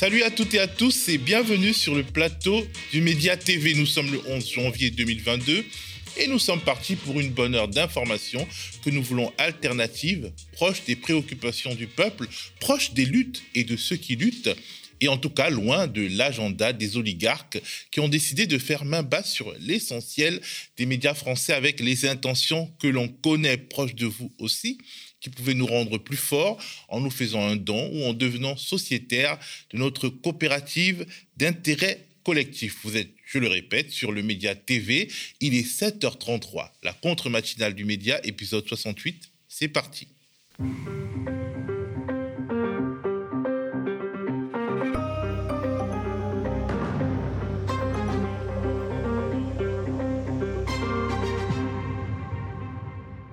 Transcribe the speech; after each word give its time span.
Salut 0.00 0.22
à 0.22 0.30
toutes 0.30 0.54
et 0.54 0.60
à 0.60 0.66
tous 0.66 1.10
et 1.10 1.18
bienvenue 1.18 1.74
sur 1.74 1.94
le 1.94 2.02
plateau 2.02 2.66
du 2.90 3.02
Média 3.02 3.36
TV. 3.36 3.74
Nous 3.74 3.84
sommes 3.84 4.10
le 4.10 4.18
11 4.28 4.50
janvier 4.50 4.88
2022 4.90 5.62
et 6.16 6.26
nous 6.26 6.38
sommes 6.38 6.62
partis 6.62 6.96
pour 6.96 7.20
une 7.20 7.28
bonne 7.28 7.54
heure 7.54 7.68
d'information 7.68 8.48
que 8.82 8.88
nous 8.88 9.02
voulons 9.02 9.30
alternative, 9.36 10.32
proche 10.52 10.84
des 10.86 10.96
préoccupations 10.96 11.74
du 11.74 11.86
peuple, 11.86 12.28
proche 12.60 12.94
des 12.94 13.04
luttes 13.04 13.42
et 13.54 13.62
de 13.62 13.76
ceux 13.76 13.96
qui 13.96 14.16
luttent 14.16 14.56
et 15.02 15.08
en 15.08 15.18
tout 15.18 15.28
cas 15.28 15.50
loin 15.50 15.86
de 15.86 16.08
l'agenda 16.16 16.72
des 16.72 16.96
oligarques 16.96 17.60
qui 17.90 18.00
ont 18.00 18.08
décidé 18.08 18.46
de 18.46 18.56
faire 18.56 18.86
main 18.86 19.02
basse 19.02 19.30
sur 19.30 19.52
l'essentiel 19.60 20.40
des 20.78 20.86
médias 20.86 21.12
français 21.12 21.52
avec 21.52 21.78
les 21.78 22.06
intentions 22.06 22.72
que 22.80 22.86
l'on 22.86 23.08
connaît 23.08 23.58
proches 23.58 23.94
de 23.94 24.06
vous 24.06 24.32
aussi, 24.38 24.78
qui 25.20 25.30
pouvaient 25.30 25.54
nous 25.54 25.66
rendre 25.66 25.98
plus 25.98 26.16
forts 26.16 26.62
en 26.88 27.00
nous 27.00 27.10
faisant 27.10 27.46
un 27.46 27.56
don 27.56 27.90
ou 27.92 28.04
en 28.04 28.12
devenant 28.12 28.56
sociétaires 28.56 29.38
de 29.72 29.78
notre 29.78 30.08
coopérative 30.08 31.06
d'intérêt 31.36 32.06
collectif. 32.24 32.78
Vous 32.84 32.96
êtes, 32.96 33.10
je 33.24 33.38
le 33.38 33.48
répète, 33.48 33.90
sur 33.90 34.12
le 34.12 34.22
Média 34.22 34.54
TV. 34.54 35.10
Il 35.40 35.54
est 35.54 35.66
7h33. 35.66 36.70
La 36.82 36.92
contre-matinale 36.92 37.74
du 37.74 37.84
Média, 37.84 38.20
épisode 38.24 38.66
68. 38.66 39.30
C'est 39.48 39.68
parti. 39.68 40.08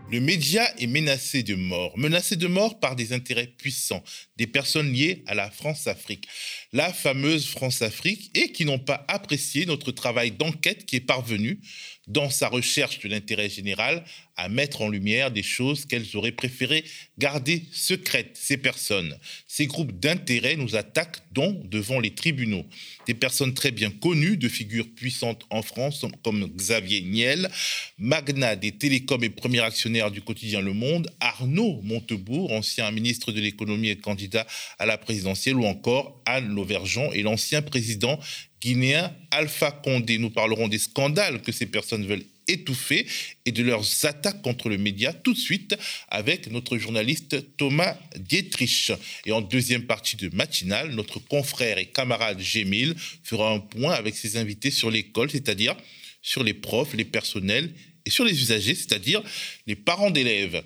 Le 0.09 0.22
média 0.22 0.73
est 0.80 0.88
menacé 0.88 1.44
de 1.44 1.55
mort, 1.55 1.97
menacé 1.97 2.38
de 2.38 2.47
mort 2.47 2.80
par 2.80 2.95
des 2.95 3.11
intérêts 3.11 3.47
puissants, 3.47 4.03
des 4.38 4.47
personnes 4.47 4.94
liées 4.94 5.22
à 5.27 5.36
la 5.36 5.52
France-Afrique, 5.52 6.30
la 6.73 6.92
fameuse 6.92 7.48
France-Afrique, 7.48 8.32
et 8.36 8.52
qui 8.52 8.66
n'ont 8.66 8.80
pas 8.80 9.06
apprécié 9.08 9.66
notre 9.66 9.92
travail 9.92 10.32
d'enquête 10.32 10.86
qui 10.86 10.98
est 10.98 11.02
parvenu, 11.02 11.59
dans 12.08 12.30
sa 12.30 12.48
recherche 12.48 13.00
de 13.00 13.09
l'intérêt 13.09 13.50
général, 13.50 14.04
à 14.38 14.50
mettre 14.50 14.82
en 14.82 14.90
lumière 14.90 15.32
des 15.32 15.44
choses 15.44 15.86
qu'elles 15.86 16.16
auraient 16.16 16.32
préféré 16.32 16.86
garder 17.18 17.64
secrètes. 17.72 18.38
Ces 18.40 18.58
personnes, 18.58 19.18
ces 19.48 19.66
groupes 19.66 20.00
d'intérêt 20.00 20.56
nous 20.56 20.76
attaquent 20.76 21.22
donc 21.34 21.68
devant 21.70 22.00
les 22.00 22.12
tribunaux. 22.12 22.66
Des 23.08 23.16
personnes 23.16 23.54
très 23.54 23.72
bien 23.72 23.90
connues, 23.90 24.38
de 24.38 24.48
figures 24.48 24.88
puissantes 24.96 25.46
en 25.50 25.64
France, 25.64 26.06
comme 26.24 26.48
Xavier 26.56 27.02
Niel, 27.02 27.50
magnat 27.98 28.56
des 28.56 28.72
télécoms 28.72 29.24
et 29.24 29.30
premier 29.30 29.62
actionnaire 29.62 30.12
du 30.12 30.22
quotidien 30.22 30.62
Le 30.62 30.74
Monde, 30.74 31.12
Arnaud 31.20 31.81
Montebourg, 31.84 32.52
ancien 32.52 32.90
ministre 32.92 33.31
de 33.31 33.42
l'économie 33.42 33.90
et 33.90 33.98
candidat 33.98 34.46
à 34.78 34.86
la 34.86 34.98
présidentielle, 34.98 35.56
ou 35.56 35.66
encore 35.66 36.22
Anne 36.26 36.54
Lauvergeon 36.58 37.13
et 37.13 37.22
l'ancien 37.22 37.61
président 37.61 38.19
guinéen 38.61 39.13
Alpha 39.31 39.72
Condé. 39.72 40.17
Nous 40.17 40.30
parlerons 40.30 40.67
des 40.67 40.80
scandales 40.80 41.41
que 41.41 41.52
ces 41.52 41.67
personnes 41.67 42.05
veulent 42.05 42.25
étouffés 42.47 43.05
et 43.45 43.52
de 43.52 43.63
leurs 43.63 44.05
attaques 44.05 44.41
contre 44.41 44.69
le 44.69 44.78
média 44.78 45.13
tout 45.13 45.33
de 45.33 45.38
suite 45.38 45.78
avec 46.09 46.50
notre 46.52 46.78
journaliste 46.78 47.58
Thomas 47.58 47.97
Dietrich. 48.17 48.91
Et 49.25 49.31
en 49.31 49.41
deuxième 49.41 49.83
partie 49.83 50.17
de 50.17 50.33
matinale, 50.35 50.91
notre 50.91 51.19
confrère 51.19 51.78
et 51.78 51.88
camarade 51.88 52.39
Gémil 52.39 52.95
fera 53.23 53.52
un 53.52 53.59
point 53.59 53.94
avec 53.94 54.16
ses 54.16 54.38
invités 54.38 54.72
sur 54.72 54.89
l'école, 54.89 55.30
c'est-à-dire 55.30 55.75
sur 56.22 56.44
les 56.44 56.53
profs, 56.53 56.94
les 56.94 57.05
personnels 57.05 57.73
et 58.05 58.09
sur 58.09 58.23
les 58.23 58.39
usagers, 58.39 58.75
c'est-à-dire 58.75 59.22
les 59.66 59.75
parents 59.75 60.11
d'élèves. 60.11 60.63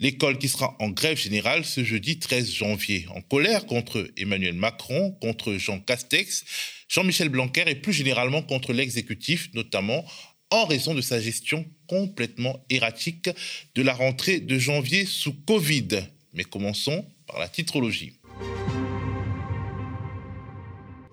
L'école 0.00 0.38
qui 0.38 0.48
sera 0.48 0.76
en 0.80 0.88
grève 0.90 1.16
générale 1.16 1.64
ce 1.64 1.84
jeudi 1.84 2.18
13 2.18 2.50
janvier, 2.50 3.06
en 3.14 3.22
colère 3.22 3.64
contre 3.66 4.10
Emmanuel 4.16 4.54
Macron, 4.54 5.12
contre 5.20 5.54
Jean 5.54 5.78
Castex, 5.78 6.44
Jean-Michel 6.88 7.28
Blanquer 7.28 7.64
et 7.68 7.76
plus 7.76 7.92
généralement 7.92 8.42
contre 8.42 8.72
l'exécutif, 8.72 9.50
notamment 9.54 10.04
en 10.50 10.64
raison 10.66 10.94
de 10.94 11.00
sa 11.00 11.20
gestion 11.20 11.64
complètement 11.86 12.64
erratique 12.70 13.30
de 13.76 13.82
la 13.82 13.94
rentrée 13.94 14.40
de 14.40 14.58
janvier 14.58 15.06
sous 15.06 15.32
Covid. 15.32 15.88
Mais 16.32 16.44
commençons 16.44 17.06
par 17.26 17.38
la 17.38 17.48
titrologie. 17.48 18.14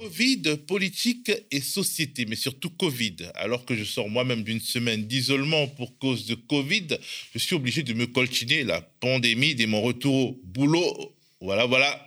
Covid, 0.02 0.58
politique 0.66 1.32
et 1.52 1.62
société, 1.62 2.26
mais 2.26 2.36
surtout 2.36 2.72
Covid. 2.72 3.18
Alors 3.36 3.66
que 3.66 3.76
je 3.76 3.84
sors 3.84 4.10
moi-même 4.10 4.42
d'une 4.42 4.60
semaine 4.60 5.06
d'isolement 5.06 5.68
pour 5.68 5.96
cause 6.00 6.26
de 6.26 6.34
Covid, 6.34 6.88
je 7.36 7.38
suis 7.38 7.54
obligé 7.54 7.84
de 7.84 7.94
me 7.94 8.08
coltiner 8.08 8.64
la 8.64 8.82
pandémie 8.82 9.54
dès 9.54 9.68
mon 9.68 9.80
retour 9.80 10.16
au 10.16 10.42
boulot. 10.44 11.14
Voilà, 11.40 11.68
voilà. 11.68 12.04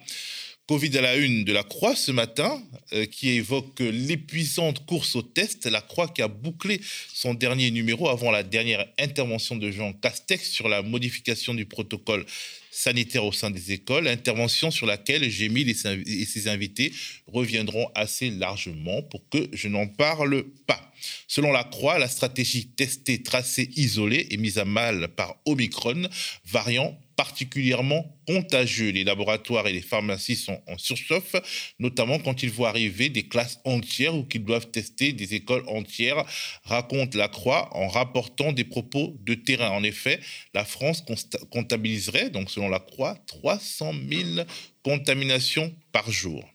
Covid 0.67 0.97
à 0.97 1.03
la 1.03 1.17
une 1.17 1.45
de 1.45 1.53
la 1.53 1.63
Croix 1.63 1.95
ce 1.95 2.11
matin, 2.11 2.63
euh, 2.95 3.05
qui 3.05 3.31
évoque 3.31 3.81
l'épuisante 3.81 4.87
course 4.87 5.15
au 5.15 5.21
test. 5.21 5.67
La 5.67 5.83
Croix 5.83 6.09
qui 6.09 6.23
a 6.23 6.29
bouclé 6.29 6.81
son 7.13 7.35
dernier 7.35 7.71
numéro 7.71 8.09
avant 8.09 8.31
la 8.31 8.43
dernière 8.43 8.87
intervention 8.99 9.57
de 9.57 9.71
Jean 9.71 9.93
Castex 9.93 10.51
sur 10.51 10.71
la 10.71 10.81
modification 10.81 11.53
du 11.53 11.67
protocole 11.67 12.25
sanitaire 12.71 13.27
au 13.27 13.33
sein 13.33 13.51
des 13.51 13.73
écoles, 13.73 14.09
intervention 14.09 14.71
sur 14.71 14.87
laquelle 14.87 15.29
Gémil 15.29 15.69
et 15.69 16.25
ses 16.25 16.49
invités 16.49 16.93
reviendront 17.27 17.89
assez 17.95 18.31
largement 18.31 19.03
pour 19.03 19.29
que 19.29 19.49
je 19.53 19.69
n'en 19.69 19.87
parle 19.87 20.45
pas. 20.67 20.93
Selon 21.29 21.53
la 21.53 21.65
Croix, 21.65 21.99
la 21.99 22.09
stratégie 22.09 22.69
testée, 22.69 23.23
tracée, 23.23 23.71
isolée 23.77 24.29
est 24.31 24.39
mise 24.39 24.59
à 24.59 24.65
mal 24.65 25.09
par 25.09 25.37
Omicron, 25.45 26.09
variant 26.47 26.99
particulièrement 27.17 28.17
contagieux. 28.27 28.91
Les 28.91 29.05
laboratoires 29.05 29.67
et 29.67 29.73
les 29.73 29.83
pharmacies 29.83 30.37
sont 30.37 30.61
en 30.67 30.79
surchauffe, 30.79 31.37
notamment 31.79 32.19
quand 32.19 32.43
ils 32.43 32.51
voient 32.51 32.69
arriver 32.69 33.09
des 33.09 33.29
classes 33.29 33.61
entières 33.65 34.15
ou 34.15 34.25
qu'ils 34.25 34.45
doivent 34.45 34.71
tester 34.71 35.13
des 35.13 35.35
écoles 35.35 35.65
entières, 35.69 36.25
raconte 36.65 37.15
la 37.15 37.29
Croix 37.29 37.69
en 37.77 37.89
rapportant 37.89 38.53
des 38.53 38.65
propos 38.65 39.17
de 39.21 39.35
terrain. 39.35 39.71
En 39.71 39.83
effet, 39.83 40.21
la 40.55 40.65
France 40.65 41.05
comptabiliserait, 41.51 42.31
donc 42.31 42.51
selon 42.51 42.69
la 42.69 42.81
Croix, 42.81 43.17
300 43.27 43.93
000 44.11 44.47
contaminations 44.83 45.75
par 45.93 46.11
jour. 46.11 46.49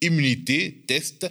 Immunité, 0.00 0.84
test 0.86 1.30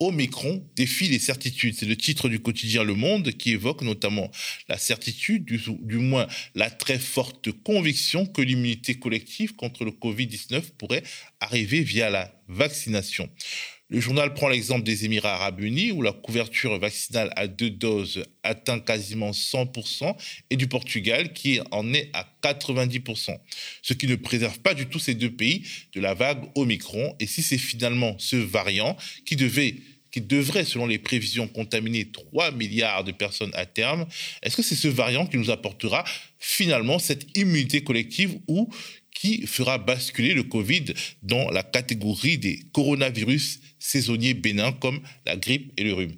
Omicron 0.00 0.64
défie 0.76 1.08
les 1.08 1.18
certitudes. 1.18 1.74
C'est 1.76 1.86
le 1.86 1.96
titre 1.96 2.28
du 2.28 2.40
quotidien 2.40 2.84
Le 2.84 2.94
Monde 2.94 3.32
qui 3.32 3.50
évoque 3.50 3.82
notamment 3.82 4.30
la 4.68 4.78
certitude, 4.78 5.44
du, 5.44 5.60
du 5.80 5.96
moins 5.96 6.28
la 6.54 6.70
très 6.70 6.98
forte 6.98 7.50
conviction 7.50 8.24
que 8.26 8.40
l'immunité 8.40 8.94
collective 8.94 9.56
contre 9.56 9.84
le 9.84 9.90
Covid-19 9.90 10.62
pourrait 10.78 11.02
arriver 11.40 11.80
via 11.80 12.10
la 12.10 12.32
vaccination. 12.48 13.28
Le 13.90 14.00
journal 14.00 14.34
prend 14.34 14.48
l'exemple 14.48 14.82
des 14.82 15.06
Émirats 15.06 15.36
arabes 15.36 15.60
unis 15.60 15.92
où 15.92 16.02
la 16.02 16.12
couverture 16.12 16.78
vaccinale 16.78 17.32
à 17.36 17.46
deux 17.46 17.70
doses 17.70 18.22
atteint 18.42 18.80
quasiment 18.80 19.30
100% 19.30 20.14
et 20.50 20.56
du 20.56 20.66
Portugal 20.66 21.32
qui 21.32 21.60
en 21.70 21.94
est 21.94 22.10
à 22.12 22.26
90%, 22.42 23.38
ce 23.80 23.94
qui 23.94 24.06
ne 24.06 24.16
préserve 24.16 24.58
pas 24.58 24.74
du 24.74 24.88
tout 24.88 24.98
ces 24.98 25.14
deux 25.14 25.30
pays 25.30 25.62
de 25.94 26.00
la 26.02 26.12
vague 26.12 26.50
Omicron. 26.54 27.16
Et 27.18 27.26
si 27.26 27.42
c'est 27.42 27.56
finalement 27.56 28.14
ce 28.18 28.36
variant 28.36 28.94
qui 29.24 29.36
devait 29.36 29.76
qui 30.10 30.20
devrait, 30.22 30.64
selon 30.64 30.86
les 30.86 30.98
prévisions, 30.98 31.48
contaminer 31.48 32.10
3 32.10 32.52
milliards 32.52 33.04
de 33.04 33.12
personnes 33.12 33.50
à 33.52 33.66
terme, 33.66 34.06
est-ce 34.42 34.56
que 34.56 34.62
c'est 34.62 34.74
ce 34.74 34.88
variant 34.88 35.26
qui 35.26 35.36
nous 35.36 35.50
apportera 35.50 36.02
finalement 36.38 36.98
cette 36.98 37.26
immunité 37.36 37.82
collective 37.82 38.38
ou 38.46 38.70
qui 39.18 39.48
fera 39.48 39.78
basculer 39.78 40.32
le 40.32 40.44
Covid 40.44 40.94
dans 41.24 41.50
la 41.50 41.64
catégorie 41.64 42.38
des 42.38 42.60
coronavirus 42.72 43.58
saisonniers 43.80 44.34
bénins 44.34 44.70
comme 44.70 45.00
la 45.26 45.36
grippe 45.36 45.72
et 45.76 45.82
le 45.82 45.92
rhume. 45.92 46.14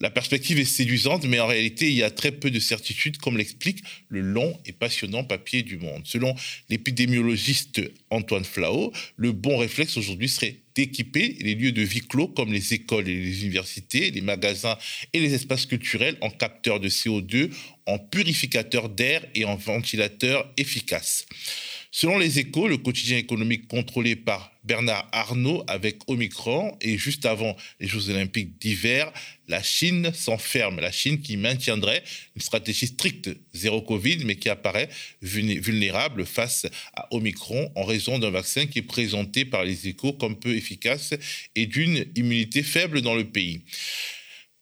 La 0.00 0.10
perspective 0.10 0.60
est 0.60 0.64
séduisante, 0.64 1.24
mais 1.24 1.40
en 1.40 1.48
réalité, 1.48 1.88
il 1.88 1.94
y 1.94 2.04
a 2.04 2.10
très 2.12 2.30
peu 2.30 2.52
de 2.52 2.60
certitudes, 2.60 3.16
comme 3.16 3.36
l'explique 3.36 3.82
le 4.08 4.20
long 4.20 4.56
et 4.64 4.70
passionnant 4.70 5.24
papier 5.24 5.64
du 5.64 5.78
Monde. 5.78 6.02
Selon 6.04 6.32
l'épidémiologiste 6.68 7.80
Antoine 8.10 8.44
Flao, 8.44 8.92
le 9.16 9.32
bon 9.32 9.56
réflexe 9.56 9.96
aujourd'hui 9.96 10.28
serait 10.28 10.60
d'équiper 10.76 11.36
les 11.40 11.56
lieux 11.56 11.72
de 11.72 11.82
vie 11.82 12.02
clos 12.02 12.28
comme 12.28 12.52
les 12.52 12.72
écoles 12.72 13.08
et 13.08 13.20
les 13.20 13.42
universités, 13.42 14.12
les 14.12 14.20
magasins 14.20 14.78
et 15.12 15.18
les 15.18 15.34
espaces 15.34 15.66
culturels 15.66 16.16
en 16.20 16.30
capteurs 16.30 16.78
de 16.78 16.88
CO2, 16.88 17.50
en 17.86 17.98
purificateurs 17.98 18.88
d'air 18.88 19.26
et 19.34 19.44
en 19.44 19.56
ventilateurs 19.56 20.48
efficaces. 20.56 21.26
Selon 21.90 22.18
les 22.18 22.38
échos, 22.38 22.68
le 22.68 22.76
quotidien 22.76 23.16
économique 23.16 23.66
contrôlé 23.66 24.14
par 24.14 24.52
Bernard 24.64 25.08
Arnault 25.12 25.64
avec 25.66 25.96
Omicron 26.06 26.76
et 26.82 26.98
juste 26.98 27.24
avant 27.24 27.56
les 27.80 27.88
Jeux 27.88 28.10
olympiques 28.10 28.58
d'hiver, 28.60 29.10
la 29.48 29.62
Chine 29.62 30.12
s'enferme. 30.12 30.80
La 30.80 30.92
Chine 30.92 31.22
qui 31.22 31.38
maintiendrait 31.38 32.04
une 32.36 32.42
stratégie 32.42 32.88
stricte 32.88 33.30
zéro 33.54 33.80
Covid, 33.80 34.24
mais 34.26 34.36
qui 34.36 34.50
apparaît 34.50 34.90
vulnérable 35.22 36.26
face 36.26 36.66
à 36.94 37.08
Omicron 37.14 37.72
en 37.74 37.84
raison 37.84 38.18
d'un 38.18 38.30
vaccin 38.30 38.66
qui 38.66 38.80
est 38.80 38.82
présenté 38.82 39.46
par 39.46 39.64
les 39.64 39.88
échos 39.88 40.12
comme 40.12 40.38
peu 40.38 40.54
efficace 40.54 41.14
et 41.56 41.64
d'une 41.64 42.04
immunité 42.16 42.62
faible 42.62 43.00
dans 43.00 43.14
le 43.14 43.24
pays. 43.24 43.62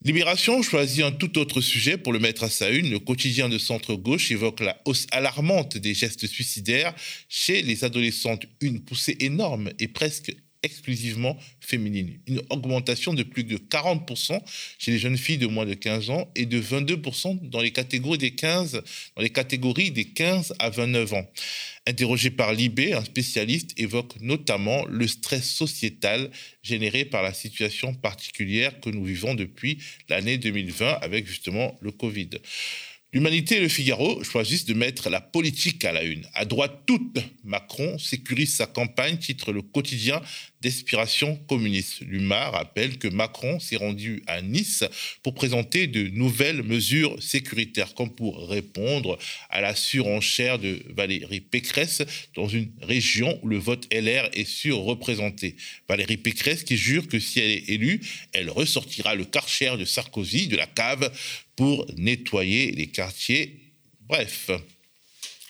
Libération 0.04 0.62
choisit 0.62 1.02
un 1.04 1.10
tout 1.10 1.38
autre 1.38 1.60
sujet 1.60 1.96
pour 1.96 2.12
le 2.12 2.18
mettre 2.18 2.44
à 2.44 2.50
sa 2.50 2.70
une. 2.70 2.90
Le 2.90 2.98
quotidien 2.98 3.48
de 3.48 3.58
centre-gauche 3.58 4.30
évoque 4.30 4.60
la 4.60 4.80
hausse 4.84 5.06
alarmante 5.10 5.78
des 5.78 5.94
gestes 5.94 6.26
suicidaires 6.26 6.94
chez 7.28 7.62
les 7.62 7.82
adolescentes, 7.82 8.46
une 8.60 8.84
poussée 8.84 9.16
énorme 9.20 9.70
et 9.78 9.88
presque 9.88 10.36
exclusivement 10.66 11.38
féminines. 11.60 12.18
Une 12.26 12.42
augmentation 12.50 13.14
de 13.14 13.22
plus 13.22 13.44
de 13.44 13.56
40% 13.56 14.40
chez 14.78 14.90
les 14.90 14.98
jeunes 14.98 15.16
filles 15.16 15.38
de 15.38 15.46
moins 15.46 15.64
de 15.64 15.74
15 15.74 16.10
ans 16.10 16.28
et 16.34 16.44
de 16.44 16.60
22% 16.60 17.48
dans 17.48 17.60
les 17.60 17.70
catégories 17.70 18.18
des 18.18 18.32
15, 18.32 18.82
dans 19.16 19.22
les 19.22 19.30
catégories 19.30 19.92
des 19.92 20.04
15 20.04 20.54
à 20.58 20.70
29 20.70 21.14
ans. 21.14 21.26
Interrogé 21.86 22.30
par 22.30 22.52
Libé, 22.52 22.94
un 22.94 23.04
spécialiste 23.04 23.70
évoque 23.76 24.20
notamment 24.20 24.84
le 24.86 25.06
stress 25.06 25.48
sociétal 25.48 26.30
généré 26.62 27.04
par 27.04 27.22
la 27.22 27.32
situation 27.32 27.94
particulière 27.94 28.80
que 28.80 28.90
nous 28.90 29.04
vivons 29.04 29.34
depuis 29.34 29.78
l'année 30.08 30.36
2020 30.36 30.98
avec 31.00 31.26
justement 31.26 31.78
le 31.80 31.92
Covid. 31.92 32.30
L'Humanité 33.16 33.56
et 33.56 33.60
le 33.60 33.68
Figaro 33.68 34.22
choisissent 34.22 34.66
de 34.66 34.74
mettre 34.74 35.08
la 35.08 35.22
politique 35.22 35.86
à 35.86 35.92
la 35.92 36.02
une. 36.02 36.26
À 36.34 36.44
droite 36.44 36.82
toute, 36.84 37.16
Macron 37.44 37.96
sécurise 37.96 38.54
sa 38.54 38.66
campagne, 38.66 39.16
titre 39.16 39.54
le 39.54 39.62
quotidien 39.62 40.20
d'inspiration 40.60 41.36
communiste. 41.48 42.00
L'UMA 42.00 42.50
rappelle 42.50 42.98
que 42.98 43.08
Macron 43.08 43.58
s'est 43.58 43.76
rendu 43.76 44.22
à 44.26 44.42
Nice 44.42 44.84
pour 45.22 45.32
présenter 45.32 45.86
de 45.86 46.08
nouvelles 46.08 46.62
mesures 46.62 47.16
sécuritaires, 47.22 47.94
comme 47.94 48.14
pour 48.14 48.50
répondre 48.50 49.16
à 49.48 49.62
la 49.62 49.74
surenchère 49.74 50.58
de 50.58 50.82
Valérie 50.94 51.40
Pécresse 51.40 52.02
dans 52.34 52.48
une 52.48 52.70
région 52.82 53.38
où 53.42 53.48
le 53.48 53.56
vote 53.56 53.86
LR 53.94 54.28
est 54.34 54.44
surreprésenté. 54.44 55.56
Valérie 55.88 56.18
Pécresse 56.18 56.64
qui 56.64 56.76
jure 56.76 57.08
que 57.08 57.18
si 57.18 57.40
elle 57.40 57.52
est 57.52 57.70
élue, 57.70 58.00
elle 58.34 58.50
ressortira 58.50 59.14
le 59.14 59.24
karcher 59.24 59.78
de 59.78 59.86
Sarkozy 59.86 60.48
de 60.48 60.56
la 60.56 60.66
cave 60.66 61.10
pour 61.56 61.86
nettoyer 61.96 62.70
les 62.72 62.86
quartiers. 62.86 63.60
Bref, 64.00 64.50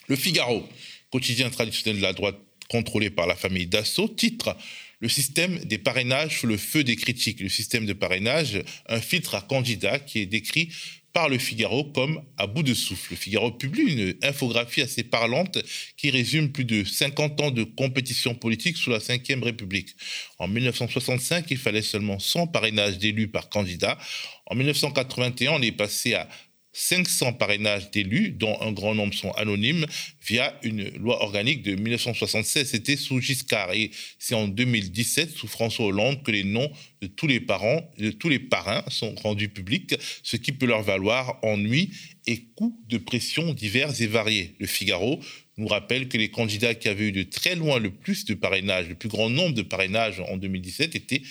le 0.08 0.16
Figaro, 0.16 0.66
quotidien 1.10 1.50
traditionnel 1.50 1.98
de 1.98 2.02
la 2.02 2.12
droite 2.12 2.38
contrôlé 2.68 3.10
par 3.10 3.26
la 3.26 3.36
famille 3.36 3.66
Dassault, 3.66 4.08
titre 4.08 4.56
le 5.00 5.08
système 5.08 5.58
des 5.64 5.78
parrainages 5.78 6.40
sous 6.40 6.46
le 6.46 6.56
feu 6.56 6.82
des 6.82 6.96
critiques. 6.96 7.40
Le 7.40 7.48
système 7.48 7.86
de 7.86 7.92
parrainage, 7.92 8.62
un 8.88 9.00
filtre 9.00 9.34
à 9.34 9.42
candidats 9.42 9.98
qui 9.98 10.20
est 10.20 10.26
décrit 10.26 10.70
par 11.12 11.28
le 11.30 11.38
Figaro 11.38 11.84
comme 11.84 12.22
à 12.36 12.46
bout 12.46 12.62
de 12.62 12.74
souffle. 12.74 13.12
Le 13.12 13.16
Figaro 13.16 13.50
publie 13.50 13.90
une 13.90 14.14
infographie 14.22 14.82
assez 14.82 15.02
parlante 15.02 15.58
qui 15.96 16.10
résume 16.10 16.52
plus 16.52 16.66
de 16.66 16.84
50 16.84 17.40
ans 17.40 17.50
de 17.50 17.64
compétition 17.64 18.34
politique 18.34 18.76
sous 18.76 18.90
la 18.90 18.98
Ve 18.98 19.42
République. 19.42 19.96
En 20.38 20.46
1965, 20.46 21.46
il 21.50 21.56
fallait 21.56 21.80
seulement 21.80 22.18
100 22.18 22.48
parrainages 22.48 22.98
d'élus 22.98 23.28
par 23.28 23.48
candidat. 23.48 23.98
En 24.46 24.54
1981, 24.54 25.52
on 25.52 25.62
est 25.62 25.72
passé 25.72 26.14
à 26.14 26.28
500 26.78 27.32
parrainages 27.32 27.90
d'élus, 27.90 28.32
dont 28.32 28.60
un 28.60 28.70
grand 28.70 28.94
nombre 28.94 29.14
sont 29.14 29.30
anonymes, 29.32 29.86
via 30.26 30.58
une 30.62 30.90
loi 30.98 31.22
organique 31.22 31.62
de 31.62 31.74
1976. 31.74 32.68
C'était 32.68 32.96
sous 32.96 33.18
Giscard. 33.18 33.72
Et 33.72 33.90
c'est 34.18 34.34
en 34.34 34.46
2017, 34.46 35.30
sous 35.30 35.48
François 35.48 35.86
Hollande, 35.86 36.22
que 36.22 36.30
les 36.30 36.44
noms 36.44 36.70
de 37.00 37.06
tous 37.06 37.26
les 37.26 37.40
parents, 37.40 37.90
de 37.96 38.10
tous 38.10 38.28
les 38.28 38.38
parrains 38.38 38.84
sont 38.88 39.14
rendus 39.14 39.48
publics, 39.48 39.94
ce 40.22 40.36
qui 40.36 40.52
peut 40.52 40.66
leur 40.66 40.82
valoir 40.82 41.38
ennui 41.42 41.92
et 42.26 42.42
coups 42.54 42.76
de 42.88 42.98
pression 42.98 43.54
divers 43.54 43.98
et 44.02 44.06
variés. 44.06 44.54
Le 44.60 44.66
Figaro 44.66 45.18
nous 45.56 45.68
rappelle 45.68 46.08
que 46.08 46.18
les 46.18 46.30
candidats 46.30 46.74
qui 46.74 46.88
avaient 46.88 47.08
eu 47.08 47.12
de 47.12 47.22
très 47.22 47.54
loin 47.54 47.78
le 47.78 47.90
plus 47.90 48.26
de 48.26 48.34
parrainages, 48.34 48.88
le 48.88 48.96
plus 48.96 49.08
grand 49.08 49.30
nombre 49.30 49.54
de 49.54 49.62
parrainages 49.62 50.20
en 50.20 50.36
2017 50.36 50.94
étaient 50.94 51.22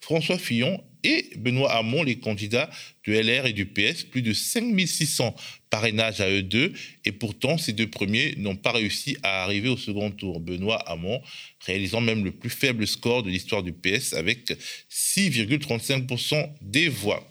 François 0.00 0.38
Fillon 0.38 0.80
et 1.04 1.30
Benoît 1.36 1.72
Hamon, 1.72 2.02
les 2.02 2.16
candidats 2.16 2.70
de 3.06 3.12
LR 3.12 3.46
et 3.46 3.52
du 3.52 3.66
PS, 3.66 4.04
plus 4.04 4.22
de 4.22 4.32
5600 4.32 5.34
parrainages 5.70 6.20
à 6.20 6.30
eux 6.30 6.42
deux, 6.42 6.72
et 7.04 7.12
pourtant 7.12 7.58
ces 7.58 7.72
deux 7.72 7.88
premiers 7.88 8.34
n'ont 8.36 8.56
pas 8.56 8.72
réussi 8.72 9.16
à 9.22 9.42
arriver 9.42 9.68
au 9.68 9.76
second 9.76 10.10
tour. 10.10 10.40
Benoît 10.40 10.78
Hamon 10.88 11.20
réalisant 11.66 12.00
même 12.00 12.24
le 12.24 12.32
plus 12.32 12.50
faible 12.50 12.86
score 12.86 13.22
de 13.22 13.30
l'histoire 13.30 13.62
du 13.62 13.72
PS 13.72 14.12
avec 14.12 14.52
6,35% 14.90 16.50
des 16.60 16.88
voix. 16.88 17.26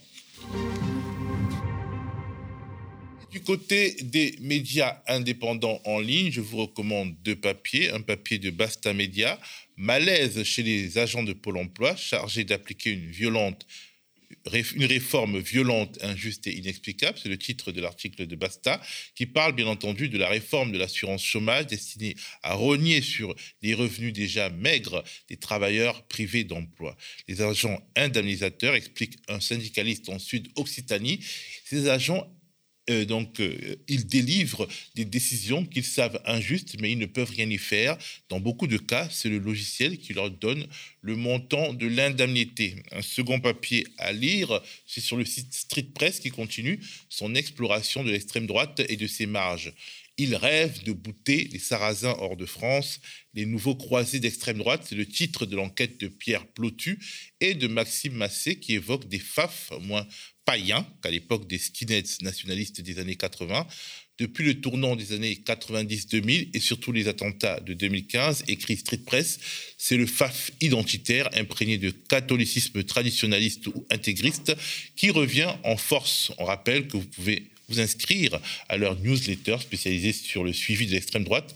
Du 3.31 3.39
côté 3.39 3.95
des 4.01 4.35
médias 4.41 5.01
indépendants 5.07 5.81
en 5.85 6.01
ligne, 6.01 6.31
je 6.31 6.41
vous 6.41 6.57
recommande 6.57 7.15
deux 7.23 7.37
papiers. 7.37 7.89
Un 7.89 8.01
papier 8.01 8.39
de 8.39 8.49
Basta 8.49 8.93
Media, 8.93 9.39
Malaise 9.77 10.43
chez 10.43 10.63
les 10.63 10.97
agents 10.97 11.23
de 11.23 11.31
Pôle 11.31 11.55
emploi 11.55 11.95
chargés 11.95 12.43
d'appliquer 12.43 12.91
une 12.91 13.09
une 14.75 14.85
réforme 14.85 15.39
violente, 15.39 15.97
injuste 16.03 16.47
et 16.47 16.57
inexplicable, 16.57 17.17
c'est 17.21 17.29
le 17.29 17.37
titre 17.37 17.71
de 17.71 17.79
l'article 17.79 18.27
de 18.27 18.35
Basta, 18.35 18.81
qui 19.15 19.25
parle 19.25 19.53
bien 19.53 19.67
entendu 19.67 20.09
de 20.09 20.17
la 20.17 20.27
réforme 20.27 20.71
de 20.71 20.77
l'assurance 20.77 21.23
chômage 21.23 21.67
destinée 21.67 22.15
à 22.41 22.53
rogner 22.53 23.01
sur 23.01 23.35
les 23.61 23.73
revenus 23.73 24.13
déjà 24.13 24.49
maigres 24.49 25.03
des 25.29 25.37
travailleurs 25.37 26.03
privés 26.07 26.43
d'emploi. 26.43 26.97
Les 27.27 27.41
agents 27.41 27.81
indemnisateurs, 27.95 28.75
explique 28.75 29.17
un 29.27 29.39
syndicaliste 29.39 30.09
en 30.09 30.17
Sud-Occitanie, 30.17 31.19
ces 31.65 31.87
agents 31.87 32.27
euh, 32.91 33.05
donc, 33.05 33.39
euh, 33.39 33.75
ils 33.87 34.05
délivrent 34.05 34.67
des 34.95 35.05
décisions 35.05 35.65
qu'ils 35.65 35.83
savent 35.83 36.21
injustes, 36.25 36.75
mais 36.79 36.91
ils 36.91 36.97
ne 36.97 37.05
peuvent 37.05 37.31
rien 37.31 37.49
y 37.49 37.57
faire. 37.57 37.97
Dans 38.29 38.39
beaucoup 38.39 38.67
de 38.67 38.77
cas, 38.77 39.07
c'est 39.09 39.29
le 39.29 39.39
logiciel 39.39 39.97
qui 39.97 40.13
leur 40.13 40.29
donne 40.29 40.67
le 41.01 41.15
montant 41.15 41.73
de 41.73 41.87
l'indemnité. 41.87 42.75
Un 42.91 43.01
second 43.01 43.39
papier 43.39 43.87
à 43.97 44.11
lire, 44.11 44.61
c'est 44.85 45.01
sur 45.01 45.17
le 45.17 45.25
site 45.25 45.53
Street 45.53 45.87
Press 45.95 46.19
qui 46.19 46.29
continue 46.29 46.79
son 47.09 47.33
exploration 47.35 48.03
de 48.03 48.11
l'extrême 48.11 48.45
droite 48.45 48.81
et 48.87 48.97
de 48.97 49.07
ses 49.07 49.25
marges. 49.25 49.73
Il 50.17 50.35
rêve 50.35 50.83
de 50.83 50.91
bouter 50.91 51.49
les 51.51 51.57
Sarrasins 51.57 52.15
hors 52.19 52.35
de 52.35 52.45
France. 52.45 52.99
Les 53.33 53.45
nouveaux 53.45 53.75
croisés 53.75 54.19
d'extrême 54.19 54.57
droite, 54.57 54.85
c'est 54.87 54.95
le 54.95 55.07
titre 55.07 55.45
de 55.45 55.55
l'enquête 55.55 55.99
de 55.99 56.09
Pierre 56.09 56.45
Plotu 56.45 56.99
et 57.39 57.55
de 57.55 57.67
Maxime 57.67 58.13
Massé 58.13 58.59
qui 58.59 58.73
évoque 58.73 59.07
des 59.07 59.19
FAF 59.19 59.71
moins 59.81 60.05
païens 60.45 60.85
qu'à 61.01 61.11
l'époque 61.11 61.47
des 61.47 61.57
skinheads 61.57 62.21
nationalistes 62.21 62.81
des 62.81 62.99
années 62.99 63.15
80. 63.15 63.67
Depuis 64.19 64.45
le 64.45 64.61
tournant 64.61 64.95
des 64.95 65.13
années 65.13 65.41
90-2000 65.43 66.49
et 66.53 66.59
surtout 66.59 66.91
les 66.91 67.07
attentats 67.07 67.59
de 67.59 67.73
2015, 67.73 68.43
écrit 68.47 68.77
Street 68.77 68.99
Press, 69.03 69.39
c'est 69.77 69.97
le 69.97 70.05
FAF 70.05 70.51
identitaire 70.61 71.27
imprégné 71.33 71.79
de 71.79 71.89
catholicisme 71.89 72.83
traditionnaliste 72.83 73.65
ou 73.67 73.87
intégriste 73.89 74.55
qui 74.95 75.09
revient 75.09 75.51
en 75.63 75.75
force. 75.75 76.31
On 76.37 76.45
rappelle 76.45 76.87
que 76.87 76.97
vous 76.97 77.07
pouvez 77.07 77.47
vous 77.67 77.79
inscrire 77.79 78.39
à 78.69 78.77
leur 78.77 78.99
newsletter 78.99 79.57
spécialisée 79.59 80.13
sur 80.13 80.43
le 80.43 80.53
suivi 80.53 80.85
de 80.85 80.91
l'extrême 80.91 81.23
droite 81.23 81.55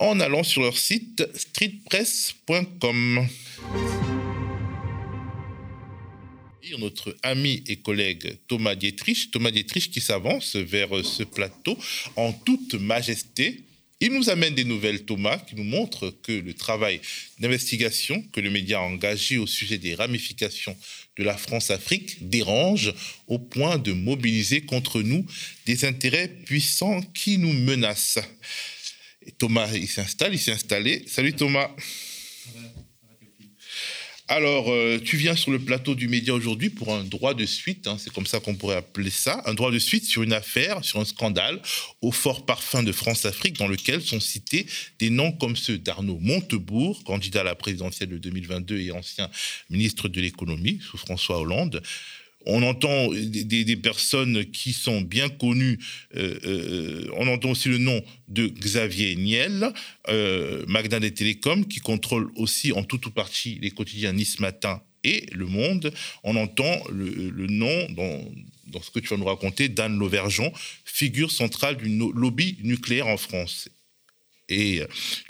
en 0.00 0.20
allant 0.20 0.44
sur 0.44 0.62
leur 0.62 0.78
site 0.78 1.28
streetpress.com. 1.34 3.28
Notre 6.76 7.16
ami 7.22 7.62
et 7.66 7.76
collègue 7.76 8.36
Thomas 8.46 8.74
Dietrich, 8.74 9.30
Thomas 9.30 9.50
Dietrich 9.50 9.90
qui 9.90 10.00
s'avance 10.00 10.56
vers 10.56 11.04
ce 11.04 11.22
plateau 11.22 11.78
en 12.16 12.32
toute 12.32 12.74
majesté. 12.74 13.62
Il 14.00 14.12
nous 14.12 14.30
amène 14.30 14.54
des 14.54 14.64
nouvelles, 14.64 15.04
Thomas, 15.04 15.38
qui 15.38 15.56
nous 15.56 15.64
montrent 15.64 16.14
que 16.22 16.32
le 16.32 16.54
travail 16.54 17.00
d'investigation 17.40 18.22
que 18.32 18.40
le 18.40 18.50
média 18.50 18.78
a 18.78 18.82
engagé 18.82 19.38
au 19.38 19.46
sujet 19.46 19.78
des 19.78 19.94
ramifications 19.94 20.76
de 21.16 21.24
la 21.24 21.36
France-Afrique 21.36 22.28
dérange 22.28 22.94
au 23.26 23.38
point 23.38 23.78
de 23.78 23.92
mobiliser 23.92 24.60
contre 24.60 25.02
nous 25.02 25.26
des 25.66 25.84
intérêts 25.84 26.28
puissants 26.28 27.02
qui 27.14 27.38
nous 27.38 27.52
menacent. 27.52 28.20
Thomas, 29.38 29.68
il 29.74 29.88
s'installe, 29.88 30.34
il 30.34 30.38
s'est 30.38 30.52
installé. 30.52 31.02
Salut 31.06 31.32
Thomas. 31.32 31.70
Alors, 34.30 34.70
euh, 34.70 35.00
tu 35.02 35.16
viens 35.16 35.34
sur 35.34 35.50
le 35.50 35.58
plateau 35.58 35.94
du 35.94 36.06
média 36.06 36.34
aujourd'hui 36.34 36.68
pour 36.68 36.94
un 36.94 37.02
droit 37.02 37.32
de 37.32 37.46
suite, 37.46 37.86
hein, 37.86 37.96
c'est 37.98 38.12
comme 38.12 38.26
ça 38.26 38.40
qu'on 38.40 38.54
pourrait 38.54 38.76
appeler 38.76 39.08
ça, 39.08 39.40
un 39.46 39.54
droit 39.54 39.70
de 39.70 39.78
suite 39.78 40.04
sur 40.04 40.22
une 40.22 40.34
affaire, 40.34 40.84
sur 40.84 41.00
un 41.00 41.06
scandale 41.06 41.62
au 42.02 42.12
fort 42.12 42.44
parfum 42.44 42.82
de 42.82 42.92
France-Afrique 42.92 43.56
dans 43.56 43.68
lequel 43.68 44.02
sont 44.02 44.20
cités 44.20 44.66
des 44.98 45.08
noms 45.08 45.32
comme 45.32 45.56
ceux 45.56 45.78
d'Arnaud 45.78 46.18
Montebourg, 46.20 47.02
candidat 47.04 47.40
à 47.40 47.44
la 47.44 47.54
présidentielle 47.54 48.10
de 48.10 48.18
2022 48.18 48.78
et 48.78 48.92
ancien 48.92 49.30
ministre 49.70 50.10
de 50.10 50.20
l'économie 50.20 50.78
sous 50.82 50.98
François 50.98 51.40
Hollande, 51.40 51.80
on 52.48 52.62
entend 52.62 53.10
des, 53.12 53.76
personnes 53.76 54.44
qui 54.46 54.72
sont 54.72 55.02
bien 55.02 55.28
connues. 55.28 55.78
Euh, 56.16 56.38
euh, 56.44 57.10
on 57.16 57.28
entend 57.28 57.50
aussi 57.50 57.68
le 57.68 57.78
nom 57.78 58.02
de 58.28 58.48
Xavier 58.48 59.14
Niel, 59.16 59.70
euh, 60.08 60.64
Magna 60.66 60.98
des 60.98 61.12
Télécoms, 61.12 61.64
qui 61.64 61.80
contrôle 61.80 62.30
aussi 62.36 62.72
en 62.72 62.82
tout 62.82 63.06
ou 63.06 63.10
partie 63.10 63.58
les 63.60 63.70
quotidiens 63.70 64.14
Nice 64.14 64.40
Matin 64.40 64.82
et 65.04 65.26
Le 65.32 65.46
Monde. 65.46 65.92
On 66.24 66.36
entend 66.36 66.82
le, 66.90 67.46
nom 67.46 67.86
dans, 67.90 68.24
dans, 68.66 68.82
ce 68.82 68.90
que 68.90 68.98
tu 68.98 69.08
vas 69.08 69.18
nous 69.18 69.26
raconter 69.26 69.68
d'Anne 69.68 69.98
Lauvergeon, 69.98 70.50
figure 70.84 71.30
centrale 71.30 71.76
du 71.76 71.88
lobby 72.14 72.56
nucléaire 72.62 73.06
en 73.06 73.18
France. 73.18 73.68
Et 74.48 74.80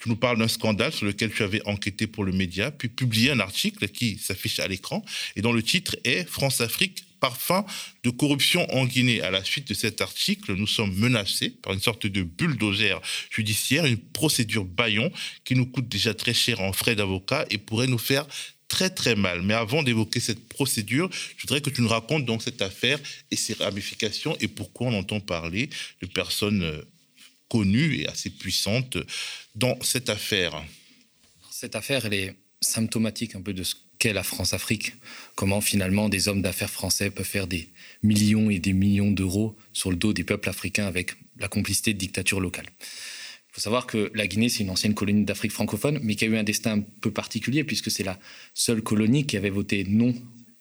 tu 0.00 0.08
nous 0.08 0.16
parles 0.16 0.38
d'un 0.38 0.46
scandale 0.46 0.92
sur 0.92 1.04
lequel 1.04 1.32
tu 1.32 1.42
avais 1.42 1.60
enquêté 1.66 2.06
pour 2.06 2.22
le 2.22 2.30
média, 2.30 2.70
puis 2.70 2.88
publié 2.88 3.32
un 3.32 3.40
article 3.40 3.88
qui 3.88 4.16
s'affiche 4.16 4.60
à 4.60 4.68
l'écran, 4.68 5.04
et 5.34 5.42
dont 5.42 5.52
le 5.52 5.62
titre 5.62 5.96
est 6.04 6.24
France-Afrique, 6.24 7.02
parfum 7.20 7.64
de 8.04 8.10
corruption 8.10 8.70
en 8.74 8.86
Guinée. 8.86 9.20
À 9.22 9.30
la 9.30 9.44
suite 9.44 9.68
de 9.68 9.74
cet 9.74 10.00
article, 10.00 10.54
nous 10.54 10.66
sommes 10.66 10.94
menacés 10.94 11.50
par 11.50 11.72
une 11.72 11.80
sorte 11.80 12.06
de 12.06 12.22
bulldozer 12.22 13.00
judiciaire, 13.30 13.86
une 13.86 13.98
procédure 13.98 14.64
baillon 14.64 15.10
qui 15.44 15.54
nous 15.54 15.66
coûte 15.66 15.88
déjà 15.88 16.14
très 16.14 16.34
cher 16.34 16.60
en 16.60 16.72
frais 16.72 16.94
d'avocat 16.94 17.46
et 17.50 17.58
pourrait 17.58 17.86
nous 17.86 17.98
faire 17.98 18.26
très 18.68 18.90
très 18.90 19.14
mal. 19.14 19.42
Mais 19.42 19.54
avant 19.54 19.82
d'évoquer 19.82 20.20
cette 20.20 20.48
procédure, 20.48 21.08
je 21.36 21.42
voudrais 21.42 21.60
que 21.60 21.70
tu 21.70 21.82
nous 21.82 21.88
racontes 21.88 22.24
donc 22.24 22.42
cette 22.42 22.62
affaire 22.62 23.00
et 23.30 23.36
ses 23.36 23.54
ramifications 23.54 24.36
et 24.40 24.48
pourquoi 24.48 24.88
on 24.88 24.94
entend 24.94 25.20
parler 25.20 25.70
de 26.02 26.06
personnes 26.06 26.62
euh, 26.62 26.82
connues 27.48 28.00
et 28.00 28.08
assez 28.08 28.30
puissantes 28.30 28.98
dans 29.54 29.80
cette 29.82 30.10
affaire. 30.10 30.62
Cette 31.50 31.74
affaire, 31.74 32.06
elle 32.06 32.14
est 32.14 32.36
symptomatique 32.60 33.34
un 33.34 33.40
peu 33.40 33.52
de 33.52 33.62
ce 33.62 33.74
qu'est 33.98 34.12
la 34.12 34.22
France-Afrique. 34.22 34.94
Comment 35.34 35.60
finalement 35.60 36.08
des 36.08 36.28
hommes 36.28 36.42
d'affaires 36.42 36.70
français 36.70 37.10
peuvent 37.10 37.26
faire 37.26 37.46
des 37.46 37.68
millions 38.02 38.50
et 38.50 38.58
des 38.58 38.72
millions 38.72 39.10
d'euros 39.10 39.56
sur 39.72 39.90
le 39.90 39.96
dos 39.96 40.12
des 40.12 40.24
peuples 40.24 40.48
africains 40.48 40.86
avec 40.86 41.12
la 41.38 41.48
complicité 41.48 41.94
de 41.94 41.98
dictatures 41.98 42.40
locales. 42.40 42.68
Il 42.80 43.54
faut 43.54 43.60
savoir 43.60 43.86
que 43.86 44.10
la 44.14 44.26
Guinée, 44.26 44.48
c'est 44.48 44.62
une 44.62 44.70
ancienne 44.70 44.94
colonie 44.94 45.24
d'Afrique 45.24 45.52
francophone, 45.52 45.98
mais 46.02 46.14
qui 46.14 46.24
a 46.24 46.28
eu 46.28 46.36
un 46.36 46.44
destin 46.44 46.78
un 46.78 46.80
peu 47.00 47.10
particulier, 47.10 47.64
puisque 47.64 47.90
c'est 47.90 48.04
la 48.04 48.18
seule 48.54 48.82
colonie 48.82 49.26
qui 49.26 49.36
avait 49.36 49.50
voté 49.50 49.84
non 49.84 50.14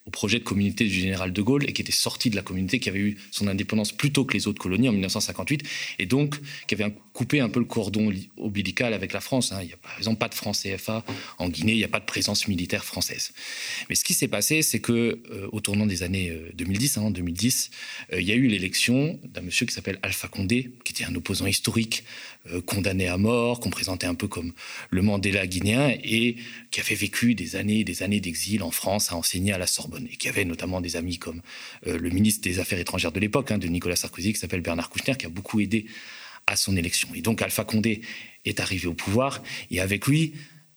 au 0.08 0.10
projet 0.10 0.40
de 0.40 0.44
communauté 0.44 0.86
du 0.86 0.94
général 0.94 1.34
de 1.34 1.42
Gaulle 1.42 1.70
et 1.70 1.74
qui 1.74 1.82
était 1.82 1.92
sorti 1.92 2.30
de 2.30 2.38
la 2.38 2.42
communauté, 2.42 2.80
qui 2.80 2.88
avait 2.88 3.00
eu 3.00 3.18
son 3.30 3.48
indépendance 3.48 3.92
plus 3.92 4.12
tôt 4.12 4.24
que 4.24 4.34
les 4.34 4.48
autres 4.48 4.62
colonies 4.62 4.88
en 4.88 4.94
1958, 4.94 5.64
et 6.00 6.06
donc 6.06 6.40
qui 6.66 6.76
avait 6.76 6.96
coupé 7.18 7.40
un 7.40 7.50
peu 7.50 7.60
le 7.60 7.66
cordon 7.66 8.14
ombilical 8.38 8.94
avec 8.94 9.12
la 9.12 9.22
France. 9.22 9.52
Hein. 9.52 9.58
Il 9.64 9.68
n'y 9.70 9.74
a 9.74 9.78
par 9.78 9.98
exemple 9.98 10.20
pas 10.20 10.30
de 10.30 10.36
franc 10.36 10.52
CFA 10.52 11.04
en 11.40 11.50
Guinée, 11.50 11.72
il 11.72 11.80
n'y 11.80 11.84
a 11.84 11.88
pas 11.88 12.00
de 12.00 12.06
présence 12.06 12.48
militaire 12.48 12.86
française. 12.86 13.34
Mais 13.90 13.96
ce 13.96 14.04
qui 14.04 14.14
s'est 14.14 14.28
passé, 14.28 14.62
c'est 14.62 14.80
que 14.80 15.20
euh, 15.32 15.50
au 15.52 15.60
tournant 15.60 15.88
des 15.88 16.04
années 16.04 16.32
2010, 16.54 16.98
euh, 16.98 17.00
hein, 17.00 17.04
en 17.06 17.10
2010, 17.10 17.72
euh, 18.14 18.22
il 18.22 18.28
y 18.28 18.32
a 18.32 18.36
eu 18.36 18.46
l'élection 18.46 19.20
d'un 19.34 19.42
monsieur 19.42 19.66
qui 19.66 19.74
s'appelle 19.74 19.98
Alpha 20.04 20.28
Condé, 20.28 20.70
qui 20.84 20.94
était 20.94 21.06
un 21.06 21.16
opposant 21.16 21.48
historique 21.48 22.04
condamné 22.66 23.08
à 23.10 23.18
mort, 23.18 23.60
qu'on 23.60 23.70
présentait 23.70 24.08
un 24.08 24.16
peu 24.16 24.30
comme 24.30 24.54
le 24.90 25.02
Mandela 25.02 25.46
guinéen, 25.48 25.94
et 26.02 26.38
qui 26.72 26.80
avait 26.80 26.96
vécu 26.96 27.36
des 27.36 27.58
années 27.58 27.80
et 27.82 27.84
des 27.84 28.04
années 28.04 28.22
d'exil 28.22 28.64
en 28.64 28.72
France, 28.72 29.12
à 29.12 29.18
enseigner 29.18 29.52
à 29.52 29.58
la 29.58 29.68
Sorbonne, 29.68 30.08
et 30.10 30.16
qui 30.16 30.30
avait 30.30 30.46
notamment 30.46 30.80
des 30.80 30.96
amis 30.96 31.18
comme 31.18 31.42
le 31.86 32.10
ministre 32.10 32.42
des 32.44 32.60
Affaires 32.60 32.80
étrangères 32.80 33.12
de 33.12 33.20
l'époque, 33.20 33.52
hein, 33.52 33.58
de 33.58 33.68
Nicolas 33.68 33.98
Sarkozy, 33.98 34.32
qui 34.32 34.40
s'appelle 34.40 34.62
Bernard 34.62 34.90
Kouchner, 34.90 35.18
qui 35.18 35.26
a 35.26 35.30
beaucoup 35.30 35.60
aidé 35.60 35.88
à 36.48 36.56
son 36.56 36.76
élection. 36.76 37.10
Et 37.14 37.22
donc 37.22 37.42
Alpha 37.42 37.64
Condé 37.64 38.02
est 38.46 38.60
arrivé 38.60 38.88
au 38.88 38.94
pouvoir 38.94 39.44
et 39.70 39.80
avec 39.80 40.08
lui 40.08 40.34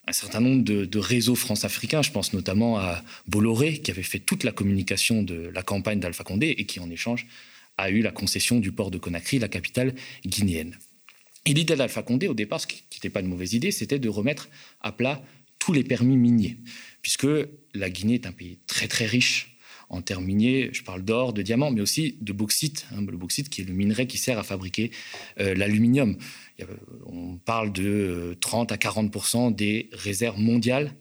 un 0.07 0.13
certain 0.13 0.41
nombre 0.41 0.63
de, 0.63 0.99
réseaux 0.99 1.35
france-africains, 1.35 2.01
je 2.01 2.11
pense 2.11 2.33
notamment 2.33 2.77
à 2.77 3.03
Bolloré 3.27 3.77
qui 3.77 3.91
avait 3.91 4.03
fait 4.03 4.19
toute 4.19 4.43
la 4.43 4.51
communication 4.51 5.23
de 5.23 5.49
la 5.53 5.63
campagne 5.63 5.99
d'Alpha 5.99 6.23
Condé 6.23 6.47
et 6.47 6.65
qui 6.65 6.79
en 6.79 6.89
échange 6.89 7.27
a 7.77 7.89
eu 7.89 8.01
la 8.01 8.11
concession 8.11 8.59
du 8.59 8.71
port 8.71 8.91
de 8.91 8.97
Conakry, 8.97 9.39
la 9.39 9.47
capitale 9.47 9.95
guinéenne. 10.25 10.77
Et 11.45 11.53
l'idée 11.53 11.75
d'Alpha 11.75 12.03
Condé 12.03 12.27
au 12.27 12.33
départ, 12.33 12.59
ce 12.59 12.67
qui 12.67 12.83
n'était 12.93 13.09
pas 13.09 13.21
une 13.21 13.27
mauvaise 13.27 13.53
idée, 13.53 13.71
c'était 13.71 13.99
de 13.99 14.09
remettre 14.09 14.49
à 14.81 14.91
plat 14.91 15.23
tous 15.59 15.73
les 15.73 15.83
permis 15.83 16.17
miniers, 16.17 16.57
puisque 17.01 17.27
la 17.73 17.89
Guinée 17.89 18.15
est 18.15 18.25
un 18.25 18.31
pays 18.31 18.59
très 18.67 18.87
très 18.87 19.05
riche 19.05 19.50
en 19.91 20.21
miniers. 20.21 20.69
Je 20.71 20.83
parle 20.83 21.03
d'or, 21.03 21.33
de 21.33 21.41
diamants, 21.41 21.71
mais 21.71 21.81
aussi 21.81 22.17
de 22.21 22.33
bauxite. 22.33 22.87
Hein, 22.91 23.05
le 23.07 23.17
bauxite 23.17 23.49
qui 23.49 23.61
est 23.61 23.65
le 23.65 23.73
minerai 23.73 24.07
qui 24.07 24.17
sert 24.17 24.39
à 24.39 24.43
fabriquer 24.43 24.91
euh, 25.39 25.53
l'aluminium. 25.53 26.17
On 27.05 27.37
parle 27.37 27.71
de 27.71 28.37
30 28.39 28.71
euh, 28.71 28.75
à 28.75 28.77
40 28.77 29.55
des 29.55 29.89
réserves 29.91 30.39
mondiales 30.39 30.93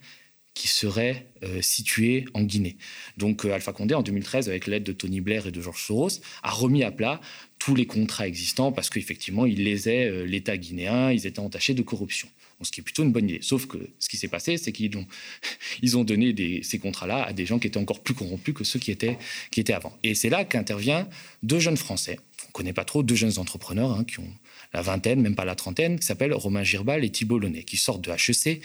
qui 0.55 0.67
seraient 0.67 1.29
euh, 1.45 1.63
situées 1.63 2.25
en 2.35 2.43
Guinée. 2.43 2.77
Donc 3.17 3.45
Alpha 3.45 3.73
Condé, 3.73 3.95
en 3.95 4.03
2013, 4.03 4.49
avec 4.49 4.67
l'aide 4.67 4.83
de 4.83 4.93
Tony 4.93 5.21
Blair 5.21 5.47
et 5.47 5.53
de 5.53 5.61
George 5.61 5.83
Soros, 5.83 6.21
a 6.43 6.51
remis 6.51 6.83
à 6.83 6.91
plat 6.91 7.21
tous 7.59 7.75
les 7.75 7.87
contrats 7.87 8.27
existants 8.27 8.73
parce 8.73 8.91
qu'effectivement, 8.91 9.47
ils 9.47 9.63
lésaient 9.63 10.27
l'État 10.27 10.57
guinéen, 10.57 11.13
ils 11.13 11.27
étaient 11.27 11.41
entachés 11.41 11.75
de 11.75 11.83
corruption 11.83 12.29
ce 12.63 12.71
qui 12.71 12.81
est 12.81 12.83
plutôt 12.83 13.03
une 13.03 13.13
bonne 13.13 13.29
idée. 13.29 13.41
Sauf 13.43 13.67
que 13.67 13.79
ce 13.99 14.09
qui 14.09 14.17
s'est 14.17 14.29
passé, 14.29 14.57
c'est 14.57 14.73
qu'ils 14.73 14.97
ont, 14.97 15.07
ils 15.83 15.97
ont 15.97 16.05
donné 16.05 16.63
ces 16.63 16.79
contrats-là 16.79 17.23
à 17.25 17.33
des 17.33 17.47
gens 17.47 17.59
qui 17.59 17.67
étaient 17.67 17.79
encore 17.79 18.01
plus 18.01 18.15
corrompus 18.15 18.55
que 18.55 18.65
ceux 18.65 18.79
qui 18.79 18.91
étaient, 18.91 19.19
qui 19.51 19.61
étaient 19.61 19.73
avant. 19.73 19.97
Et 20.03 20.15
c'est 20.15 20.31
là 20.31 20.45
qu'intervient 20.45 21.09
deux 21.43 21.59
jeunes 21.59 21.77
Français, 21.77 22.19
on 22.45 22.49
ne 22.49 22.53
connaît 22.53 22.73
pas 22.73 22.85
trop, 22.85 23.03
deux 23.03 23.15
jeunes 23.15 23.39
entrepreneurs 23.39 23.93
hein, 23.93 24.05
qui 24.05 24.21
ont 24.21 24.33
la 24.73 24.83
vingtaine, 24.83 25.21
même 25.21 25.35
pas 25.35 25.45
la 25.45 25.55
trentaine, 25.55 25.99
qui 25.99 26.07
s'appellent 26.07 26.33
Romain 26.33 26.63
Girbal 26.63 27.05
et 27.05 27.11
Thibault 27.11 27.39
Launay, 27.39 27.65
qui 27.65 27.77
sortent 27.77 28.03
de 28.03 28.11
HEC 28.11 28.63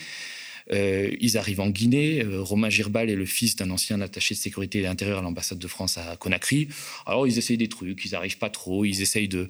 ils 0.71 1.37
arrivent 1.37 1.59
en 1.59 1.69
Guinée. 1.69 2.23
Euh, 2.23 2.41
Romain 2.41 2.69
Girbal 2.69 3.09
est 3.09 3.15
le 3.15 3.25
fils 3.25 3.55
d'un 3.55 3.69
ancien 3.69 4.01
attaché 4.01 4.35
de 4.35 4.39
sécurité 4.39 4.79
et 4.79 4.85
à 4.85 5.21
l'ambassade 5.21 5.59
de 5.59 5.67
France 5.67 5.97
à 5.97 6.15
Conakry. 6.17 6.67
Alors, 7.05 7.27
ils 7.27 7.37
essayent 7.37 7.57
des 7.57 7.69
trucs, 7.69 8.03
ils 8.05 8.11
n'arrivent 8.11 8.37
pas 8.37 8.49
trop. 8.49 8.85
Ils 8.85 9.01
essayent 9.01 9.27
de. 9.27 9.47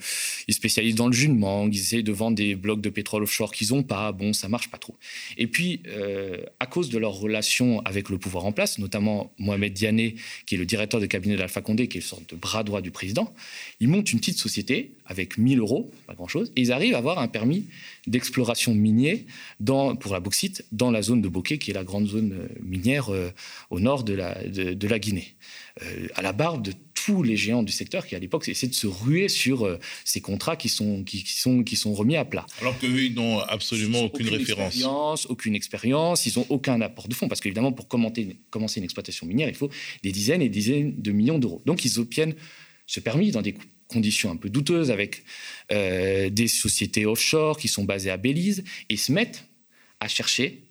Ils 0.48 0.54
spécialisent 0.54 0.96
dans 0.96 1.08
le 1.08 1.14
jus 1.14 1.30
ils 1.72 1.80
essayent 1.80 2.04
de 2.04 2.12
vendre 2.12 2.36
des 2.36 2.56
blocs 2.56 2.82
de 2.82 2.90
pétrole 2.90 3.24
offshore 3.24 3.54
qu'ils 3.54 3.70
n'ont 3.70 3.84
pas. 3.84 4.12
Bon, 4.12 4.34
ça 4.34 4.50
marche 4.50 4.70
pas 4.70 4.78
trop. 4.78 4.96
Et 5.38 5.48
puis, 5.48 5.82
euh, 5.88 6.38
à 6.60 6.66
cause 6.66 6.90
de 6.90 6.98
leur 6.98 7.14
relation 7.14 7.82
avec 7.86 8.10
le 8.10 8.18
pouvoir 8.18 8.46
en 8.46 8.52
place, 8.52 8.78
notamment 8.78 9.34
Mohamed 9.38 9.74
Diané, 9.74 10.16
qui 10.46 10.56
est 10.56 10.58
le 10.58 10.66
directeur 10.66 11.00
de 11.00 11.06
cabinet 11.06 11.36
d'Alpha 11.36 11.62
Condé, 11.62 11.88
qui 11.88 11.98
est 11.98 12.02
une 12.02 12.08
sorte 12.08 12.30
de 12.30 12.36
bras 12.36 12.64
droit 12.64 12.82
du 12.82 12.92
président, 12.92 13.34
ils 13.80 13.88
montent 13.88 14.12
une 14.12 14.20
petite 14.20 14.38
société 14.38 14.92
avec 15.06 15.38
1000 15.38 15.60
euros, 15.60 15.92
pas 16.08 16.14
grand-chose, 16.14 16.52
et 16.56 16.62
ils 16.62 16.72
arrivent 16.72 16.96
à 16.96 16.98
avoir 16.98 17.20
un 17.20 17.28
permis 17.28 17.66
d'exploration 18.08 18.74
minier 18.74 19.26
dans, 19.60 19.96
pour 19.96 20.14
la 20.14 20.20
bauxite 20.20 20.66
dans 20.72 20.92
la 20.92 21.02
zone 21.02 21.22
de 21.22 21.28
Bokeh, 21.28 21.58
qui 21.58 21.72
est 21.72 21.74
la 21.74 21.84
grande 21.84 22.08
zone 22.08 22.34
euh, 22.34 22.48
minière 22.62 23.10
euh, 23.10 23.32
au 23.70 23.80
nord 23.80 24.04
de 24.04 24.14
la, 24.14 24.36
de, 24.48 24.88
la 24.88 25.00
Guinée. 25.00 25.36
Euh, 25.82 26.08
à 26.16 26.22
la 26.22 26.32
barbe 26.32 26.64
de 26.64 26.74
tous 26.94 27.24
les 27.24 27.38
géants 27.38 27.64
du 27.64 27.72
secteur 27.72 28.08
qui, 28.08 28.16
à 28.16 28.20
l'époque, 28.20 28.48
essaient 28.48 28.68
de 28.68 28.74
se 28.74 28.88
ruer 28.88 29.28
sur 29.28 29.78
ces 30.04 30.22
contrats 30.22 30.56
qui 30.56 30.70
sont, 30.70 31.04
qui, 31.04 31.24
sont, 31.28 31.64
qui 31.64 31.76
sont 31.76 31.94
remis 31.94 32.16
à 32.16 32.26
plat. 32.26 32.48
Alors 32.62 32.78
qu'eux, 32.80 33.04
ils 33.04 33.14
n'ont 33.14 33.40
absolument 33.42 34.02
aucune, 34.02 34.30
référence. 34.30 35.28
aucune 35.28 35.54
expérience, 35.54 36.26
ils 36.26 36.40
n'ont 36.40 36.48
aucun 36.50 36.82
apport 36.82 37.08
de 37.08 37.14
fonds, 37.14 37.28
parce 37.28 37.42
qu'évidemment, 37.42 37.72
pour 37.72 37.88
commencer, 37.88 38.38
commencer 38.50 38.80
une 38.80 38.86
exploitation 38.86 39.28
minière, 39.28 39.50
il 39.50 39.56
faut 39.56 39.70
des 40.02 40.12
dizaines 40.12 40.42
et 40.42 40.50
des 40.50 40.60
dizaines 40.60 41.00
de 41.00 41.12
millions 41.12 41.38
d'euros. 41.38 41.62
Donc, 41.66 41.86
ils 41.86 42.00
obtiennent 42.00 42.34
ce 42.88 43.00
permis 43.00 43.30
dans 43.30 43.42
des 43.42 43.56
conditions 43.88 44.32
un 44.32 44.36
peu 44.36 44.50
douteuses 44.50 44.92
avec 44.92 45.24
euh, 45.72 46.30
des 46.30 46.48
sociétés 46.48 47.06
offshore 47.06 47.58
qui 47.58 47.68
sont 47.68 47.84
basées 47.84 48.12
à 48.12 48.18
Belize 48.18 48.64
et 48.90 48.98
se 48.98 49.12
mettent 49.12 49.46
à 50.00 50.08
chercher 50.08 50.64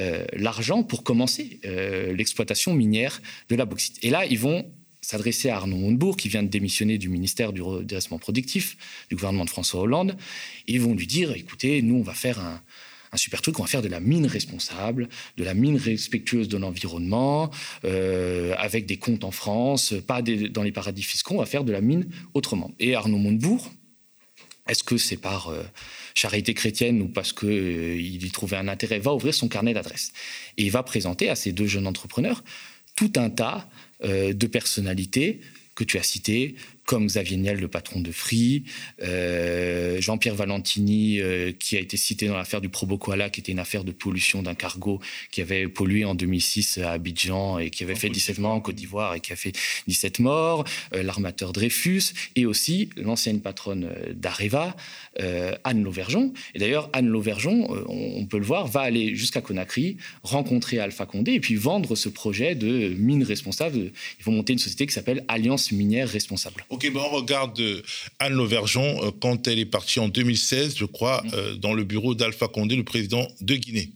euh, 0.00 0.24
l'argent 0.32 0.82
pour 0.82 1.04
commencer 1.04 1.60
euh, 1.64 2.14
l'exploitation 2.14 2.74
minière 2.74 3.20
de 3.48 3.56
la 3.56 3.64
bauxite. 3.64 3.98
Et 4.02 4.10
là, 4.10 4.24
ils 4.26 4.38
vont 4.38 4.70
s'adresser 5.02 5.50
à 5.50 5.56
Arnaud 5.56 5.76
Montebourg, 5.76 6.16
qui 6.16 6.28
vient 6.28 6.42
de 6.42 6.48
démissionner 6.48 6.96
du 6.96 7.08
ministère 7.08 7.52
du 7.52 7.60
redressement 7.60 8.18
productif 8.18 8.76
du 9.10 9.16
gouvernement 9.16 9.44
de 9.44 9.50
François 9.50 9.80
Hollande. 9.80 10.16
Et 10.68 10.74
ils 10.74 10.80
vont 10.80 10.94
lui 10.94 11.08
dire, 11.08 11.32
écoutez, 11.32 11.82
nous, 11.82 11.96
on 11.96 12.02
va 12.02 12.14
faire 12.14 12.38
un, 12.38 12.62
un 13.12 13.16
super 13.18 13.42
truc. 13.42 13.58
On 13.58 13.62
va 13.62 13.68
faire 13.68 13.82
de 13.82 13.88
la 13.88 14.00
mine 14.00 14.26
responsable, 14.26 15.08
de 15.36 15.44
la 15.44 15.54
mine 15.54 15.76
respectueuse 15.76 16.48
de 16.48 16.56
l'environnement, 16.56 17.50
euh, 17.84 18.54
avec 18.56 18.86
des 18.86 18.96
comptes 18.96 19.24
en 19.24 19.30
France, 19.30 19.94
pas 20.06 20.22
dans 20.22 20.62
les 20.62 20.72
paradis 20.72 21.02
fiscaux. 21.02 21.34
On 21.34 21.38
va 21.38 21.46
faire 21.46 21.64
de 21.64 21.72
la 21.72 21.82
mine 21.82 22.08
autrement. 22.32 22.72
Et 22.80 22.94
Arnaud 22.94 23.18
Montebourg, 23.18 23.70
est-ce 24.66 24.82
que 24.82 24.96
c'est 24.96 25.18
par 25.18 25.48
euh, 25.48 25.62
charité 26.14 26.54
chrétienne 26.54 27.02
ou 27.02 27.08
parce 27.08 27.34
qu'il 27.34 27.48
euh, 27.50 28.00
y 28.00 28.30
trouvait 28.30 28.56
un 28.56 28.68
intérêt, 28.68 28.98
va 28.98 29.12
ouvrir 29.12 29.34
son 29.34 29.48
carnet 29.48 29.74
d'adresses. 29.74 30.12
Et 30.56 30.64
il 30.64 30.70
va 30.70 30.82
présenter 30.82 31.28
à 31.28 31.34
ces 31.34 31.52
deux 31.52 31.66
jeunes 31.66 31.86
entrepreneurs 31.86 32.42
tout 32.94 33.12
un 33.16 33.30
tas 33.30 33.68
de 34.04 34.46
personnalités 34.48 35.40
que 35.74 35.84
tu 35.84 35.96
as 35.96 36.02
citées, 36.02 36.56
comme 36.84 37.06
Xavier 37.06 37.36
Niel, 37.36 37.58
le 37.58 37.68
patron 37.68 38.00
de 38.00 38.10
Free, 38.10 38.64
euh, 39.02 40.00
Jean-Pierre 40.00 40.34
Valentini, 40.34 41.20
euh, 41.20 41.52
qui 41.52 41.76
a 41.76 41.80
été 41.80 41.96
cité 41.96 42.26
dans 42.26 42.36
l'affaire 42.36 42.60
du 42.60 42.68
Probokoala, 42.68 43.30
qui 43.30 43.40
était 43.40 43.52
une 43.52 43.60
affaire 43.60 43.84
de 43.84 43.92
pollution 43.92 44.42
d'un 44.42 44.54
cargo 44.54 45.00
qui 45.30 45.40
avait 45.40 45.68
pollué 45.68 46.04
en 46.04 46.14
2006 46.14 46.78
à 46.78 46.92
Abidjan 46.92 47.58
et 47.58 47.70
qui 47.70 47.84
avait 47.84 47.94
fait 47.94 48.08
17 48.08 48.38
morts 48.38 48.52
en 48.52 48.60
Côte 48.60 48.74
d'Ivoire 48.74 49.14
et 49.14 49.20
qui 49.20 49.32
a 49.32 49.36
fait 49.36 49.52
17 49.86 50.18
morts, 50.18 50.64
euh, 50.94 51.02
l'armateur 51.02 51.52
Dreyfus, 51.52 52.02
et 52.36 52.46
aussi 52.46 52.90
l'ancienne 52.96 53.40
patronne 53.40 53.88
d'Areva, 54.14 54.76
Anne 55.64 55.82
Lauvergeon. 55.82 56.32
Et 56.54 56.58
d'ailleurs, 56.58 56.90
Anne 56.92 57.06
Lauvergeon, 57.06 57.68
on, 57.88 58.26
peut 58.26 58.38
le 58.38 58.44
voir, 58.44 58.66
va 58.66 58.80
aller 58.80 59.14
jusqu'à 59.14 59.40
Conakry, 59.40 59.98
rencontrer 60.22 60.78
Alpha 60.78 61.06
Condé 61.06 61.32
et 61.32 61.40
puis 61.40 61.54
vendre 61.54 61.94
ce 61.96 62.08
projet 62.08 62.54
de 62.54 62.94
mine 62.98 63.22
responsable. 63.22 63.92
Ils 64.18 64.24
vont 64.24 64.32
monter 64.32 64.54
une 64.54 64.58
société 64.58 64.86
qui 64.86 64.92
s'appelle 64.92 65.24
Alliance 65.28 65.70
minière 65.72 66.08
responsable. 66.08 66.64
Ok, 66.72 66.90
ben 66.90 67.02
on 67.04 67.10
regarde 67.10 67.60
euh, 67.60 67.82
Anne 68.18 68.32
Lauvergeon 68.32 69.04
euh, 69.04 69.10
quand 69.20 69.46
elle 69.46 69.58
est 69.58 69.66
partie 69.66 70.00
en 70.00 70.08
2016, 70.08 70.74
je 70.78 70.86
crois, 70.86 71.20
mm. 71.22 71.30
euh, 71.34 71.54
dans 71.56 71.74
le 71.74 71.84
bureau 71.84 72.14
d'Alpha 72.14 72.48
Condé, 72.48 72.76
le 72.76 72.82
président 72.82 73.28
de 73.42 73.56
Guinée. 73.56 73.92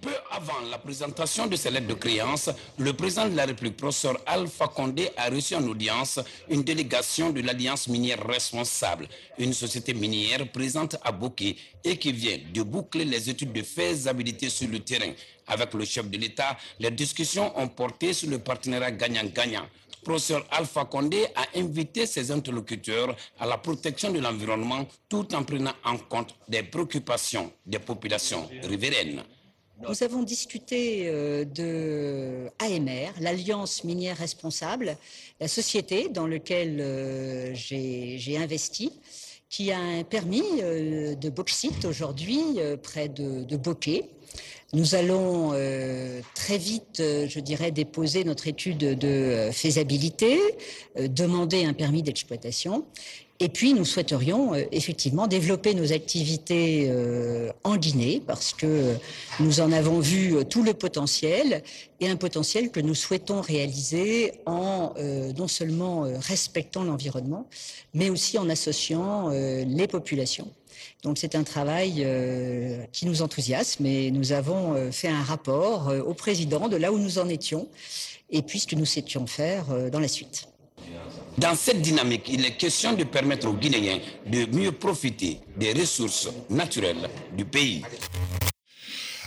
Peu 0.00 0.12
avant 0.30 0.60
la 0.70 0.78
présentation 0.78 1.48
de 1.48 1.56
ces 1.56 1.72
lettres 1.72 1.88
de 1.88 1.94
créance, 1.94 2.50
le 2.78 2.92
président 2.92 3.28
de 3.28 3.34
la 3.34 3.46
République, 3.46 3.76
professeur 3.76 4.16
Alpha 4.26 4.68
Condé, 4.68 5.08
a 5.16 5.28
reçu 5.28 5.56
en 5.56 5.66
audience 5.66 6.20
une 6.48 6.62
délégation 6.62 7.30
de 7.30 7.40
l'Alliance 7.40 7.88
minière 7.88 8.24
responsable, 8.24 9.08
une 9.36 9.54
société 9.54 9.92
minière 9.92 10.48
présente 10.52 10.94
à 11.02 11.10
Bokeh 11.10 11.56
et 11.82 11.96
qui 11.96 12.12
vient 12.12 12.38
de 12.54 12.62
boucler 12.62 13.04
les 13.04 13.28
études 13.28 13.52
de 13.52 13.62
faisabilité 13.62 14.48
sur 14.50 14.68
le 14.68 14.78
terrain. 14.78 15.10
Avec 15.48 15.74
le 15.74 15.84
chef 15.84 16.08
de 16.08 16.16
l'État, 16.16 16.56
les 16.78 16.92
discussions 16.92 17.58
ont 17.58 17.68
porté 17.68 18.12
sur 18.12 18.30
le 18.30 18.38
partenariat 18.38 18.92
gagnant-gagnant 18.92 19.66
professeur 20.04 20.46
Alpha 20.50 20.84
Condé 20.84 21.26
a 21.34 21.58
invité 21.58 22.06
ses 22.06 22.30
interlocuteurs 22.30 23.16
à 23.40 23.46
la 23.46 23.58
protection 23.58 24.12
de 24.12 24.20
l'environnement 24.20 24.86
tout 25.08 25.34
en 25.34 25.42
prenant 25.42 25.72
en 25.84 25.96
compte 25.96 26.36
des 26.48 26.62
préoccupations 26.62 27.50
des 27.66 27.80
populations 27.80 28.48
riveraines. 28.62 29.22
Nous 29.82 30.02
avons 30.04 30.22
discuté 30.22 31.08
euh, 31.08 31.44
de 31.44 32.48
AMR, 32.60 33.12
l'Alliance 33.20 33.82
minière 33.82 34.16
responsable, 34.16 34.96
la 35.40 35.48
société 35.48 36.08
dans 36.08 36.28
laquelle 36.28 36.78
euh, 36.80 37.54
j'ai 37.54 38.36
investi, 38.38 38.92
qui 39.50 39.72
a 39.72 39.78
un 39.78 40.04
permis 40.04 40.44
euh, 40.62 41.16
de 41.16 41.28
bauxite 41.28 41.84
aujourd'hui 41.84 42.40
près 42.82 43.08
de, 43.08 43.42
de 43.42 43.56
Bokeh. 43.56 44.08
Nous 44.72 44.94
allons 44.96 45.52
très 46.34 46.58
vite, 46.58 46.96
je 47.00 47.38
dirais, 47.38 47.70
déposer 47.70 48.24
notre 48.24 48.48
étude 48.48 48.78
de 48.78 49.50
faisabilité, 49.52 50.40
demander 50.98 51.64
un 51.64 51.74
permis 51.74 52.02
d'exploitation 52.02 52.84
et 53.40 53.48
puis, 53.48 53.74
nous 53.74 53.84
souhaiterions 53.84 54.54
euh, 54.54 54.62
effectivement 54.70 55.26
développer 55.26 55.74
nos 55.74 55.92
activités 55.92 56.86
euh, 56.88 57.50
en 57.64 57.76
Guinée 57.76 58.22
parce 58.24 58.52
que 58.52 58.94
nous 59.40 59.60
en 59.60 59.72
avons 59.72 59.98
vu 59.98 60.36
euh, 60.36 60.44
tout 60.44 60.62
le 60.62 60.72
potentiel 60.72 61.64
et 61.98 62.08
un 62.08 62.14
potentiel 62.16 62.70
que 62.70 62.78
nous 62.78 62.94
souhaitons 62.94 63.40
réaliser 63.40 64.34
en 64.46 64.94
non 65.38 65.48
seulement 65.48 66.06
respectant 66.20 66.84
l'environnement, 66.84 67.46
mais 67.94 68.10
aussi 68.10 68.36
en 68.36 68.48
associant 68.50 69.30
les 69.30 69.86
populations. 69.86 70.50
Donc 71.04 71.18
c'est 71.18 71.36
un 71.36 71.44
travail 71.44 72.06
qui 72.92 73.06
nous 73.06 73.22
enthousiasme 73.22 73.86
et 73.86 74.10
nous 74.10 74.32
avons 74.32 74.90
fait 74.90 75.08
un 75.08 75.22
rapport 75.22 75.92
au 76.06 76.14
président 76.14 76.68
de 76.68 76.76
là 76.76 76.92
où 76.92 76.98
nous 76.98 77.18
en 77.18 77.28
étions 77.28 77.68
et 78.30 78.42
puis 78.42 78.58
ce 78.58 78.66
que 78.66 78.74
nous 78.74 78.86
souhaitions 78.86 79.26
faire 79.26 79.66
dans 79.92 80.00
la 80.00 80.08
suite. 80.08 80.48
Dans 81.38 81.54
cette 81.54 81.82
dynamique, 81.82 82.28
il 82.28 82.44
est 82.44 82.56
question 82.56 82.92
de 82.94 83.04
permettre 83.04 83.48
aux 83.48 83.54
Guinéens 83.54 83.98
de 84.26 84.46
mieux 84.56 84.72
profiter 84.72 85.40
des 85.56 85.72
ressources 85.72 86.28
naturelles 86.48 87.08
du 87.36 87.44
pays. 87.44 87.82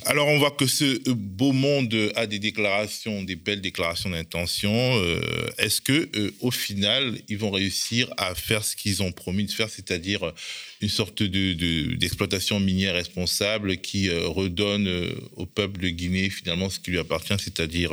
Alors 0.09 0.29
on 0.29 0.37
voit 0.37 0.51
que 0.51 0.67
ce 0.67 1.09
beau 1.09 1.51
monde 1.51 1.93
a 2.15 2.27
des 2.27 2.39
déclarations, 2.39 3.23
des 3.23 3.35
belles 3.35 3.59
déclarations 3.59 4.09
d'intention. 4.09 4.71
Euh, 4.73 5.19
est-ce 5.57 5.81
que 5.81 6.09
euh, 6.15 6.31
au 6.39 6.49
final 6.49 7.19
ils 7.27 7.37
vont 7.37 7.51
réussir 7.51 8.07
à 8.15 8.33
faire 8.33 8.63
ce 8.63 8.77
qu'ils 8.77 9.03
ont 9.03 9.11
promis 9.11 9.43
de 9.43 9.51
faire, 9.51 9.69
c'est-à-dire 9.69 10.31
une 10.79 10.87
sorte 10.87 11.23
d'exploitation 11.23 12.57
minière 12.61 12.93
responsable 12.93 13.79
qui 13.79 14.07
euh, 14.07 14.29
redonne 14.29 14.87
au 15.35 15.45
peuple 15.45 15.81
de 15.81 15.89
Guinée 15.89 16.29
finalement 16.29 16.69
ce 16.69 16.79
qui 16.79 16.91
lui 16.91 16.99
appartient, 16.99 17.35
c'est-à-dire 17.37 17.91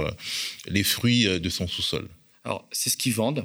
les 0.68 0.84
fruits 0.84 1.24
de 1.24 1.48
son 1.48 1.66
sous-sol? 1.66 2.06
Alors 2.44 2.64
c'est 2.70 2.90
ce 2.90 2.96
qu'ils 2.96 3.14
vendent. 3.14 3.44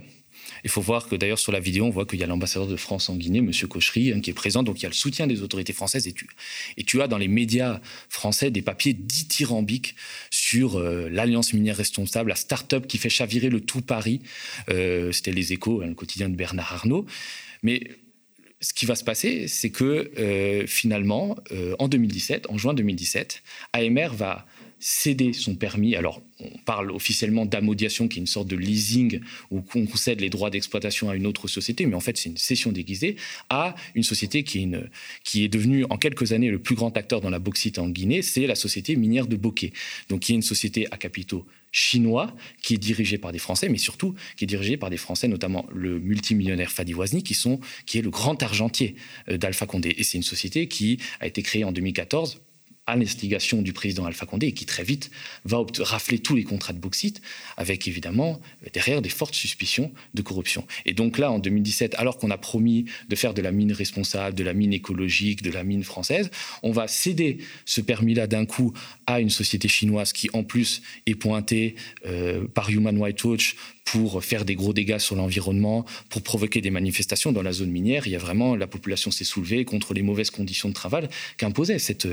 Il 0.63 0.69
faut 0.69 0.81
voir 0.81 1.07
que 1.07 1.15
d'ailleurs 1.15 1.39
sur 1.39 1.51
la 1.51 1.59
vidéo, 1.59 1.85
on 1.85 1.89
voit 1.89 2.05
qu'il 2.05 2.19
y 2.19 2.23
a 2.23 2.27
l'ambassadeur 2.27 2.67
de 2.67 2.75
France 2.75 3.09
en 3.09 3.15
Guinée, 3.15 3.39
M. 3.39 3.51
Cochery, 3.67 4.11
hein, 4.11 4.21
qui 4.21 4.29
est 4.29 4.33
présent. 4.33 4.63
Donc 4.63 4.79
il 4.79 4.83
y 4.83 4.85
a 4.85 4.89
le 4.89 4.95
soutien 4.95 5.27
des 5.27 5.41
autorités 5.41 5.73
françaises. 5.73 6.07
Et 6.07 6.13
tu, 6.13 6.27
et 6.77 6.83
tu 6.83 7.01
as 7.01 7.07
dans 7.07 7.17
les 7.17 7.27
médias 7.27 7.79
français 8.09 8.51
des 8.51 8.61
papiers 8.61 8.93
dithyrambiques 8.93 9.95
sur 10.29 10.77
euh, 10.77 11.09
l'Alliance 11.09 11.53
minière 11.53 11.77
responsable, 11.77 12.29
la 12.29 12.35
start-up 12.35 12.87
qui 12.87 12.97
fait 12.97 13.09
chavirer 13.09 13.49
le 13.49 13.61
tout 13.61 13.81
Paris. 13.81 14.21
Euh, 14.69 15.11
c'était 15.11 15.31
les 15.31 15.53
échos, 15.53 15.81
hein, 15.81 15.87
le 15.87 15.95
quotidien 15.95 16.29
de 16.29 16.35
Bernard 16.35 16.73
Arnault. 16.73 17.05
Mais 17.63 17.81
ce 18.61 18.73
qui 18.73 18.85
va 18.85 18.95
se 18.95 19.03
passer, 19.03 19.47
c'est 19.47 19.69
que 19.69 20.11
euh, 20.19 20.67
finalement, 20.67 21.37
en 21.79 21.87
2017, 21.87 22.47
en 22.49 22.57
juin 22.57 22.73
2017, 22.73 23.41
AMR 23.73 24.13
va 24.13 24.45
céder 24.79 25.33
son 25.33 25.55
permis. 25.55 25.95
Alors, 25.95 26.21
on 26.39 26.49
parle 26.65 26.91
officiellement 26.91 27.45
d'amodiation, 27.45 28.07
qui 28.07 28.19
est 28.19 28.21
une 28.21 28.27
sorte 28.27 28.47
de 28.47 28.55
leasing 28.55 29.19
où 29.51 29.61
on 29.75 29.85
concède 29.85 30.21
les 30.21 30.29
droits 30.29 30.49
d'exploitation 30.49 31.09
à 31.09 31.15
une 31.15 31.27
autre 31.27 31.47
société, 31.47 31.85
mais 31.85 31.95
en 31.95 31.99
fait, 31.99 32.17
c'est 32.17 32.29
une 32.29 32.37
cession 32.37 32.71
déguisée 32.71 33.17
à 33.49 33.75
une 33.95 34.03
société 34.03 34.43
qui 34.43 34.59
est, 34.59 34.63
une, 34.63 34.89
qui 35.23 35.43
est 35.43 35.49
devenue 35.49 35.85
en 35.89 35.97
quelques 35.97 36.31
années 36.31 36.49
le 36.49 36.59
plus 36.59 36.75
grand 36.75 36.95
acteur 36.95 37.19
dans 37.21 37.29
la 37.29 37.39
bauxite 37.39 37.77
en 37.77 37.89
Guinée, 37.89 38.21
c'est 38.21 38.47
la 38.47 38.55
société 38.55 38.95
minière 38.95 39.27
de 39.27 39.35
Bokeh. 39.35 39.73
Donc, 40.07 40.21
qui 40.21 40.31
est 40.31 40.35
une 40.35 40.41
société 40.41 40.87
à 40.91 40.97
capitaux 40.97 41.45
chinois 41.71 42.35
qui 42.61 42.73
est 42.75 42.77
dirigée 42.77 43.17
par 43.17 43.31
des 43.31 43.39
Français, 43.39 43.69
mais 43.69 43.77
surtout 43.77 44.15
qui 44.37 44.45
est 44.45 44.47
dirigée 44.47 44.77
par 44.77 44.89
des 44.89 44.97
Français, 44.97 45.27
notamment 45.27 45.67
le 45.73 45.99
multimillionnaire 45.99 46.71
Fadi 46.71 46.93
Wazni, 46.93 47.21
qui, 47.21 47.33
sont, 47.33 47.59
qui 47.85 47.97
est 47.99 48.01
le 48.01 48.09
grand 48.09 48.41
argentier 48.41 48.95
euh, 49.29 49.37
d'Alpha 49.37 49.65
Condé. 49.65 49.93
Et 49.97 50.03
c'est 50.03 50.17
une 50.17 50.23
société 50.23 50.67
qui 50.67 50.99
a 51.19 51.27
été 51.27 51.43
créée 51.43 51.63
en 51.63 51.71
2014 51.71 52.41
à 52.89 52.95
l'instigation 52.95 53.61
du 53.61 53.73
président 53.73 54.05
Alpha 54.05 54.25
Condé 54.25 54.47
et 54.47 54.51
qui 54.51 54.65
très 54.65 54.83
vite 54.83 55.11
va 55.45 55.63
rafler 55.79 56.19
tous 56.19 56.35
les 56.35 56.43
contrats 56.43 56.73
de 56.73 56.79
bauxite 56.79 57.21
avec 57.57 57.87
évidemment 57.87 58.41
derrière 58.73 59.01
des 59.01 59.09
fortes 59.09 59.35
suspicions 59.35 59.91
de 60.13 60.21
corruption. 60.21 60.65
Et 60.85 60.93
donc 60.93 61.17
là, 61.17 61.31
en 61.31 61.39
2017, 61.39 61.95
alors 61.95 62.17
qu'on 62.17 62.31
a 62.31 62.37
promis 62.37 62.85
de 63.07 63.15
faire 63.15 63.33
de 63.33 63.41
la 63.41 63.51
mine 63.51 63.71
responsable, 63.71 64.35
de 64.35 64.43
la 64.43 64.53
mine 64.53 64.73
écologique, 64.73 65.41
de 65.41 65.51
la 65.51 65.63
mine 65.63 65.83
française, 65.83 66.31
on 66.63 66.71
va 66.71 66.87
céder 66.87 67.37
ce 67.65 67.81
permis-là 67.81 68.27
d'un 68.27 68.45
coup 68.45 68.73
à 69.05 69.19
une 69.19 69.29
société 69.29 69.67
chinoise 69.67 70.13
qui 70.13 70.29
en 70.33 70.43
plus 70.43 70.81
est 71.05 71.15
pointée 71.15 71.75
euh, 72.05 72.47
par 72.47 72.69
Human 72.69 73.01
Rights 73.01 73.23
Watch 73.23 73.55
pour 73.85 74.23
faire 74.23 74.45
des 74.45 74.55
gros 74.55 74.73
dégâts 74.73 74.99
sur 74.99 75.15
l'environnement, 75.15 75.85
pour 76.09 76.21
provoquer 76.21 76.61
des 76.61 76.69
manifestations 76.69 77.31
dans 77.31 77.41
la 77.41 77.51
zone 77.51 77.71
minière. 77.71 78.07
Il 78.07 78.11
y 78.11 78.15
a 78.15 78.19
vraiment, 78.19 78.55
la 78.55 78.67
population 78.67 79.11
s'est 79.11 79.23
soulevée 79.23 79.65
contre 79.65 79.93
les 79.93 80.01
mauvaises 80.01 80.29
conditions 80.29 80.69
de 80.69 80.73
travail 80.73 81.07
qu'imposait 81.37 81.79
cette, 81.79 82.07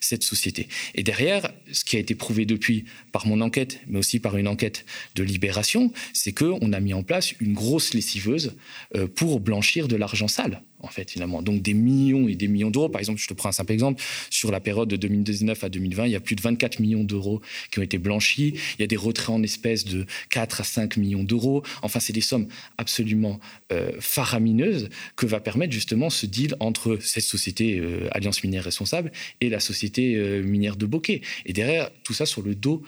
cette 0.00 0.22
société. 0.22 0.68
Et 0.94 1.02
derrière, 1.02 1.52
ce 1.72 1.84
qui 1.84 1.96
a 1.96 1.98
été 1.98 2.14
prouvé 2.14 2.46
depuis 2.46 2.84
par 3.12 3.26
mon 3.26 3.40
enquête, 3.40 3.80
mais 3.86 3.98
aussi 3.98 4.20
par 4.20 4.36
une 4.36 4.48
enquête 4.48 4.84
de 5.14 5.22
libération, 5.22 5.92
c'est 6.12 6.32
qu'on 6.32 6.72
a 6.72 6.80
mis 6.80 6.94
en 6.94 7.02
place 7.02 7.34
une 7.40 7.54
grosse 7.54 7.94
lessiveuse 7.94 8.56
euh, 8.96 9.06
pour 9.06 9.40
blanchir 9.40 9.88
de 9.88 9.96
l'argent 9.96 10.28
sale 10.28 10.62
en 10.80 10.88
fait, 10.88 11.10
finalement. 11.10 11.42
Donc 11.42 11.62
des 11.62 11.74
millions 11.74 12.28
et 12.28 12.34
des 12.34 12.48
millions 12.48 12.70
d'euros. 12.70 12.88
Par 12.88 13.00
exemple, 13.00 13.20
je 13.20 13.26
te 13.26 13.34
prends 13.34 13.48
un 13.48 13.52
simple 13.52 13.72
exemple. 13.72 14.02
Sur 14.30 14.50
la 14.50 14.60
période 14.60 14.88
de 14.88 14.96
2019 14.96 15.64
à 15.64 15.68
2020, 15.68 16.06
il 16.06 16.12
y 16.12 16.16
a 16.16 16.20
plus 16.20 16.36
de 16.36 16.42
24 16.42 16.80
millions 16.80 17.04
d'euros 17.04 17.40
qui 17.70 17.78
ont 17.78 17.82
été 17.82 17.98
blanchis. 17.98 18.54
Il 18.78 18.80
y 18.80 18.84
a 18.84 18.86
des 18.86 18.96
retraits 18.96 19.30
en 19.30 19.42
espèces 19.42 19.84
de 19.84 20.06
4 20.30 20.60
à 20.60 20.64
5 20.64 20.96
millions 20.96 21.24
d'euros. 21.24 21.62
Enfin, 21.82 22.00
c'est 22.00 22.12
des 22.12 22.20
sommes 22.20 22.48
absolument 22.76 23.40
euh, 23.72 23.92
faramineuses 24.00 24.88
que 25.16 25.26
va 25.26 25.40
permettre 25.40 25.72
justement 25.72 26.10
ce 26.10 26.26
deal 26.26 26.54
entre 26.60 26.98
cette 27.00 27.24
société 27.24 27.78
euh, 27.78 28.08
Alliance 28.12 28.42
Minière 28.44 28.64
Responsable 28.64 29.12
et 29.40 29.48
la 29.48 29.60
société 29.60 30.14
euh, 30.16 30.42
minière 30.42 30.76
de 30.76 30.86
Bokeh. 30.86 31.22
Et 31.46 31.52
derrière, 31.52 31.90
tout 32.04 32.14
ça 32.14 32.26
sur 32.26 32.42
le 32.42 32.54
dos 32.54 32.82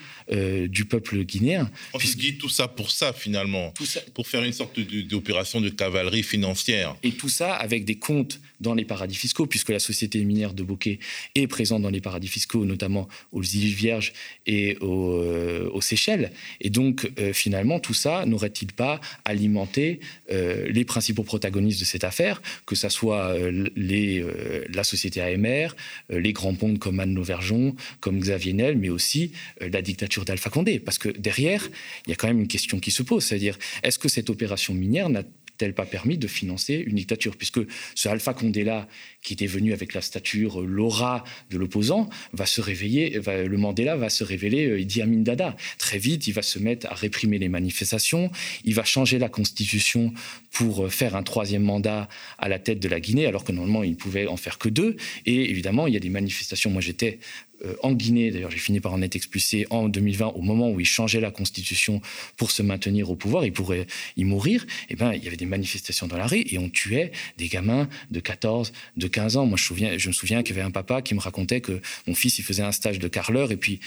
du 0.68 0.84
peuple 0.84 1.24
guinéen. 1.24 1.70
On 1.92 1.98
se 1.98 2.16
dit 2.16 2.38
tout 2.38 2.48
ça 2.48 2.68
pour 2.68 2.90
ça, 2.90 3.12
finalement. 3.12 3.72
Pour 4.14 4.26
faire 4.26 4.42
une 4.42 4.52
sorte 4.52 4.78
d'opération 4.78 5.60
de 5.60 5.68
cavalerie 5.68 6.22
financière. 6.22 6.96
Et 7.02 7.12
tout 7.12 7.28
ça 7.28 7.54
avec 7.54 7.79
des 7.84 7.96
comptes 7.96 8.40
dans 8.60 8.74
les 8.74 8.84
paradis 8.84 9.16
fiscaux, 9.16 9.46
puisque 9.46 9.70
la 9.70 9.78
société 9.78 10.22
minière 10.24 10.54
de 10.54 10.62
Bokeh 10.62 10.98
est 11.34 11.46
présente 11.46 11.82
dans 11.82 11.90
les 11.90 12.00
paradis 12.00 12.28
fiscaux, 12.28 12.64
notamment 12.64 13.08
aux 13.32 13.42
îles 13.42 13.74
Vierges 13.74 14.12
et 14.46 14.76
aux, 14.78 15.14
euh, 15.14 15.80
Seychelles. 15.80 16.30
Et 16.60 16.68
donc, 16.68 17.10
euh, 17.18 17.32
finalement, 17.32 17.80
tout 17.80 17.94
ça 17.94 18.26
n'aurait-il 18.26 18.72
pas 18.72 19.00
alimenté 19.24 20.00
euh, 20.30 20.68
les 20.70 20.84
principaux 20.84 21.22
protagonistes 21.22 21.80
de 21.80 21.86
cette 21.86 22.04
affaire, 22.04 22.42
que 22.66 22.74
ce 22.74 22.88
soit 22.90 23.34
la 23.40 24.84
société 24.84 25.20
AMR, 25.20 25.74
les 26.10 26.32
grands 26.32 26.54
ponts 26.54 26.76
comme 26.76 27.00
Anne 27.00 27.14
Lauvergeon, 27.14 27.74
comme 28.00 28.18
Xavier 28.18 28.52
Nel, 28.52 28.76
mais 28.76 28.90
aussi 28.90 29.32
la 29.60 29.80
dictature 29.80 30.24
d'Alpha 30.24 30.50
Condé? 30.50 30.78
Parce 30.78 30.98
que 30.98 31.08
derrière, 31.08 31.68
il 32.06 32.10
y 32.10 32.12
a 32.12 32.16
quand 32.16 32.28
même 32.28 32.40
une 32.40 32.48
question 32.48 32.78
qui 32.78 32.90
se 32.90 33.02
pose, 33.02 33.24
c'est-à-dire, 33.24 33.58
est-ce 33.82 33.98
que 33.98 34.08
cette 34.08 34.28
opération 34.30 34.74
minière 34.74 35.08
n'a 35.08 35.22
elle 35.62 35.74
pas 35.74 35.86
permis 35.86 36.18
de 36.18 36.26
financer 36.26 36.82
une 36.86 36.96
dictature? 36.96 37.36
Puisque 37.36 37.60
ce 37.94 38.08
Alpha 38.08 38.34
Condé-là, 38.34 38.88
qui 39.22 39.34
était 39.34 39.46
venu 39.46 39.72
avec 39.72 39.94
la 39.94 40.00
stature, 40.00 40.60
l'aura 40.60 41.24
de 41.50 41.58
l'opposant, 41.58 42.08
va 42.32 42.46
se 42.46 42.60
réveiller, 42.60 43.20
le 43.26 43.56
Mandela 43.56 43.96
va 43.96 44.08
se 44.08 44.24
révéler 44.24 44.66
euh, 44.66 44.80
Idi 44.80 45.02
Amin 45.02 45.20
Dada. 45.20 45.56
Très 45.78 45.98
vite, 45.98 46.26
il 46.26 46.32
va 46.32 46.42
se 46.42 46.58
mettre 46.58 46.86
à 46.90 46.94
réprimer 46.94 47.38
les 47.38 47.48
manifestations, 47.48 48.30
il 48.64 48.74
va 48.74 48.84
changer 48.84 49.18
la 49.18 49.28
constitution 49.28 50.12
pour 50.50 50.86
euh, 50.86 50.88
faire 50.88 51.16
un 51.16 51.22
troisième 51.22 51.62
mandat 51.62 52.08
à 52.38 52.48
la 52.48 52.58
tête 52.58 52.80
de 52.80 52.88
la 52.88 53.00
Guinée, 53.00 53.26
alors 53.26 53.44
que 53.44 53.52
normalement, 53.52 53.82
il 53.82 53.96
pouvait 53.96 54.26
en 54.26 54.36
faire 54.36 54.58
que 54.58 54.68
deux. 54.68 54.96
Et 55.26 55.50
évidemment, 55.50 55.86
il 55.86 55.94
y 55.94 55.96
a 55.96 56.00
des 56.00 56.10
manifestations. 56.10 56.70
Moi, 56.70 56.80
j'étais 56.80 57.18
euh, 57.64 57.74
en 57.82 57.92
Guinée, 57.92 58.30
d'ailleurs 58.30 58.50
j'ai 58.50 58.58
fini 58.58 58.80
par 58.80 58.92
en 58.92 59.02
être 59.02 59.16
expulsé 59.16 59.66
en 59.70 59.88
2020, 59.88 60.28
au 60.28 60.42
moment 60.42 60.70
où 60.70 60.80
il 60.80 60.86
changeait 60.86 61.20
la 61.20 61.30
constitution 61.30 62.00
pour 62.36 62.50
se 62.50 62.62
maintenir 62.62 63.10
au 63.10 63.16
pouvoir, 63.16 63.44
il 63.44 63.52
pourrait 63.52 63.86
y 64.16 64.24
mourir, 64.24 64.64
et 64.88 64.92
eh 64.92 64.96
ben, 64.96 65.12
il 65.12 65.22
y 65.22 65.26
avait 65.26 65.36
des 65.36 65.46
manifestations 65.46 66.06
dans 66.06 66.16
la 66.16 66.26
rue 66.26 66.44
et 66.46 66.58
on 66.58 66.68
tuait 66.68 67.12
des 67.38 67.48
gamins 67.48 67.88
de 68.10 68.20
14, 68.20 68.72
de 68.96 69.08
15 69.08 69.36
ans. 69.36 69.46
Moi 69.46 69.58
je, 69.58 70.08
me 70.08 70.12
souviens 70.12 70.42
qu'il 70.42 70.56
y 70.56 70.58
avait 70.58 70.66
un 70.66 70.70
papa 70.70 71.02
qui 71.02 71.14
me 71.14 71.20
racontait 71.20 71.60
que 71.60 71.80
mon 72.06 72.14
fils 72.14 72.38
il 72.38 72.42
faisait 72.42 72.62
un 72.62 72.72
stage 72.72 72.98
de 72.98 73.08
carreleur 73.08 73.52
et 73.52 73.56
puis 73.56 73.80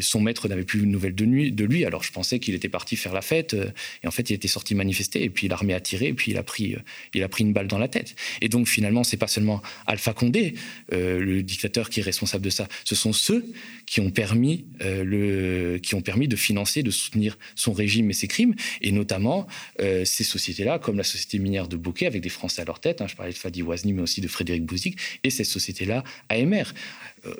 son 0.00 0.20
maître 0.20 0.48
n'avait 0.48 0.64
plus 0.64 0.80
de 0.80 0.86
nouvelles 0.86 1.14
de, 1.14 1.64
lui, 1.64 1.84
alors 1.84 2.02
je 2.02 2.12
pensais 2.12 2.38
qu'il 2.38 2.54
était 2.54 2.68
parti 2.68 2.96
faire 2.96 3.12
la 3.12 3.22
fête 3.22 3.54
euh, 3.54 3.70
et 4.02 4.06
en 4.06 4.10
fait 4.10 4.30
il 4.30 4.34
était 4.34 4.48
sorti 4.48 4.74
manifester 4.74 5.22
et 5.22 5.30
puis 5.30 5.48
l'armée 5.48 5.74
a 5.74 5.80
tiré 5.80 6.06
et 6.08 6.12
puis 6.14 6.32
il 6.32 6.38
a 6.38 6.42
pris, 6.42 6.74
euh, 6.74 7.28
une 7.38 7.52
balle 7.52 7.66
dans 7.66 7.78
la 7.78 7.88
tête. 7.88 8.14
Et 8.40 8.48
donc 8.48 8.68
finalement 8.68 9.04
c'est 9.04 9.16
pas 9.16 9.26
seulement 9.26 9.62
Alpha 9.86 10.12
Condé, 10.12 10.54
le 10.90 11.42
dictateur 11.42 11.90
qui 11.90 12.00
est 12.00 12.02
responsable 12.02 12.44
de 12.44 12.50
ça, 12.50 12.61
Ce 12.84 12.94
sont 12.94 13.12
ceux 13.12 13.44
qui 13.86 14.00
ont 14.00 14.10
permis, 14.10 14.64
le, 14.80 15.78
qui 15.78 15.94
ont 15.94 16.00
permis 16.00 16.28
de 16.28 16.36
financer, 16.36 16.82
de 16.82 16.90
soutenir 16.90 17.38
son 17.54 17.72
régime 17.72 18.10
et 18.10 18.14
ses 18.14 18.28
crimes, 18.28 18.54
et 18.80 18.92
notamment 18.92 19.46
ces 19.78 20.24
sociétés-là, 20.24 20.78
comme 20.78 20.96
la 20.96 21.04
société 21.04 21.38
minière 21.38 21.68
de 21.68 21.76
Bokeh, 21.76 22.06
avec 22.06 22.22
des 22.22 22.28
Français 22.28 22.62
à 22.62 22.64
leur 22.64 22.80
tête. 22.80 23.00
Hein, 23.00 23.06
je 23.08 23.16
parlais 23.16 23.32
de 23.32 23.38
Fadi 23.38 23.62
Wazni, 23.62 23.92
mais 23.92 24.02
aussi 24.02 24.20
de 24.20 24.28
Frédéric 24.28 24.64
Bouzik, 24.64 24.98
et 25.24 25.30
cette 25.30 25.46
société-là, 25.46 26.04
AMR. 26.28 26.72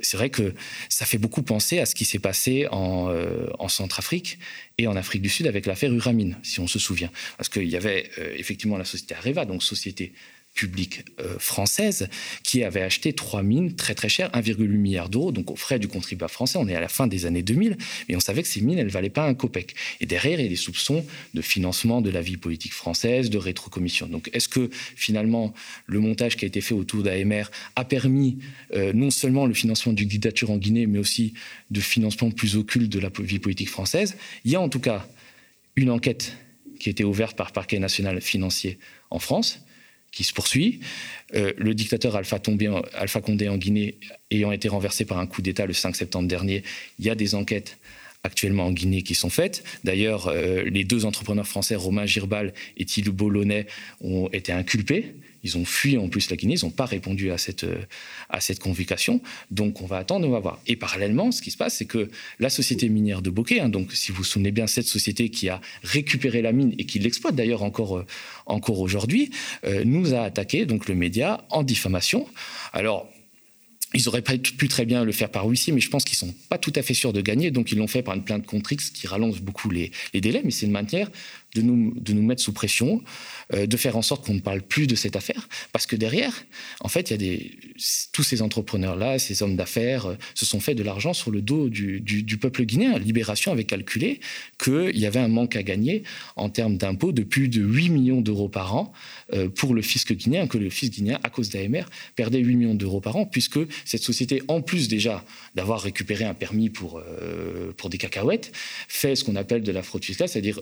C'est 0.00 0.16
vrai 0.16 0.30
que 0.30 0.54
ça 0.88 1.06
fait 1.06 1.18
beaucoup 1.18 1.42
penser 1.42 1.78
à 1.78 1.86
ce 1.86 1.94
qui 1.94 2.04
s'est 2.04 2.20
passé 2.20 2.66
en, 2.70 3.12
en 3.58 3.68
Centrafrique 3.68 4.38
et 4.78 4.86
en 4.86 4.96
Afrique 4.96 5.22
du 5.22 5.28
Sud 5.28 5.46
avec 5.46 5.66
l'affaire 5.66 5.92
Uramine, 5.92 6.38
si 6.42 6.60
on 6.60 6.66
se 6.66 6.78
souvient. 6.78 7.10
Parce 7.36 7.48
qu'il 7.48 7.68
y 7.68 7.76
avait 7.76 8.10
effectivement 8.36 8.76
la 8.76 8.84
société 8.84 9.14
Areva, 9.14 9.44
donc 9.44 9.62
société 9.62 10.12
publique 10.54 11.04
euh, 11.20 11.38
française 11.38 12.08
qui 12.42 12.62
avait 12.62 12.82
acheté 12.82 13.12
trois 13.12 13.42
mines 13.42 13.74
très 13.74 13.94
très 13.94 14.08
chères, 14.08 14.30
1,8 14.30 14.66
milliard 14.68 15.08
d'euros, 15.08 15.32
donc 15.32 15.50
aux 15.50 15.56
frais 15.56 15.78
du 15.78 15.88
contribuable 15.88 16.30
français. 16.32 16.58
On 16.58 16.68
est 16.68 16.74
à 16.74 16.80
la 16.80 16.88
fin 16.88 17.06
des 17.06 17.26
années 17.26 17.42
2000, 17.42 17.76
mais 18.08 18.16
on 18.16 18.20
savait 18.20 18.42
que 18.42 18.48
ces 18.48 18.60
mines, 18.60 18.78
elles 18.78 18.88
valaient 18.88 19.10
pas 19.10 19.26
un 19.26 19.34
copec. 19.34 19.74
Et 20.00 20.06
derrière, 20.06 20.38
il 20.38 20.42
y 20.42 20.46
a 20.46 20.48
des 20.48 20.56
soupçons 20.56 21.04
de 21.34 21.42
financement 21.42 22.02
de 22.02 22.10
la 22.10 22.20
vie 22.20 22.36
politique 22.36 22.74
française, 22.74 23.30
de 23.30 23.38
rétrocommission. 23.38 24.06
Donc 24.06 24.30
est-ce 24.34 24.48
que 24.48 24.68
finalement 24.72 25.54
le 25.86 26.00
montage 26.00 26.36
qui 26.36 26.44
a 26.44 26.48
été 26.48 26.60
fait 26.60 26.74
autour 26.74 27.02
d'AMR 27.02 27.44
a 27.76 27.84
permis 27.84 28.38
euh, 28.74 28.92
non 28.92 29.10
seulement 29.10 29.46
le 29.46 29.54
financement 29.54 29.92
d'une 29.92 30.08
dictature 30.08 30.50
en 30.50 30.58
Guinée, 30.58 30.86
mais 30.86 30.98
aussi 30.98 31.34
de 31.70 31.80
financement 31.80 32.30
plus 32.30 32.56
occulte 32.56 32.92
de 32.92 32.98
la 32.98 33.10
vie 33.20 33.38
politique 33.38 33.70
française? 33.70 34.16
Il 34.44 34.50
y 34.50 34.56
a 34.56 34.60
en 34.60 34.68
tout 34.68 34.80
cas 34.80 35.06
une 35.76 35.90
enquête 35.90 36.36
qui 36.78 36.88
a 36.88 36.92
été 36.92 37.04
ouverte 37.04 37.36
par 37.36 37.52
parquet 37.52 37.78
national 37.78 38.20
financier 38.20 38.78
en 39.10 39.18
France 39.18 39.64
qui 40.12 40.24
se 40.24 40.32
poursuit. 40.32 40.80
Euh, 41.34 41.52
le 41.56 41.74
dictateur 41.74 42.14
Alpha, 42.14 42.38
Alpha, 42.94 43.20
Condé 43.20 43.48
en 43.48 43.56
Guinée 43.56 43.98
ayant 44.30 44.52
été 44.52 44.68
renversé 44.68 45.04
par 45.04 45.18
un 45.18 45.26
coup 45.26 45.42
d'État 45.42 45.66
le 45.66 45.72
5 45.72 45.96
septembre 45.96 46.28
dernier, 46.28 46.62
il 46.98 47.06
y 47.06 47.10
a 47.10 47.14
des 47.14 47.34
enquêtes 47.34 47.78
actuellement 48.24 48.66
en 48.66 48.72
Guinée 48.72 49.02
qui 49.02 49.14
sont 49.14 49.30
faites. 49.30 49.64
D'ailleurs, 49.84 50.28
euh, 50.28 50.62
les 50.64 50.84
deux 50.84 51.04
entrepreneurs 51.04 51.46
français, 51.46 51.74
Romain 51.74 52.06
Girbal 52.06 52.54
et 52.76 52.84
Thilou 52.84 53.12
Bolonais, 53.12 53.66
ont 54.00 54.28
été 54.32 54.52
inculpés. 54.52 55.14
Ils 55.44 55.58
ont 55.58 55.64
fui 55.64 55.98
en 55.98 56.08
plus 56.08 56.30
la 56.30 56.36
Guinée, 56.36 56.54
ils 56.54 56.64
n'ont 56.64 56.70
pas 56.70 56.84
répondu 56.84 57.32
à 57.32 57.38
cette, 57.38 57.66
à 58.28 58.40
cette 58.40 58.60
convocation. 58.60 59.20
Donc 59.50 59.82
on 59.82 59.86
va 59.86 59.98
attendre, 59.98 60.26
on 60.28 60.30
va 60.30 60.38
voir. 60.38 60.60
Et 60.68 60.76
parallèlement, 60.76 61.32
ce 61.32 61.42
qui 61.42 61.50
se 61.50 61.56
passe, 61.56 61.78
c'est 61.78 61.84
que 61.84 62.10
la 62.38 62.48
société 62.48 62.88
minière 62.88 63.22
de 63.22 63.30
Bokeh, 63.30 63.60
hein, 63.60 63.68
donc 63.68 63.92
si 63.92 64.12
vous 64.12 64.18
vous 64.18 64.24
souvenez 64.24 64.52
bien, 64.52 64.68
cette 64.68 64.86
société 64.86 65.30
qui 65.30 65.48
a 65.48 65.60
récupéré 65.82 66.42
la 66.42 66.52
mine 66.52 66.74
et 66.78 66.86
qui 66.86 67.00
l'exploite 67.00 67.34
d'ailleurs 67.34 67.64
encore, 67.64 67.98
euh, 67.98 68.06
encore 68.46 68.78
aujourd'hui, 68.78 69.30
euh, 69.64 69.82
nous 69.84 70.14
a 70.14 70.20
attaqué, 70.20 70.64
donc 70.64 70.88
le 70.88 70.94
média, 70.94 71.44
en 71.50 71.64
diffamation. 71.64 72.28
Alors, 72.72 73.08
ils 73.94 74.08
auraient 74.08 74.22
pu 74.22 74.68
très 74.68 74.84
bien 74.84 75.04
le 75.04 75.12
faire 75.12 75.30
par 75.30 75.46
huissier, 75.46 75.72
mais 75.72 75.80
je 75.80 75.90
pense 75.90 76.04
qu'ils 76.04 76.16
sont 76.18 76.34
pas 76.48 76.58
tout 76.58 76.72
à 76.76 76.82
fait 76.82 76.94
sûrs 76.94 77.12
de 77.12 77.20
gagner, 77.20 77.50
donc 77.50 77.72
ils 77.72 77.78
l'ont 77.78 77.86
fait 77.86 78.02
par 78.02 78.14
une 78.14 78.22
plainte 78.22 78.46
contre 78.46 78.72
X 78.72 78.90
qui 78.90 79.06
rallonge 79.06 79.42
beaucoup 79.42 79.70
les, 79.70 79.90
délais, 80.14 80.42
mais 80.44 80.50
c'est 80.50 80.66
une 80.66 80.72
manière 80.72 81.10
de 81.54 81.62
nous, 81.62 81.92
de 82.00 82.12
nous 82.12 82.22
mettre 82.22 82.42
sous 82.42 82.52
pression, 82.52 83.02
euh, 83.52 83.66
de 83.66 83.76
faire 83.76 83.96
en 83.96 84.02
sorte 84.02 84.24
qu'on 84.24 84.34
ne 84.34 84.40
parle 84.40 84.62
plus 84.62 84.86
de 84.86 84.94
cette 84.94 85.16
affaire, 85.16 85.48
parce 85.72 85.86
que 85.86 85.96
derrière, 85.96 86.32
en 86.80 86.88
fait, 86.88 87.10
il 87.10 87.12
y 87.12 87.14
a 87.14 87.18
des, 87.18 87.50
tous 88.12 88.22
ces 88.22 88.40
entrepreneurs-là, 88.40 89.18
ces 89.18 89.42
hommes 89.42 89.56
d'affaires, 89.56 90.06
euh, 90.06 90.14
se 90.34 90.46
sont 90.46 90.60
fait 90.60 90.74
de 90.74 90.82
l'argent 90.82 91.12
sur 91.12 91.30
le 91.30 91.42
dos 91.42 91.68
du, 91.68 92.00
du, 92.00 92.36
peuple 92.38 92.64
guinéen. 92.64 92.98
Libération 92.98 93.52
avait 93.52 93.64
calculé 93.64 94.20
qu'il 94.62 94.98
y 94.98 95.06
avait 95.06 95.20
un 95.20 95.28
manque 95.28 95.56
à 95.56 95.62
gagner 95.62 96.04
en 96.36 96.48
termes 96.48 96.78
d'impôts 96.78 97.12
de 97.12 97.22
plus 97.22 97.48
de 97.48 97.62
8 97.62 97.90
millions 97.90 98.20
d'euros 98.20 98.48
par 98.48 98.74
an 98.74 98.92
euh, 99.34 99.48
pour 99.48 99.74
le 99.74 99.82
fisc 99.82 100.12
guinéen, 100.12 100.46
que 100.46 100.58
le 100.58 100.70
fisc 100.70 100.92
guinéen, 100.92 101.18
à 101.22 101.28
cause 101.28 101.50
d'AMR, 101.50 101.84
perdait 102.16 102.38
8 102.38 102.56
millions 102.56 102.74
d'euros 102.74 103.00
par 103.00 103.16
an, 103.16 103.26
puisque 103.26 103.60
cette 103.84 104.02
société, 104.02 104.42
en 104.48 104.62
plus 104.62 104.88
déjà 104.88 105.24
d'avoir 105.54 105.82
récupéré 105.82 106.24
un 106.24 106.34
permis 106.34 106.70
pour, 106.70 107.02
pour 107.76 107.90
des 107.90 107.98
cacahuètes, 107.98 108.52
fait 108.88 109.16
ce 109.16 109.24
qu'on 109.24 109.36
appelle 109.36 109.62
de 109.62 109.72
la 109.72 109.82
fraude 109.82 110.04
fiscale, 110.04 110.28
c'est-à-dire 110.28 110.60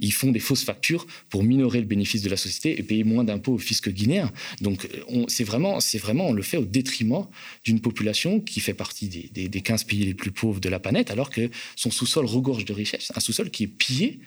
ils 0.00 0.12
font 0.12 0.30
des 0.30 0.40
fausses 0.40 0.64
factures 0.64 1.06
pour 1.30 1.42
minorer 1.42 1.80
le 1.80 1.86
bénéfice 1.86 2.22
de 2.22 2.28
la 2.28 2.36
société 2.36 2.78
et 2.78 2.82
payer 2.82 3.04
moins 3.04 3.24
d'impôts 3.24 3.54
au 3.54 3.58
fisc 3.58 3.88
guinéen. 3.88 4.30
Donc 4.60 4.88
c'est 5.28 5.44
vraiment, 5.44 5.78
vraiment, 5.94 6.28
on 6.28 6.32
le 6.32 6.42
fait 6.42 6.56
au 6.56 6.64
détriment 6.64 7.26
d'une 7.64 7.80
population 7.80 8.40
qui 8.40 8.60
fait 8.60 8.74
partie 8.74 9.08
des, 9.08 9.48
des, 9.48 9.60
15 9.60 9.84
pays 9.84 10.04
les 10.04 10.14
plus 10.14 10.30
pauvres 10.30 10.60
de 10.60 10.68
la 10.68 10.78
planète, 10.78 11.10
alors 11.10 11.30
que 11.30 11.50
son 11.76 11.90
sous-sol 11.90 12.26
regorge 12.26 12.64
de 12.64 12.72
richesses, 12.72 13.12
un 13.14 13.20
sous-sol 13.20 13.50
qui 13.50 13.64
est 13.64 13.68
pillé 13.68 14.20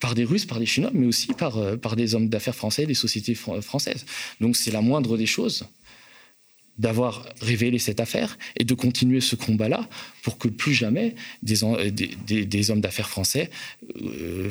par 0.00 0.14
des 0.14 0.24
Russes, 0.24 0.44
par 0.44 0.58
des 0.58 0.66
Chinois, 0.66 0.90
mais 0.92 1.06
aussi 1.06 1.28
par, 1.28 1.56
euh, 1.56 1.76
par 1.76 1.96
des 1.96 2.14
hommes 2.14 2.28
d'affaires 2.28 2.54
français, 2.54 2.84
des 2.84 2.94
sociétés 2.94 3.34
françaises. 3.34 4.04
Donc 4.40 4.56
c'est 4.56 4.70
la 4.70 4.82
moindre 4.82 5.16
des 5.16 5.26
choses 5.26 5.66
d'avoir 6.78 7.24
révélé 7.40 7.78
cette 7.78 8.00
affaire 8.00 8.36
et 8.58 8.64
de 8.64 8.74
continuer 8.74 9.20
ce 9.20 9.36
combat-là 9.36 9.88
pour 10.22 10.38
que 10.38 10.48
plus 10.48 10.74
jamais 10.74 11.14
des, 11.42 11.56
des, 12.44 12.70
hommes 12.70 12.80
d'affaires 12.80 13.08
français 13.08 13.50
euh, 14.02 14.50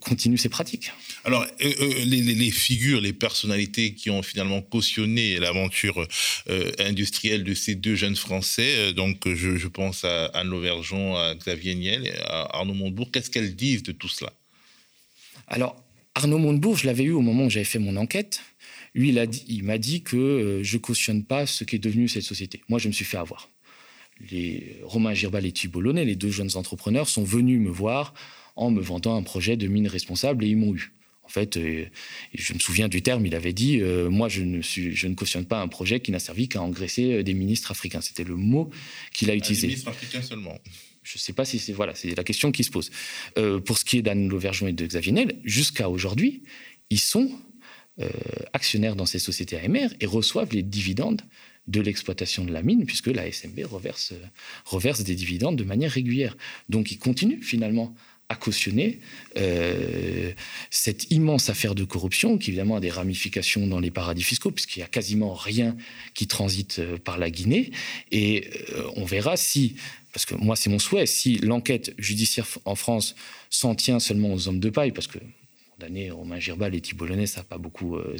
continuent 0.00 0.36
ces 0.36 0.50
pratiques. 0.50 0.90
Alors, 1.24 1.46
euh, 1.62 1.72
euh, 1.80 2.04
les, 2.04 2.50
figures, 2.50 3.00
les 3.00 3.14
personnalités 3.14 3.94
qui 3.94 4.10
ont 4.10 4.22
finalement 4.22 4.60
cautionné 4.60 5.38
l'aventure 5.38 6.06
industrielle 6.78 7.44
de 7.44 7.54
ces 7.54 7.74
deux 7.74 7.94
jeunes 7.94 8.16
Français, 8.16 8.92
donc 8.92 9.26
je, 9.32 9.68
pense 9.68 10.04
à 10.04 10.26
Anne 10.26 10.48
Lauvergeon, 10.48 11.16
à 11.16 11.34
Xavier 11.34 11.74
Niel, 11.74 12.12
à 12.26 12.58
Arnaud 12.58 12.74
Montebourg, 12.74 13.10
qu'est-ce 13.10 13.30
qu'elles 13.30 13.56
disent 13.56 13.82
de 13.82 13.92
tout 13.92 14.08
cela? 14.08 14.32
Alors, 15.48 15.76
Arnaud 16.14 16.38
Montebourg, 16.38 16.76
je 16.76 16.86
l'avais 16.86 17.04
eu 17.04 17.12
au 17.12 17.20
moment 17.20 17.46
où 17.46 17.50
j'avais 17.50 17.64
fait 17.64 17.78
mon 17.78 17.96
enquête. 17.96 18.40
Lui, 18.94 19.12
il, 19.48 19.64
m'a 19.64 19.78
dit 19.78 20.02
que 20.02 20.16
euh, 20.16 20.62
je 20.62 20.78
cautionne 20.78 21.24
pas 21.24 21.46
ce 21.46 21.64
qui 21.64 21.76
est 21.76 21.80
devenu 21.80 22.06
cette 22.06 22.22
société. 22.22 22.62
Moi, 22.68 22.78
je 22.78 22.86
me 22.86 22.92
suis 22.92 23.04
fait 23.04 23.16
avoir. 23.16 23.50
Les 24.30 24.76
Romain 24.82 25.14
Girbal 25.14 25.44
et 25.46 25.52
Thibault 25.52 25.80
les 25.80 26.14
deux 26.14 26.30
jeunes 26.30 26.50
entrepreneurs, 26.54 27.08
sont 27.08 27.24
venus 27.24 27.58
me 27.60 27.70
voir 27.70 28.14
en 28.54 28.70
me 28.70 28.80
vendant 28.80 29.16
un 29.16 29.24
projet 29.24 29.56
de 29.56 29.66
mine 29.66 29.88
responsable 29.88 30.44
et 30.44 30.48
ils 30.48 30.56
m'ont 30.56 30.74
eu. 30.74 30.92
En 31.24 31.28
fait, 31.28 31.56
euh, 31.56 31.86
je 32.34 32.52
me 32.52 32.60
souviens 32.60 32.86
du 32.86 33.02
terme, 33.02 33.26
il 33.26 33.34
avait 33.34 33.52
dit 33.52 33.80
euh, 33.80 34.08
Moi, 34.10 34.28
je 34.28 34.42
ne, 34.42 34.60
je 34.62 35.06
ne, 35.08 35.14
cautionne 35.14 35.46
pas 35.46 35.60
un 35.60 35.66
projet 35.66 35.98
qui 35.98 36.12
n'a 36.12 36.20
servi 36.20 36.48
qu'à 36.48 36.62
engraisser 36.62 37.24
des 37.24 37.34
ministres 37.34 37.72
africains. 37.72 38.00
C'était 38.00 38.22
le 38.22 38.36
mot 38.36 38.70
qu'il 39.12 39.28
a 39.28 39.32
ah, 39.32 39.36
utilisé. 39.36 39.62
Des 39.62 39.72
ministres 39.72 39.90
africains 39.90 40.22
seulement. 40.22 40.56
Je 41.02 41.16
ne 41.16 41.20
sais 41.20 41.32
pas 41.32 41.44
si 41.44 41.58
c'est 41.58 41.72
voilà, 41.72 41.96
c'est 41.96 42.14
la 42.14 42.22
question 42.22 42.52
qui 42.52 42.62
se 42.62 42.70
pose. 42.70 42.92
pour 43.64 43.76
ce 43.76 43.84
qui 43.84 43.98
est 43.98 44.02
d'Anne 44.02 44.28
Lauvergeon 44.28 44.68
et 44.68 44.72
de 44.72 44.86
Xavier 44.86 45.12
Niel, 45.12 45.40
jusqu'à 45.44 45.90
aujourd'hui, 45.90 46.42
ils 46.90 47.00
sont 47.00 47.30
euh, 48.00 48.08
actionnaires 48.52 48.96
dans 48.96 49.06
ces 49.06 49.20
sociétés 49.20 49.56
AMR 49.56 49.86
et 50.00 50.06
reçoivent 50.06 50.52
les 50.52 50.64
dividendes 50.64 51.22
de 51.68 51.80
l'exploitation 51.80 52.44
de 52.44 52.52
la 52.52 52.60
mine, 52.60 52.86
puisque 52.86 53.06
la 53.06 53.30
SMB 53.30 53.60
reverse, 53.70 54.10
euh, 54.10 54.26
reverse 54.64 55.04
des 55.04 55.14
dividendes 55.14 55.54
de 55.54 55.62
manière 55.62 55.92
régulière. 55.92 56.36
Donc 56.68 56.90
ils 56.90 56.98
continuent 56.98 57.40
finalement 57.40 57.94
à 58.28 58.34
cautionner 58.34 58.98
euh, 59.36 60.32
cette 60.70 61.12
immense 61.12 61.50
affaire 61.50 61.76
de 61.76 61.84
corruption, 61.84 62.36
qui 62.36 62.50
évidemment 62.50 62.74
a 62.74 62.80
des 62.80 62.90
ramifications 62.90 63.64
dans 63.68 63.78
les 63.78 63.92
paradis 63.92 64.24
fiscaux, 64.24 64.50
puisqu'il 64.50 64.80
n'y 64.80 64.84
a 64.84 64.88
quasiment 64.88 65.32
rien 65.32 65.76
qui 66.14 66.26
transite 66.26 66.80
par 67.04 67.16
la 67.16 67.30
Guinée. 67.30 67.70
Et 68.10 68.50
on 68.96 69.04
verra 69.04 69.36
si, 69.36 69.76
parce 70.12 70.26
que 70.26 70.34
moi 70.34 70.56
c'est 70.56 70.68
mon 70.68 70.80
souhait, 70.80 71.06
si 71.06 71.36
l'enquête 71.36 71.94
judiciaire 71.96 72.48
en 72.64 72.74
France 72.74 73.14
s'en 73.50 73.76
tient 73.76 74.00
seulement 74.00 74.32
aux 74.32 74.48
hommes 74.48 74.58
de 74.58 74.70
paille, 74.70 74.90
parce 74.90 75.06
que 75.06 75.18
condamner 75.74 76.10
Romain 76.10 76.38
Girbal 76.38 76.74
et 76.74 76.80
Thibault 76.80 77.06
ça 77.26 77.40
n'a 77.40 77.44
pas 77.44 77.58
beaucoup, 77.58 77.96
euh, 77.96 78.16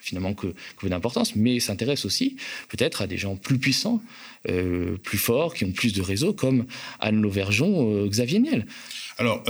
finalement 0.00 0.34
que, 0.34 0.54
d'importance, 0.84 1.36
mais 1.36 1.60
s'intéresse 1.60 2.04
aussi 2.04 2.36
peut-être 2.68 3.02
à 3.02 3.06
des 3.06 3.18
gens 3.18 3.36
plus 3.36 3.58
puissants, 3.58 4.02
euh, 4.48 4.96
plus 4.98 5.18
forts, 5.18 5.54
qui 5.54 5.64
ont 5.64 5.72
plus 5.72 5.92
de 5.92 6.02
réseaux, 6.02 6.32
comme 6.32 6.66
Anne 7.00 7.20
Lauvergeon, 7.20 8.04
euh, 8.04 8.08
Xavier 8.08 8.38
Niel. 8.38 8.66
Alors, 9.18 9.44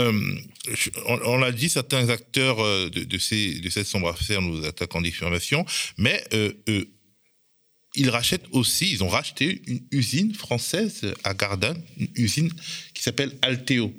on, 1.06 1.38
l'a 1.38 1.52
dit, 1.52 1.68
certains 1.68 2.08
acteurs 2.10 2.58
de, 2.90 3.18
ces, 3.18 3.60
de 3.60 3.70
cette 3.70 3.86
sombre 3.86 4.08
affaire 4.08 4.42
nous 4.42 4.64
attaquent 4.64 4.94
en 4.94 5.00
diffamation, 5.00 5.64
mais 5.96 6.22
ils 7.94 8.10
rachètent 8.10 8.46
aussi, 8.50 8.90
ils 8.90 9.02
ont 9.04 9.08
racheté 9.08 9.62
une 9.66 9.80
usine 9.90 10.34
française 10.34 11.14
à 11.22 11.32
Gardanne, 11.32 11.80
une 11.96 12.08
usine 12.16 12.50
qui 12.92 13.02
s'appelle 13.02 13.32
Alteo. 13.40 13.92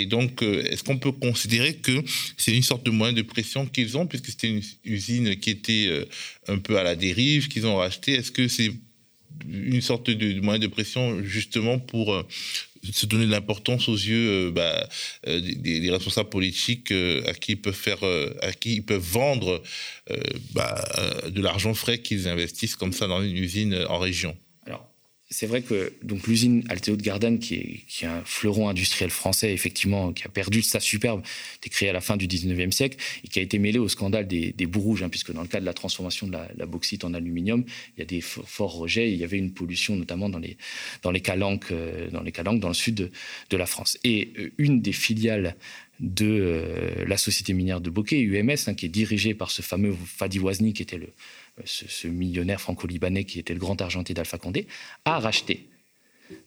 Et 0.00 0.06
donc, 0.06 0.42
euh, 0.42 0.64
est-ce 0.64 0.82
qu'on 0.82 0.98
peut 0.98 1.12
considérer 1.12 1.74
que 1.74 2.02
c'est 2.38 2.56
une 2.56 2.62
sorte 2.62 2.86
de 2.86 2.90
moyen 2.90 3.12
de 3.12 3.20
pression 3.22 3.66
qu'ils 3.66 3.98
ont, 3.98 4.06
puisque 4.06 4.26
c'était 4.26 4.48
une 4.48 4.62
usine 4.84 5.36
qui 5.36 5.50
était 5.50 5.86
euh, 5.88 6.06
un 6.48 6.58
peu 6.58 6.78
à 6.78 6.82
la 6.82 6.96
dérive, 6.96 7.48
qu'ils 7.48 7.66
ont 7.66 7.76
racheté? 7.76 8.14
Est-ce 8.14 8.30
que 8.30 8.48
c'est 8.48 8.72
une 9.46 9.82
sorte 9.82 10.08
de 10.08 10.40
moyen 10.40 10.58
de 10.58 10.68
pression 10.68 11.22
justement 11.22 11.78
pour 11.78 12.14
euh, 12.14 12.26
se 12.90 13.04
donner 13.04 13.26
de 13.26 13.30
l'importance 13.30 13.90
aux 13.90 13.94
yeux 13.94 14.50
bah, 14.50 14.88
des, 15.26 15.90
responsables 15.90 16.30
politiques 16.30 16.92
à 17.26 17.34
qui 17.34 17.52
ils 17.52 17.60
peuvent 17.60 17.74
faire, 17.74 18.02
à 18.40 18.52
qui 18.52 18.76
ils 18.76 18.82
peuvent 18.82 19.02
vendre 19.02 19.62
bah, 20.54 20.82
de 21.28 21.42
l'argent 21.42 21.74
frais 21.74 21.98
qu'ils 21.98 22.26
investissent 22.26 22.76
comme 22.76 22.94
ça 22.94 23.06
dans 23.06 23.22
une 23.22 23.36
usine 23.36 23.84
en 23.88 23.98
région? 23.98 24.34
C'est 25.32 25.46
vrai 25.46 25.62
que 25.62 25.92
donc 26.02 26.26
l'usine 26.26 26.64
Alteo 26.68 26.96
de 26.96 27.36
qui 27.36 27.54
est, 27.54 28.04
un 28.04 28.22
fleuron 28.24 28.68
industriel 28.68 29.10
français, 29.10 29.52
effectivement, 29.52 30.12
qui 30.12 30.24
a 30.24 30.28
perdu 30.28 30.60
sa 30.60 30.80
superbe, 30.80 31.22
été 31.58 31.70
créé 31.70 31.88
à 31.88 31.92
la 31.92 32.00
fin 32.00 32.16
du 32.16 32.26
19e 32.26 32.72
siècle, 32.72 32.96
et 33.24 33.28
qui 33.28 33.38
a 33.38 33.42
été 33.42 33.60
mêlé 33.60 33.78
au 33.78 33.88
scandale 33.88 34.26
des, 34.26 34.52
des 34.52 34.66
rouges, 34.66 35.04
hein, 35.04 35.08
puisque 35.08 35.32
dans 35.32 35.42
le 35.42 35.46
cadre 35.46 35.62
de 35.62 35.66
la 35.66 35.74
transformation 35.74 36.26
de 36.26 36.32
la, 36.32 36.66
bauxite 36.66 37.04
en 37.04 37.14
aluminium, 37.14 37.64
il 37.96 38.00
y 38.00 38.02
a 38.02 38.06
des 38.06 38.20
forts 38.20 38.74
rejets, 38.74 39.12
il 39.12 39.18
y 39.18 39.24
avait 39.24 39.38
une 39.38 39.52
pollution 39.52 39.94
notamment 39.94 40.28
dans 40.28 40.40
les, 40.40 40.56
dans 41.02 41.12
les 41.12 41.20
calanques, 41.20 41.70
euh, 41.70 42.10
dans 42.10 42.22
les 42.22 42.32
calanques, 42.32 42.60
dans 42.60 42.68
le 42.68 42.74
sud 42.74 42.96
de, 42.96 43.10
de 43.50 43.56
la 43.56 43.66
France. 43.66 43.98
Et 44.02 44.32
euh, 44.36 44.50
une 44.58 44.82
des 44.82 44.92
filiales 44.92 45.56
de 46.00 46.26
euh, 46.26 47.04
la 47.06 47.16
société 47.16 47.52
minière 47.52 47.80
de 47.80 47.90
Bokeh, 47.90 48.20
UMS, 48.20 48.56
hein, 48.66 48.74
qui 48.74 48.86
est 48.86 48.90
dirigée 48.90 49.34
par 49.34 49.50
ce 49.50 49.62
fameux 49.62 49.94
Fadi 50.06 50.40
Wazni, 50.40 50.72
qui 50.72 50.82
était 50.82 50.98
le, 50.98 51.08
ce, 51.64 52.08
millionnaire 52.08 52.60
franco-libanais 52.60 53.24
qui 53.24 53.38
était 53.38 53.54
le 53.54 53.60
grand 53.60 53.80
argentier 53.80 54.14
d'Alpha 54.14 54.38
Condé, 54.38 54.66
a 55.04 55.18
racheté 55.18 55.68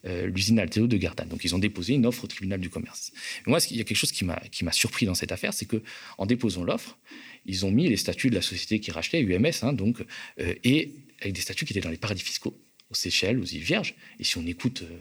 euh, 0.06 0.28
l'usine 0.28 0.60
Alteo 0.60 0.88
de 0.88 0.98
Gardanne. 0.98 1.30
Donc 1.30 1.44
ils 1.44 1.54
ont 1.56 1.60
déposé 1.60 1.94
une 1.94 2.06
offre 2.06 2.24
au 2.24 2.28
tribunal 2.28 2.60
du 2.60 2.70
commerce. 2.70 3.12
moi, 3.46 3.60
il 3.70 3.78
y 3.78 3.82
a 3.82 3.84
quelque 3.84 3.98
chose 3.98 4.12
qui 4.12 4.26
m'a 4.26 4.72
surpris 4.72 5.06
dans 5.06 5.16
cette 5.16 5.32
affaire, 5.32 5.54
c'est 5.54 5.66
que 5.66 5.82
en 6.18 6.26
déposant 6.26 6.64
l'offre, 6.64 6.98
ils 7.46 7.66
ont 7.66 7.72
mis 7.72 7.88
les 7.90 7.98
statuts 7.98 8.30
de 8.30 8.36
la 8.36 8.42
société 8.42 8.80
qui 8.80 8.92
rachetait, 8.92 9.22
UMS, 9.22 9.52
hein, 9.64 9.74
donc, 9.74 10.02
euh, 10.40 10.54
et 10.64 10.94
avec 11.22 11.34
des 11.34 11.42
statuts 11.42 11.66
qui 11.66 11.74
étaient 11.74 11.82
dans 11.82 11.90
les 11.90 11.98
paradis 11.98 12.24
fiscaux, 12.24 12.58
aux 12.90 12.96
Seychelles, 12.96 13.40
aux 13.40 13.46
îles 13.46 13.64
Vierges. 13.64 13.96
Et 14.20 14.24
si 14.24 14.38
on 14.38 14.46
écoute 14.46 14.84
euh, 14.84 14.98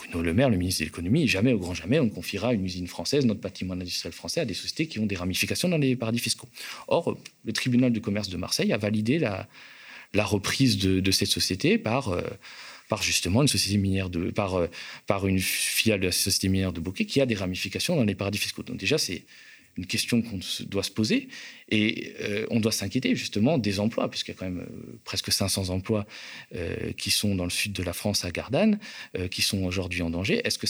Bruno 0.00 0.22
Le 0.22 0.32
Maire, 0.32 0.48
le 0.48 0.56
ministre 0.56 0.80
de 0.80 0.86
l'économie, 0.86 1.28
jamais, 1.28 1.52
au 1.52 1.58
grand 1.58 1.74
jamais, 1.74 2.00
on 2.00 2.04
ne 2.04 2.10
confiera 2.10 2.54
une 2.54 2.64
usine 2.64 2.86
française, 2.86 3.26
notre 3.26 3.40
patrimoine 3.40 3.80
industriel 3.80 4.12
français, 4.12 4.40
à 4.40 4.44
des 4.44 4.54
sociétés 4.54 4.86
qui 4.86 4.98
ont 4.98 5.06
des 5.06 5.16
ramifications 5.16 5.68
dans 5.68 5.78
les 5.78 5.96
paradis 5.96 6.18
fiscaux. 6.18 6.48
Or, 6.88 7.18
le 7.44 7.52
tribunal 7.52 7.92
du 7.92 8.00
commerce 8.00 8.28
de 8.28 8.36
Marseille 8.36 8.72
a 8.72 8.78
validé 8.78 9.18
la, 9.18 9.46
reprise 10.24 10.78
de, 10.78 11.10
cette 11.10 11.28
société 11.28 11.76
par, 11.76 12.08
euh, 12.08 12.22
par 12.88 13.02
justement 13.02 13.42
une 13.42 13.48
société 13.48 13.78
minière 13.78 14.08
de, 14.08 14.30
par, 14.30 14.54
euh, 14.54 14.66
par 15.06 15.26
une 15.26 15.38
filiale 15.38 16.00
de 16.00 16.06
la 16.06 16.12
société 16.12 16.48
minière 16.48 16.72
de 16.72 16.80
Bokeh 16.80 17.04
qui 17.04 17.20
a 17.20 17.26
des 17.26 17.34
ramifications 17.34 17.96
dans 17.96 18.04
les 18.04 18.14
paradis 18.14 18.38
fiscaux. 18.38 18.62
Donc 18.62 18.78
déjà, 18.78 18.96
c'est 18.96 19.24
une 19.80 19.86
question 19.86 20.20
qu'on 20.20 20.38
doit 20.66 20.82
se 20.82 20.90
poser. 20.90 21.28
Et 21.70 22.12
euh, 22.20 22.46
on 22.50 22.60
doit 22.60 22.72
s'inquiéter 22.72 23.14
justement 23.14 23.56
des 23.56 23.80
emplois, 23.80 24.10
puisqu'il 24.10 24.32
y 24.32 24.34
a 24.34 24.38
quand 24.38 24.44
même 24.44 24.66
euh, 24.68 24.98
presque 25.04 25.32
500 25.32 25.70
emplois 25.70 26.06
euh, 26.54 26.92
qui 26.92 27.10
sont 27.10 27.34
dans 27.34 27.44
le 27.44 27.50
sud 27.50 27.72
de 27.72 27.82
la 27.82 27.94
France 27.94 28.24
à 28.26 28.30
Gardanne, 28.30 28.78
qui 29.30 29.40
sont 29.42 29.64
aujourd'hui 29.64 30.02
en 30.02 30.10
danger. 30.10 30.42
Est-ce 30.44 30.58
que 30.58 30.66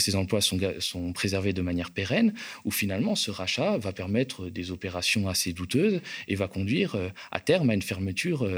ces 0.00 0.14
emplois 0.14 0.40
sont, 0.40 0.58
sont 0.78 1.12
préservés 1.12 1.52
de 1.52 1.60
manière 1.60 1.90
pérenne, 1.90 2.32
ou 2.64 2.70
finalement 2.70 3.14
ce 3.14 3.30
rachat 3.30 3.76
va 3.76 3.92
permettre 3.92 4.48
des 4.48 4.70
opérations 4.70 5.28
assez 5.28 5.52
douteuses 5.52 6.00
et 6.28 6.36
va 6.36 6.48
conduire 6.48 6.96
à 7.30 7.40
terme 7.40 7.68
à 7.70 7.74
une 7.74 7.82
fermeture 7.82 8.48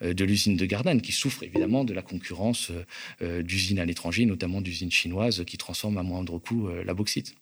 de 0.00 0.24
l'usine 0.24 0.56
de 0.56 0.64
Gardanne, 0.64 1.02
qui 1.02 1.12
souffre 1.12 1.42
évidemment 1.42 1.84
de 1.84 1.92
la 1.92 2.02
concurrence 2.02 2.72
d'usines 3.20 3.78
à 3.78 3.84
l'étranger, 3.84 4.24
notamment 4.24 4.60
d'usines 4.60 4.92
chinoises 4.92 5.44
qui 5.46 5.58
transforment 5.58 5.98
à 5.98 6.02
moindre 6.02 6.38
coût 6.38 6.68
la 6.84 6.94
bauxite? 6.94 7.34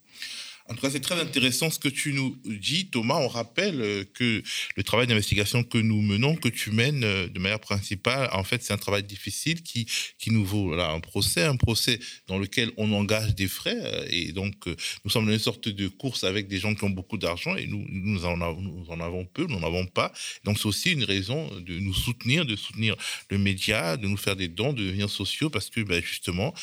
En 0.66 0.74
tout 0.74 0.80
cas, 0.80 0.90
c'est 0.90 1.00
très 1.00 1.20
intéressant 1.20 1.68
ce 1.68 1.78
que 1.78 1.90
tu 1.90 2.14
nous 2.14 2.38
dis, 2.46 2.86
Thomas. 2.86 3.16
On 3.16 3.28
rappelle 3.28 3.82
euh, 3.82 4.04
que 4.14 4.42
le 4.76 4.82
travail 4.82 5.06
d'investigation 5.06 5.62
que 5.62 5.76
nous 5.76 6.00
menons, 6.00 6.36
que 6.36 6.48
tu 6.48 6.70
mènes 6.70 7.04
euh, 7.04 7.28
de 7.28 7.38
manière 7.38 7.60
principale, 7.60 8.30
en 8.32 8.44
fait, 8.44 8.62
c'est 8.62 8.72
un 8.72 8.78
travail 8.78 9.02
difficile 9.02 9.62
qui, 9.62 9.86
qui 10.18 10.30
nous 10.30 10.42
vaut 10.42 10.68
voilà, 10.68 10.88
un 10.88 11.00
procès, 11.00 11.42
un 11.42 11.56
procès 11.56 12.00
dans 12.28 12.38
lequel 12.38 12.70
on 12.78 12.90
engage 12.94 13.34
des 13.34 13.46
frais. 13.46 13.76
Euh, 13.78 14.06
et 14.08 14.32
donc, 14.32 14.54
nous 15.04 15.10
sommes 15.10 15.26
dans 15.26 15.32
une 15.32 15.38
sorte 15.38 15.68
de 15.68 15.86
course 15.86 16.24
avec 16.24 16.48
des 16.48 16.60
gens 16.60 16.74
qui 16.74 16.84
ont 16.84 16.90
beaucoup 16.90 17.18
d'argent 17.18 17.54
et 17.56 17.66
nous, 17.66 17.84
nous, 17.90 18.24
en 18.24 18.40
avons, 18.40 19.26
peu, 19.26 19.44
nous 19.44 19.60
n'en 19.60 19.66
avons 19.66 19.84
pas. 19.84 20.14
Donc, 20.44 20.56
c'est 20.56 20.66
aussi 20.66 20.92
une 20.92 21.04
raison 21.04 21.46
de 21.60 21.78
nous 21.78 21.92
soutenir, 21.92 22.46
de 22.46 22.56
soutenir 22.56 22.96
le 23.28 23.36
média, 23.36 23.98
de 23.98 24.06
nous 24.06 24.16
faire 24.16 24.34
des 24.34 24.48
dons, 24.48 24.72
de 24.72 24.82
devenir 24.82 25.10
sociaux, 25.10 25.50
parce 25.50 25.68
que 25.68 25.82
ben, 25.82 26.02
justement, 26.02 26.54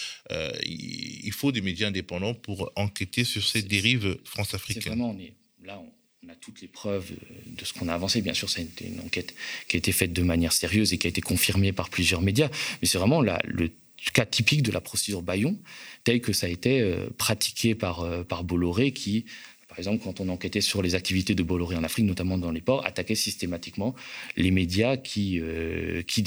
il 0.65 1.31
faut 1.33 1.51
des 1.51 1.61
médias 1.61 1.89
indépendants 1.89 2.33
pour 2.33 2.71
enquêter 2.75 3.23
sur 3.23 3.43
ces 3.43 3.61
dérives 3.61 3.90
France-africaine. 4.23 4.83
Vraiment, 4.83 5.11
on 5.11 5.19
est, 5.19 5.33
là, 5.63 5.81
on, 6.23 6.29
a 6.29 6.35
toutes 6.35 6.61
les 6.61 6.67
preuves 6.67 7.11
de 7.47 7.65
ce 7.65 7.73
qu'on 7.73 7.87
a 7.87 7.93
avancé. 7.93 8.21
Bien 8.21 8.33
sûr, 8.33 8.49
c'est 8.49 8.67
une, 8.81 8.99
enquête 8.99 9.33
qui 9.67 9.75
a 9.75 9.79
été 9.79 9.91
faite 9.91 10.13
de 10.13 10.21
manière 10.21 10.53
sérieuse 10.53 10.93
et 10.93 10.97
qui 10.97 11.07
a 11.07 11.09
été 11.09 11.21
confirmée 11.21 11.71
par 11.71 11.89
plusieurs 11.89 12.21
médias. 12.21 12.49
Mais 12.81 12.87
c'est 12.87 12.97
vraiment 12.97 13.21
le 13.21 13.69
cas 14.13 14.25
typique 14.25 14.63
de 14.63 14.71
la 14.71 14.81
procédure 14.81 15.21
Bayon, 15.21 15.57
tel 16.03 16.21
que 16.21 16.33
ça 16.33 16.47
a 16.47 16.49
été 16.49 16.81
euh, 16.81 17.09
pratiqué 17.17 17.75
par, 17.75 18.01
euh, 18.01 18.23
par 18.23 18.43
Bolloré, 18.43 18.91
qui 18.91 19.25
par 19.71 19.79
exemple, 19.79 20.03
quand 20.03 20.19
on 20.19 20.27
enquêtait 20.27 20.59
sur 20.59 20.81
les 20.81 20.95
activités 20.95 21.33
de 21.33 21.43
Bolloré 21.43 21.77
en 21.77 21.83
Afrique, 21.85 22.03
notamment 22.03 22.37
dans 22.37 22.51
les 22.51 22.59
ports, 22.59 22.85
attaquait 22.85 23.15
systématiquement 23.15 23.95
les 24.35 24.51
médias 24.51 24.97
qui, 24.97 25.39
euh, 25.39 26.01
euh, 26.01 26.01
qui 26.03 26.21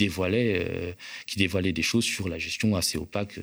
dévoilaient 1.37 1.73
des 1.73 1.83
choses 1.83 2.05
sur 2.05 2.31
la 2.31 2.39
gestion 2.39 2.75
assez 2.75 2.97
opaque 2.97 3.39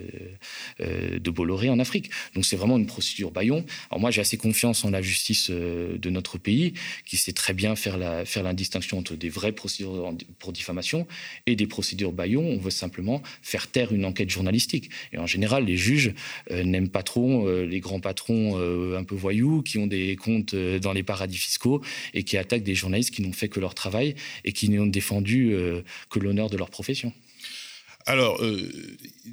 euh, 0.79 1.19
de 1.19 1.29
Bolloré 1.29 1.69
en 1.69 1.77
Afrique. 1.77 2.09
Donc 2.33 2.45
c'est 2.45 2.55
vraiment 2.55 2.79
une 2.79 2.87
procédure 2.87 3.29
baillon. 3.29 3.63
Alors 3.91 3.99
moi, 3.99 4.09
j'ai 4.09 4.21
assez 4.21 4.37
confiance 4.37 4.83
en 4.85 4.89
la 4.89 5.03
justice 5.03 5.51
de 5.51 6.09
notre 6.09 6.39
pays, 6.39 6.73
qui 7.05 7.17
sait 7.17 7.33
très 7.33 7.53
bien 7.53 7.75
faire 7.75 7.99
la, 7.99 8.25
faire 8.25 8.41
la 8.41 8.53
distinction 8.53 8.97
entre 8.97 9.15
des 9.15 9.29
vraies 9.29 9.51
procédures 9.51 10.15
pour 10.39 10.51
diffamation 10.51 11.05
et 11.45 11.55
des 11.55 11.67
procédures 11.67 12.11
baillon. 12.11 12.41
On 12.41 12.57
veut 12.57 12.71
simplement 12.71 13.21
faire 13.43 13.67
taire 13.67 13.93
une 13.93 14.05
enquête 14.05 14.31
journalistique. 14.31 14.89
Et 15.13 15.19
en 15.19 15.27
général, 15.27 15.65
les 15.65 15.77
juges 15.77 16.15
n'aiment 16.49 16.89
pas 16.89 17.03
trop 17.03 17.47
les 17.51 17.79
grands 17.79 17.99
patrons 17.99 18.57
un 18.97 19.03
peu 19.03 19.13
voyous 19.13 19.61
qui 19.61 19.77
ont 19.77 19.90
des 19.91 20.15
comptes 20.15 20.55
euh, 20.55 20.79
dans 20.79 20.93
les 20.93 21.03
paradis 21.03 21.37
fiscaux 21.37 21.83
et 22.13 22.23
qui 22.23 22.37
attaquent 22.37 22.63
des 22.63 22.75
journalistes 22.75 23.11
qui 23.11 23.21
n'ont 23.21 23.33
fait 23.33 23.49
que 23.49 23.59
leur 23.59 23.75
travail 23.75 24.15
et 24.43 24.53
qui 24.53 24.69
n'ont 24.69 24.87
défendu 24.87 25.53
euh, 25.53 25.81
que 26.09 26.19
l'honneur 26.19 26.49
de 26.49 26.57
leur 26.57 26.69
profession. 26.69 27.13
Alors, 28.07 28.41
euh, 28.41 28.71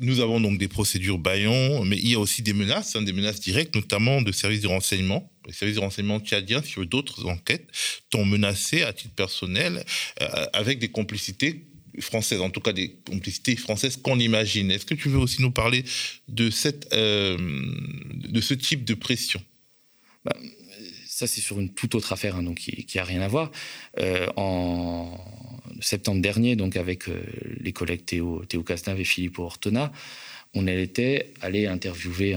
nous 0.03 0.21
avons 0.21 0.41
donc 0.41 0.59
des 0.59 0.69
procédures 0.69 1.17
baillons, 1.17 1.85
mais 1.87 1.97
il 1.97 2.11
y 2.11 2.15
a 2.15 2.19
aussi 2.19 2.43
des 2.43 2.53
menaces, 2.53 2.97
hein, 2.97 3.03
des 3.03 3.15
menaces 3.15 3.41
directes, 3.41 3.75
notamment 3.75 4.21
de 4.21 4.31
services 4.31 4.61
de 4.61 4.69
renseignement. 4.69 5.33
Les 5.47 5.55
services 5.55 5.77
de 5.77 5.81
renseignement 5.81 6.21
tchadiens, 6.21 6.63
sur 6.63 6.85
d'autres 6.85 7.25
enquêtes, 7.27 7.67
t'ont 8.11 8.27
menacé 8.27 8.83
à 8.83 8.93
titre 8.93 9.15
personnel 9.15 9.83
avec 10.53 10.79
des 10.79 10.89
complicités 10.89 11.65
françaises, 12.01 12.43
en 12.43 12.51
tout 12.51 12.61
cas 12.61 12.75
des 12.75 12.91
complicités 13.07 13.57
françaises 13.57 13.97
qu'on 13.97 14.19
imagine. 14.19 14.71
Est-ce 14.71 14.85
que 14.85 14.95
tu 14.95 15.09
veux 15.09 15.19
aussi 15.19 15.41
nous 15.41 15.51
parler 15.51 15.85
de, 16.29 16.51
cette, 16.51 16.93
de 16.93 18.41
ce 18.43 18.53
type 18.53 18.85
de 18.85 18.93
pression? 18.93 19.43
Bah, 20.29 20.37
ça, 21.07 21.27
c'est 21.27 21.41
sur 21.41 21.59
une 21.59 21.71
toute 21.71 21.95
autre 21.97 22.13
affaire, 22.13 22.37
hein, 22.37 22.45
donc 22.45 22.59
qui 22.59 22.97
n'a 22.97 23.05
rien 23.05 23.21
à 23.23 23.29
voir. 23.29 23.51
Euh, 23.99 24.29
en 24.37 25.19
septembre 25.81 26.23
dernier, 26.23 26.55
donc 26.55 26.77
avec 26.77 27.09
euh, 27.09 27.21
les 27.61 27.73
collègues 27.73 28.05
Théo, 28.05 28.45
Théo 28.45 28.65
et 28.69 29.05
Philippe 29.05 29.39
Ortona, 29.41 29.93
on 30.55 30.67
était 30.67 31.31
allé 31.41 31.67
interviewer 31.67 32.37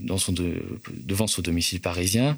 devant 0.00 1.26
son 1.26 1.42
domicile 1.42 1.80
parisien 1.80 2.36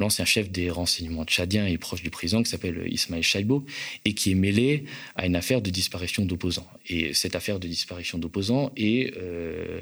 l'ancien 0.00 0.24
chef 0.24 0.50
des 0.50 0.70
renseignements 0.70 1.24
tchadiens 1.24 1.66
et 1.66 1.78
proche 1.78 2.02
du 2.02 2.10
président 2.10 2.42
qui 2.42 2.50
s'appelle 2.50 2.82
Ismaël 2.90 3.22
Chaibo 3.22 3.64
et 4.04 4.14
qui 4.14 4.32
est 4.32 4.34
mêlé 4.34 4.84
à 5.14 5.26
une 5.26 5.36
affaire 5.36 5.60
de 5.60 5.70
disparition 5.70 6.24
d'opposants. 6.24 6.68
Et 6.88 7.14
cette 7.14 7.36
affaire 7.36 7.60
de 7.60 7.68
disparition 7.68 8.18
d'opposants 8.18 8.72
est 8.76 9.16
euh, 9.16 9.80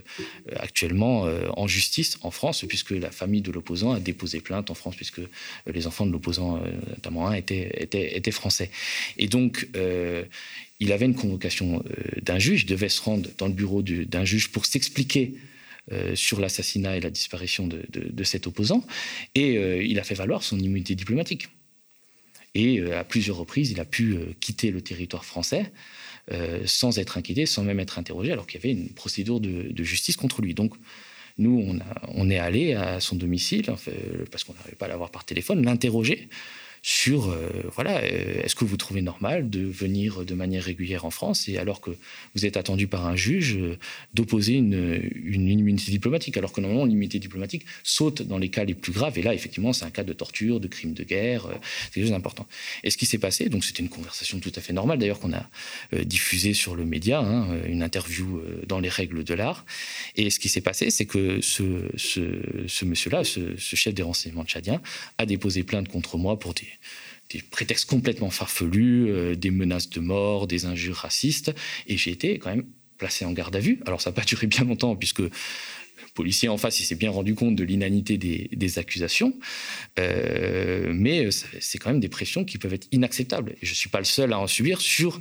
actuellement 0.56 1.26
euh, 1.26 1.48
en 1.56 1.66
justice 1.66 2.18
en 2.22 2.30
France 2.30 2.64
puisque 2.68 2.90
la 2.90 3.10
famille 3.10 3.42
de 3.42 3.52
l'opposant 3.52 3.92
a 3.92 4.00
déposé 4.00 4.40
plainte 4.40 4.70
en 4.70 4.74
France 4.74 4.96
puisque 4.96 5.20
les 5.66 5.86
enfants 5.86 6.06
de 6.06 6.12
l'opposant, 6.12 6.56
euh, 6.56 6.70
notamment 6.90 7.28
un, 7.28 7.34
étaient, 7.34 8.30
français. 8.30 8.70
Et 9.16 9.26
donc, 9.26 9.66
il 10.80 10.92
avait 10.92 11.06
une 11.06 11.14
convocation 11.14 11.82
euh, 11.86 12.20
d'un 12.22 12.38
juge, 12.38 12.62
il 12.62 12.66
devait 12.66 12.88
se 12.88 13.02
rendre 13.02 13.28
dans 13.38 13.46
le 13.46 13.52
bureau 13.52 13.82
d'un 13.82 14.24
juge 14.24 14.50
pour 14.50 14.66
s'expliquer 14.66 15.34
euh, 15.92 16.14
sur 16.14 16.40
l'assassinat 16.40 16.96
et 16.96 17.00
la 17.00 17.10
disparition 17.10 17.66
de, 17.66 18.24
cet 18.24 18.46
opposant, 18.46 18.84
et 19.34 19.56
euh, 19.56 19.82
il 19.82 19.98
a 19.98 20.04
fait 20.04 20.14
valoir 20.14 20.42
son 20.42 20.58
immunité 20.58 20.94
diplomatique. 20.94 21.48
Et 22.54 22.80
à 22.92 23.04
plusieurs 23.04 23.36
reprises, 23.36 23.70
il 23.70 23.78
a 23.78 23.84
pu 23.84 24.16
quitter 24.40 24.70
le 24.70 24.80
territoire 24.80 25.24
français 25.24 25.70
sans 26.64 26.98
être 26.98 27.16
inquiété, 27.16 27.46
sans 27.46 27.62
même 27.62 27.78
être 27.78 27.98
interrogé, 27.98 28.32
alors 28.32 28.46
qu'il 28.46 28.60
y 28.60 28.64
avait 28.64 28.72
une 28.72 28.88
procédure 28.88 29.38
de, 29.38 29.84
justice 29.84 30.16
contre 30.16 30.42
lui. 30.42 30.54
Donc, 30.54 30.72
nous, 31.36 31.78
on, 32.08 32.30
est 32.30 32.38
allé 32.38 32.72
à 32.72 33.00
son 33.00 33.16
domicile, 33.16 33.70
parce 34.30 34.44
qu'on 34.44 34.54
n'arrivait 34.54 34.76
pas 34.76 34.86
à 34.86 34.88
l'avoir 34.88 35.10
par 35.10 35.24
téléphone, 35.24 35.62
l'interroger 35.64 36.28
sur, 36.90 37.28
euh, 37.28 37.50
voilà, 37.74 37.98
euh, 37.98 38.42
est-ce 38.42 38.54
que 38.54 38.64
vous 38.64 38.78
trouvez 38.78 39.02
normal 39.02 39.50
de 39.50 39.60
venir 39.60 40.24
de 40.24 40.32
manière 40.32 40.64
régulière 40.64 41.04
en 41.04 41.10
France 41.10 41.46
et 41.46 41.58
alors 41.58 41.82
que 41.82 41.90
vous 42.34 42.46
êtes 42.46 42.56
attendu 42.56 42.86
par 42.86 43.04
un 43.04 43.14
juge 43.14 43.58
euh, 43.58 43.76
d'opposer 44.14 44.54
une, 44.54 45.02
immunité 45.22 45.90
diplomatique, 45.90 46.38
alors 46.38 46.50
que 46.50 46.62
normalement 46.62 46.86
l'immunité 46.86 47.18
diplomatique 47.18 47.66
saute 47.84 48.22
dans 48.22 48.38
les 48.38 48.48
cas 48.48 48.64
les 48.64 48.72
plus 48.72 48.92
graves. 48.92 49.18
Et 49.18 49.22
là, 49.22 49.34
effectivement, 49.34 49.74
c'est 49.74 49.84
un 49.84 49.90
cas 49.90 50.02
de 50.02 50.14
torture, 50.14 50.60
de 50.60 50.66
crime 50.66 50.94
de 50.94 51.04
guerre, 51.04 51.46
c'est 51.60 51.92
quelque 51.92 52.04
chose 52.04 52.12
d'important. 52.12 52.46
Et 52.82 52.90
ce 52.90 52.96
qui 52.96 53.04
s'est 53.04 53.18
passé, 53.18 53.50
donc 53.50 53.64
c'était 53.64 53.82
une 53.82 53.90
conversation 53.90 54.40
tout 54.40 54.52
à 54.56 54.62
fait 54.62 54.72
normale, 54.72 54.98
d'ailleurs 54.98 55.20
qu'on 55.20 55.34
a 55.34 55.46
diffusée 56.04 56.54
sur 56.54 56.74
le 56.74 56.86
média, 56.86 57.20
hein, 57.20 57.48
une 57.66 57.82
interview 57.82 58.40
dans 58.66 58.80
les 58.80 58.88
règles 58.88 59.24
de 59.24 59.34
l'art. 59.34 59.66
Et 60.16 60.30
ce 60.30 60.38
qui 60.38 60.48
s'est 60.48 60.62
passé, 60.62 60.88
c'est 60.88 61.04
que 61.04 61.42
ce 61.42 62.84
monsieur-là, 62.86 63.24
ce, 63.24 63.56
ce, 63.58 63.76
chef 63.76 63.92
des 63.92 64.02
renseignements 64.02 64.46
tchadiens, 64.46 64.80
a 65.18 65.26
déposé 65.26 65.64
plainte 65.64 65.88
contre 65.88 66.16
moi 66.16 66.38
pour 66.38 66.54
des 66.54 66.77
des 67.30 67.42
prétextes 67.42 67.88
complètement 67.88 68.30
farfelus, 68.30 69.36
des 69.36 69.50
menaces 69.50 69.90
de 69.90 70.00
mort, 70.00 70.46
des 70.46 70.64
injures 70.64 70.96
racistes. 70.96 71.54
Et 71.86 71.96
j'ai 71.96 72.10
été 72.10 72.38
quand 72.38 72.50
même 72.50 72.64
placé 72.96 73.24
en 73.24 73.32
garde 73.32 73.54
à 73.54 73.60
vue. 73.60 73.80
Alors 73.86 74.00
ça 74.00 74.10
n'a 74.10 74.14
pas 74.14 74.24
duré 74.24 74.46
bien 74.46 74.64
longtemps 74.64 74.96
puisque 74.96 75.20
le 75.20 75.30
policier 76.14 76.48
en 76.48 76.56
face, 76.56 76.80
il 76.80 76.84
s'est 76.84 76.94
bien 76.94 77.10
rendu 77.10 77.34
compte 77.34 77.54
de 77.54 77.64
l'inanité 77.64 78.16
des, 78.16 78.78
accusations. 78.78 79.38
mais 79.96 81.28
c'est 81.60 81.78
quand 81.78 81.90
même 81.90 82.00
des 82.00 82.08
pressions 82.08 82.44
qui 82.44 82.56
peuvent 82.58 82.74
être 82.74 82.88
inacceptables. 82.92 83.52
Et 83.60 83.66
je 83.66 83.70
ne 83.72 83.76
suis 83.76 83.90
pas 83.90 83.98
le 83.98 84.04
seul 84.04 84.32
à 84.32 84.38
en 84.38 84.46
subir 84.46 84.80
sur 84.80 85.20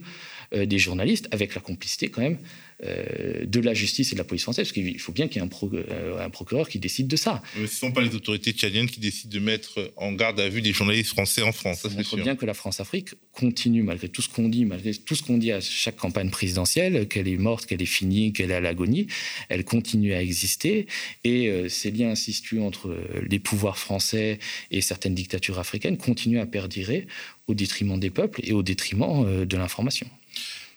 des 0.56 0.80
journalistes 0.80 1.28
avec 1.32 1.56
la 1.56 1.62
complicité 1.62 2.10
quand 2.10 2.22
même 2.22 2.38
euh, 2.83 3.43
de 3.43 3.59
la 3.59 3.73
justice 3.73 4.11
et 4.11 4.15
de 4.15 4.19
la 4.19 4.23
police 4.23 4.43
française, 4.43 4.67
parce 4.67 4.71
qu'il 4.71 4.99
faut 4.99 5.11
bien 5.11 5.27
qu'il 5.27 5.41
y 5.41 5.43
ait 5.43 5.49
un, 5.49 5.67
euh, 5.73 6.23
un, 6.23 6.29
procureur 6.29 6.69
qui 6.69 6.77
décide 6.77 7.07
de 7.07 7.15
ça. 7.15 7.41
Mais 7.55 7.65
ce 7.65 7.73
ne 7.73 7.77
sont 7.77 7.91
pas 7.91 8.01
les 8.01 8.13
autorités 8.13 8.51
tchadiennes 8.51 8.85
qui 8.85 8.99
décident 8.99 9.33
de 9.33 9.39
mettre 9.39 9.91
en 9.95 10.11
garde 10.11 10.39
à 10.39 10.47
vue 10.47 10.61
des 10.61 10.73
journalistes 10.73 11.09
français 11.09 11.41
en 11.41 11.51
France. 11.51 11.79
Ça, 11.79 11.89
montre 11.89 12.17
bien 12.17 12.35
que 12.35 12.45
la 12.45 12.53
France-Afrique 12.53 13.15
continue, 13.31 13.81
malgré 13.81 14.09
tout 14.09 14.21
ce 14.21 14.29
qu'on 14.29 14.47
dit, 14.47 14.63
malgré 14.65 14.93
tout 14.93 15.15
ce 15.15 15.23
qu'on 15.23 15.39
dit 15.39 15.51
à 15.51 15.59
chaque 15.59 15.95
campagne 15.95 16.29
présidentielle, 16.29 17.07
qu'elle 17.07 17.27
est 17.27 17.37
morte, 17.37 17.65
qu'elle 17.65 17.81
est 17.81 17.85
finie, 17.85 18.31
qu'elle 18.31 18.51
est 18.51 18.55
à 18.55 18.61
l'agonie, 18.61 19.07
elle 19.49 19.63
continue 19.63 20.13
à 20.13 20.21
exister. 20.21 20.85
Et 21.23 21.47
euh, 21.47 21.69
ces 21.69 21.89
liens 21.89 22.11
incestueux 22.11 22.61
entre 22.61 22.95
les 23.27 23.39
pouvoirs 23.39 23.79
français 23.79 24.37
et 24.69 24.81
certaines 24.81 25.15
dictatures 25.15 25.57
africaines 25.57 25.97
continuent 25.97 26.41
à 26.41 26.45
perdurer 26.45 27.07
au 27.47 27.55
détriment 27.55 27.99
des 27.99 28.11
peuples 28.11 28.41
et 28.43 28.53
au 28.53 28.61
détriment 28.61 29.45
de 29.45 29.57
l'information. 29.57 30.07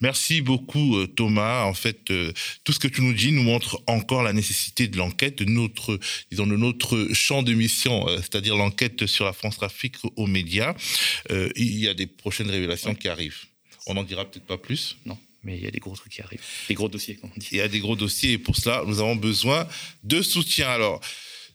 Merci 0.01 0.41
beaucoup 0.41 0.97
euh, 0.97 1.07
Thomas. 1.07 1.65
En 1.65 1.75
fait, 1.75 2.11
euh, 2.11 2.33
tout 2.65 2.73
ce 2.73 2.79
que 2.79 2.89
tu 2.89 3.03
nous 3.03 3.13
dis 3.13 3.33
nous 3.33 3.43
montre 3.43 3.83
encore 3.87 4.23
la 4.23 4.33
nécessité 4.33 4.89
de 4.89 4.97
l'enquête, 4.97 5.39
de 5.39 5.45
notre, 5.45 5.99
disons, 6.31 6.47
de 6.47 6.57
notre 6.57 7.09
champ 7.13 7.43
de 7.43 7.53
mission, 7.53 8.09
euh, 8.09 8.17
c'est-à-dire 8.17 8.57
l'enquête 8.57 9.07
sur 9.07 9.25
la 9.25 9.33
France-Afrique 9.33 9.97
aux 10.17 10.27
médias. 10.27 10.75
il 11.57 11.79
y 11.79 11.89
a 11.89 11.95
des 11.95 12.07
prochaines 12.07 12.51
révélations 12.51 12.95
qui 12.95 13.09
arrivent. 13.09 13.45
On 13.87 13.95
n'en 13.95 14.05
dira 14.05 14.25
peut-être 14.25 14.47
pas 14.47 14.59
plus. 14.59 14.97
Non 15.07 15.19
mais 15.43 15.57
il 15.57 15.65
y 15.65 15.67
a 15.67 15.71
des 15.71 15.79
gros 15.79 15.97
trucs 15.97 16.13
qui 16.13 16.21
arrivent. 16.21 16.45
Des 16.69 16.75
gros 16.75 16.91
dossiers, 16.91 17.17
comme 17.17 17.31
on 17.35 17.39
dit. 17.39 17.49
Il 17.53 17.59
y 17.59 17.63
a 17.63 17.69
des 17.69 17.81
gros 17.81 17.97
dossiers 17.97 18.33
et 18.33 18.39
pour 18.39 18.57
cela, 18.57 18.83
nous 18.87 19.01
avons 19.01 19.17
besoin 19.17 19.67
de 20.05 20.21
soutien. 20.21 20.69
Alors, 20.69 21.01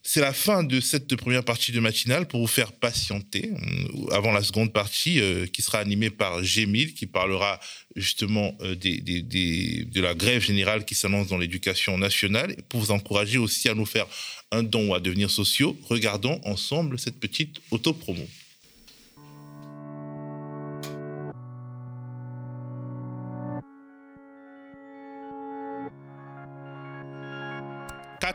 c'est 0.07 0.21
la 0.21 0.33
fin 0.33 0.63
de 0.63 0.79
cette 0.79 1.15
première 1.15 1.43
partie 1.43 1.71
de 1.71 1.79
matinale 1.79 2.27
pour 2.27 2.39
vous 2.39 2.47
faire 2.47 2.71
patienter 2.73 3.49
euh, 3.51 4.13
avant 4.13 4.31
la 4.31 4.43
seconde 4.43 4.71
partie 4.71 5.19
euh, 5.19 5.47
qui 5.47 5.63
sera 5.63 5.79
animée 5.79 6.11
par 6.11 6.43
Gémil 6.43 6.93
qui 6.93 7.07
parlera 7.07 7.59
justement 7.95 8.55
euh, 8.61 8.75
de 8.75 10.01
la 10.01 10.13
grève 10.13 10.43
générale 10.43 10.85
qui 10.85 10.93
s'annonce 10.93 11.29
dans 11.29 11.39
l'éducation 11.39 11.97
nationale 11.97 12.55
pour 12.69 12.81
vous 12.81 12.91
encourager 12.91 13.39
aussi 13.39 13.67
à 13.67 13.73
nous 13.73 13.87
faire 13.87 14.05
un 14.51 14.61
don 14.61 14.89
ou 14.89 14.93
à 14.93 14.99
devenir 14.99 15.31
sociaux. 15.31 15.75
Regardons 15.89 16.39
ensemble 16.45 16.99
cette 16.99 17.19
petite 17.19 17.59
auto-promo. 17.71 18.27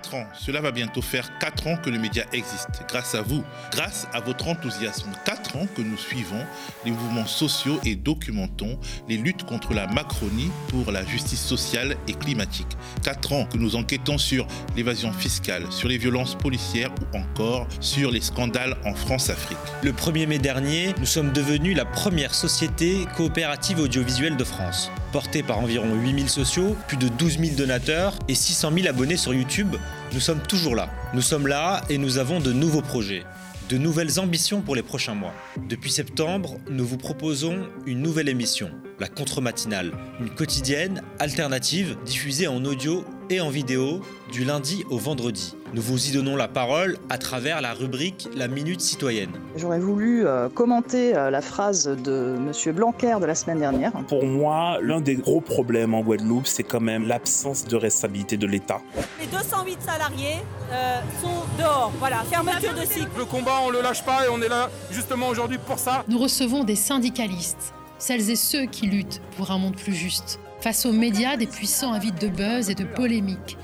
4 0.03 0.15
ans. 0.15 0.27
Cela 0.39 0.61
va 0.61 0.71
bientôt 0.71 1.03
faire 1.03 1.39
4 1.39 1.67
ans 1.67 1.77
que 1.77 1.91
le 1.91 1.99
média 1.99 2.25
existe. 2.33 2.83
Grâce 2.89 3.15
à 3.15 3.23
vous, 3.23 3.45
grâce 3.73 4.07
à 4.13 4.21
votre 4.21 4.49
enthousiasme. 4.49 5.11
4 5.25 5.57
ans 5.57 5.67
que 5.75 5.83
nous 5.83 5.97
suivons 5.97 6.45
les 6.85 6.91
mouvements 6.91 7.27
sociaux 7.27 7.79
et 7.85 7.97
documentons 7.97 8.79
les 9.09 9.17
luttes 9.17 9.45
contre 9.45 9.75
la 9.75 9.87
Macronie 9.87 10.51
pour 10.69 10.91
la 10.93 11.05
justice 11.05 11.43
sociale 11.43 11.97
et 12.09 12.15
climatique. 12.15 12.77
4 13.03 13.33
ans 13.33 13.45
que 13.47 13.59
nous 13.59 13.77
enquêtons 13.77 14.19
sur 14.19 14.47
l'évasion 14.77 15.13
fiscale, 15.13 15.65
sur 15.71 15.89
les 15.89 15.99
violences 15.99 16.35
policières 16.35 16.91
ou 17.13 17.17
encore 17.19 17.67
sur 17.81 18.11
les 18.11 18.21
scandales 18.21 18.77
en 18.85 18.95
France-Afrique. 18.95 19.59
Le 19.83 19.93
1er 19.93 20.27
mai 20.27 20.39
dernier, 20.39 20.95
nous 20.99 21.07
sommes 21.07 21.33
devenus 21.33 21.77
la 21.77 21.85
première 21.85 22.35
société 22.35 23.07
coopérative 23.17 23.81
audiovisuelle 23.81 24.37
de 24.37 24.45
France. 24.45 24.91
Portée 25.13 25.43
par 25.43 25.59
environ 25.59 25.93
8000 25.95 26.29
sociaux, 26.29 26.77
plus 26.87 26.97
de 26.97 27.09
12 27.09 27.41
000 27.41 27.57
donateurs 27.57 28.17
et 28.29 28.35
600 28.37 28.71
000 28.73 28.87
abonnés 28.87 29.17
sur 29.17 29.35
YouTube, 29.35 29.75
nous 30.13 30.21
sommes 30.21 30.41
toujours 30.41 30.77
là. 30.77 30.89
Nous 31.15 31.21
sommes 31.21 31.49
là 31.49 31.83
et 31.89 31.99
nous 31.99 32.19
avons 32.19 32.39
de 32.39 32.53
nouveaux 32.53 32.81
projets, 32.81 33.25
de 33.69 33.77
nouvelles 33.77 34.21
ambitions 34.21 34.61
pour 34.61 34.77
les 34.77 34.85
prochains 34.85 35.15
mois. 35.15 35.35
Depuis 35.69 35.91
septembre, 35.91 36.59
nous 36.71 36.87
vous 36.87 36.97
proposons 36.97 37.69
une 37.87 38.03
nouvelle 38.03 38.29
émission, 38.29 38.71
la 39.01 39.09
contre-matinale, 39.09 39.91
une 40.21 40.31
quotidienne 40.31 41.03
alternative 41.19 41.97
diffusée 42.05 42.47
en 42.47 42.65
audio 42.65 43.05
et 43.31 43.41
en 43.41 43.49
vidéo 43.49 44.01
du 44.33 44.45
lundi 44.45 44.85
au 44.91 44.99
vendredi. 44.99 45.55
Nous 45.73 45.81
vous 45.81 46.09
y 46.09 46.13
donnons 46.13 46.35
la 46.35 46.49
parole 46.49 46.99
à 47.11 47.17
travers 47.17 47.61
la 47.61 47.73
rubrique 47.73 48.29
La 48.37 48.49
Minute 48.49 48.81
Citoyenne. 48.81 49.31
J'aurais 49.55 49.79
voulu 49.79 50.27
euh, 50.27 50.49
commenter 50.49 51.17
euh, 51.17 51.31
la 51.31 51.41
phrase 51.41 51.87
de 51.87 52.37
M. 52.37 52.75
Blanquer 52.75 53.19
de 53.21 53.27
la 53.27 53.37
semaine 53.37 53.61
dernière. 53.61 53.93
Pour 54.09 54.25
moi, 54.27 54.79
l'un 54.83 55.01
des 55.01 55.15
gros 55.15 55.41
problèmes 55.41 55.95
en 55.95 56.01
Guadeloupe, 56.01 56.49
c'est 56.49 56.65
quand 56.65 56.81
même 56.81 57.07
l'absence 57.07 57.65
de 57.65 57.77
responsabilité 57.77 58.37
de 58.37 58.49
l'État. 58.49 58.81
Les 59.21 59.27
208 59.29 59.79
salariés 59.81 60.39
euh, 60.73 61.01
sont 61.23 61.63
dehors. 61.63 61.93
Voilà, 62.01 62.25
fermeture 62.25 62.75
de 62.75 62.85
cycle. 62.85 63.11
Le 63.17 63.25
combat, 63.27 63.61
on 63.65 63.71
le 63.71 63.81
lâche 63.81 64.05
pas 64.05 64.27
et 64.27 64.29
on 64.29 64.43
est 64.43 64.49
là 64.49 64.69
justement 64.91 65.29
aujourd'hui 65.29 65.59
pour 65.59 65.79
ça. 65.79 66.05
Nous 66.09 66.19
recevons 66.19 66.65
des 66.65 66.77
syndicalistes, 66.77 67.75
celles 67.99 68.29
et 68.29 68.37
ceux 68.37 68.65
qui 68.65 68.87
luttent 68.87 69.23
pour 69.37 69.53
un 69.53 69.59
monde 69.59 69.77
plus 69.77 69.95
juste. 69.95 70.40
Face 70.61 70.85
aux 70.85 70.93
médias, 70.93 71.39
des 71.39 71.47
puissants 71.47 71.93
avides 71.95 72.19
de 72.19 72.29
buzz 72.29 72.69
et 72.69 72.75
de 72.75 72.85
polémiques. 72.85 73.57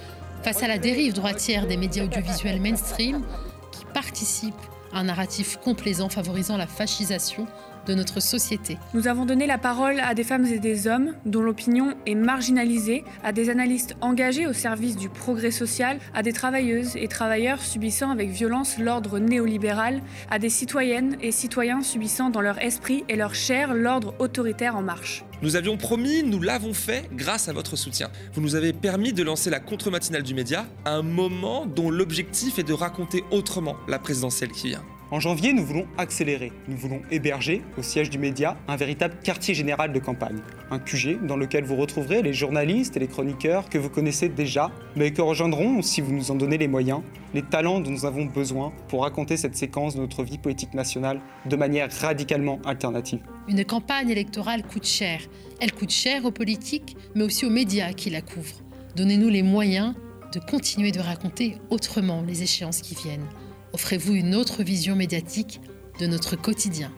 Face 0.42 0.62
à 0.62 0.68
la 0.68 0.78
dérive 0.78 1.12
droitière 1.12 1.66
des 1.66 1.76
médias 1.76 2.04
audiovisuels 2.04 2.60
mainstream 2.60 3.22
qui 3.70 3.84
participent 3.92 4.54
à 4.94 5.00
un 5.00 5.04
narratif 5.04 5.58
complaisant 5.62 6.08
favorisant 6.08 6.56
la 6.56 6.66
fascisation 6.66 7.46
de 7.86 7.94
notre 7.94 8.20
société. 8.20 8.78
Nous 8.94 9.08
avons 9.08 9.24
donné 9.24 9.46
la 9.46 9.58
parole 9.58 10.00
à 10.00 10.14
des 10.14 10.24
femmes 10.24 10.46
et 10.46 10.58
des 10.58 10.86
hommes 10.86 11.14
dont 11.24 11.42
l'opinion 11.42 11.94
est 12.06 12.14
marginalisée, 12.14 13.04
à 13.22 13.32
des 13.32 13.50
analystes 13.50 13.96
engagés 14.00 14.46
au 14.46 14.52
service 14.52 14.96
du 14.96 15.08
progrès 15.08 15.50
social, 15.50 15.98
à 16.14 16.22
des 16.22 16.32
travailleuses 16.32 16.96
et 16.96 17.08
travailleurs 17.08 17.60
subissant 17.60 18.10
avec 18.10 18.30
violence 18.30 18.78
l'ordre 18.78 19.18
néolibéral, 19.18 20.02
à 20.30 20.38
des 20.38 20.50
citoyennes 20.50 21.16
et 21.20 21.32
citoyens 21.32 21.82
subissant 21.82 22.30
dans 22.30 22.40
leur 22.40 22.62
esprit 22.62 23.04
et 23.08 23.16
leur 23.16 23.34
chair 23.34 23.74
l'ordre 23.74 24.14
autoritaire 24.18 24.76
en 24.76 24.82
marche. 24.82 25.24
Nous 25.42 25.56
avions 25.56 25.76
promis, 25.76 26.22
nous 26.22 26.40
l'avons 26.40 26.72
fait 26.72 27.10
grâce 27.12 27.48
à 27.48 27.52
votre 27.52 27.76
soutien. 27.76 28.10
Vous 28.32 28.40
nous 28.40 28.54
avez 28.54 28.72
permis 28.72 29.12
de 29.12 29.22
lancer 29.22 29.50
la 29.50 29.60
contre-matinale 29.60 30.22
du 30.22 30.34
média 30.34 30.66
à 30.84 30.92
un 30.92 31.02
moment 31.02 31.66
dont 31.66 31.90
l'objectif 31.90 32.58
est 32.58 32.62
de 32.62 32.72
raconter 32.72 33.22
autrement 33.30 33.76
la 33.86 33.98
présidentielle 33.98 34.50
qui 34.50 34.68
vient. 34.68 34.82
En 35.12 35.20
janvier, 35.20 35.52
nous 35.52 35.64
voulons 35.64 35.86
accélérer. 35.98 36.50
Nous 36.66 36.76
voulons 36.76 37.00
héberger, 37.12 37.62
au 37.78 37.82
siège 37.82 38.10
du 38.10 38.18
média, 38.18 38.56
un 38.66 38.74
véritable 38.74 39.14
quartier 39.22 39.54
général 39.54 39.92
de 39.92 40.00
campagne. 40.00 40.38
Un 40.72 40.80
QG 40.80 41.24
dans 41.24 41.36
lequel 41.36 41.62
vous 41.62 41.76
retrouverez 41.76 42.22
les 42.22 42.32
journalistes 42.32 42.96
et 42.96 43.00
les 43.00 43.06
chroniqueurs 43.06 43.68
que 43.68 43.78
vous 43.78 43.88
connaissez 43.88 44.28
déjà, 44.28 44.72
mais 44.96 45.12
que 45.12 45.22
rejoindront, 45.22 45.80
si 45.80 46.00
vous 46.00 46.12
nous 46.12 46.32
en 46.32 46.34
donnez 46.34 46.58
les 46.58 46.66
moyens, 46.66 47.02
les 47.34 47.42
talents 47.42 47.78
dont 47.78 47.92
nous 47.92 48.04
avons 48.04 48.24
besoin 48.24 48.72
pour 48.88 49.02
raconter 49.02 49.36
cette 49.36 49.54
séquence 49.54 49.94
de 49.94 50.00
notre 50.00 50.24
vie 50.24 50.38
politique 50.38 50.74
nationale 50.74 51.20
de 51.48 51.54
manière 51.54 51.88
radicalement 52.00 52.58
alternative. 52.64 53.20
Une 53.46 53.64
campagne 53.64 54.10
électorale 54.10 54.64
coûte 54.64 54.86
cher. 54.86 55.20
Elle 55.60 55.70
coûte 55.70 55.92
cher 55.92 56.24
aux 56.24 56.32
politiques, 56.32 56.96
mais 57.14 57.22
aussi 57.22 57.46
aux 57.46 57.50
médias 57.50 57.92
qui 57.92 58.10
la 58.10 58.22
couvrent. 58.22 58.60
Donnez-nous 58.96 59.28
les 59.28 59.44
moyens 59.44 59.94
de 60.34 60.40
continuer 60.40 60.90
de 60.90 60.98
raconter 60.98 61.58
autrement 61.70 62.24
les 62.26 62.42
échéances 62.42 62.80
qui 62.80 62.96
viennent. 62.96 63.28
Offrez-vous 63.76 64.14
une 64.14 64.34
autre 64.34 64.62
vision 64.62 64.96
médiatique 64.96 65.60
de 66.00 66.06
notre 66.06 66.34
quotidien. 66.34 66.90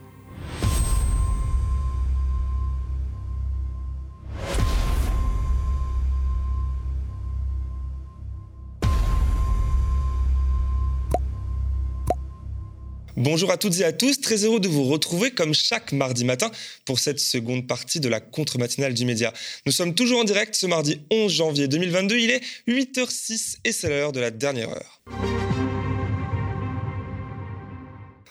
Bonjour 13.16 13.50
à 13.50 13.56
toutes 13.56 13.80
et 13.80 13.84
à 13.84 13.92
tous, 13.92 14.20
très 14.20 14.44
heureux 14.44 14.60
de 14.60 14.68
vous 14.68 14.84
retrouver 14.84 15.32
comme 15.32 15.54
chaque 15.54 15.90
mardi 15.90 16.24
matin 16.24 16.48
pour 16.84 17.00
cette 17.00 17.18
seconde 17.18 17.66
partie 17.66 17.98
de 17.98 18.08
la 18.08 18.20
contre-matinale 18.20 18.94
du 18.94 19.04
média. 19.04 19.32
Nous 19.66 19.72
sommes 19.72 19.96
toujours 19.96 20.20
en 20.20 20.24
direct 20.24 20.54
ce 20.54 20.66
mardi 20.66 21.00
11 21.10 21.32
janvier 21.32 21.66
2022, 21.66 22.18
il 22.18 22.30
est 22.30 22.42
8h06 22.68 23.56
et 23.64 23.72
c'est 23.72 23.88
l'heure 23.88 24.12
de 24.12 24.20
la 24.20 24.30
dernière 24.30 24.68
heure. 24.68 25.02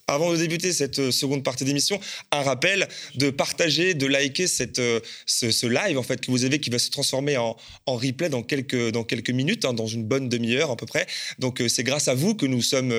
Avant 0.10 0.32
de 0.32 0.38
débuter 0.38 0.72
cette 0.72 1.00
euh, 1.00 1.12
seconde 1.12 1.44
partie 1.44 1.66
d'émission, 1.66 2.00
un 2.32 2.42
rappel 2.42 2.88
de 3.16 3.30
partager, 3.30 3.94
de 3.94 4.06
liker 4.06 4.48
cette, 4.48 4.80
euh, 4.80 5.02
ce, 5.26 5.68
live 5.68 5.98
en 5.98 6.04
fait 6.04 6.22
que 6.22 6.32
vous 6.32 6.46
avez 6.46 6.60
qui 6.60 6.70
va 6.70 6.80
se 6.80 6.90
transformer 6.90 7.36
en, 7.36 7.58
en 7.86 7.96
replay 7.96 8.30
dans 8.30 8.42
quelques, 8.42 8.92
dans 8.92 9.04
quelques 9.04 9.32
minutes, 9.32 9.66
hein, 9.66 9.74
dans 9.74 9.86
une 9.86 10.06
bonne 10.06 10.30
demi-heure 10.30 10.72
à 10.72 10.78
peu 10.78 10.86
près. 10.86 11.08
Donc 11.40 11.60
euh, 11.60 11.68
c'est 11.68 11.84
grâce 11.84 12.08
à 12.08 12.14
vous 12.14 12.36
que 12.36 12.46
nous 12.46 12.62
sommes, 12.62 12.96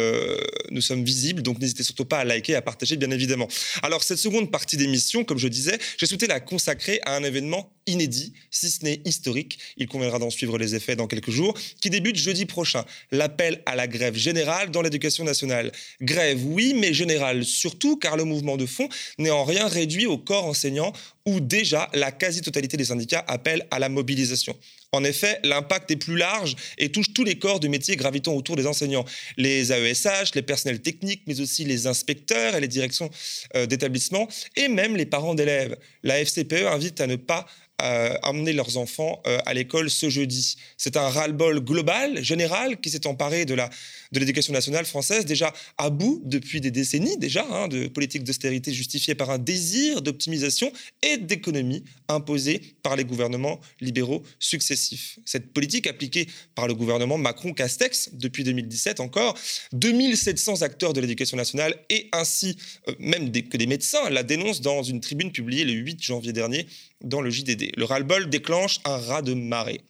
nous 0.70 0.82
sommes 0.82 1.02
visibles. 1.02 1.40
Donc 1.40 1.60
n'hésitez 1.60 1.82
surtout 1.82 2.04
pas 2.04 2.18
à 2.18 2.24
liker, 2.24 2.54
à 2.54 2.60
partager 2.60 2.96
bien 2.96 3.10
évidemment. 3.10 3.48
Alors 3.82 4.02
cette 4.02 4.18
seconde 4.18 4.50
partie 4.50 4.76
d'émission, 4.76 5.24
comme 5.24 5.38
je 5.38 5.48
disais, 5.48 5.78
j'ai 5.96 6.04
souhaité 6.04 6.26
la 6.26 6.40
consacrer 6.40 7.00
à 7.06 7.16
un 7.16 7.22
événement 7.22 7.72
inédit, 7.88 8.32
si 8.50 8.70
ce 8.70 8.84
n'est 8.84 9.00
historique. 9.04 9.58
Il 9.76 9.88
conviendra 9.88 10.18
d'en 10.18 10.30
suivre 10.30 10.58
les 10.58 10.74
effets 10.74 10.96
dans 10.96 11.06
quelques 11.06 11.30
jours, 11.30 11.54
qui 11.80 11.90
débute 11.90 12.16
jeudi 12.16 12.46
prochain. 12.46 12.84
L'appel 13.10 13.62
à 13.66 13.76
la 13.76 13.86
grève 13.86 14.14
générale 14.14 14.70
dans 14.70 14.82
l'éducation 14.82 15.24
nationale. 15.24 15.72
Grève, 16.00 16.44
oui, 16.44 16.74
mais 16.74 16.92
générale 16.94 17.44
surtout, 17.44 17.96
car 17.96 18.16
le 18.16 18.24
mouvement 18.24 18.56
de 18.56 18.66
fond 18.66 18.88
n'est 19.18 19.30
en 19.30 19.44
rien 19.44 19.66
réduit 19.66 20.06
au 20.06 20.18
corps 20.18 20.44
enseignant, 20.44 20.92
où 21.26 21.40
déjà 21.40 21.90
la 21.92 22.10
quasi-totalité 22.10 22.76
des 22.76 22.86
syndicats 22.86 23.24
appellent 23.26 23.66
à 23.70 23.78
la 23.78 23.88
mobilisation. 23.88 24.56
En 24.92 25.04
effet, 25.04 25.38
l'impact 25.44 25.90
est 25.90 25.96
plus 25.96 26.16
large 26.16 26.56
et 26.78 26.90
touche 26.90 27.12
tous 27.12 27.24
les 27.24 27.38
corps 27.38 27.60
de 27.60 27.68
métier 27.68 27.96
gravitant 27.96 28.32
autour 28.32 28.56
des 28.56 28.66
enseignants. 28.66 29.04
Les 29.36 29.70
AESH, 29.70 30.34
les 30.34 30.42
personnels 30.42 30.80
techniques, 30.80 31.22
mais 31.26 31.40
aussi 31.40 31.64
les 31.64 31.86
inspecteurs 31.86 32.54
et 32.54 32.60
les 32.60 32.68
directions 32.68 33.10
euh, 33.54 33.66
d'établissement, 33.66 34.28
et 34.56 34.68
même 34.68 34.96
les 34.96 35.04
parents 35.04 35.34
d'élèves. 35.34 35.76
La 36.02 36.18
FCPE 36.24 36.66
invite 36.66 37.00
à 37.02 37.06
ne 37.06 37.16
pas 37.16 37.46
euh, 37.82 38.14
emmener 38.22 38.52
leurs 38.52 38.76
enfants 38.76 39.22
euh, 39.26 39.38
à 39.46 39.54
l'école 39.54 39.90
ce 39.90 40.08
jeudi. 40.10 40.56
C'est 40.76 40.96
un 40.96 41.08
ras-le-bol 41.08 41.60
global, 41.60 42.22
général, 42.22 42.80
qui 42.80 42.90
s'est 42.90 43.06
emparé 43.06 43.44
de 43.44 43.54
la 43.54 43.70
de 44.12 44.20
l'éducation 44.20 44.52
nationale 44.52 44.86
française, 44.86 45.24
déjà 45.26 45.52
à 45.76 45.90
bout 45.90 46.20
depuis 46.24 46.60
des 46.60 46.70
décennies 46.70 47.16
déjà, 47.18 47.46
hein, 47.50 47.68
de 47.68 47.88
politiques 47.88 48.24
d'austérité 48.24 48.72
justifiées 48.72 49.14
par 49.14 49.30
un 49.30 49.38
désir 49.38 50.02
d'optimisation 50.02 50.72
et 51.02 51.18
d'économie 51.18 51.84
imposée 52.08 52.62
par 52.82 52.96
les 52.96 53.04
gouvernements 53.04 53.60
libéraux 53.80 54.22
successifs. 54.38 55.18
Cette 55.24 55.52
politique 55.52 55.86
appliquée 55.86 56.26
par 56.54 56.66
le 56.66 56.74
gouvernement 56.74 57.18
Macron-Castex 57.18 58.10
depuis 58.14 58.44
2017 58.44 59.00
encore, 59.00 59.36
2700 59.72 60.62
acteurs 60.62 60.92
de 60.92 61.00
l'éducation 61.00 61.36
nationale 61.36 61.74
et 61.90 62.08
ainsi 62.12 62.56
euh, 62.88 62.94
même 62.98 63.30
que 63.30 63.56
des 63.56 63.66
médecins 63.66 64.08
la 64.10 64.22
dénoncent 64.22 64.60
dans 64.60 64.82
une 64.82 65.00
tribune 65.00 65.32
publiée 65.32 65.64
le 65.64 65.72
8 65.72 66.02
janvier 66.02 66.32
dernier 66.32 66.66
dans 67.02 67.20
le 67.20 67.30
JDD. 67.30 67.76
Le 67.76 67.84
ras-le-bol 67.84 68.28
déclenche 68.28 68.80
un 68.84 68.96
raz 68.96 69.22
de 69.22 69.34
marée 69.34 69.80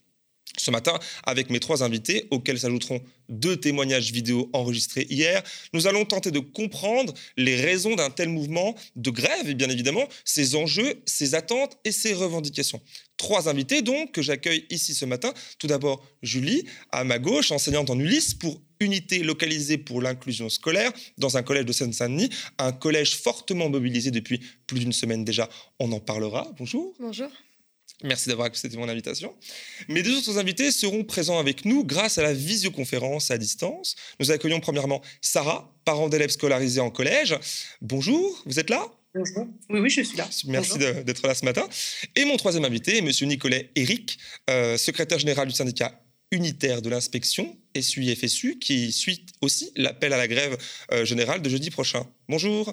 ce 0.58 0.70
matin 0.70 0.98
avec 1.24 1.50
mes 1.50 1.60
trois 1.60 1.82
invités, 1.82 2.26
auxquels 2.30 2.58
s'ajouteront 2.58 3.00
deux 3.28 3.56
témoignages 3.56 4.12
vidéo 4.12 4.50
enregistrés 4.52 5.06
hier. 5.10 5.42
Nous 5.72 5.86
allons 5.86 6.04
tenter 6.04 6.30
de 6.30 6.38
comprendre 6.38 7.14
les 7.36 7.56
raisons 7.56 7.94
d'un 7.94 8.10
tel 8.10 8.28
mouvement 8.28 8.74
de 8.96 9.10
grève 9.10 9.48
et 9.48 9.54
bien 9.54 9.68
évidemment 9.68 10.06
ses 10.24 10.54
enjeux, 10.54 11.02
ses 11.06 11.34
attentes 11.34 11.76
et 11.84 11.92
ses 11.92 12.14
revendications. 12.14 12.80
Trois 13.16 13.48
invités 13.48 13.82
donc 13.82 14.12
que 14.12 14.22
j'accueille 14.22 14.64
ici 14.70 14.94
ce 14.94 15.04
matin. 15.04 15.34
Tout 15.58 15.66
d'abord 15.66 16.06
Julie, 16.22 16.64
à 16.92 17.04
ma 17.04 17.18
gauche, 17.18 17.50
enseignante 17.50 17.90
en 17.90 17.98
Ulysse 17.98 18.34
pour 18.34 18.60
unité 18.80 19.24
localisée 19.24 19.76
pour 19.76 20.00
l'inclusion 20.00 20.48
scolaire 20.48 20.92
dans 21.18 21.36
un 21.36 21.42
collège 21.42 21.64
de 21.64 21.72
Seine-Saint-Denis, 21.72 22.30
un 22.58 22.72
collège 22.72 23.16
fortement 23.16 23.68
mobilisé 23.68 24.12
depuis 24.12 24.40
plus 24.66 24.78
d'une 24.78 24.92
semaine 24.92 25.24
déjà. 25.24 25.48
On 25.80 25.90
en 25.92 26.00
parlera. 26.00 26.48
Bonjour. 26.58 26.94
Bonjour. 27.00 27.28
Merci 28.04 28.28
d'avoir 28.28 28.46
accepté 28.46 28.76
mon 28.76 28.88
invitation. 28.88 29.34
Mes 29.88 30.02
deux 30.02 30.16
autres 30.16 30.38
invités 30.38 30.70
seront 30.70 31.02
présents 31.02 31.38
avec 31.38 31.64
nous 31.64 31.84
grâce 31.84 32.16
à 32.18 32.22
la 32.22 32.32
visioconférence 32.32 33.32
à 33.32 33.38
distance. 33.38 33.96
Nous 34.20 34.30
accueillons 34.30 34.60
premièrement 34.60 35.02
Sarah, 35.20 35.74
parent 35.84 36.08
d'élèves 36.08 36.30
scolarisés 36.30 36.80
en 36.80 36.90
collège. 36.90 37.36
Bonjour, 37.80 38.40
vous 38.46 38.60
êtes 38.60 38.70
là? 38.70 38.86
Bonjour. 39.14 39.48
Oui, 39.70 39.80
oui, 39.80 39.90
je 39.90 40.02
suis 40.02 40.16
là. 40.16 40.28
Merci 40.46 40.78
d'être 40.78 41.26
là 41.26 41.34
ce 41.34 41.44
matin. 41.44 41.66
Et 42.14 42.24
mon 42.24 42.36
troisième 42.36 42.64
invité 42.64 42.98
est 42.98 42.98
M. 42.98 43.10
Nicolet 43.28 43.72
Eric, 43.74 44.18
euh, 44.48 44.76
secrétaire 44.76 45.18
général 45.18 45.48
du 45.48 45.54
syndicat 45.54 46.00
unitaire 46.30 46.82
de 46.82 46.90
l'inspection, 46.90 47.56
SUI-FSU, 47.78 48.58
qui 48.58 48.92
suit 48.92 49.26
aussi 49.40 49.72
l'appel 49.76 50.12
à 50.12 50.18
la 50.18 50.28
grève 50.28 50.56
euh, 50.92 51.04
générale 51.04 51.42
de 51.42 51.48
jeudi 51.48 51.70
prochain. 51.70 52.06
Bonjour. 52.28 52.72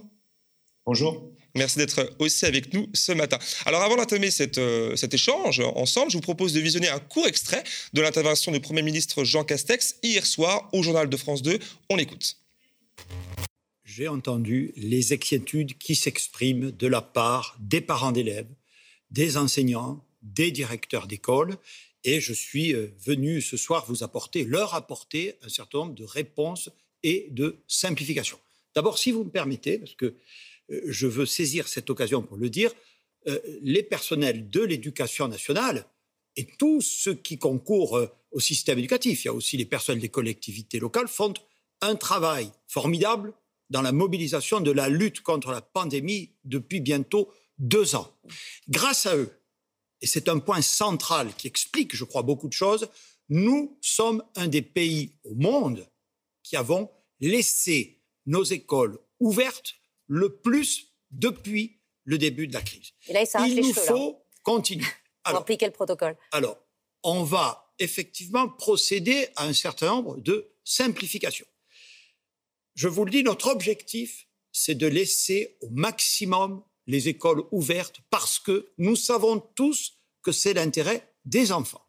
Bonjour. 0.86 1.32
Merci 1.56 1.78
d'être 1.78 2.14
aussi 2.20 2.46
avec 2.46 2.74
nous 2.74 2.90
ce 2.94 3.14
matin. 3.14 3.40
Alors 3.66 3.82
avant 3.82 3.96
d'entamer 3.96 4.30
euh, 4.58 4.96
cet 4.96 5.14
échange 5.14 5.62
ensemble, 5.62 6.12
je 6.12 6.18
vous 6.18 6.22
propose 6.22 6.52
de 6.52 6.60
visionner 6.60 6.90
un 6.90 7.00
court 7.00 7.28
extrait 7.28 7.64
de 7.94 8.02
l'intervention 8.02 8.52
du 8.52 8.60
Premier 8.60 8.82
ministre 8.82 9.24
Jean 9.24 9.46
Castex 9.46 9.96
hier 10.04 10.26
soir 10.26 10.70
au 10.74 10.84
journal 10.84 11.10
de 11.10 11.16
France 11.16 11.42
2. 11.42 11.58
On 11.90 11.96
l'écoute. 11.96 12.38
J'ai 13.86 14.10
entendu 14.10 14.74
les 14.76 15.14
inquiétudes 15.14 15.78
qui 15.78 15.96
s'expriment 15.96 16.72
de 16.72 16.88
la 16.88 17.02
part 17.02 17.56
des 17.62 17.80
parents 17.80 18.12
d'élèves, 18.12 18.50
des 19.12 19.38
enseignants, 19.38 20.04
des 20.22 20.52
directeurs 20.52 21.08
d'école, 21.08 21.56
et 22.04 22.20
je 22.20 22.34
suis 22.34 22.74
euh, 22.74 22.94
venu 23.00 23.40
ce 23.40 23.56
soir 23.56 23.86
vous 23.88 24.04
apporter, 24.04 24.44
leur 24.44 24.76
apporter 24.76 25.36
un 25.42 25.50
certain 25.50 25.80
nombre 25.80 25.96
de 25.96 26.04
réponses 26.04 26.70
et 27.04 27.28
de 27.32 27.58
simplifications. 27.68 28.40
D'abord, 28.76 28.98
si 28.98 29.12
vous 29.12 29.24
me 29.24 29.30
permettez, 29.30 29.78
parce 29.78 29.96
que 29.96 30.16
je 30.70 31.08
veux 31.08 31.26
saisir 31.26 31.68
cette 31.68 31.90
occasion 31.90 32.22
pour 32.22 32.38
le 32.38 32.50
dire, 32.50 32.72
euh, 33.28 33.40
les 33.62 33.84
personnels 33.84 34.50
de 34.50 34.62
l'éducation 34.62 35.28
nationale 35.28 35.86
et 36.36 36.46
tous 36.46 36.82
ceux 36.82 37.16
qui 37.16 37.38
concourent 37.38 37.98
euh, 37.98 38.08
au 38.32 38.40
système 38.40 38.78
éducatif, 38.78 39.24
il 39.24 39.28
y 39.28 39.30
a 39.30 39.34
aussi 39.34 39.58
les 39.58 39.66
personnels 39.66 40.02
des 40.02 40.10
collectivités 40.10 40.80
locales, 40.80 41.08
font 41.08 41.34
un 41.82 41.96
travail 41.96 42.52
formidable 42.68 43.34
dans 43.70 43.82
la 43.82 43.92
mobilisation 43.92 44.60
de 44.60 44.72
la 44.72 44.90
lutte 44.90 45.22
contre 45.22 45.52
la 45.52 45.62
pandémie 45.62 46.32
depuis 46.44 46.82
bientôt 46.82 47.32
deux 47.58 47.96
ans. 47.96 48.12
Grâce 48.70 49.06
à 49.06 49.16
eux, 49.16 49.32
et 50.02 50.08
c'est 50.08 50.30
un 50.30 50.40
point 50.40 50.62
central 50.62 51.34
qui 51.36 51.48
explique, 51.48 51.96
je 51.96 52.04
crois, 52.04 52.22
beaucoup 52.22 52.48
de 52.48 52.54
choses, 52.54 52.90
nous 53.30 53.78
sommes 53.82 54.24
un 54.36 54.48
des 54.48 54.62
pays 54.62 55.14
au 55.24 55.34
monde 55.34 55.88
qui 56.44 56.58
avons 56.58 56.92
laissé 57.20 58.02
nos 58.26 58.44
écoles 58.44 59.00
ouvertes 59.20 59.76
le 60.08 60.38
plus 60.38 60.94
depuis 61.12 61.80
le 62.04 62.18
début 62.18 62.48
de 62.48 62.54
la 62.54 62.62
crise. 62.62 62.92
il, 63.08 63.56
nous 63.56 63.74
faut 63.74 64.24
continuer. 64.44 64.86
Pour 65.24 65.38
appliquer 65.38 65.66
le 65.66 65.72
protocole. 65.72 66.16
Alors, 66.32 66.58
on 67.04 67.24
va 67.24 67.74
effectivement 67.80 68.48
procéder 68.48 69.28
à 69.36 69.46
un 69.46 69.54
certain 69.54 69.88
nombre 69.88 70.18
de 70.18 70.54
simplifications. 70.64 71.48
Je 72.76 72.88
vous 72.88 73.06
le 73.06 73.12
dis, 73.12 73.24
notre 73.24 73.48
objectif, 73.48 74.28
c'est 74.52 74.76
de 74.76 74.88
laisser 74.88 75.58
au 75.62 75.70
maximum 75.70 76.64
les 76.88 77.08
écoles 77.10 77.44
ouvertes 77.52 78.02
parce 78.10 78.38
que 78.40 78.72
nous 78.78 78.96
savons 78.96 79.40
tous 79.40 79.98
que 80.22 80.32
c'est 80.32 80.54
l'intérêt 80.54 81.12
des 81.26 81.52
enfants. 81.52 81.86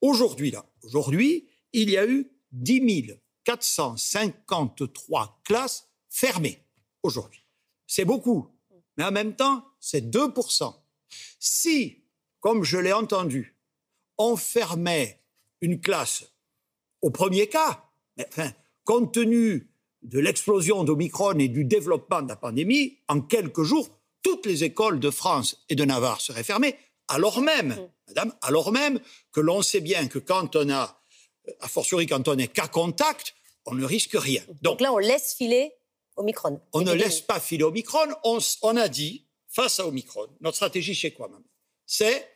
Aujourd'hui, 0.00 0.50
là, 0.50 0.64
aujourd'hui, 0.82 1.48
il 1.72 1.90
y 1.90 1.96
a 1.96 2.06
eu 2.06 2.30
10 2.52 3.18
453 3.44 5.40
classes 5.44 5.88
fermées 6.08 6.64
aujourd'hui 7.02 7.45
c'est 7.86 8.04
beaucoup. 8.04 8.48
Mais 8.96 9.04
en 9.04 9.12
même 9.12 9.36
temps, 9.36 9.64
c'est 9.80 10.10
2%. 10.10 10.74
Si, 11.38 12.02
comme 12.40 12.64
je 12.64 12.78
l'ai 12.78 12.92
entendu, 12.92 13.56
on 14.18 14.36
fermait 14.36 15.20
une 15.60 15.80
classe 15.80 16.24
au 17.02 17.10
premier 17.10 17.48
cas, 17.48 17.84
enfin, 18.18 18.50
compte 18.84 19.12
tenu 19.12 19.70
de 20.02 20.18
l'explosion 20.18 20.84
d'Omicron 20.84 21.38
et 21.38 21.48
du 21.48 21.64
développement 21.64 22.22
de 22.22 22.28
la 22.28 22.36
pandémie, 22.36 22.98
en 23.08 23.20
quelques 23.20 23.62
jours, 23.62 23.88
toutes 24.22 24.46
les 24.46 24.64
écoles 24.64 25.00
de 25.00 25.10
France 25.10 25.64
et 25.68 25.74
de 25.74 25.84
Navarre 25.84 26.20
seraient 26.20 26.44
fermées, 26.44 26.76
alors 27.08 27.40
même, 27.40 27.68
mm. 27.68 27.88
madame, 28.08 28.32
alors 28.42 28.72
même 28.72 29.00
que 29.32 29.40
l'on 29.40 29.62
sait 29.62 29.80
bien 29.80 30.08
que 30.08 30.18
quand 30.18 30.56
on 30.56 30.70
a, 30.70 31.00
a 31.60 31.68
fortiori 31.68 32.06
quand 32.06 32.28
on 32.28 32.38
est 32.38 32.48
cas 32.48 32.68
contact, 32.68 33.34
on 33.66 33.74
ne 33.74 33.84
risque 33.84 34.14
rien. 34.14 34.42
Donc 34.62 34.80
là, 34.80 34.92
on 34.92 34.98
laisse 34.98 35.34
filer 35.34 35.72
on 36.16 36.80
ne 36.82 36.92
laisse 36.92 37.20
pas 37.20 37.40
filer 37.40 37.64
Omicron. 37.64 38.08
On, 38.24 38.38
on 38.62 38.76
a 38.76 38.88
dit, 38.88 39.26
face 39.48 39.80
à 39.80 39.86
Omicron, 39.86 40.28
notre 40.40 40.56
stratégie 40.56 40.94
chez 40.94 41.12
quoi 41.12 41.28
même 41.28 41.44
C'est 41.86 42.28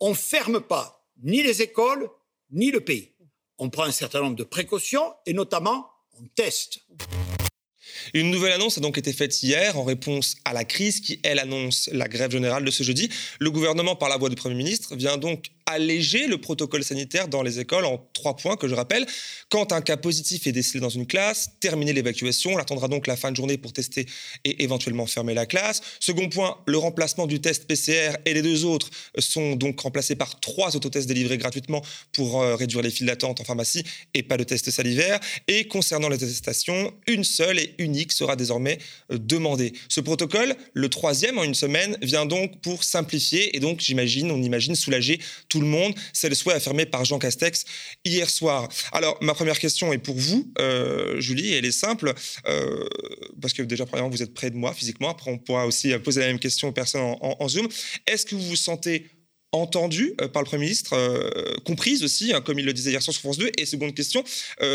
on 0.00 0.14
ferme 0.14 0.60
pas 0.60 1.06
ni 1.22 1.42
les 1.42 1.62
écoles, 1.62 2.10
ni 2.50 2.70
le 2.70 2.80
pays. 2.80 3.14
On 3.58 3.70
prend 3.70 3.84
un 3.84 3.92
certain 3.92 4.20
nombre 4.20 4.36
de 4.36 4.44
précautions 4.44 5.14
et 5.24 5.32
notamment 5.32 5.88
on 6.20 6.26
teste. 6.34 6.80
Une 8.12 8.30
nouvelle 8.30 8.52
annonce 8.52 8.78
a 8.78 8.80
donc 8.80 8.98
été 8.98 9.12
faite 9.12 9.42
hier 9.42 9.78
en 9.78 9.84
réponse 9.84 10.36
à 10.44 10.52
la 10.52 10.64
crise 10.64 11.00
qui, 11.00 11.20
elle, 11.22 11.38
annonce 11.38 11.88
la 11.92 12.08
grève 12.08 12.30
générale 12.30 12.64
de 12.64 12.70
ce 12.70 12.82
jeudi. 12.82 13.08
Le 13.38 13.50
gouvernement, 13.50 13.96
par 13.96 14.08
la 14.08 14.16
voix 14.16 14.28
du 14.28 14.36
Premier 14.36 14.54
ministre, 14.54 14.94
vient 14.96 15.16
donc 15.16 15.50
alléger 15.66 16.28
le 16.28 16.38
protocole 16.38 16.84
sanitaire 16.84 17.28
dans 17.28 17.42
les 17.42 17.58
écoles 17.60 17.84
en 17.84 18.08
trois 18.12 18.36
points 18.36 18.56
que 18.56 18.68
je 18.68 18.74
rappelle. 18.74 19.04
Quand 19.48 19.72
un 19.72 19.80
cas 19.80 19.96
positif 19.96 20.46
est 20.46 20.52
décelé 20.52 20.80
dans 20.80 20.88
une 20.88 21.06
classe, 21.06 21.50
terminer 21.60 21.92
l'évacuation. 21.92 22.54
On 22.54 22.58
attendra 22.58 22.88
donc 22.88 23.06
la 23.06 23.16
fin 23.16 23.30
de 23.30 23.36
journée 23.36 23.58
pour 23.58 23.72
tester 23.72 24.06
et 24.44 24.62
éventuellement 24.62 25.06
fermer 25.06 25.34
la 25.34 25.46
classe. 25.46 25.82
Second 26.00 26.28
point, 26.28 26.58
le 26.66 26.78
remplacement 26.78 27.26
du 27.26 27.40
test 27.40 27.66
PCR 27.66 28.16
et 28.24 28.34
les 28.34 28.42
deux 28.42 28.64
autres 28.64 28.90
sont 29.18 29.56
donc 29.56 29.80
remplacés 29.80 30.14
par 30.14 30.38
trois 30.40 30.76
autotests 30.76 31.08
délivrés 31.08 31.38
gratuitement 31.38 31.82
pour 32.12 32.42
euh, 32.42 32.54
réduire 32.54 32.82
les 32.82 32.90
files 32.90 33.06
d'attente 33.06 33.40
en 33.40 33.44
pharmacie 33.44 33.82
et 34.14 34.22
pas 34.22 34.36
de 34.36 34.44
test 34.44 34.70
salivaire. 34.70 35.18
Et 35.48 35.66
concernant 35.66 36.08
les 36.08 36.22
attestations, 36.22 36.94
une 37.06 37.24
seule 37.24 37.58
et 37.58 37.74
unique 37.78 38.12
sera 38.12 38.36
désormais 38.36 38.78
euh, 39.10 39.18
demandée. 39.18 39.72
Ce 39.88 40.00
protocole, 40.00 40.54
le 40.74 40.88
troisième 40.88 41.38
en 41.38 41.44
une 41.44 41.54
semaine, 41.54 41.98
vient 42.02 42.26
donc 42.26 42.60
pour 42.60 42.84
simplifier 42.84 43.56
et 43.56 43.60
donc, 43.60 43.80
j'imagine, 43.80 44.30
on 44.30 44.42
imagine 44.42 44.76
soulager 44.76 45.18
tout 45.48 45.55
le 45.60 45.66
monde. 45.66 45.94
C'est 46.12 46.28
le 46.28 46.34
souhait 46.34 46.54
affirmé 46.54 46.86
par 46.86 47.04
Jean 47.04 47.18
Castex 47.18 47.64
hier 48.04 48.28
soir. 48.28 48.68
Alors, 48.92 49.18
ma 49.20 49.34
première 49.34 49.58
question 49.58 49.92
est 49.92 49.98
pour 49.98 50.16
vous, 50.16 50.52
euh, 50.58 51.20
Julie, 51.20 51.52
elle 51.52 51.64
est 51.64 51.72
simple, 51.72 52.14
euh, 52.46 52.88
parce 53.40 53.54
que 53.54 53.62
déjà, 53.62 53.86
premièrement, 53.86 54.10
vous 54.10 54.22
êtes 54.22 54.34
près 54.34 54.50
de 54.50 54.56
moi 54.56 54.72
physiquement. 54.72 55.10
Après, 55.10 55.30
on 55.30 55.38
pourra 55.38 55.66
aussi 55.66 55.96
poser 55.98 56.20
la 56.20 56.26
même 56.28 56.38
question 56.38 56.68
aux 56.68 56.72
personnes 56.72 57.16
en, 57.20 57.48
Zoom. 57.48 57.68
Est-ce 58.06 58.26
que 58.26 58.34
vous 58.34 58.42
vous 58.42 58.56
sentez 58.56 59.06
entendues 59.52 60.14
par 60.32 60.42
le 60.42 60.46
Premier 60.46 60.64
ministre, 60.64 60.94
comprises 61.64 62.02
aussi, 62.02 62.32
hein, 62.32 62.40
comme 62.40 62.58
il 62.58 62.64
le 62.64 62.72
disait 62.72 62.90
hier 62.90 63.02
soir 63.02 63.14
sur 63.14 63.22
France 63.22 63.38
2 63.38 63.50
Et 63.58 63.66
seconde 63.66 63.94
question, 63.94 64.24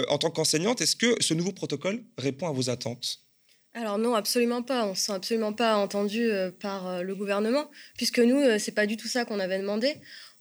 en 0.07 0.17
tant 0.17 0.29
qu'enseignante, 0.29 0.81
est-ce 0.81 0.95
que 0.95 1.15
ce 1.19 1.33
nouveau 1.33 1.51
protocole 1.51 2.03
répond 2.17 2.47
à 2.47 2.51
vos 2.51 2.69
attentes? 2.69 3.19
Alors 3.73 3.97
non, 3.97 4.15
absolument 4.15 4.63
pas. 4.63 4.85
On 4.85 4.91
ne 4.91 4.95
se 4.95 5.03
sent 5.03 5.13
absolument 5.13 5.53
pas 5.53 5.75
entendu 5.75 6.29
par 6.59 7.03
le 7.03 7.15
gouvernement, 7.15 7.69
puisque 7.97 8.19
nous, 8.19 8.41
c'est 8.59 8.73
pas 8.73 8.85
du 8.85 8.97
tout 8.97 9.07
ça 9.07 9.25
qu'on 9.25 9.39
avait 9.39 9.59
demandé. 9.59 9.95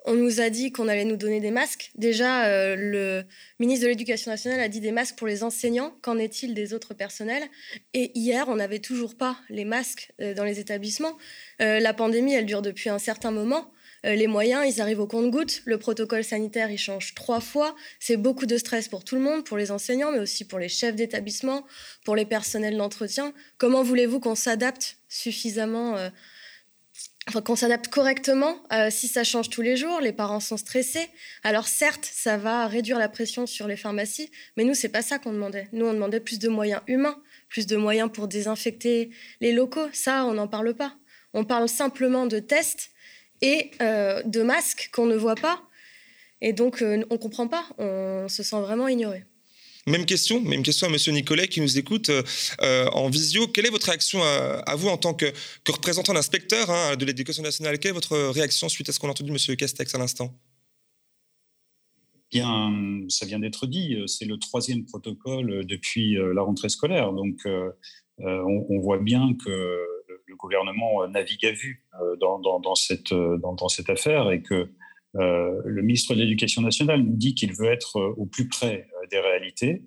On 0.07 0.15
nous 0.15 0.41
a 0.41 0.49
dit 0.49 0.73
qu'on 0.73 0.89
allait 0.89 1.05
nous 1.05 1.17
donner 1.17 1.41
des 1.41 1.51
masques. 1.51 1.91
Déjà, 1.95 2.47
euh, 2.47 2.75
le 2.75 3.25
ministre 3.59 3.85
de 3.85 3.91
l'Éducation 3.91 4.31
nationale 4.31 4.61
a 4.61 4.69
dit 4.69 4.81
des 4.81 4.93
masques 4.93 5.17
pour 5.17 5.27
les 5.27 5.43
enseignants. 5.43 5.95
Qu'en 6.01 6.17
est-il 6.17 6.55
des 6.55 6.73
autres 6.73 6.95
personnels? 6.95 7.43
Et 7.93 8.11
hier, 8.15 8.49
on 8.49 8.57
n'avait 8.57 8.79
toujours 8.79 9.15
pas 9.15 9.37
les 9.51 9.67
masques 9.67 10.13
euh, 10.21 10.33
dans 10.33 10.45
les 10.45 10.59
établissements. 10.59 11.19
Euh, 11.61 11.81
la 11.81 11.93
pandémie, 11.93 12.33
elle 12.33 12.47
dure 12.47 12.63
depuis 12.63 12.89
un 12.89 12.99
certain 12.99 13.31
moment. 13.31 13.73
les 14.03 14.27
moyens, 14.27 14.65
ils 14.67 14.81
arrivent 14.81 15.01
au 15.01 15.07
compte-gouttes. 15.07 15.61
Le 15.67 15.77
protocole 15.77 16.25
sanitaire, 16.25 16.71
il 16.71 16.79
change 16.79 17.15
trois 17.15 17.41
fois. 17.41 17.77
C'est 17.99 18.17
beaucoup 18.17 18.47
de 18.47 18.57
stress 18.57 18.89
pour 18.89 19.05
tout 19.05 19.17
le 19.17 19.21
monde, 19.21 19.45
pour 19.45 19.59
les 19.59 19.71
enseignants, 19.71 20.11
mais 20.11 20.21
aussi 20.21 20.47
pour 20.47 20.59
les 20.59 20.71
chefs 20.71 20.97
d'établissement, 20.97 21.67
pour 22.07 22.17
les 22.17 22.25
personnels 22.25 22.79
d'entretien. 22.79 23.35
Comment 23.59 23.83
voulez-vous 23.83 24.19
qu'on 24.19 24.35
s'adapte 24.35 24.97
suffisamment 25.11 25.99
qu'on 27.33 27.57
s'adapte 27.57 27.89
correctement. 27.89 28.57
Euh, 28.73 28.91
si 28.91 29.09
ça 29.09 29.25
change 29.25 29.51
tous 29.51 29.63
les 29.63 29.77
jours, 29.77 30.01
les 30.01 30.13
parents 30.13 30.41
sont 30.41 30.57
stressés. 30.57 31.09
Alors 31.45 31.69
certes, 31.69 32.09
ça 32.11 32.37
va 32.37 32.67
réduire 32.67 32.99
la 32.99 33.09
pression 33.09 33.47
sur 33.47 33.69
les 33.69 33.77
pharmacies, 33.77 34.31
mais 34.57 34.65
nous, 34.65 34.75
c'est 34.75 34.89
pas 34.89 35.03
ça 35.03 35.19
qu'on 35.19 35.33
demandait. 35.33 35.69
Nous, 35.73 35.87
on 35.87 35.93
demandait 35.93 36.21
plus 36.21 36.39
de 36.39 36.49
moyens 36.49 36.83
humains, 36.89 37.17
plus 37.49 37.67
de 37.67 37.77
moyens 37.77 38.11
pour 38.13 38.29
désinfecter 38.29 39.11
les 39.41 39.53
locaux. 39.53 39.89
Ça, 39.93 40.25
on 40.25 40.35
n'en 40.35 40.49
parle 40.49 40.75
pas. 40.75 40.95
On 41.33 41.45
parle 41.45 41.69
simplement 41.69 42.27
de 42.27 42.41
tests 42.41 42.91
et 43.43 43.71
euh, 43.81 44.23
de 44.25 44.43
masques 44.43 44.91
qu'on 44.93 45.07
ne 45.07 45.17
voit 45.17 45.37
pas. 45.37 45.63
Et 46.41 46.53
donc, 46.53 46.83
euh, 46.83 47.05
on 47.11 47.19
comprend 47.19 47.49
pas. 47.49 47.65
On 47.79 48.27
se 48.29 48.43
sent 48.43 48.61
vraiment 48.61 48.89
ignoré. 48.89 49.25
Même 49.87 50.05
question, 50.05 50.41
même 50.41 50.63
question 50.63 50.87
à 50.87 50.91
Monsieur 50.91 51.13
Nicolet 51.13 51.49
qui 51.49 51.61
nous 51.61 51.79
écoute 51.79 52.11
euh, 52.11 52.23
euh, 52.61 52.87
en 52.91 53.09
visio. 53.09 53.47
Quelle 53.47 53.67
est 53.67 53.71
votre 53.71 53.87
réaction 53.87 54.23
à, 54.23 54.75
vous 54.77 54.89
en 54.89 54.99
tant 54.99 55.15
que, 55.15 55.27
représentant 55.67 56.13
d'inspecteur 56.13 56.71
hein, 56.71 56.97
de 56.97 57.05
l'éducation 57.05 57.43
nationale? 57.43 57.79
Quelle 57.79 57.91
est 57.91 57.95
votre 57.95 58.17
réaction 58.31 58.69
suite 58.69 58.89
à 58.91 58.93
ce 58.93 59.01
qu'on 59.01 59.09
a 59.09 59.13
entendu 59.13 59.33
Monsieur 59.33 59.55
Castex 59.57 59.95
à 59.95 59.99
l'instant? 59.99 60.35
Bien, 62.31 62.71
ça 63.09 63.27
vient 63.27 63.41
d'être 63.41 63.67
dit, 63.67 63.97
c'est 64.07 64.27
le 64.27 64.39
troisième 64.39 64.85
protocole 64.85 65.65
depuis 65.67 66.17
euh, 66.17 66.33
la 66.35 66.43
rentrée 66.43 66.69
scolaire. 66.69 67.13
Donc, 67.13 67.39
on, 68.19 68.81
voit 68.81 68.99
bien 68.99 69.35
que 69.43 69.79
le 70.27 70.37
gouvernement 70.37 71.09
navigue 71.09 71.47
à 71.47 71.53
vue 71.53 71.87
dans, 72.21 72.75
cette, 72.75 73.15
dans, 73.15 73.69
cette 73.69 73.89
affaire 73.89 74.31
et 74.31 74.43
que 74.43 74.69
le 75.15 75.83
ministre 75.83 76.15
de 76.15 76.21
l'Éducation 76.21 76.63
nationale 76.63 77.03
nous 77.03 77.17
dit 77.17 77.35
qu'il 77.35 77.53
veut 77.53 77.71
être 77.71 78.01
au 78.17 78.27
plus 78.27 78.49
près 78.49 78.87
des 79.11 79.19
réalités 79.19 79.83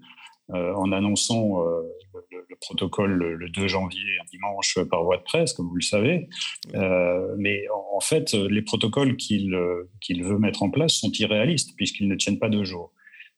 euh, 0.52 0.74
en 0.74 0.92
annonçant 0.92 1.66
euh, 1.66 1.82
le, 2.14 2.56
protocole 2.60 3.14
le, 3.14 3.50
2 3.50 3.68
janvier, 3.68 4.02
un 4.22 4.26
dimanche, 4.26 4.78
par 4.90 5.04
voie 5.04 5.16
de 5.16 5.24
presse, 5.24 5.54
comme 5.54 5.70
vous 5.70 5.76
le 5.76 5.82
savez. 5.82 6.28
Euh, 6.76 7.34
mais 7.38 7.64
en, 7.94 8.02
fait, 8.02 8.34
les 8.34 8.62
protocoles 8.62 9.16
qu'il 9.16 9.54
veut 9.54 10.38
mettre 10.38 10.62
en 10.62 10.70
place 10.70 10.94
sont 10.96 11.12
irréalistes 11.14 11.76
puisqu'ils 11.78 12.10
ne 12.10 12.16
tiennent 12.16 12.40
pas 12.40 12.50
deux 12.50 12.66
jours. 12.66 12.94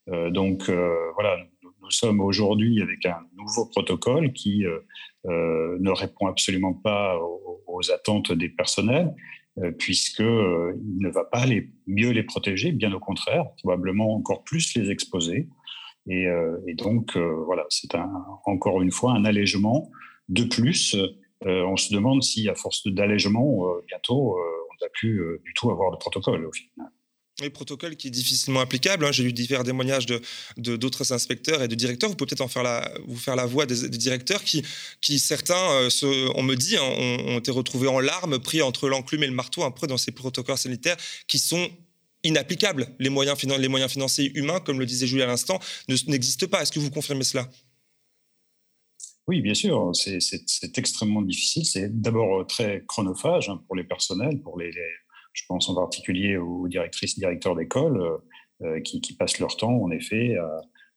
donc 0.07 0.69
voilà, 1.13 1.37
nous, 1.61 1.91
sommes 1.91 2.19
aujourd'hui 2.19 2.81
avec 2.81 3.05
un 3.05 3.19
nouveau 3.37 3.67
protocole 3.67 4.33
qui 4.33 4.65
ne 5.25 5.91
répond 5.91 6.25
absolument 6.25 6.73
pas 6.73 7.17
aux, 7.19 7.63
aux 7.67 7.91
attentes 7.91 8.31
des 8.31 8.49
personnels 8.49 9.13
puisqu'il 9.77 10.25
ne 10.25 11.09
va 11.09 11.23
pas 11.23 11.45
les, 11.45 11.69
mieux 11.87 12.11
les 12.11 12.23
protéger, 12.23 12.71
bien 12.71 12.91
au 12.93 12.99
contraire, 12.99 13.45
probablement 13.61 14.13
encore 14.15 14.43
plus 14.43 14.75
les 14.75 14.91
exposer. 14.91 15.47
Et, 16.07 16.27
euh, 16.27 16.57
donc, 16.75 17.15
euh, 17.15 17.43
voilà, 17.45 17.65
c'est 17.69 17.95
encore 18.45 18.81
une 18.81 18.91
fois 18.91 19.13
un 19.13 19.25
allègement 19.25 19.89
de 20.29 20.43
plus. 20.43 20.95
Euh, 21.45 21.63
on 21.65 21.77
se 21.77 21.93
demande 21.93 22.23
si, 22.23 22.47
à 22.49 22.55
force 22.55 22.87
d'allègement, 22.87 23.65
bientôt, 23.87 24.37
on 24.37 24.73
ne 24.73 24.85
va 24.85 24.89
plus 24.93 25.21
du 25.43 25.53
tout 25.53 25.69
avoir 25.71 25.91
de 25.91 25.97
protocole 25.97 26.45
au 26.45 26.51
final. 26.51 26.87
Oui, 27.41 27.49
protocole 27.49 27.97
qui 27.97 28.07
est 28.07 28.11
difficilement 28.11 28.61
applicable. 28.61 29.03
Hein. 29.05 29.11
J'ai 29.11 29.23
lu 29.23 29.33
divers 29.33 29.63
témoignages 29.63 30.05
de, 30.05 30.21
d'autres 30.57 31.11
inspecteurs 31.11 31.61
et 31.61 31.67
de 31.67 31.75
directeurs. 31.75 32.09
Vous 32.09 32.15
pouvez 32.15 32.29
peut-être 32.29 32.47
vous 33.07 33.17
faire 33.17 33.35
la 33.35 33.45
voix 33.45 33.65
des, 33.65 33.89
directeurs 33.89 34.41
qui, 34.41 34.63
qui 35.01 35.19
certains, 35.19 35.89
on 36.35 36.43
me 36.43 36.55
dit, 36.55 36.77
hein, 36.77 36.83
ont, 36.83 37.37
été 37.37 37.51
retrouvés 37.51 37.89
en 37.89 37.99
larmes, 37.99 38.39
pris 38.39 38.61
entre 38.61 38.87
l'enclume 38.87 39.23
et 39.23 39.27
le 39.27 39.33
marteau, 39.33 39.65
un 39.65 39.71
peu 39.71 39.85
dans 39.85 39.97
ces 39.97 40.13
protocoles 40.13 40.57
sanitaires 40.57 40.95
qui 41.27 41.37
sont 41.37 41.69
inapplicable. 42.23 42.87
Les 42.99 43.09
moyens, 43.09 43.37
les 43.43 43.67
moyens 43.67 43.91
financiers 43.91 44.31
humains, 44.35 44.61
comme 44.61 44.79
le 44.79 44.85
disait 44.85 45.05
Julie 45.05 45.21
à 45.21 45.27
l'instant, 45.27 45.59
n'existent 45.89 46.47
pas. 46.47 46.61
Est-ce 46.61 46.71
que 46.71 46.79
vous 46.79 46.89
confirmez 46.89 47.25
cela? 47.25 47.49
Oui, 49.27 49.41
bien 49.41 49.55
sûr, 49.55 49.91
c'est 49.93 50.77
extrêmement 50.77 51.21
difficile. 51.21 51.65
C'est 51.65 52.01
d'abord 52.01 52.47
très 52.47 52.85
chronophage 52.87 53.49
hein, 53.49 53.61
pour 53.67 53.75
les 53.75 53.83
personnels, 53.83 54.39
pour 54.41 54.57
les, 54.57 54.71
je 55.35 55.43
pense 55.47 55.69
en 55.69 55.75
particulier 55.75 56.37
aux 56.37 56.67
directrices, 56.67 57.19
directeurs 57.19 57.55
d'école 57.55 58.01
euh, 58.01 58.17
euh, 58.63 58.81
qui, 58.81 59.15
passent 59.15 59.39
leur 59.39 59.55
temps, 59.55 59.75
en 59.75 59.91
effet, 59.91 60.35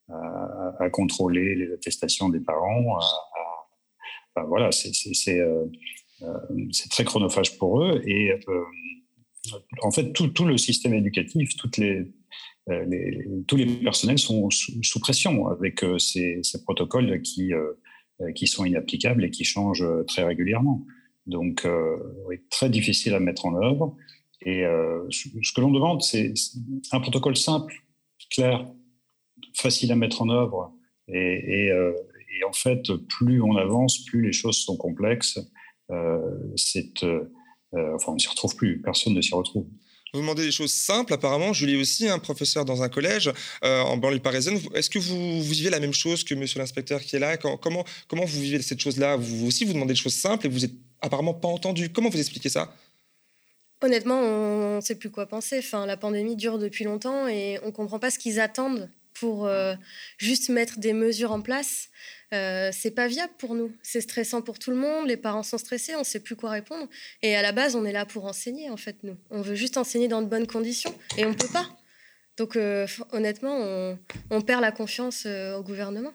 à, 0.09 0.91
contrôler 0.91 1.55
les 1.55 1.73
attestations 1.73 2.31
des 2.31 2.41
parents. 2.41 2.99
voilà, 4.47 4.71
euh, 4.71 5.67
c'est 6.71 6.91
très 6.91 7.05
chronophage 7.05 7.59
pour 7.59 7.83
eux 7.83 8.01
et 8.07 8.33
en 9.83 9.91
fait, 9.91 10.13
tout, 10.13 10.45
le 10.45 10.57
système 10.57 10.95
éducatif, 10.95 11.57
toutes 11.57 11.77
les, 11.77 12.07
euh, 12.71 13.43
tous 13.47 13.57
les 13.57 13.67
personnels 13.67 14.19
sont 14.19 14.51
sous, 14.51 15.01
pression 15.01 15.49
avec 15.49 15.83
euh, 15.83 15.99
ces, 15.99 16.43
protocoles 16.65 17.23
qui, 17.23 17.53
euh, 17.55 17.73
qui 18.35 18.47
sont 18.47 18.65
inapplicables 18.65 19.25
et 19.25 19.31
qui 19.31 19.45
changent 19.45 19.87
très 20.07 20.25
régulièrement. 20.25 20.85
Donc, 21.27 21.67
c'est 22.31 22.49
très 22.49 22.71
difficile 22.71 23.13
à 23.13 23.21
mettre 23.21 23.45
en 23.45 23.55
œuvre. 23.55 23.95
Et 24.43 24.63
ce 25.11 25.53
que 25.53 25.61
l'on 25.61 25.71
demande, 25.71 26.03
c'est 26.03 26.33
un 26.93 27.01
protocole 27.01 27.37
simple, 27.37 27.75
clair, 28.31 28.67
facile 29.55 29.91
à 29.93 29.97
mettre 29.97 30.23
en 30.23 30.29
œuvre. 30.29 30.73
Et, 31.09 31.71
et 32.39 32.45
en 32.45 32.53
fait, 32.53 32.83
plus 33.09 33.43
on 33.43 33.57
avance, 33.57 34.05
plus 34.05 34.23
les 34.23 34.33
choses 34.33 34.59
sont 34.59 34.77
complexes. 34.77 35.39
euh, 37.75 37.95
enfin, 37.95 38.13
on 38.13 38.15
ne 38.15 38.19
s'y 38.19 38.29
retrouve 38.29 38.57
plus. 38.57 38.81
Personne 38.81 39.15
ne 39.15 39.21
s'y 39.21 39.35
retrouve. 39.35 39.67
Vous 40.15 40.21
demandez 40.21 40.43
des 40.43 40.53
choses 40.53 40.73
simples, 40.73 41.13
apparemment. 41.13 41.53
Julie 41.53 41.77
aussi, 41.77 42.09
un 42.09 42.19
professeur 42.19 42.65
dans 42.65 42.83
un 42.83 42.89
collège 42.89 43.31
euh, 43.63 43.81
en 43.83 43.99
banlieue 43.99 44.21
parisienne. 44.21 44.59
Est-ce 44.75 44.89
que 44.89 44.99
vous, 44.99 45.43
vivez 45.43 45.69
la 45.69 45.81
même 45.81 45.93
chose 45.93 46.25
que 46.25 46.35
monsieur 46.35 46.59
l'inspecteur 46.59 47.01
qui 47.03 47.17
est 47.17 47.19
là? 47.19 47.37
Comment, 47.37 47.85
comment 48.07 48.25
vous 48.25 48.41
vivez 48.41 48.63
cette 48.63 48.81
chose-là? 48.81 49.17
Vous 49.17 49.47
aussi, 49.47 49.67
vous 49.67 49.75
demandez 49.75 49.93
des 49.93 50.01
choses 50.01 50.15
simples 50.15 50.47
et 50.47 50.49
vous 50.49 50.61
n'êtes 50.61 50.73
apparemment 51.03 51.35
pas 51.35 51.49
entendu. 51.49 51.91
Comment 51.91 52.09
vous 52.09 52.19
expliquez 52.19 52.49
ça? 52.49 52.75
Honnêtement, 53.81 54.19
on 54.21 54.77
ne 54.77 54.81
sait 54.81 54.97
plus 54.97 55.11
quoi 55.11 55.27
penser. 55.27 55.59
Enfin, 55.59 55.87
la 55.87 55.97
pandémie 55.97 56.37
dure 56.37 56.59
depuis 56.59 56.85
longtemps 56.85 57.29
et 57.29 57.59
on 57.63 57.67
ne 57.67 57.73
comprend 57.73 57.99
pas 57.99 58.11
ce 58.11 58.19
qu'ils 58.19 58.41
attendent 58.41 58.91
pour 59.15 59.47
euh, 59.47 59.75
juste 60.17 60.49
mettre 60.49 60.79
des 60.79 60.93
mesures 60.93 61.33
en 61.33 61.41
place. 61.41 61.89
Euh, 62.35 62.71
c'est 62.73 62.91
pas 62.91 63.07
viable 63.07 63.33
pour 63.39 63.55
nous. 63.55 63.73
C'est 63.83 64.01
stressant 64.01 64.43
pour 64.43 64.59
tout 64.59 64.71
le 64.71 64.77
monde. 64.77 65.09
Les 65.09 65.17
parents 65.17 65.43
sont 65.43 65.59
stressés, 65.59 65.95
on 65.95 66.01
ne 66.01 66.05
sait 66.05 66.21
plus 66.21 66.37
quoi 66.37 66.51
répondre. 66.51 66.89
Et 67.23 67.35
à 67.37 67.43
la 67.43 67.53
base, 67.53 67.75
on 67.77 67.85
est 67.85 67.93
là 67.93 68.05
pour 68.05 68.27
enseigner, 68.27 68.71
en 68.71 68.77
fait, 68.77 68.97
nous. 69.03 69.17
On 69.31 69.41
veut 69.41 69.55
juste 69.55 69.77
enseigner 69.77 70.09
dans 70.09 70.23
de 70.23 70.27
bonnes 70.27 70.47
conditions 70.47 70.95
et 71.17 71.25
on 71.25 71.31
ne 71.31 71.35
peut 71.35 71.49
pas. 71.53 71.69
Donc, 72.37 72.55
euh, 72.57 72.87
honnêtement, 73.13 73.97
on, 74.31 74.41
perd 74.41 74.61
la 74.61 74.71
confiance 74.71 75.25
euh, 75.27 75.57
au 75.57 75.63
gouvernement. 75.63 76.13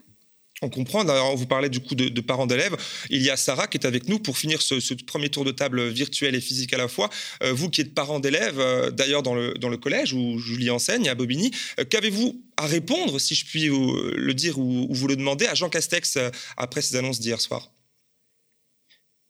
On 0.64 0.70
comprend. 0.70 1.03
D'ailleurs, 1.03 1.36
vous 1.36 1.45
parlez 1.45 1.70
du 1.70 1.80
coup 1.80 1.95
de, 1.95 2.22
parents 2.22 2.47
d'élèves. 2.47 2.76
Il 3.09 3.22
y 3.22 3.30
a 3.30 3.38
Sarah 3.38 3.68
qui 3.68 3.78
est 3.78 3.86
avec 3.86 4.07
nous 4.07 4.20
pour 4.20 4.38
finir 4.38 4.61
ce, 4.61 4.93
premier 5.03 5.30
tour 5.30 5.45
de 5.45 5.51
table 5.51 5.89
virtuel 5.89 6.36
et 6.36 6.41
physique 6.41 6.74
à 6.74 6.78
la 6.78 6.88
fois. 6.88 7.09
vous 7.41 7.70
qui 7.70 7.82
êtes 7.82 7.93
parent 7.93 8.20
d'élèves, 8.20 8.61
d'ailleurs 8.93 9.24
dans 9.24 9.36
le, 9.36 9.53
dans 9.55 9.70
le 9.70 9.78
collège 9.78 10.14
où 10.14 10.39
Julie 10.39 10.70
enseigne 10.70 11.09
à 11.09 11.16
Bobigny, 11.16 11.51
qu'avez-vous 11.89 12.41
à 12.57 12.66
répondre, 12.66 13.20
si 13.20 13.36
je 13.36 13.45
puis 13.45 13.70
le 13.70 14.34
dire 14.34 14.57
ou, 14.57 14.88
vous 14.89 15.07
le 15.07 15.16
demander, 15.16 15.47
à 15.47 15.55
Jean 15.55 15.70
Castex 15.70 16.18
euh, 16.18 16.30
après 16.57 16.82
ces 16.82 16.95
annonces 16.95 17.20
d'hier 17.20 17.41
soir? 17.41 17.72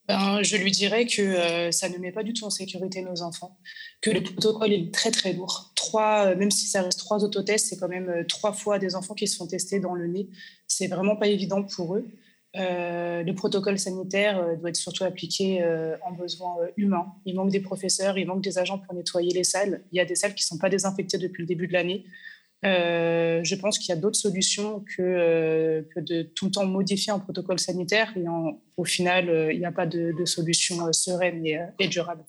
Ben, 0.08 0.44
je 0.44 0.58
lui 0.58 0.72
dirais 0.72 1.06
que 1.06 1.22
euh, 1.22 1.72
ça 1.72 1.88
ne 1.88 1.98
met 1.98 2.12
pas 2.12 2.24
du 2.24 2.34
tout 2.34 2.44
en 2.44 2.50
sécurité 2.50 3.02
nos 3.02 3.22
enfants, 3.22 3.58
que 4.02 4.10
le 4.10 4.22
protocole 4.22 4.74
est 4.74 4.94
très 4.94 5.12
très 5.12 5.32
lourd. 5.32 5.72
Trois, 5.76 6.28
euh, 6.28 6.36
même 6.36 6.52
si 6.52 6.68
ça 6.68 6.82
reste 6.82 7.00
trois 7.00 7.24
autotests, 7.24 7.68
c'est 7.70 7.78
quand 7.78 7.88
même 7.88 8.26
trois 8.28 8.52
fois 8.52 8.80
des 8.80 8.96
enfants 8.96 9.14
qui 9.14 9.28
se 9.28 9.38
font 9.38 9.48
tester 9.48 9.80
dans 9.80 9.94
le 9.96 10.08
nez. 10.08 10.28
C'est 10.68 10.88
vraiment 10.88 11.16
pas 11.16 11.28
évident 11.28 11.64
pour 11.64 11.96
eux. 11.96 12.06
le 12.56 13.32
protocole 13.32 13.80
sanitaire 13.80 14.58
doit 14.58 14.70
être 14.70 14.76
surtout 14.76 15.06
appliqué 15.06 15.64
en 16.06 16.12
besoin 16.12 16.56
humain. 16.78 17.06
Il 17.26 17.36
manque 17.36 17.52
des 17.52 17.62
professeurs, 17.62 18.18
il 18.18 18.28
manque 18.28 18.44
des 18.44 18.58
agents 18.58 18.80
pour 18.80 18.94
nettoyer 18.94 19.34
les 19.34 19.44
salles. 19.44 19.84
Il 19.92 19.98
y 19.98 20.02
a 20.02 20.06
des 20.06 20.16
salles 20.16 20.36
qui 20.36 20.44
ne 20.44 20.48
sont 20.48 20.58
pas 20.58 20.70
désinfectées 20.70 21.18
depuis 21.18 21.44
le 21.44 21.48
début 21.48 21.68
de 21.68 21.74
l'année. 21.74 22.06
Euh, 22.66 23.42
je 23.44 23.56
pense 23.56 23.78
qu'il 23.78 23.90
y 23.90 23.92
a 23.92 24.00
d'autres 24.00 24.18
solutions 24.18 24.84
que, 24.96 25.02
euh, 25.02 25.82
que, 25.94 26.00
de 26.00 26.24
tout 26.24 26.46
le 26.46 26.52
temps 26.52 26.66
modifier 26.66 27.12
un 27.12 27.20
protocole 27.20 27.60
sanitaire. 27.60 28.14
Et 28.16 28.24
au 28.78 28.86
final, 28.86 29.30
euh, 29.30 29.54
il 29.54 29.60
n'y 29.60 29.66
a 29.66 29.72
pas 29.72 29.86
de, 29.86 30.14
solution 30.26 30.92
sereine 30.94 31.46
et, 31.46 31.88
durable. 31.88 32.24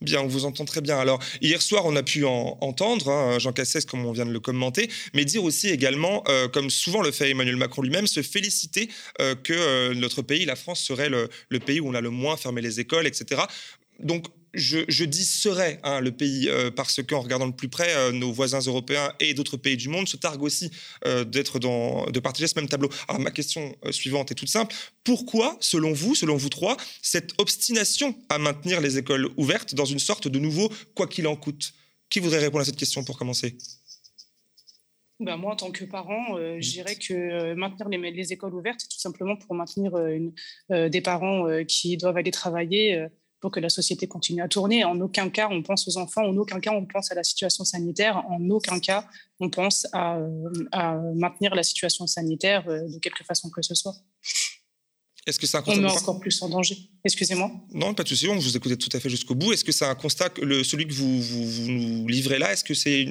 Bien, 0.00 0.20
on 0.20 0.28
vous 0.28 0.44
entend 0.44 0.64
très 0.64 0.80
bien. 0.80 0.96
Alors, 0.96 1.20
hier 1.40 1.60
soir, 1.60 1.84
on 1.84 1.96
a 1.96 2.04
pu 2.04 2.24
en, 2.24 2.56
entendre 2.60 3.10
hein, 3.10 3.38
Jean 3.40 3.52
Cassès, 3.52 3.84
comme 3.84 4.06
on 4.06 4.12
vient 4.12 4.26
de 4.26 4.30
le 4.30 4.38
commenter, 4.38 4.88
mais 5.12 5.24
dire 5.24 5.42
aussi 5.42 5.68
également, 5.68 6.22
comme 6.52 6.70
souvent 6.70 7.02
le 7.02 7.10
fait 7.10 7.30
Emmanuel 7.30 7.56
Macron 7.56 7.82
lui-même, 7.82 8.06
se 8.06 8.22
féliciter 8.22 8.88
que 9.18 9.92
notre 9.94 10.22
pays, 10.22 10.44
la 10.44 10.54
France, 10.54 10.80
serait 10.80 11.08
le, 11.08 11.28
le, 11.48 11.58
pays 11.58 11.80
où 11.80 11.88
on 11.88 11.94
a 11.94 12.00
le 12.00 12.10
moins 12.10 12.36
fermé 12.36 12.62
les 12.62 12.78
écoles, 12.78 13.08
etc. 13.08 13.42
Donc, 13.98 14.26
je, 14.54 15.04
dis 15.04 15.24
serait 15.24 15.78
hein, 15.82 16.00
le 16.00 16.10
pays 16.10 16.48
euh, 16.48 16.70
parce 16.70 17.02
qu'en 17.02 17.20
regardant 17.20 17.46
de 17.46 17.52
plus 17.52 17.68
près, 17.68 17.94
euh, 17.94 18.12
nos 18.12 18.32
voisins 18.32 18.60
européens 18.60 19.12
et 19.20 19.34
d'autres 19.34 19.56
pays 19.56 19.76
du 19.76 19.88
monde 19.88 20.08
se 20.08 20.16
targuent 20.16 20.42
aussi 20.42 20.70
euh, 21.06 21.24
d'être 21.24 21.58
dans, 21.58 22.06
de 22.06 22.20
partager 22.20 22.46
ce 22.46 22.58
même 22.58 22.68
tableau. 22.68 22.88
Alors 23.08 23.20
ma 23.20 23.30
question 23.30 23.74
suivante 23.90 24.30
est 24.30 24.34
toute 24.34 24.48
simple. 24.48 24.74
Pourquoi, 25.04 25.56
selon 25.60 25.92
vous, 25.92 26.14
selon 26.14 26.36
vous 26.36 26.48
trois, 26.48 26.76
cette 27.02 27.32
obstination 27.38 28.14
à 28.28 28.38
maintenir 28.38 28.80
les 28.80 28.98
écoles 28.98 29.28
ouvertes 29.36 29.74
dans 29.74 29.84
une 29.84 29.98
sorte 29.98 30.28
de 30.28 30.38
nouveau 30.38 30.72
quoi 30.94 31.06
qu'il 31.06 31.26
en 31.26 31.36
coûte? 31.36 31.72
Qui 32.10 32.20
voudrait 32.20 32.38
répondre 32.38 32.62
à 32.62 32.64
cette 32.64 32.76
question 32.76 33.04
pour 33.04 33.18
commencer? 33.18 33.56
Ben 35.20 35.36
moi, 35.36 35.52
en 35.52 35.56
tant 35.56 35.72
que 35.72 35.84
parent, 35.84 36.38
je 36.38 36.70
dirais 36.70 36.94
que 36.94 37.52
maintenir 37.54 37.88
les, 37.88 38.12
les, 38.12 38.32
écoles 38.32 38.54
ouvertes, 38.54 38.78
c'est 38.80 38.88
tout 38.88 39.00
simplement 39.00 39.36
pour 39.36 39.54
maintenir 39.54 39.96
une, 39.98 40.32
des 40.70 41.00
parents 41.00 41.48
qui 41.66 41.96
doivent 41.96 42.16
aller 42.16 42.30
travailler 42.30 43.08
pour 43.40 43.50
que 43.50 43.60
la 43.60 43.68
société 43.68 44.06
continue 44.06 44.42
à 44.42 44.48
tourner. 44.48 44.84
En 44.84 45.00
aucun 45.00 45.30
cas, 45.30 45.48
on 45.50 45.62
pense 45.62 45.86
aux 45.88 45.96
enfants, 45.96 46.22
en 46.22 46.36
aucun 46.36 46.60
cas, 46.60 46.72
on 46.72 46.86
pense 46.86 47.12
à 47.12 47.14
la 47.14 47.22
situation 47.22 47.64
sanitaire, 47.64 48.24
en 48.28 48.48
aucun 48.50 48.80
cas, 48.80 49.06
on 49.40 49.48
pense 49.50 49.86
à, 49.92 50.18
maintenir 51.14 51.54
la 51.54 51.62
situation 51.62 52.06
sanitaire 52.06 52.68
euh, 52.68 52.88
de 52.88 52.98
quelque 52.98 53.24
façon 53.24 53.50
que 53.50 53.62
ce 53.62 53.74
soit. 53.74 53.94
Est-ce 55.26 55.38
que 55.38 55.46
c'est 55.46 55.58
un 55.58 55.62
constat 55.62 55.80
On 55.80 55.82
met 55.82 55.90
encore 55.90 56.20
plus 56.20 56.40
en 56.42 56.48
danger. 56.48 56.76
Excusez-moi. 57.04 57.50
Non, 57.72 57.92
pas 57.94 58.02
de 58.02 58.08
souci, 58.08 58.28
on 58.28 58.36
vous 58.36 58.56
écoutait 58.56 58.76
tout 58.76 58.88
à 58.92 59.00
fait 59.00 59.10
jusqu'au 59.10 59.34
bout. 59.34 59.52
Est-ce 59.52 59.64
que 59.64 59.72
c'est 59.72 59.84
un 59.84 59.94
constat, 59.94 60.30
que 60.30 60.40
le, 60.40 60.64
celui 60.64 60.86
que 60.86 60.94
vous, 60.94 61.20
vous, 61.20 61.70
nous 61.70 62.08
livrez 62.08 62.38
là, 62.38 62.52
est-ce 62.52 62.64
que 62.64 62.74
c'est 62.74 63.06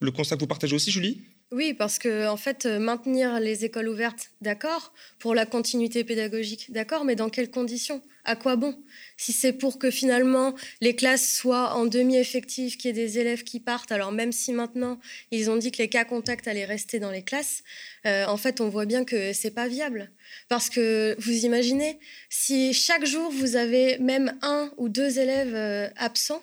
le 0.00 0.10
constat 0.12 0.36
que 0.36 0.40
vous 0.40 0.46
partagez 0.46 0.76
aussi, 0.76 0.90
Julie? 0.90 1.22
Oui, 1.50 1.72
parce 1.72 1.98
que 1.98 2.28
en 2.28 2.36
fait, 2.36 2.66
euh, 2.66 2.78
maintenir 2.78 3.40
les 3.40 3.64
écoles 3.64 3.88
ouvertes, 3.88 4.32
d'accord, 4.42 4.92
pour 5.18 5.34
la 5.34 5.46
continuité 5.46 6.04
pédagogique, 6.04 6.70
d'accord, 6.72 7.04
mais 7.06 7.16
dans 7.16 7.30
quelles 7.30 7.50
conditions? 7.50 8.02
À 8.24 8.36
quoi 8.36 8.56
bon? 8.56 8.78
Si 9.16 9.32
c'est 9.32 9.54
pour 9.54 9.78
que 9.78 9.90
finalement 9.90 10.54
les 10.82 10.94
classes 10.94 11.34
soient 11.34 11.74
en 11.74 11.86
demi-effectif, 11.86 12.76
qu'il 12.76 12.88
y 12.88 12.90
ait 12.90 13.04
des 13.06 13.18
élèves 13.18 13.44
qui 13.44 13.60
partent, 13.60 13.90
alors 13.92 14.12
même 14.12 14.30
si 14.30 14.52
maintenant 14.52 15.00
ils 15.30 15.50
ont 15.50 15.56
dit 15.56 15.72
que 15.72 15.78
les 15.78 15.88
cas 15.88 16.04
contacts 16.04 16.46
allaient 16.46 16.66
rester 16.66 16.98
dans 16.98 17.10
les 17.10 17.22
classes, 17.22 17.62
euh, 18.04 18.26
en 18.26 18.36
fait, 18.36 18.60
on 18.60 18.68
voit 18.68 18.84
bien 18.84 19.06
que 19.06 19.32
c'est 19.32 19.50
pas 19.50 19.68
viable. 19.68 20.10
Parce 20.50 20.68
que 20.68 21.16
vous 21.18 21.46
imaginez, 21.46 21.98
si 22.28 22.74
chaque 22.74 23.06
jour 23.06 23.30
vous 23.30 23.56
avez 23.56 23.96
même 23.98 24.38
un 24.42 24.70
ou 24.76 24.90
deux 24.90 25.18
élèves 25.18 25.54
euh, 25.54 25.88
absents 25.96 26.42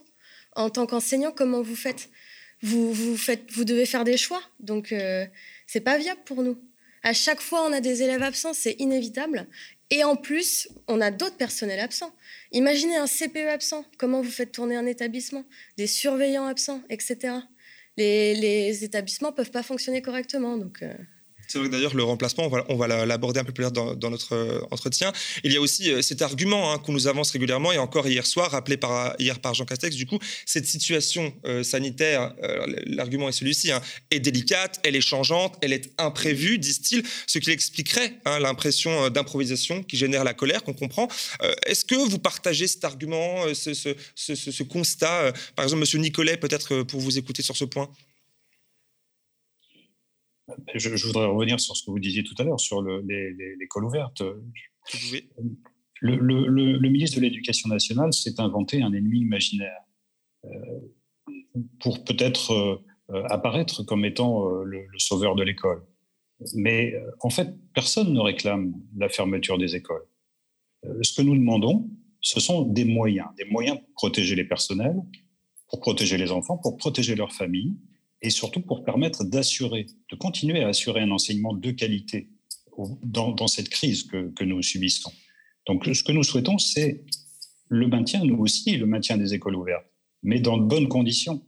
en 0.55 0.71
tant 0.71 0.87
qu'enseignant, 0.87 1.31
comment 1.31 1.61
vous 1.61 1.75
faites? 1.75 2.09
Vous, 2.61 2.93
vous, 2.93 3.65
devez 3.65 3.85
faire 3.85 4.03
des 4.03 4.17
choix. 4.17 4.41
Donc, 4.59 4.91
euh, 4.91 5.25
c'est 5.67 5.81
pas 5.81 5.97
viable 5.97 6.21
pour 6.25 6.43
nous. 6.43 6.57
À 7.03 7.13
chaque 7.13 7.41
fois, 7.41 7.65
on 7.67 7.71
a 7.71 7.81
des 7.81 8.01
élèves 8.01 8.23
absents, 8.23 8.53
c'est 8.53 8.75
inévitable. 8.79 9.47
Et 9.91 10.03
en 10.03 10.15
plus, 10.15 10.67
on 10.87 10.99
a 11.01 11.11
d'autres 11.11 11.37
personnels 11.37 11.79
absents. 11.79 12.15
Imaginez 12.51 12.95
un 12.95 13.05
CPE 13.05 13.47
absent. 13.49 13.85
Comment 13.97 14.21
vous 14.21 14.31
faites 14.31 14.51
tourner 14.51 14.75
un 14.75 14.87
établissement? 14.87 15.45
Des 15.77 15.85
surveillants 15.85 16.47
absents, 16.47 16.81
etc. 16.89 17.35
Les, 17.97 18.33
les 18.33 18.83
établissements 18.83 19.31
peuvent 19.31 19.51
pas 19.51 19.61
fonctionner 19.61 20.01
correctement. 20.01 20.57
Donc, 20.57 20.81
euh, 20.81 20.93
c'est 21.47 21.59
vrai 21.59 21.67
que 21.67 21.71
d'ailleurs, 21.71 21.95
le 21.95 22.03
remplacement, 22.03 22.49
on 22.69 22.75
va, 22.75 23.05
l'aborder 23.05 23.39
un 23.39 23.43
peu 23.43 23.51
plus 23.51 23.63
tard 23.63 23.71
dans, 23.95 24.09
notre 24.09 24.33
euh, 24.35 24.61
entretien. 24.71 25.11
Il 25.43 25.51
y 25.51 25.57
a 25.57 25.61
aussi 25.61 25.91
euh, 25.91 26.01
cet 26.01 26.21
argument 26.21 26.71
hein, 26.71 26.77
qu'on 26.79 26.93
nous 26.93 27.07
avance 27.07 27.31
régulièrement, 27.31 27.71
et 27.71 27.77
encore 27.77 28.07
hier 28.07 28.25
soir, 28.25 28.51
rappelé 28.51 28.79
hier 29.19 29.39
par 29.39 29.53
Jean 29.53 29.65
Castex, 29.65 29.95
du 29.95 30.05
coup, 30.05 30.19
cette 30.45 30.65
situation 30.65 31.33
euh, 31.45 31.63
sanitaire, 31.63 32.33
l'argument 32.85 33.29
est 33.29 33.33
celui-ci, 33.33 33.71
hein, 33.71 33.81
est 34.11 34.19
délicate, 34.19 34.79
elle 34.83 34.95
est 34.95 35.01
changeante, 35.01 35.57
elle 35.61 35.73
est 35.73 35.91
imprévue, 35.97 36.57
disent-ils, 36.57 37.03
ce 37.27 37.39
qui 37.39 37.51
expliquerait 37.51 38.13
hein, 38.25 38.39
l'impression 38.39 39.09
d'improvisation 39.09 39.83
qui 39.83 39.97
génère 39.97 40.23
la 40.23 40.33
colère 40.33 40.63
qu'on 40.63 40.73
comprend. 40.73 41.07
Est-ce 41.65 41.85
que 41.85 41.95
vous 41.95 42.19
partagez 42.19 42.67
cet 42.67 42.83
argument, 42.83 43.53
ce, 43.53 43.73
ce 43.73 44.63
constat 44.63 45.33
Par 45.55 45.65
exemple, 45.65 45.81
Monsieur 45.81 45.99
Nicolet, 45.99 46.37
peut-être 46.37 46.83
pour 46.83 46.99
vous 46.99 47.17
écouter 47.17 47.41
sur 47.41 47.57
ce 47.57 47.65
point? 47.65 47.89
Je, 50.75 51.05
voudrais 51.05 51.25
revenir 51.25 51.59
sur 51.59 51.75
ce 51.75 51.85
que 51.85 51.91
vous 51.91 51.99
disiez 51.99 52.23
tout 52.23 52.35
à 52.37 52.43
l'heure, 52.43 52.59
sur 52.59 52.81
l'école 52.81 53.85
ouverte. 53.85 54.21
Le, 56.01 56.17
le, 56.17 56.89
ministre 56.89 57.17
de 57.17 57.21
l'Éducation 57.21 57.69
nationale 57.69 58.13
s'est 58.13 58.39
inventé 58.39 58.81
un 58.81 58.93
ennemi 58.93 59.19
imaginaire 59.19 59.81
euh, 60.45 60.49
pour 61.79 62.03
peut-être 62.03 62.83
euh, 63.09 63.23
apparaître 63.29 63.83
comme 63.83 64.03
étant 64.05 64.49
euh, 64.49 64.63
le, 64.63 64.87
sauveur 64.97 65.35
de 65.35 65.43
l'école. 65.43 65.83
Mais 66.53 66.93
en 67.21 67.29
fait, 67.29 67.55
personne 67.73 68.11
ne 68.13 68.19
réclame 68.19 68.73
la 68.97 69.07
fermeture 69.07 69.57
des 69.57 69.75
écoles. 69.75 70.05
ce 71.01 71.13
que 71.13 71.21
nous 71.21 71.33
demandons, 71.33 71.89
ce 72.19 72.41
sont 72.41 72.63
des 72.63 72.83
moyens, 72.83 73.29
des 73.37 73.45
moyens 73.45 73.79
pour 73.79 73.93
protéger 73.93 74.35
les 74.35 74.43
personnels, 74.43 74.97
pour 75.69 75.79
protéger 75.79 76.17
les 76.17 76.31
enfants, 76.31 76.57
pour 76.57 76.75
protéger 76.75 77.15
leurs 77.15 77.31
familles, 77.31 77.77
et 78.25 78.31
surtout 78.31 78.59
pour 78.59 78.83
permettre 78.83 79.23
d'assurer, 79.23 79.85
de 80.11 80.15
continuer 80.15 80.63
à 80.63 80.69
assurer 80.69 81.01
un 81.01 81.11
enseignement 81.11 81.53
de 81.53 81.69
qualité 81.69 82.27
dans, 83.03 83.47
cette 83.47 83.69
crise 83.69 84.03
que, 84.03 84.43
nous 84.43 84.61
subissons. 84.63 85.11
Donc, 85.67 85.85
ce 85.85 86.03
que 86.03 86.11
nous 86.11 86.23
souhaitons, 86.23 86.57
c'est 86.57 87.05
le 87.69 87.87
maintien, 87.87 88.23
nous 88.23 88.37
aussi, 88.37 88.77
le 88.77 88.87
maintien 88.87 89.17
des 89.17 89.35
écoles 89.35 89.55
ouvertes, 89.55 89.85
mais 90.23 90.39
dans 90.39 90.57
de 90.57 90.63
bonnes 90.65 90.87
conditions, 90.87 91.45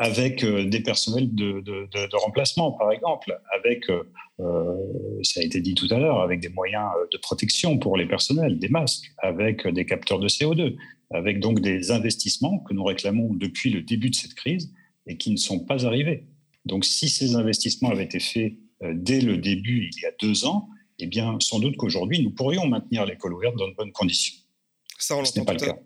avec 0.00 0.42
euh, 0.42 0.64
des 0.64 0.80
personnels 0.80 1.32
de, 1.32 2.16
remplacement, 2.16 2.72
par 2.72 2.90
exemple, 2.90 3.38
avec, 3.56 3.88
euh, 3.90 4.02
euh, 4.40 4.74
ça 5.22 5.38
a 5.38 5.44
été 5.44 5.60
dit 5.60 5.76
tout 5.76 5.86
à 5.90 5.98
l'heure, 6.00 6.20
avec 6.20 6.40
des 6.40 6.48
moyens 6.48 6.90
de 7.12 7.18
protection 7.18 7.78
pour 7.78 7.96
les 7.96 8.06
personnels, 8.06 8.58
des 8.58 8.68
masques, 8.68 9.06
avec 9.18 9.68
des 9.68 9.86
capteurs 9.86 10.18
de 10.18 10.28
CO2, 10.28 10.76
avec 11.12 11.38
donc 11.38 11.60
des 11.60 11.92
investissements 11.92 12.58
que 12.58 12.74
nous 12.74 12.82
réclamons 12.82 13.32
depuis 13.34 13.70
le 13.70 13.82
début 13.82 14.10
de 14.10 14.16
cette 14.16 14.34
crise 14.34 14.74
et 15.06 15.16
qui 15.16 15.30
ne 15.30 15.36
sont 15.36 15.60
pas 15.60 15.86
arrivés. 15.86 16.26
Donc 16.64 16.84
si 16.84 17.08
ces 17.08 17.34
investissements 17.34 17.90
avaient 17.90 18.04
été 18.04 18.20
faits 18.20 18.54
euh, 18.82 18.92
dès 18.94 19.20
le 19.20 19.38
début, 19.38 19.90
il 19.92 20.02
y 20.02 20.06
a 20.06 20.12
deux 20.20 20.44
ans, 20.44 20.68
eh 20.98 21.06
bien, 21.06 21.36
sans 21.40 21.58
doute 21.58 21.76
qu'aujourd'hui, 21.76 22.22
nous 22.22 22.30
pourrions 22.30 22.66
maintenir 22.66 23.04
l'école 23.04 23.34
ouverte 23.34 23.56
dans 23.56 23.68
de 23.68 23.74
bonnes 23.74 23.92
conditions. 23.92 24.43
Ça, 25.04 25.16
on 25.16 25.20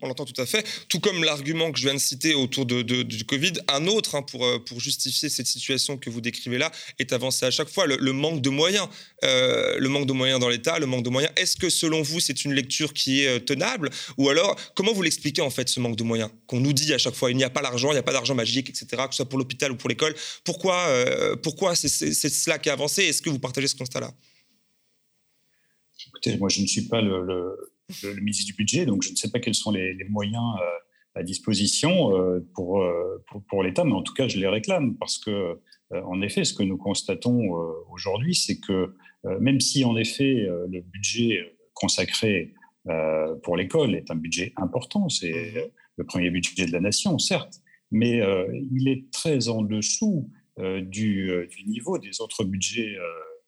l'entend 0.07 0.23
tout, 0.23 0.41
à 0.41 0.45
fait. 0.45 0.65
Tout 0.87 1.01
comme 1.01 1.25
l'argument 1.25 1.73
que 1.73 1.77
je 1.77 1.83
viens 1.83 1.93
de 1.93 1.99
citer 1.99 2.35
autour 2.35 2.65
de, 2.65 2.81
du 2.81 3.25
Covid, 3.25 3.51
un 3.67 3.85
autre 3.85 4.15
hein, 4.15 4.21
pour, 4.21 4.45
euh, 4.45 4.59
pour 4.59 4.79
justifier 4.79 5.27
cette 5.27 5.45
situation 5.45 5.97
que 5.97 6.09
vous 6.09 6.21
décrivez 6.21 6.57
là 6.57 6.71
est 6.99 7.11
avancé 7.11 7.45
à 7.45 7.51
chaque 7.51 7.67
fois, 7.67 7.85
le, 7.85 8.13
manque 8.13 8.41
de 8.41 8.49
moyens. 8.49 8.87
Euh, 9.25 9.77
le 9.77 9.89
manque 9.89 10.05
de 10.05 10.13
moyens 10.13 10.39
dans 10.39 10.47
l'État, 10.47 10.79
le 10.79 10.85
manque 10.85 11.03
de 11.03 11.09
moyens. 11.09 11.33
Est-ce 11.35 11.57
que 11.57 11.69
selon 11.69 12.01
vous, 12.01 12.21
c'est 12.21 12.45
une 12.45 12.53
lecture 12.53 12.93
qui 12.93 13.23
est 13.23 13.27
euh, 13.27 13.39
tenable? 13.39 13.89
Ou 14.17 14.29
alors, 14.29 14.55
comment 14.73 14.93
vous 14.93 15.01
l'expliquez 15.01 15.41
en 15.41 15.49
fait, 15.49 15.67
ce 15.67 15.81
manque 15.81 15.97
de 15.97 16.03
moyens 16.03 16.31
Qu'on 16.47 16.61
nous 16.61 16.71
dit 16.71 16.93
à 16.93 16.97
chaque 16.97 17.15
fois, 17.15 17.29
il 17.29 17.35
n'y 17.35 17.43
a 17.43 17.49
pas 17.49 17.61
l'argent, 17.61 17.89
il 17.89 17.95
n'y 17.95 17.99
a 17.99 18.03
pas 18.03 18.13
d'argent 18.13 18.35
magique, 18.35 18.69
etc., 18.69 18.87
que 18.89 19.11
ce 19.11 19.17
soit 19.17 19.27
pour 19.27 19.37
l'hôpital 19.37 19.73
ou 19.73 19.75
pour 19.75 19.89
l'école. 19.89 20.15
Pourquoi, 20.45 20.87
pourquoi 21.43 21.75
c'est 21.75 21.89
cela 21.89 22.57
qui 22.57 22.69
a 22.69 22.73
avancé? 22.73 23.03
Est-ce 23.03 23.21
que 23.21 23.29
vous 23.29 23.39
partagez 23.39 23.67
ce 23.67 23.75
constat-là? 23.75 24.13
Écoutez, 26.07 26.37
moi, 26.37 26.47
je 26.47 26.61
ne 26.61 26.67
suis 26.67 26.83
pas 26.83 27.01
le 27.01 27.25
le, 27.25 27.71
ministre 28.21 28.45
du 28.45 28.53
budget, 28.53 28.85
donc 28.85 29.03
je 29.03 29.11
ne 29.11 29.15
sais 29.15 29.29
pas 29.29 29.39
quels 29.39 29.55
sont 29.55 29.71
les, 29.71 29.95
moyens 30.09 30.43
euh, 30.61 31.19
à 31.19 31.23
disposition 31.23 32.15
euh, 32.15 32.39
pour, 32.53 32.81
euh, 32.81 33.23
pour, 33.27 33.43
pour 33.45 33.63
l'État, 33.63 33.83
mais 33.83 33.93
en 33.93 34.03
tout 34.03 34.13
cas, 34.13 34.27
je 34.27 34.37
les 34.37 34.47
réclame 34.47 34.95
parce 34.97 35.17
que, 35.17 35.59
en 35.91 36.21
effet, 36.21 36.43
ce 36.43 36.53
que 36.53 36.61
nous 36.61 36.77
constatons 36.77 37.49
aujourd'hui, 37.89 38.35
c'est 38.35 38.59
que 38.59 38.95
même 39.39 39.59
si, 39.59 39.83
en 39.83 39.97
effet, 39.97 40.47
le 40.69 40.81
budget 40.81 41.39
consacré 41.73 42.53
pour 43.41 43.57
l'école 43.57 43.95
est 43.95 44.11
un 44.11 44.15
budget 44.15 44.53
important, 44.55 45.09
c'est 45.09 45.31
mmh 45.31 45.71
le 45.97 46.05
premier 46.05 46.29
budget 46.29 46.65
de 46.65 46.71
la 46.71 46.79
nation, 46.79 47.19
certes, 47.19 47.59
mais 47.91 48.21
il 48.71 48.87
est 48.87 49.11
très 49.11 49.49
en 49.49 49.63
dessous 49.63 50.31
du, 50.57 51.29
du, 51.49 51.63
niveau 51.67 51.97
des 51.97 52.21
autres 52.21 52.45
budgets, 52.45 52.95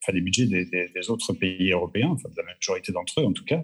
enfin 0.01 0.11
des 0.11 0.19
budgets 0.19 0.47
des, 0.47 0.65
des, 0.65 1.09
autres 1.09 1.31
pays 1.31 1.71
européens, 1.71 2.09
enfin 2.09 2.27
de 2.27 2.35
la 2.35 2.43
majorité 2.43 2.91
d'entre 2.91 3.21
eux 3.21 3.25
en 3.25 3.31
tout 3.31 3.45
cas, 3.45 3.63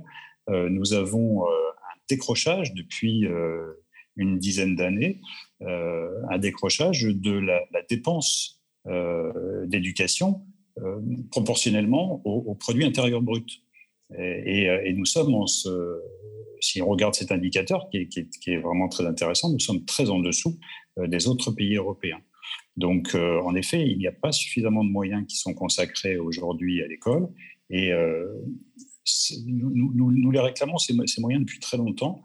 nous 0.50 0.94
avons 0.94 1.46
euh, 1.46 1.50
un 1.50 2.00
décrochage 2.10 2.74
depuis 2.74 3.26
euh, 3.26 3.74
une 4.16 4.40
dizaine 4.40 4.76
d'années, 4.76 5.22
un 5.62 6.38
décrochage 6.40 7.04
de 7.04 7.34
la, 7.34 7.62
dépense 7.88 8.64
d'éducation 9.66 10.44
proportionnellement 11.30 12.22
au, 12.26 12.56
produit 12.56 12.84
intérieur 12.84 13.22
brut. 13.22 13.48
Et, 14.18 14.92
nous 14.94 15.06
sommes, 15.06 15.36
en 15.36 15.46
ce, 15.46 16.02
si 16.62 16.82
on 16.82 16.88
regarde 16.88 17.14
cet 17.14 17.32
indicateur 17.32 17.90
qui, 17.92 18.08
est, 18.48 18.58
vraiment 18.58 18.90
très 18.90 19.06
intéressant, 19.06 19.52
nous 19.52 19.60
sommes 19.60 19.86
très 19.86 20.10
en 20.10 20.18
dessous 20.18 20.58
des 20.98 21.28
autres 21.28 21.52
pays 21.52 21.76
européens. 21.76 22.22
Donc, 22.76 23.14
en 23.14 23.54
effet, 23.54 23.88
il 23.88 24.00
n'y 24.00 24.08
a 24.08 24.12
pas 24.12 24.32
suffisamment 24.32 24.84
de 24.84 24.90
moyens 24.90 25.28
qui 25.28 25.38
sont 25.38 25.54
consacrés 25.54 26.18
aujourd'hui 26.18 26.82
à 26.82 26.88
l'école. 26.88 27.28
Et 27.70 27.92
nous, 29.46 30.32
les 30.32 30.40
réclamons, 30.40 30.78
ces, 30.78 30.94
moyens, 31.20 31.46
depuis 31.46 31.60
très 31.60 31.78
longtemps. 31.78 32.22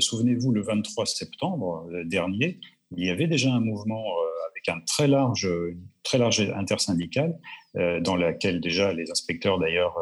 souvenez-vous, 0.00 0.52
le 0.52 0.62
23 0.62 1.06
septembre 1.06 1.88
dernier, 2.04 2.60
il 2.96 3.06
y 3.06 3.10
avait 3.10 3.26
déjà 3.26 3.52
un 3.52 3.60
mouvement 3.60 4.04
avec 4.50 4.68
un 4.68 4.80
très 4.86 5.08
large, 5.08 5.44
une 5.44 5.86
très 6.02 6.18
large 6.18 6.40
dans 7.74 8.16
laquelle 8.16 8.60
déjà 8.60 8.92
les 8.92 9.10
inspecteurs 9.10 9.58
d'ailleurs 9.58 9.96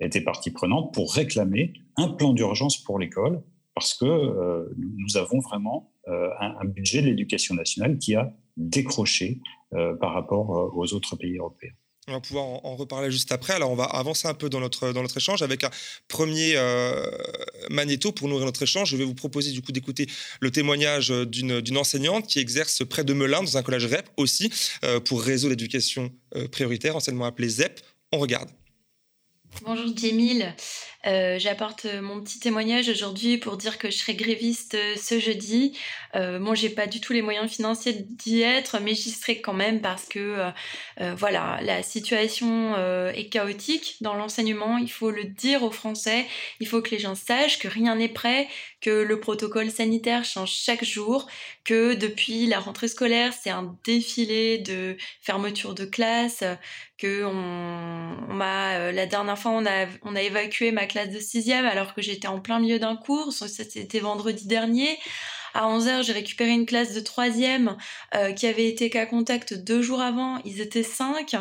étaient 0.00 0.20
partie 0.20 0.50
prenante 0.50 0.92
pour 0.92 1.14
réclamer 1.14 1.72
un 1.96 2.08
plan 2.08 2.32
d'urgence 2.32 2.82
pour 2.82 2.98
l'école, 2.98 3.42
parce 3.74 3.94
que 3.94 4.68
nous 4.76 5.16
avons 5.16 5.40
vraiment 5.40 5.92
un, 6.06 6.64
budget 6.64 7.02
de 7.02 7.06
l'éducation 7.06 7.54
nationale 7.54 7.98
qui 7.98 8.14
a 8.16 8.32
décroché 8.56 9.40
par 9.70 10.12
rapport 10.12 10.72
aux 10.76 10.92
autres 10.94 11.16
pays 11.16 11.38
européens. 11.38 11.72
On 12.08 12.12
va 12.12 12.20
pouvoir 12.20 12.44
en, 12.44 12.74
reparler 12.74 13.12
juste 13.12 13.30
après. 13.30 13.52
Alors, 13.52 13.70
on 13.70 13.76
va 13.76 13.84
avancer 13.84 14.26
un 14.26 14.34
peu 14.34 14.48
dans 14.48 14.58
notre, 14.58 14.92
dans 14.92 15.02
notre 15.02 15.18
échange 15.18 15.40
avec 15.42 15.62
un 15.62 15.70
premier 16.08 16.54
euh, 16.56 17.06
magnéto 17.70 18.10
pour 18.10 18.26
nourrir 18.26 18.44
notre 18.44 18.62
échange. 18.62 18.90
Je 18.90 18.96
vais 18.96 19.04
vous 19.04 19.14
proposer 19.14 19.52
du 19.52 19.62
coup 19.62 19.70
d'écouter 19.70 20.08
le 20.40 20.50
témoignage 20.50 21.10
d'une 21.10 21.76
enseignante 21.76 22.26
qui 22.26 22.40
exerce 22.40 22.84
près 22.84 23.04
de 23.04 23.12
Melun, 23.12 23.44
dans 23.44 23.56
un 23.56 23.62
collège 23.62 23.86
REP 23.86 24.08
aussi, 24.16 24.50
euh, 24.84 24.98
pour 24.98 25.22
Réseau 25.22 25.48
d'éducation 25.48 26.12
euh, 26.34 26.48
prioritaire, 26.48 26.96
anciennement 26.96 27.24
appelé 27.24 27.48
ZEP. 27.48 27.80
On 28.10 28.18
regarde. 28.18 28.48
Bonjour 29.64 29.96
Jamil, 29.96 30.56
euh, 31.06 31.38
j'apporte 31.38 31.86
mon 32.00 32.20
petit 32.20 32.38
témoignage 32.38 32.88
aujourd'hui 32.88 33.38
pour 33.38 33.56
dire 33.56 33.78
que 33.78 33.90
je 33.90 33.96
serai 33.96 34.14
gréviste 34.14 34.76
ce 34.96 35.18
jeudi. 35.18 35.76
Euh, 36.14 36.38
moi, 36.38 36.54
j'ai 36.54 36.68
pas 36.68 36.86
du 36.86 37.00
tout 37.00 37.12
les 37.12 37.22
moyens 37.22 37.50
financiers 37.50 37.92
d'y 37.92 38.42
être, 38.42 38.78
mais 38.80 38.94
j'y 38.94 39.10
serai 39.10 39.40
quand 39.40 39.54
même 39.54 39.80
parce 39.80 40.04
que 40.04 40.18
euh, 40.18 40.50
euh, 41.00 41.14
voilà, 41.16 41.58
la 41.62 41.82
situation 41.82 42.76
est 43.14 43.28
chaotique 43.28 43.96
dans 44.00 44.14
l'enseignement. 44.14 44.78
Il 44.78 44.90
faut 44.90 45.10
le 45.10 45.24
dire 45.24 45.62
aux 45.62 45.70
Français. 45.70 46.26
Il 46.60 46.66
faut 46.66 46.82
que 46.82 46.90
les 46.90 46.98
gens 46.98 47.14
sachent 47.14 47.58
que 47.58 47.68
rien 47.68 47.96
n'est 47.96 48.08
prêt, 48.08 48.48
que 48.82 48.90
le 48.90 49.20
protocole 49.20 49.70
sanitaire 49.70 50.24
change 50.24 50.52
chaque 50.52 50.84
jour, 50.84 51.26
que 51.64 51.94
depuis 51.94 52.46
la 52.46 52.60
rentrée 52.60 52.88
scolaire, 52.88 53.32
c'est 53.32 53.50
un 53.50 53.76
défilé 53.84 54.58
de 54.58 54.96
fermeture 55.22 55.74
de 55.74 55.86
classe, 55.86 56.44
que 56.98 57.24
on, 57.24 58.34
m'a 58.34 58.92
la 58.92 59.06
dernière 59.06 59.38
fois 59.38 59.52
on 59.52 59.64
a 59.64 59.86
on 60.02 60.14
a 60.14 60.22
évacué 60.22 60.72
ma 60.72 60.86
classe 60.86 61.10
de 61.10 61.20
sixième 61.20 61.64
alors 61.64 61.94
que 61.94 62.02
j'étais 62.02 62.28
en 62.28 62.40
plein 62.40 62.60
milieu 62.60 62.78
d'un 62.78 62.96
cours. 62.96 63.32
C'était 63.32 64.00
vendredi 64.00 64.46
dernier. 64.46 64.98
À 65.54 65.68
11h, 65.68 66.02
j'ai 66.02 66.12
récupéré 66.12 66.50
une 66.50 66.66
classe 66.66 66.94
de 66.94 67.00
troisième 67.00 67.76
euh, 68.14 68.32
qui 68.32 68.46
avait 68.46 68.68
été 68.68 68.90
cas 68.90 69.06
contact 69.06 69.54
deux 69.54 69.82
jours 69.82 70.00
avant. 70.00 70.38
Ils 70.44 70.60
étaient 70.60 70.82
cinq. 70.82 71.36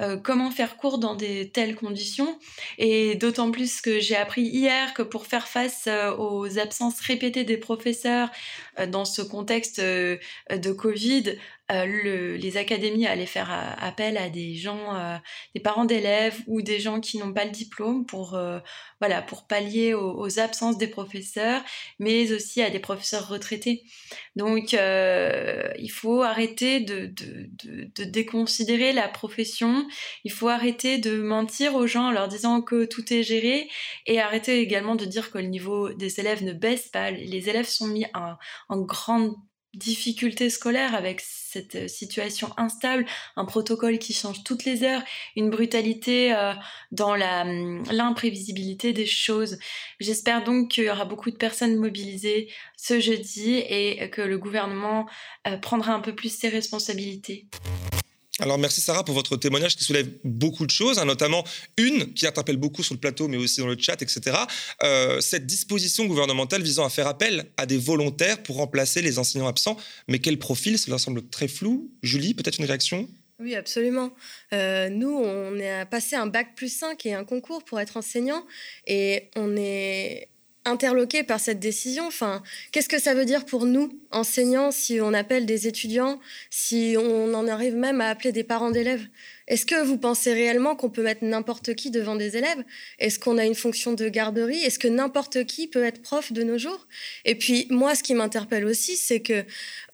Euh, 0.00 0.16
comment 0.16 0.50
faire 0.50 0.76
cours 0.76 0.98
dans 0.98 1.14
des 1.14 1.50
telles 1.50 1.74
conditions? 1.74 2.38
Et 2.78 3.14
d'autant 3.16 3.50
plus 3.50 3.80
que 3.80 4.00
j'ai 4.00 4.16
appris 4.16 4.42
hier 4.42 4.94
que 4.94 5.02
pour 5.02 5.26
faire 5.26 5.48
face 5.48 5.84
euh, 5.88 6.14
aux 6.16 6.58
absences 6.58 7.00
répétées 7.00 7.44
des 7.44 7.56
professeurs 7.56 8.30
dans 8.88 9.04
ce 9.04 9.22
contexte 9.22 9.80
de 9.80 10.72
Covid, 10.72 11.36
le, 11.70 12.36
les 12.36 12.56
académies 12.56 13.06
allaient 13.06 13.26
faire 13.26 13.50
appel 13.80 14.16
à 14.18 14.28
des 14.28 14.54
gens, 14.54 15.20
des 15.54 15.60
parents 15.60 15.84
d'élèves 15.84 16.38
ou 16.46 16.62
des 16.62 16.78
gens 16.78 17.00
qui 17.00 17.18
n'ont 17.18 17.32
pas 17.32 17.44
le 17.44 17.50
diplôme 17.50 18.06
pour, 18.06 18.38
voilà, 19.00 19.22
pour 19.22 19.46
pallier 19.46 19.94
aux, 19.94 20.38
absences 20.38 20.78
des 20.78 20.86
professeurs, 20.86 21.62
mais 21.98 22.32
aussi 22.32 22.62
à 22.62 22.70
des 22.70 22.78
professeurs 22.78 23.28
retraités. 23.28 23.82
Donc, 24.36 24.72
il 24.74 25.90
faut 25.90 26.22
arrêter 26.22 26.80
de, 26.80 27.06
de, 27.06 27.48
de, 27.64 27.90
de, 27.96 28.04
déconsidérer 28.04 28.92
la 28.92 29.08
profession. 29.08 29.86
Il 30.24 30.32
faut 30.32 30.48
arrêter 30.48 30.98
de 30.98 31.16
mentir 31.16 31.74
aux 31.74 31.86
gens 31.86 32.08
en 32.08 32.12
leur 32.12 32.28
disant 32.28 32.60
que 32.62 32.84
tout 32.84 33.12
est 33.12 33.22
géré 33.22 33.68
et 34.06 34.20
arrêter 34.20 34.60
également 34.60 34.94
de 34.94 35.06
dire 35.06 35.30
que 35.30 35.38
le 35.38 35.46
niveau 35.46 35.92
des 35.92 36.20
élèves 36.20 36.44
ne 36.44 36.52
baisse 36.52 36.88
pas. 36.88 37.10
Les 37.10 37.48
élèves 37.48 37.68
sont 37.68 37.88
mis 37.88 38.06
en, 38.14 38.34
en 38.68 38.80
grande 38.82 39.34
difficultés 39.76 40.50
scolaires 40.50 40.94
avec 40.94 41.20
cette 41.20 41.76
euh, 41.76 41.88
situation 41.88 42.50
instable, 42.56 43.06
un 43.36 43.44
protocole 43.44 43.98
qui 43.98 44.12
change 44.12 44.42
toutes 44.44 44.64
les 44.64 44.82
heures, 44.82 45.02
une 45.36 45.50
brutalité 45.50 46.34
euh, 46.34 46.52
dans 46.92 47.12
hum, 47.12 47.82
l'imprévisibilité 47.90 48.92
des 48.92 49.06
choses. 49.06 49.58
J'espère 50.00 50.44
donc 50.44 50.70
qu'il 50.70 50.84
y 50.84 50.90
aura 50.90 51.04
beaucoup 51.04 51.30
de 51.30 51.36
personnes 51.36 51.76
mobilisées 51.76 52.48
ce 52.76 53.00
jeudi 53.00 53.54
et 53.56 54.10
que 54.10 54.22
le 54.22 54.38
gouvernement 54.38 55.06
euh, 55.46 55.56
prendra 55.56 55.92
un 55.92 56.00
peu 56.00 56.14
plus 56.14 56.36
ses 56.36 56.48
responsabilités. 56.48 57.46
Alors 58.38 58.58
merci 58.58 58.82
Sarah 58.82 59.02
pour 59.02 59.14
votre 59.14 59.36
témoignage 59.36 59.76
qui 59.76 59.84
soulève 59.84 60.08
beaucoup 60.22 60.66
de 60.66 60.70
choses, 60.70 60.98
hein, 60.98 61.06
notamment 61.06 61.42
une 61.78 62.12
qui 62.12 62.26
interpelle 62.26 62.58
beaucoup 62.58 62.82
sur 62.82 62.94
le 62.94 63.00
plateau 63.00 63.28
mais 63.28 63.38
aussi 63.38 63.60
dans 63.60 63.66
le 63.66 63.78
chat, 63.78 64.02
etc. 64.02 64.36
Euh, 64.82 65.20
cette 65.22 65.46
disposition 65.46 66.04
gouvernementale 66.04 66.62
visant 66.62 66.84
à 66.84 66.90
faire 66.90 67.06
appel 67.06 67.46
à 67.56 67.64
des 67.64 67.78
volontaires 67.78 68.42
pour 68.42 68.56
remplacer 68.56 69.00
les 69.00 69.18
enseignants 69.18 69.48
absents. 69.48 69.78
Mais 70.08 70.18
quel 70.18 70.38
profil? 70.38 70.78
Cela 70.78 70.98
semble 70.98 71.26
très 71.28 71.48
flou. 71.48 71.90
Julie, 72.02 72.34
peut-être 72.34 72.58
une 72.58 72.66
réaction? 72.66 73.08
Oui, 73.38 73.54
absolument. 73.54 74.14
Euh, 74.52 74.88
nous, 74.90 75.14
on 75.14 75.60
a 75.60 75.86
passé 75.86 76.16
un 76.16 76.26
bac 76.26 76.54
plus 76.56 76.74
5 76.74 77.04
et 77.06 77.14
un 77.14 77.24
concours 77.24 77.64
pour 77.64 77.80
être 77.80 77.96
enseignant 77.96 78.44
et 78.86 79.30
on 79.34 79.56
est 79.56 80.28
interloqué 80.66 81.22
par 81.22 81.40
cette 81.40 81.60
décision. 81.60 82.06
Enfin, 82.06 82.42
qu'est-ce 82.72 82.88
que 82.88 82.98
ça 83.00 83.14
veut 83.14 83.24
dire 83.24 83.44
pour 83.46 83.64
nous, 83.64 83.90
enseignants, 84.10 84.70
si 84.70 85.00
on 85.00 85.14
appelle 85.14 85.46
des 85.46 85.66
étudiants, 85.66 86.20
si 86.50 86.96
on 86.98 87.32
en 87.34 87.48
arrive 87.48 87.76
même 87.76 88.00
à 88.00 88.08
appeler 88.08 88.32
des 88.32 88.44
parents 88.44 88.70
d'élèves? 88.70 89.06
Est-ce 89.48 89.64
que 89.64 89.80
vous 89.80 89.96
pensez 89.96 90.32
réellement 90.32 90.74
qu'on 90.74 90.90
peut 90.90 91.02
mettre 91.02 91.24
n'importe 91.24 91.74
qui 91.74 91.90
devant 91.90 92.16
des 92.16 92.36
élèves? 92.36 92.64
Est-ce 92.98 93.18
qu'on 93.18 93.38
a 93.38 93.44
une 93.44 93.54
fonction 93.54 93.92
de 93.92 94.08
garderie? 94.08 94.58
Est-ce 94.58 94.78
que 94.78 94.88
n'importe 94.88 95.44
qui 95.44 95.68
peut 95.68 95.84
être 95.84 96.02
prof 96.02 96.32
de 96.32 96.42
nos 96.42 96.58
jours? 96.58 96.88
Et 97.24 97.36
puis, 97.36 97.68
moi, 97.70 97.94
ce 97.94 98.02
qui 98.02 98.14
m'interpelle 98.14 98.64
aussi, 98.64 98.96
c'est 98.96 99.20
que 99.20 99.44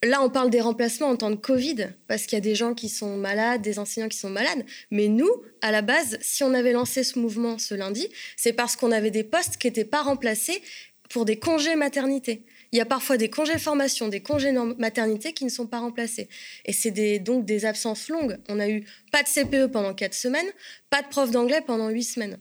là, 0.03 0.23
on 0.23 0.31
parle 0.31 0.49
des 0.49 0.61
remplacements 0.61 1.09
en 1.09 1.17
temps 1.17 1.31
de 1.31 1.37
Covid, 1.37 1.89
parce 2.09 2.25
qu'il 2.25 2.37
y 2.37 2.41
a 2.41 2.41
des 2.41 2.55
gens 2.55 2.73
qui 2.73 2.89
sont 2.89 3.17
malades, 3.17 3.61
des 3.61 3.79
enseignants 3.79 4.09
qui 4.09 4.19
sont 4.19 4.31
malades. 4.31 4.65
Mais 4.91 5.09
nous, 5.09 5.31
à 5.61 5.71
la 5.71 5.83
base, 5.83 6.19
si 6.23 6.43
on 6.45 6.55
avait 6.55 6.73
lancé 6.73 7.05
ce 7.05 7.19
mouvement 7.19 7.59
ce 7.59 7.75
lundi, 7.75 8.09
c'est 8.37 8.55
parce 8.55 8.77
qu'on 8.77 8.91
avait 8.91 9.11
des 9.11 9.25
postes 9.25 9.59
qui 9.59 9.67
n'étaient 9.67 9.85
pas 9.85 10.03
remplacés 10.03 10.63
pour 11.11 11.27
des 11.27 11.39
congés 11.39 11.77
maternité 11.77 12.43
il 12.73 12.79
y 12.79 12.81
a 12.81 12.87
parfois 12.87 13.19
des 13.19 13.29
congés 13.29 13.59
formation, 13.59 14.09
des 14.09 14.21
congés 14.21 14.53
maternité 14.79 15.33
qui 15.35 15.45
ne 15.45 15.51
sont 15.51 15.67
pas 15.67 15.79
remplacés. 15.79 16.29
Et 16.65 16.73
c'est 16.73 17.19
donc 17.19 17.45
des 17.45 17.67
absences 17.67 18.09
longues. 18.09 18.39
On 18.49 18.59
a 18.59 18.69
eu 18.69 18.85
pas 19.13 19.23
de 19.23 19.29
CPE 19.29 19.71
pendant 19.71 19.95
quatre 19.95 20.15
semaines, 20.15 20.51
pas 20.89 21.03
de 21.03 21.09
prof 21.09 21.31
d'anglais 21.31 21.61
pendant 21.67 21.91
huit 21.91 22.05
semaines. 22.05 22.39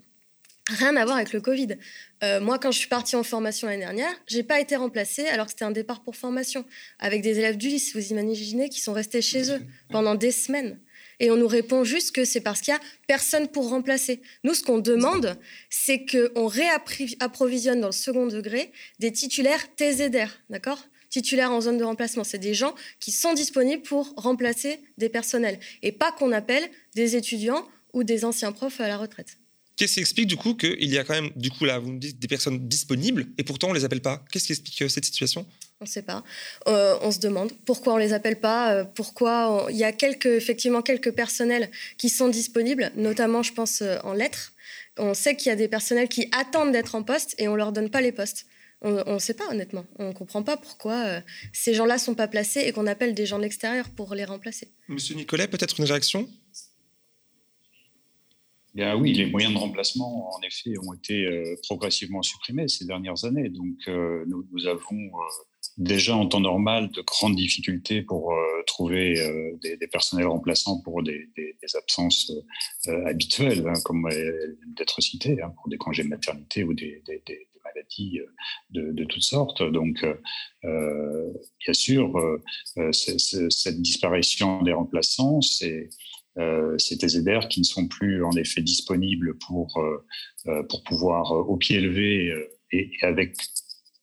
Rien 0.70 0.96
à 0.96 1.04
voir 1.04 1.18
avec 1.18 1.34
le 1.34 1.42
Covid. 1.42 1.78
Euh, 2.24 2.40
moi, 2.40 2.60
quand 2.60 2.72
je 2.72 2.78
suis 2.78 2.88
partie 2.88 3.16
en 3.16 3.24
formation 3.24 3.68
l'année 3.68 3.82
dernière, 3.82 4.14
j'ai 4.28 4.44
pas 4.44 4.62
été 4.62 4.78
remplacée 4.78 5.26
alors 5.28 5.48
que 5.48 5.52
c'était 5.52 5.66
un 5.66 5.72
départ 5.72 6.02
pour 6.02 6.16
formation 6.16 6.66
avec 7.00 7.22
des 7.22 7.40
élèves 7.40 7.58
du 7.58 7.68
lycée. 7.68 8.00
Vous 8.00 8.12
imaginez 8.12 8.70
qui 8.70 8.80
sont 8.80 8.94
restés 8.94 9.22
chez 9.22 9.52
eux 9.52 9.60
pendant 9.90 10.16
des 10.16 10.32
semaines 10.32 10.80
et 11.22 11.30
on 11.30 11.38
nous 11.38 11.48
répond 11.48 11.84
juste 11.84 12.14
que 12.14 12.26
c'est 12.26 12.42
parce 12.42 12.62
qu'il 12.62 12.74
y 12.74 12.76
a 12.76 12.82
personne 13.08 13.48
pour 13.48 13.70
remplacer. 13.70 14.22
Nous, 14.44 14.56
ce 14.56 14.64
qu'on 14.64 14.80
demande, 14.80 15.38
c'est 15.70 16.04
qu'on 16.06 16.48
réapprovisionne 16.48 17.80
dans 17.80 17.88
le 17.88 17.94
second 17.94 18.26
degré 18.26 18.72
des 19.00 19.14
titulaires 19.14 19.64
TZR, 19.78 20.30
d'accord? 20.50 20.84
Titulaires 21.10 21.52
en 21.52 21.62
zone 21.62 21.78
de 21.78 21.84
remplacement, 21.84 22.24
c'est 22.24 22.40
des 22.40 22.56
gens 22.56 22.74
qui 23.00 23.12
sont 23.12 23.34
disponibles 23.34 23.84
pour 23.84 24.14
remplacer 24.18 24.80
des 24.98 25.10
personnels 25.10 25.60
et 25.84 25.92
pas 25.92 26.12
qu'on 26.12 26.32
appelle 26.32 26.68
des 26.96 27.16
étudiants 27.16 27.68
ou 27.94 28.04
des 28.04 28.26
anciens 28.26 28.52
profs 28.52 28.82
à 28.82 28.88
la 28.88 28.98
retraite. 28.98 29.38
Qu'est-ce 29.76 29.96
qui 29.96 30.00
explique 30.00 30.28
du 30.28 30.38
coup 30.38 30.56
qu'il 30.56 30.90
y 30.90 30.98
a 30.98 31.04
quand 31.04 31.14
même, 31.14 31.32
du 31.36 31.52
coup 31.52 31.66
là, 31.66 31.80
vous 31.80 31.92
me 31.92 32.00
dites 32.00 32.20
des 32.20 32.28
personnes 32.28 32.68
disponibles 32.68 33.28
et 33.38 33.44
pourtant 33.44 33.70
on 33.70 33.74
les 33.74 33.86
appelle 33.86 34.02
pas? 34.02 34.24
Qu'est-ce 34.32 34.46
qui 34.46 34.54
explique 34.54 34.82
euh, 34.82 34.90
cette 34.90 35.06
situation? 35.06 35.46
On 35.82 35.86
ne 35.86 35.90
sait 35.90 36.04
pas. 36.04 36.24
Euh, 36.68 36.96
on 37.02 37.12
se 37.12 37.20
demande 37.20 37.52
pourquoi 37.66 37.94
on 37.94 37.98
les 37.98 38.14
appelle 38.14 38.40
pas, 38.40 38.74
euh, 38.74 38.84
pourquoi 38.84 39.68
il 39.72 39.76
y 39.76 39.84
a 39.84 39.92
quelques, 39.92 40.28
effectivement 40.28 40.84
quelques 40.84 41.12
personnels 41.12 41.70
qui 41.98 42.08
sont 42.08 42.30
disponibles, 42.30 42.92
notamment 42.96 43.42
je 43.42 43.52
pense 43.52 43.82
euh, 43.82 43.98
en 44.04 44.14
lettres. 44.14 44.54
On 44.98 45.14
sait 45.14 45.36
qu'il 45.36 45.50
y 45.50 45.52
a 45.52 45.56
des 45.56 45.68
personnels 45.68 46.08
qui 46.08 46.30
attendent 46.32 46.72
d'être 46.72 46.94
en 46.96 47.02
poste 47.02 47.34
et 47.40 47.48
on 47.48 47.56
leur 47.56 47.72
donne 47.72 47.90
pas 47.90 48.02
les 48.02 48.12
postes. 48.12 48.46
On 48.84 49.14
ne 49.14 49.20
sait 49.20 49.36
pas 49.36 49.48
honnêtement. 49.52 49.86
On 50.00 50.08
ne 50.08 50.14
comprend 50.14 50.42
pas 50.42 50.58
pourquoi 50.58 51.22
ces 51.54 51.76
gens-là 51.76 52.00
sont 52.00 52.16
pas 52.16 52.28
placés 52.28 52.62
et 52.62 52.72
qu'on 52.72 52.88
appelle 52.88 53.14
des 53.14 53.28
gens 53.28 53.38
de 53.38 53.44
l'extérieur 53.44 53.88
pour 53.90 54.16
les 54.16 54.26
remplacer. 54.26 54.70
Monsieur 54.88 55.14
Nicolet, 55.14 55.48
peut-être 55.48 55.80
une 55.80 55.86
réaction? 55.86 56.28
Bien 58.74 58.96
oui, 58.96 59.14
les 59.14 59.28
moyens 59.28 59.54
de 59.54 59.60
remplacement, 59.60 60.36
en 60.36 60.42
effet, 60.42 60.74
ont 60.80 60.94
été 60.94 61.28
progressivement 61.62 62.24
supprimés 62.24 62.68
ces 62.70 62.86
dernières 62.86 63.24
années. 63.24 63.50
Donc, 63.50 63.88
nous, 63.88 64.48
nous, 64.52 64.66
avons 64.66 65.12
déjà 65.78 66.16
en 66.16 66.28
temps 66.28 66.40
normal 66.40 66.90
de 66.92 67.02
grandes 67.02 67.36
difficultés 67.36 68.02
pour 68.02 68.34
euh, 68.34 68.38
trouver 68.68 69.20
euh, 69.20 69.58
des, 69.62 69.88
personnels 69.88 70.28
remplaçants 70.28 70.82
pour 70.82 71.04
des, 71.04 71.30
absences 71.76 72.32
euh, 72.88 73.06
habituelles, 73.06 73.66
hein, 73.68 73.80
comme 73.86 74.10
d'être 74.78 75.02
cité, 75.02 75.42
hein, 75.42 75.54
pour 75.56 75.70
des 75.70 75.78
congés 75.78 76.04
de 76.04 76.10
maternité 76.10 76.64
ou 76.64 76.74
des, 76.74 77.04
maladies 77.64 78.20
de, 78.72 79.04
toutes 79.06 79.22
sortes. 79.22 79.62
Donc, 79.62 80.04
bien 80.64 81.74
sûr, 81.74 82.12
cette 82.92 83.82
disparition 83.82 84.62
des 84.64 84.74
remplaçants, 84.74 85.42
c'est 85.42 85.90
ces 86.78 86.98
TZR 86.98 87.48
qui 87.50 87.60
ne 87.60 87.66
sont 87.66 87.88
plus 87.88 88.24
en 88.24 88.32
effet 88.32 88.62
disponibles 88.62 89.38
pour, 89.38 89.80
pour 90.70 90.84
pouvoir 90.84 91.32
au 91.32 91.56
pied 91.56 91.80
levé 91.80 92.34
et 92.72 92.92
avec 93.04 93.36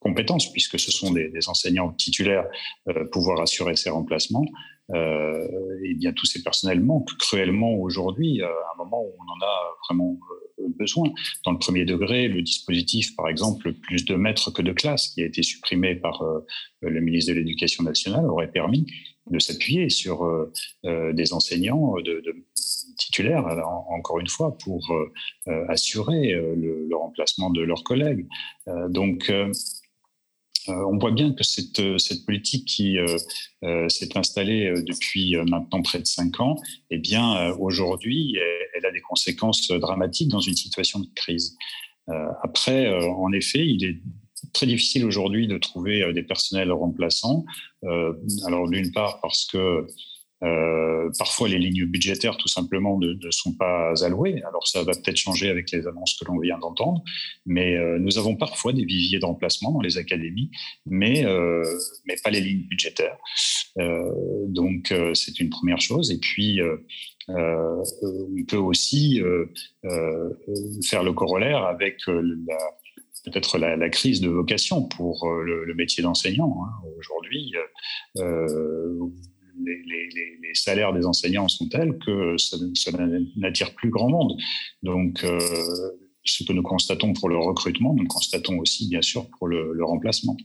compétences, 0.08 0.50
puisque 0.52 0.78
ce 0.78 0.90
sont 0.90 1.12
des, 1.12 1.48
enseignants 1.48 1.92
titulaires, 1.92 2.46
pouvoir 3.12 3.40
assurer 3.40 3.76
ces 3.76 3.90
remplacements. 3.90 4.46
et 4.94 5.94
bien 5.94 6.12
tous 6.12 6.26
ces 6.26 6.42
personnels 6.42 6.80
manquent 6.80 7.16
cruellement 7.18 7.74
aujourd'hui, 7.74 8.42
à 8.42 8.46
un 8.46 8.76
moment 8.78 9.02
où 9.02 9.12
on 9.22 9.28
en 9.36 9.46
a 9.46 9.54
vraiment 9.84 10.18
besoin. 10.78 11.08
Dans 11.44 11.52
le 11.52 11.58
premier 11.58 11.84
degré, 11.84 12.28
le 12.28 12.42
dispositif, 12.42 13.14
par 13.16 13.28
exemple, 13.28 13.72
plus 13.72 14.04
de 14.04 14.14
maîtres 14.14 14.50
que 14.50 14.62
de 14.62 14.72
classes, 14.72 15.08
qui 15.08 15.22
a 15.22 15.26
été 15.26 15.42
supprimé 15.42 15.94
par 15.94 16.22
le 16.80 17.00
ministre 17.00 17.32
de 17.32 17.38
l'Éducation 17.38 17.84
nationale, 17.84 18.26
aurait 18.26 18.50
permis 18.50 18.86
de 19.30 19.38
s'appuyer 19.38 19.90
sur 19.90 20.26
des 20.84 21.32
enseignants 21.32 21.94
de, 22.00 22.22
titulaires, 22.98 23.46
encore 23.88 24.18
une 24.18 24.28
fois, 24.28 24.56
pour 24.58 24.90
euh, 24.90 25.12
euh, 25.48 25.64
assurer 25.68 26.34
euh, 26.34 26.54
le, 26.54 26.96
remplacement 26.96 27.50
de 27.50 27.62
leurs 27.62 27.84
collègues. 27.84 28.26
donc, 28.88 29.32
on 30.68 30.98
voit 30.98 31.10
bien 31.10 31.32
que 31.32 31.44
cette, 31.44 31.98
cette 31.98 32.24
politique 32.24 32.66
qui 32.66 32.96
s'est 33.88 34.16
installée 34.16 34.72
depuis 34.86 35.36
maintenant 35.48 35.82
près 35.82 35.98
de 35.98 36.06
cinq 36.06 36.40
ans, 36.40 36.56
eh 36.90 36.98
bien, 36.98 37.50
aujourd'hui, 37.58 38.36
elle, 38.74 38.86
a 38.86 38.90
des 38.90 39.00
conséquences 39.00 39.70
dramatiques 39.70 40.28
dans 40.28 40.40
une 40.40 40.54
situation 40.54 41.00
de 41.00 41.08
crise. 41.14 41.56
après, 42.42 42.92
en 42.92 43.32
effet, 43.32 43.66
il 43.66 43.84
est 43.84 43.98
très 44.52 44.66
difficile 44.66 45.04
aujourd'hui 45.04 45.46
de 45.46 45.58
trouver 45.58 46.12
des 46.12 46.22
personnels 46.22 46.72
remplaçants. 46.72 47.44
alors, 48.46 48.68
d'une 48.68 48.92
part, 48.92 49.20
parce 49.20 49.46
que 49.46 49.86
euh, 50.44 51.10
parfois, 51.18 51.48
les 51.48 51.58
lignes 51.58 51.84
budgétaires, 51.86 52.36
tout 52.36 52.48
simplement, 52.48 52.98
ne, 52.98 53.30
sont 53.30 53.54
pas 53.54 53.92
allouées. 54.04 54.42
Alors, 54.46 54.66
ça 54.66 54.82
va 54.82 54.92
peut-être 54.92 55.16
changer 55.16 55.48
avec 55.48 55.70
les 55.70 55.86
annonces 55.86 56.16
que 56.18 56.24
l'on 56.26 56.38
vient 56.38 56.58
d'entendre, 56.58 57.02
mais 57.46 57.76
euh, 57.76 57.98
nous 57.98 58.18
avons 58.18 58.36
parfois 58.36 58.72
des 58.72 58.84
viviers 58.84 59.18
de 59.18 59.24
remplacement 59.24 59.72
dans 59.72 59.80
les 59.80 59.98
académies, 59.98 60.50
mais, 60.86 61.24
euh, 61.24 61.62
mais 62.06 62.16
pas 62.22 62.30
les 62.30 62.40
lignes 62.40 62.66
budgétaires. 62.68 63.18
donc, 63.76 64.92
c'est 65.14 65.40
une 65.40 65.50
première 65.50 65.80
chose. 65.80 66.10
Et 66.10 66.18
puis, 66.18 66.60
on 67.28 68.44
peut 68.46 68.56
aussi 68.56 69.20
faire 70.84 71.02
le 71.02 71.12
corollaire 71.12 71.64
avec 71.64 71.98
peut-être 73.24 73.58
la, 73.58 73.88
crise 73.90 74.20
de 74.20 74.28
vocation 74.28 74.82
pour 74.82 75.28
le, 75.30 75.74
métier 75.74 76.02
d'enseignant. 76.02 76.64
Hein. 76.64 76.88
Aujourd'hui, 76.98 77.54
les, 79.64 80.54
salaires 80.54 80.92
des 80.92 81.06
enseignants 81.06 81.48
sont 81.48 81.68
tels 81.68 81.98
que 81.98 82.36
ça, 82.36 82.56
n'attire 83.36 83.74
plus 83.74 83.90
grand 83.90 84.08
monde. 84.08 84.36
Donc, 84.82 85.22
euh, 85.24 85.38
ce 86.24 86.44
que 86.44 86.52
nous 86.52 86.62
constatons 86.62 87.12
pour 87.12 87.28
le 87.28 87.38
recrutement, 87.38 87.94
nous 87.94 88.02
le 88.02 88.08
constatons 88.08 88.58
aussi, 88.58 88.88
bien 88.88 89.02
sûr, 89.02 89.28
pour 89.38 89.48
le 89.48 89.84
remplacement. 89.84 90.36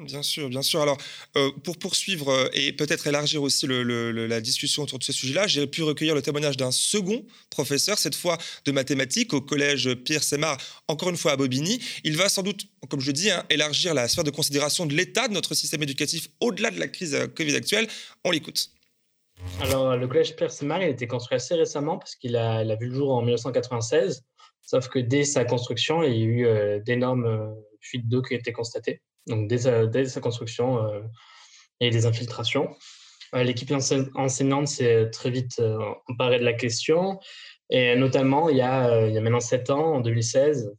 Bien 0.00 0.22
sûr, 0.22 0.48
bien 0.48 0.62
sûr. 0.62 0.80
Alors, 0.80 0.96
euh, 1.36 1.50
pour 1.62 1.76
poursuivre 1.78 2.30
euh, 2.30 2.48
et 2.54 2.72
peut-être 2.72 3.06
élargir 3.06 3.42
aussi 3.42 3.66
la 3.66 4.40
discussion 4.40 4.84
autour 4.84 4.98
de 4.98 5.04
ce 5.04 5.12
sujet-là, 5.12 5.46
j'ai 5.46 5.66
pu 5.66 5.82
recueillir 5.82 6.14
le 6.14 6.22
témoignage 6.22 6.56
d'un 6.56 6.70
second 6.70 7.22
professeur, 7.50 7.98
cette 7.98 8.14
fois 8.14 8.38
de 8.64 8.72
mathématiques 8.72 9.34
au 9.34 9.42
collège 9.42 9.94
Pierre 9.96 10.22
Semar, 10.22 10.56
encore 10.88 11.10
une 11.10 11.18
fois 11.18 11.32
à 11.32 11.36
Bobigny. 11.36 11.82
Il 12.02 12.16
va 12.16 12.30
sans 12.30 12.42
doute, 12.42 12.66
comme 12.88 13.00
je 13.00 13.12
dis, 13.12 13.30
hein, 13.30 13.44
élargir 13.50 13.92
la 13.92 14.08
sphère 14.08 14.24
de 14.24 14.30
considération 14.30 14.86
de 14.86 14.94
l'état 14.94 15.28
de 15.28 15.34
notre 15.34 15.54
système 15.54 15.82
éducatif 15.82 16.28
au-delà 16.40 16.70
de 16.70 16.80
la 16.80 16.88
crise 16.88 17.14
euh, 17.14 17.26
Covid 17.26 17.54
actuelle. 17.54 17.86
On 18.24 18.30
l'écoute. 18.30 18.70
Alors, 19.60 19.96
le 19.98 20.08
collège 20.08 20.34
Pierre 20.34 20.52
Semar, 20.52 20.80
il 20.80 20.86
a 20.86 20.88
été 20.88 21.06
construit 21.06 21.36
assez 21.36 21.54
récemment 21.54 21.98
parce 21.98 22.14
qu'il 22.14 22.36
a, 22.36 22.64
vu 22.76 22.86
le 22.88 22.94
jour 22.94 23.12
en 23.12 23.20
1996. 23.20 24.22
Sauf 24.62 24.88
que 24.88 24.98
dès 24.98 25.24
sa 25.24 25.44
construction, 25.44 26.02
il 26.02 26.12
y 26.12 26.22
a 26.22 26.24
eu 26.24 26.80
d'énormes 26.82 27.54
fuites 27.80 28.06
d'eau 28.06 28.22
qui 28.22 28.34
ont 28.34 28.38
été 28.38 28.52
constatées. 28.52 29.00
Donc 29.26 29.48
dès 29.48 29.58
sa, 29.58 30.20
construction, 30.20 30.86
euh, 30.86 31.00
a 31.80 31.90
des 31.90 32.06
infiltrations. 32.06 32.74
Euh, 33.34 33.42
l'équipe 33.42 33.72
enseignante 34.14 34.68
s'est 34.68 35.10
très 35.10 35.30
vite 35.30 35.58
euh, 35.60 35.78
emparée 36.08 36.38
de 36.38 36.44
la 36.44 36.52
question. 36.52 37.20
Et 37.70 37.94
notamment, 37.94 38.48
il 38.48 38.56
y 38.56 38.62
a, 38.62 39.08
maintenant 39.20 39.40
7 39.40 39.70
ans, 39.70 39.94
en 39.94 40.00
2016, 40.00 40.74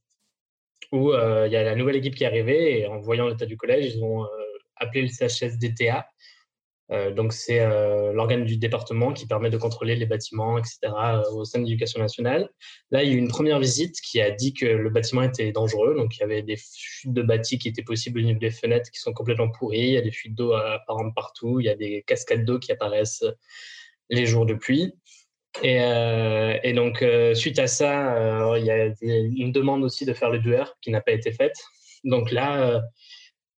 où 0.92 1.14
il 1.14 1.52
y 1.52 1.56
a 1.56 1.64
la 1.64 1.76
nouvelle 1.76 1.96
équipe 1.96 2.16
qui 2.16 2.26
est 2.26 2.28
arrivée. 2.28 2.82
Et 2.82 2.88
en 2.88 3.00
voyant 3.00 3.28
l'état 3.28 3.46
du 3.46 3.56
collège, 3.56 3.96
ils 3.96 4.04
ont 4.04 4.28
appelé 4.82 5.04
le 5.04 5.08
CHSDTA, 5.08 6.00
euh, 6.00 6.02
donc, 7.12 7.32
c'est 7.32 7.62
euh, 7.62 8.12
l'organe 8.12 8.44
du 8.44 8.58
département 8.58 9.14
qui 9.14 9.26
permet 9.26 9.50
de 9.50 9.58
contrôler 9.58 9.96
les 9.96 10.06
bâtiments, 10.06 10.58
etc., 10.58 10.80
euh, 10.84 11.24
au 11.32 11.46
sein 11.46 11.60
de 11.60 11.64
l'éducation 11.64 12.02
nationale. 12.02 12.50
Là, 12.92 13.04
il 13.04 13.10
y 13.10 13.14
a 13.14 13.16
eu 13.16 13.18
une 13.18 13.30
première 13.30 13.60
visite 13.60 13.96
qui 14.02 14.20
a 14.20 14.30
dit 14.30 14.54
que 14.54 14.66
le 14.66 14.90
bâtiment 14.90 15.22
était 15.22 15.54
dangereux. 15.54 15.96
Donc, 15.96 16.18
il 16.18 16.20
y 16.20 16.24
avait 16.24 16.42
des 16.42 16.58
fuites 16.58 17.14
de 17.14 17.22
bâtis 17.22 17.58
qui 17.60 17.70
étaient 17.70 17.82
possibles 17.82 18.20
au 18.20 18.24
niveau 18.24 18.40
des 18.40 18.52
fenêtres 18.52 18.92
qui 18.92 19.00
sont 19.00 19.14
complètement 19.14 19.50
pourries. 19.50 19.80
Il 19.80 19.94
y 19.94 19.98
a 19.98 20.02
des 20.02 20.12
fuites 20.12 20.36
d'eau 20.36 20.52
apparentes 20.54 21.16
partout. 21.16 21.62
Il 21.62 21.66
y 21.66 21.70
a 21.70 21.76
des 21.76 22.04
cascades 22.06 22.44
d'eau 22.44 22.60
qui 22.60 22.74
apparaissent 22.74 23.24
les 24.10 24.26
jours 24.26 24.46
de 24.46 24.54
pluie. 24.54 24.94
Et, 25.64 26.74
donc, 26.74 27.06
suite 27.34 27.60
à 27.60 27.68
ça, 27.68 28.58
il 28.58 28.66
y 28.66 28.72
a 28.72 28.94
une 29.02 29.54
demande 29.54 29.84
aussi 29.84 30.06
de 30.06 30.14
faire 30.14 30.30
le 30.30 30.40
DUR 30.40 30.76
qui 30.82 30.92
n'a 30.92 31.00
pas 31.00 31.12
été 31.14 31.32
faite. 31.32 31.56
Donc 32.04 32.32
là, 32.32 32.82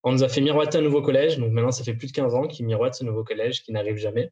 on 0.04 0.12
nous 0.12 0.24
a 0.24 0.30
fait 0.30 0.42
miroiter 0.42 0.78
un 0.78 0.82
nouveau 0.82 1.02
collège. 1.02 1.38
Donc 1.38 1.52
maintenant, 1.52 1.72
ça 1.72 1.84
fait 1.84 1.94
plus 1.94 2.08
de 2.08 2.12
15 2.14 2.36
ans 2.36 2.48
qu'ils 2.48 2.66
miroitent 2.66 2.96
ce 2.96 3.04
nouveau 3.04 3.24
collège 3.24 3.64
qui 3.64 3.72
n'arrive 3.72 3.96
jamais. 3.96 4.32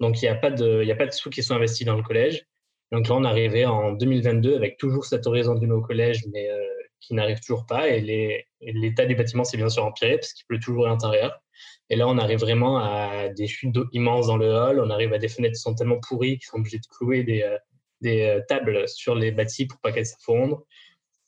Donc 0.00 0.20
il 0.22 0.24
n'y 0.24 0.30
a, 0.30 0.34
pas 0.34 0.50
de, 0.50 0.90
a 0.90 0.94
pas 0.96 1.06
de 1.06 1.12
sous 1.12 1.30
qui 1.30 1.42
sont 1.42 1.54
investis 1.54 1.86
dans 1.86 1.96
le 1.96 2.02
collège. 2.02 2.46
Donc 2.90 3.06
là, 3.08 3.14
on 3.14 3.24
est 3.24 3.28
arrivé 3.28 3.66
en 3.66 3.92
2022 3.92 4.56
avec 4.56 4.78
toujours 4.78 5.04
cette 5.04 5.26
horizon 5.26 5.54
du 5.54 5.66
nouveau 5.66 5.82
collège, 5.82 6.24
mais 6.32 6.50
euh, 6.50 6.58
qui 7.00 7.14
n'arrive 7.14 7.40
toujours 7.40 7.66
pas. 7.66 7.88
Et 7.88 8.46
l'état 8.60 9.06
du 9.06 9.14
bâtiment 9.14 9.44
s'est 9.44 9.56
bien 9.56 9.68
sûr 9.68 9.84
empiré 9.84 10.16
parce 10.16 10.32
qu'il 10.32 10.46
pleut 10.46 10.58
toujours 10.58 10.86
à 10.86 10.88
l'intérieur. 10.88 11.40
Et 11.88 11.96
là, 11.96 12.08
on 12.08 12.18
arrive 12.18 12.38
vraiment 12.38 12.78
à 12.78 13.28
des 13.28 13.46
chutes 13.46 13.72
d'eau 13.72 13.86
immenses 13.92 14.28
dans 14.28 14.36
le 14.36 14.52
hall. 14.52 14.80
On 14.80 14.90
arrive 14.90 15.12
à 15.12 15.18
des 15.18 15.28
fenêtres 15.28 15.54
qui 15.54 15.60
sont 15.60 15.74
tellement 15.74 15.98
pourries 16.00 16.38
qu'ils 16.38 16.46
sont 16.46 16.58
obligés 16.58 16.78
de 16.78 16.86
clouer 16.86 17.24
des, 17.24 17.42
euh, 17.42 17.58
euh, 18.06 18.40
tables 18.48 18.88
sur 18.88 19.14
les 19.14 19.32
bâtis 19.32 19.66
pour 19.66 19.78
pas 19.80 19.92
qu'elles 19.92 20.06
s'effondrent. 20.06 20.64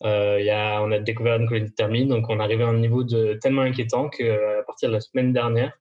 Euh, 0.04 0.40
y 0.40 0.50
a, 0.50 0.82
on 0.82 0.90
a 0.90 0.98
découvert 0.98 1.36
une 1.36 1.46
colonie 1.46 1.68
de 1.68 1.74
thermite, 1.74 2.08
donc 2.08 2.28
on 2.28 2.40
arrivé 2.40 2.64
à 2.64 2.68
un 2.68 2.78
niveau 2.78 3.04
de, 3.04 3.34
tellement 3.34 3.62
inquiétant 3.62 4.08
qu'à 4.08 4.24
euh, 4.24 4.62
partir 4.64 4.88
de 4.88 4.94
la 4.94 5.00
semaine 5.00 5.32
dernière, 5.32 5.72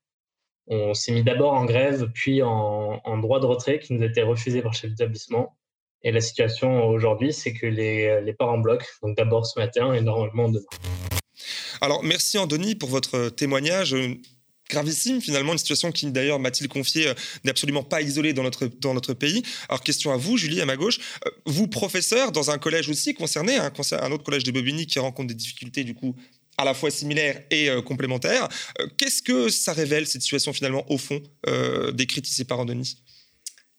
on 0.67 0.93
s'est 0.93 1.11
mis 1.11 1.23
d'abord 1.23 1.53
en 1.53 1.65
grève, 1.65 2.09
puis 2.13 2.43
en, 2.43 3.17
droit 3.17 3.39
de 3.39 3.45
retrait 3.45 3.79
qui 3.79 3.93
nous 3.93 4.03
a 4.03 4.05
été 4.05 4.21
refusé 4.21 4.61
par 4.61 4.71
le 4.71 4.77
chef 4.77 4.91
d'établissement. 4.91 5.57
Et 6.03 6.11
la 6.11 6.21
situation 6.21 6.87
aujourd'hui, 6.87 7.33
c'est 7.33 7.53
que 7.53 7.65
les, 7.65 8.21
les 8.21 8.33
parents 8.33 8.57
bloquent, 8.57 8.85
donc 9.03 9.17
d'abord 9.17 9.45
ce 9.45 9.59
matin 9.59 9.93
et 9.93 10.01
normalement 10.01 10.49
demain. 10.49 10.65
Alors, 11.81 12.03
merci 12.03 12.37
Andoni 12.37 12.75
pour 12.75 12.89
votre 12.89 13.29
témoignage 13.29 13.95
gravissime 14.71 15.21
finalement, 15.21 15.51
une 15.51 15.59
situation 15.59 15.91
qui 15.91 16.09
d'ailleurs 16.11 16.39
m'a-t-il 16.39 16.67
confié 16.67 17.07
euh, 17.07 17.13
n'est 17.43 17.51
absolument 17.51 17.83
pas 17.83 18.01
isolée 18.01 18.33
dans 18.33 18.43
notre, 18.43 18.67
dans 18.79 18.93
notre 18.93 19.13
pays. 19.13 19.43
Alors 19.69 19.83
question 19.83 20.11
à 20.11 20.17
vous, 20.17 20.37
Julie, 20.37 20.61
à 20.61 20.65
ma 20.65 20.77
gauche, 20.77 20.99
euh, 21.25 21.29
vous 21.45 21.67
professeur 21.67 22.31
dans 22.31 22.49
un 22.49 22.57
collège 22.57 22.89
aussi 22.89 23.13
concerné, 23.13 23.57
hein, 23.57 23.71
un 23.91 24.11
autre 24.11 24.23
collège 24.23 24.43
de 24.43 24.51
Bobigny 24.51 24.87
qui 24.87 24.99
rencontre 24.99 25.27
des 25.27 25.35
difficultés 25.35 25.83
du 25.83 25.93
coup 25.93 26.15
à 26.57 26.65
la 26.65 26.73
fois 26.73 26.91
similaires 26.91 27.41
et 27.49 27.69
euh, 27.69 27.81
complémentaires. 27.81 28.47
Qu'est-ce 28.97 29.21
que 29.21 29.49
ça 29.49 29.73
révèle 29.73 30.07
cette 30.07 30.21
situation 30.21 30.53
finalement 30.53 30.89
au 30.91 30.97
fond 30.97 31.21
décrite 31.93 32.27
ici 32.27 32.45
par 32.45 32.65
Denis? 32.65 32.97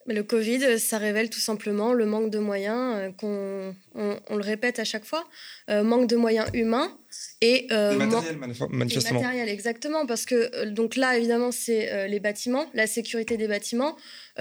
Le 0.07 0.23
Covid, 0.23 0.81
ça 0.81 0.99
révèle 0.99 1.31
tout 1.31 1.41
simplement 1.41 1.93
le 1.93 2.07
manque 2.07 2.31
de 2.31 2.39
moyens, 2.39 2.97
euh, 2.97 3.11
qu'on 3.13 3.75
on, 3.95 4.37
le 4.37 4.43
répète 4.43 4.79
à 4.79 4.85
chaque 4.85 5.05
fois, 5.05 5.25
euh, 5.71 5.85
manque 5.85 6.09
de 6.09 6.17
moyens 6.17 6.49
humains 6.55 6.97
et, 7.41 7.69
euh, 7.71 7.95
matériel, 7.95 8.37
manifestement. 8.71 9.21
matériel, 9.21 9.49
exactement, 9.49 10.07
parce 10.07 10.25
que 10.25 10.65
donc 10.65 10.97
là, 10.97 11.17
évidemment, 11.17 11.53
c'est 11.53 12.09
les 12.09 12.21
bâtiments, 12.21 12.67
la 12.75 12.87
sécurité 12.87 13.37
des 13.37 13.49
bâtiments. 13.49 13.97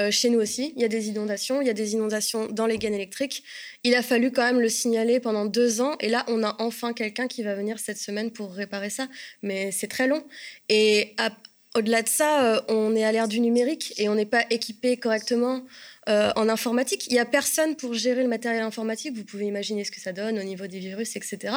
chez 0.10 0.30
nous 0.30 0.40
aussi, 0.40 0.74
il 0.76 0.82
y 0.82 0.86
a 0.86 0.88
des 0.88 1.10
inondations, 1.10 1.62
il 1.62 1.68
y 1.68 1.70
a 1.70 1.74
des 1.74 1.94
inondations 1.94 2.48
dans 2.48 2.66
les 2.66 2.78
gaines 2.78 2.94
électriques. 2.94 3.44
Il 3.84 3.94
a 3.94 4.02
fallu 4.02 4.32
quand 4.32 4.44
même 4.44 4.62
le 4.62 4.70
signaler 4.70 5.20
pendant 5.20 5.46
deux 5.46 5.82
ans, 5.82 5.96
et 6.00 6.08
là, 6.08 6.24
on 6.28 6.44
a 6.44 6.56
enfin 6.60 6.94
quelqu'un 6.94 7.28
qui 7.28 7.44
va 7.44 7.56
venir 7.56 7.78
cette 7.78 7.98
semaine 7.98 8.32
pour 8.32 8.54
réparer 8.54 8.90
ça, 8.90 9.08
mais 9.42 9.72
c'est 9.72 9.88
très 9.88 10.08
long. 10.08 10.24
Et 10.70 11.14
à, 11.18 11.32
au-delà 11.76 12.02
de 12.02 12.10
ça, 12.10 12.44
euh, 12.44 12.62
on 12.68 12.96
est 12.96 13.04
à 13.04 13.12
l'ère 13.12 13.28
du 13.28 13.40
numérique 13.40 13.94
et 13.98 14.10
on 14.10 14.16
n'est 14.16 14.26
pas 14.26 14.46
équipé 14.50 14.98
correctement 14.98 15.64
euh, 16.10 16.32
en 16.36 16.50
informatique. 16.50 17.08
Il 17.08 17.14
n'y 17.14 17.20
a 17.20 17.26
personne 17.26 17.76
pour 17.76 17.94
gérer 17.94 18.24
le 18.24 18.28
matériel 18.28 18.64
informatique. 18.64 19.16
Vous 19.16 19.24
pouvez 19.24 19.46
imaginer 19.46 19.86
ce 19.86 19.92
que 19.92 20.02
ça 20.02 20.12
donne 20.12 20.38
au 20.38 20.44
niveau 20.44 20.68
des 20.68 20.80
virus, 20.80 21.16
etc. 21.16 21.54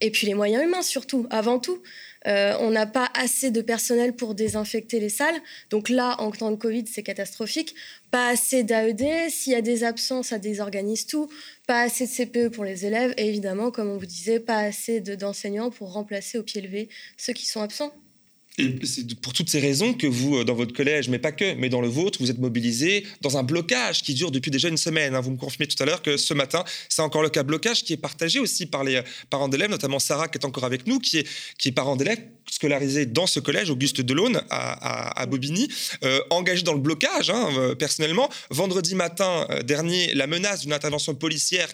Et 0.00 0.10
puis 0.10 0.26
les 0.26 0.34
moyens 0.34 0.64
humains, 0.64 0.82
surtout, 0.82 1.26
avant 1.30 1.60
tout. 1.60 1.82
Euh, 2.26 2.56
on 2.60 2.70
n'a 2.70 2.86
pas 2.86 3.10
assez 3.14 3.50
de 3.50 3.60
personnel 3.60 4.14
pour 4.14 4.34
désinfecter 4.34 4.98
les 4.98 5.10
salles. 5.10 5.38
Donc 5.70 5.88
là, 5.88 6.16
en 6.18 6.30
temps 6.32 6.50
de 6.50 6.56
Covid, 6.56 6.86
c'est 6.86 7.02
catastrophique. 7.02 7.74
Pas 8.10 8.30
assez 8.30 8.64
d'AED. 8.64 9.30
S'il 9.30 9.52
y 9.52 9.56
a 9.56 9.62
des 9.62 9.84
absences, 9.84 10.28
ça 10.28 10.38
désorganise 10.38 11.06
tout. 11.06 11.28
Pas 11.68 11.82
assez 11.82 12.06
de 12.06 12.10
CPE 12.10 12.48
pour 12.48 12.64
les 12.64 12.86
élèves. 12.86 13.14
Et 13.18 13.28
évidemment, 13.28 13.70
comme 13.70 13.90
on 13.90 13.98
vous 13.98 14.06
disait, 14.06 14.40
pas 14.40 14.58
assez 14.58 15.00
d'enseignants 15.00 15.70
pour 15.70 15.92
remplacer 15.92 16.38
au 16.38 16.42
pied 16.42 16.62
levé 16.62 16.88
ceux 17.16 17.34
qui 17.34 17.46
sont 17.46 17.60
absents. 17.60 17.92
Et 18.56 18.78
c'est 18.84 19.18
pour 19.18 19.32
toutes 19.32 19.50
ces 19.50 19.58
raisons 19.58 19.94
que 19.94 20.06
vous, 20.06 20.36
euh, 20.36 20.44
dans 20.44 20.54
votre 20.54 20.72
collège, 20.72 21.08
mais 21.08 21.18
pas 21.18 21.32
que, 21.32 21.54
mais 21.54 21.68
dans 21.68 21.80
le 21.80 21.88
vôtre, 21.88 22.20
vous 22.20 22.30
êtes 22.30 22.38
mobilisés 22.38 23.04
dans 23.20 23.36
un 23.36 23.42
blocage 23.42 24.02
qui 24.02 24.14
dure 24.14 24.30
depuis 24.30 24.52
déjà 24.52 24.68
une 24.68 24.76
semaine. 24.76 25.16
Hein. 25.16 25.20
Vous 25.20 25.32
me 25.32 25.36
confirmez 25.36 25.66
tout 25.66 25.82
à 25.82 25.86
l'heure 25.86 26.02
que 26.02 26.16
ce 26.16 26.34
matin, 26.34 26.62
c'est 26.88 27.02
encore 27.02 27.24
le 27.24 27.30
cas. 27.30 27.42
Blocage 27.42 27.82
qui 27.82 27.94
est 27.94 27.98
partagé 27.98 28.38
aussi 28.38 28.66
par 28.66 28.84
les 28.84 28.96
euh, 28.96 29.02
parents 29.28 29.48
d'élèves, 29.48 29.70
notamment 29.70 29.98
Sarah 29.98 30.28
qui 30.28 30.38
est 30.38 30.44
encore 30.44 30.64
avec 30.64 30.86
nous, 30.86 31.00
qui 31.00 31.18
est, 31.18 31.28
qui 31.58 31.68
est 31.68 31.72
parent 31.72 31.96
d'élèves 31.96 32.20
scolarisé 32.48 33.06
dans 33.06 33.26
ce 33.26 33.40
collège, 33.40 33.70
Auguste 33.70 34.02
Delaune, 34.02 34.40
à, 34.50 35.26
Bobigny, 35.26 35.66
euh, 36.04 36.20
engagé 36.30 36.62
dans 36.62 36.74
le 36.74 36.78
blocage, 36.78 37.30
hein, 37.30 37.74
personnellement. 37.78 38.28
Vendredi 38.50 38.94
matin 38.94 39.48
dernier, 39.64 40.14
la 40.14 40.26
menace 40.26 40.60
d'une 40.60 40.74
intervention 40.74 41.14
policière 41.14 41.68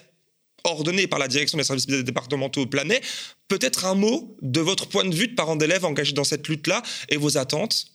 ordonnée 0.63 1.07
par 1.07 1.19
la 1.19 1.27
direction 1.27 1.57
des 1.57 1.63
services 1.63 1.87
départementaux 1.87 2.65
planait. 2.65 3.01
Peut-être 3.47 3.85
un 3.85 3.95
mot 3.95 4.35
de 4.41 4.61
votre 4.61 4.87
point 4.87 5.05
de 5.05 5.13
vue 5.13 5.27
de 5.27 5.35
parents 5.35 5.55
d'élèves 5.55 5.85
engagés 5.85 6.13
dans 6.13 6.23
cette 6.23 6.47
lutte-là 6.47 6.81
et 7.09 7.17
vos 7.17 7.37
attentes? 7.37 7.87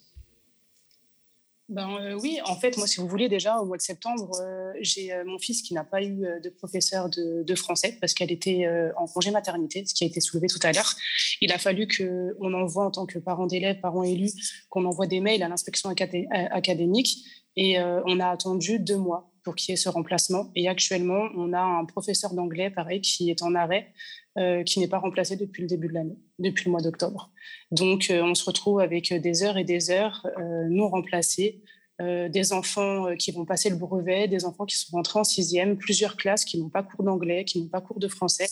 Ben, 1.69 1.97
euh, 2.01 2.19
oui, 2.23 2.39
en 2.45 2.55
fait, 2.55 2.77
moi, 2.77 2.87
si 2.87 3.01
vous 3.01 3.09
voulez, 3.09 3.29
déjà, 3.29 3.59
au 3.59 3.65
mois 3.65 3.77
de 3.77 3.83
septembre, 3.83 4.31
euh, 4.41 4.73
j'ai 4.81 5.13
euh, 5.13 5.25
mon 5.25 5.39
fils 5.41 5.63
qui 5.63 5.75
n'a 5.75 5.83
pas 5.83 6.01
eu 6.01 6.25
de 6.41 6.49
professeur 6.49 7.09
de, 7.11 7.55
français 7.57 7.97
parce 8.01 8.15
qu'elle 8.15 8.31
était 8.31 8.69
en 8.97 9.07
congé 9.07 9.31
maternité, 9.31 9.85
ce 9.87 9.95
qui 9.95 10.05
a 10.05 10.07
été 10.07 10.21
soulevé 10.21 10.47
tout 10.47 10.61
à 10.63 10.73
l'heure. 10.73 10.95
Il 11.41 11.51
a 11.53 11.59
fallu 11.59 11.89
qu'on 11.89 12.53
envoie, 12.53 12.85
en 12.85 12.91
tant 12.91 13.07
que 13.07 13.19
parents 13.19 13.47
d'élèves, 13.47 13.81
parents 13.81 14.05
élus, 14.05 14.33
qu'on 14.69 14.85
envoie 14.85 15.07
des 15.07 15.21
mails 15.21 15.43
à 15.43 15.49
l'inspection 15.49 15.89
académique 15.89 17.25
et 17.57 17.81
on 17.81 18.21
a 18.21 18.29
attendu 18.29 18.79
deux 18.79 18.99
mois 18.99 19.33
pour 19.47 19.55
qu'il 19.55 19.71
y 19.71 19.75
ait 19.75 19.77
ce 19.77 19.89
remplacement. 19.89 20.51
Et 20.57 20.67
actuellement, 20.67 21.29
on 21.37 21.53
a 21.53 21.61
un 21.61 21.85
professeur 21.85 22.35
d'anglais, 22.35 22.69
pareil, 22.69 23.01
qui 23.01 23.31
est 23.31 23.43
en 23.43 23.55
arrêt, 23.55 23.93
euh, 24.39 24.65
qui 24.65 24.81
n'est 24.81 24.89
pas 24.89 24.99
remplacé 24.99 25.37
depuis 25.37 25.63
le 25.63 25.69
début 25.69 25.87
de 25.87 25.95
l'année, 25.95 26.19
depuis 26.41 26.65
le 26.65 26.73
mois 26.73 26.81
d'octobre. 26.81 27.31
Donc, 27.71 28.11
euh, 28.11 28.25
on 28.25 28.35
se 28.35 28.45
retrouve 28.45 28.81
avec 28.81 29.15
des 29.15 29.45
heures 29.45 29.57
et 29.57 29.63
des 29.63 29.93
heures 29.93 30.27
euh, 30.37 30.65
non 30.69 30.89
remplacées, 30.89 31.63
des 31.99 32.53
enfants 32.53 33.17
qui 33.17 33.33
vont 33.33 33.47
passer 33.47 33.71
le 33.71 33.77
brevet, 33.77 34.29
des 34.29 34.45
enfants 34.45 34.67
qui 34.67 34.77
sont 34.77 34.97
rentrés 34.97 35.19
en 35.19 35.25
sixième, 35.25 35.79
plusieurs 35.79 36.19
classes 36.19 36.45
qui 36.45 36.59
n'ont 36.61 36.69
pas 36.69 36.83
cours 36.83 37.03
d'anglais, 37.03 37.47
qui 37.47 37.59
n'ont 37.59 37.69
pas 37.69 37.81
cours 37.81 38.01
de 38.01 38.09
français. 38.09 38.49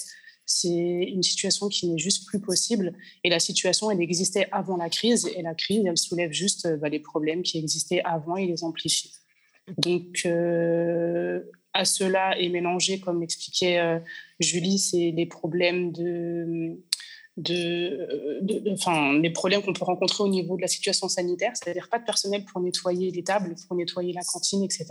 C'est 0.47 0.71
une 0.71 1.23
situation 1.23 1.69
qui 1.69 1.91
n'est 1.91 1.99
juste 1.99 2.27
plus 2.27 2.41
possible. 2.41 2.95
Et 3.23 3.29
la 3.29 3.41
situation, 3.41 3.91
elle 3.91 4.01
existait 4.01 4.49
avant 4.51 4.79
la 4.79 4.89
crise. 4.89 5.29
Et 5.37 5.43
la 5.43 5.55
crise, 5.55 5.85
elle 5.85 5.99
soulève 5.99 6.33
juste 6.33 6.67
bah, 6.79 6.89
les 6.89 7.01
problèmes 7.01 7.43
qui 7.43 7.59
existaient 7.59 8.01
avant 8.05 8.37
et 8.37 8.47
les 8.47 8.65
amplifie. 8.65 9.13
Donc, 9.79 10.23
euh, 10.27 11.41
à 11.73 11.85
cela 11.85 12.39
est 12.39 12.49
mélangé, 12.49 13.01
comme 13.01 13.21
l'expliquait 13.21 13.79
euh, 13.79 13.99
Julie, 14.41 14.79
c'est 14.79 15.11
les 15.11 15.27
problèmes 15.27 15.91
de, 15.93 16.79
de, 17.37 18.73
enfin, 18.73 19.19
les 19.19 19.31
problèmes 19.31 19.63
qu'on 19.63 19.73
peut 19.73 19.85
rencontrer 19.85 20.23
au 20.23 20.29
niveau 20.29 20.57
de 20.57 20.63
la 20.63 20.69
situation 20.69 21.09
sanitaire, 21.09 21.53
c'est-à-dire 21.55 21.89
pas 21.89 21.99
de 21.99 22.05
personnel 22.05 22.45
pour 22.45 22.61
nettoyer 22.61 23.11
les 23.11 23.25
tables, 23.25 23.55
pour 23.67 23.77
nettoyer 23.77 24.13
la 24.13 24.23
cantine, 24.23 24.63
etc. 24.63 24.87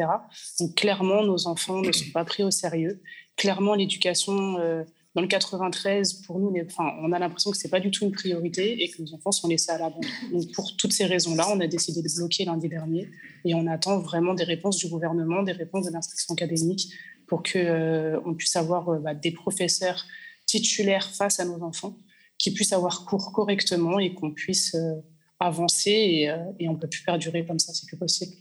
Donc 0.60 0.76
clairement, 0.76 1.24
nos 1.24 1.48
enfants 1.48 1.82
ne 1.82 1.92
sont 1.92 2.12
pas 2.14 2.26
pris 2.26 2.44
au 2.44 2.52
sérieux. 2.52 3.02
Clairement, 3.38 3.76
l'éducation 3.76 4.60
euh, 4.60 4.84
dans 5.16 5.22
le 5.22 5.28
93, 5.28 6.14
pour 6.26 6.40
nous, 6.40 6.52
enfin, 6.66 6.92
on 7.02 7.12
a 7.12 7.20
l'impression 7.20 7.52
que 7.52 7.58
c'est 7.58 7.70
pas 7.70 7.80
du 7.80 7.92
tout 7.92 8.04
une 8.04 8.12
priorité 8.12 8.84
et 8.84 8.90
que 8.90 9.02
nos 9.02 9.14
enfants 9.14 9.32
sont 9.32 9.48
laissés 9.48 9.72
à 9.72 9.78
l'abandon. 9.78 10.08
Donc, 10.32 10.52
pour 10.54 10.76
toutes 10.76 10.92
ces 10.92 11.06
raisons-là, 11.06 11.48
on 11.52 11.60
a 11.60 11.68
décidé 11.68 12.02
de 12.02 12.10
bloquer 12.16 12.46
lundi 12.46 12.68
dernier 12.68 13.10
et 13.46 13.54
on 13.54 13.68
attend 13.68 14.00
vraiment 14.00 14.34
des 14.34 14.44
réponses 14.44 14.78
du 14.78 14.88
gouvernement, 14.88 15.44
des 15.44 15.52
réponses 15.52 15.86
de 15.86 15.92
l'inspection 15.92 16.34
académique 16.34 16.92
pour 17.28 17.44
que 17.44 17.60
euh, 17.60 18.20
on 18.26 18.34
puisse 18.34 18.56
avoir 18.56 18.90
euh, 18.90 19.00
bah, 19.00 19.14
des 19.14 19.32
professeurs 19.32 20.04
titulaires 20.48 21.08
face 21.08 21.40
à 21.40 21.46
nos 21.46 21.62
enfants 21.62 21.96
qui 22.40 22.52
puissent 22.52 22.74
avoir 22.74 23.06
cours 23.06 23.32
correctement 23.32 24.00
et 24.00 24.16
qu'on 24.16 24.32
puisse 24.32 24.74
euh, 24.74 24.96
avancer 25.40 25.92
et, 25.92 26.36
et 26.60 26.70
on 26.70 26.76
peut 26.76 26.88
plus 26.88 27.04
perdurer 27.04 27.46
comme 27.46 27.60
ça, 27.60 27.74
c'est 27.74 27.86
plus 27.86 27.98
possible. 27.98 28.32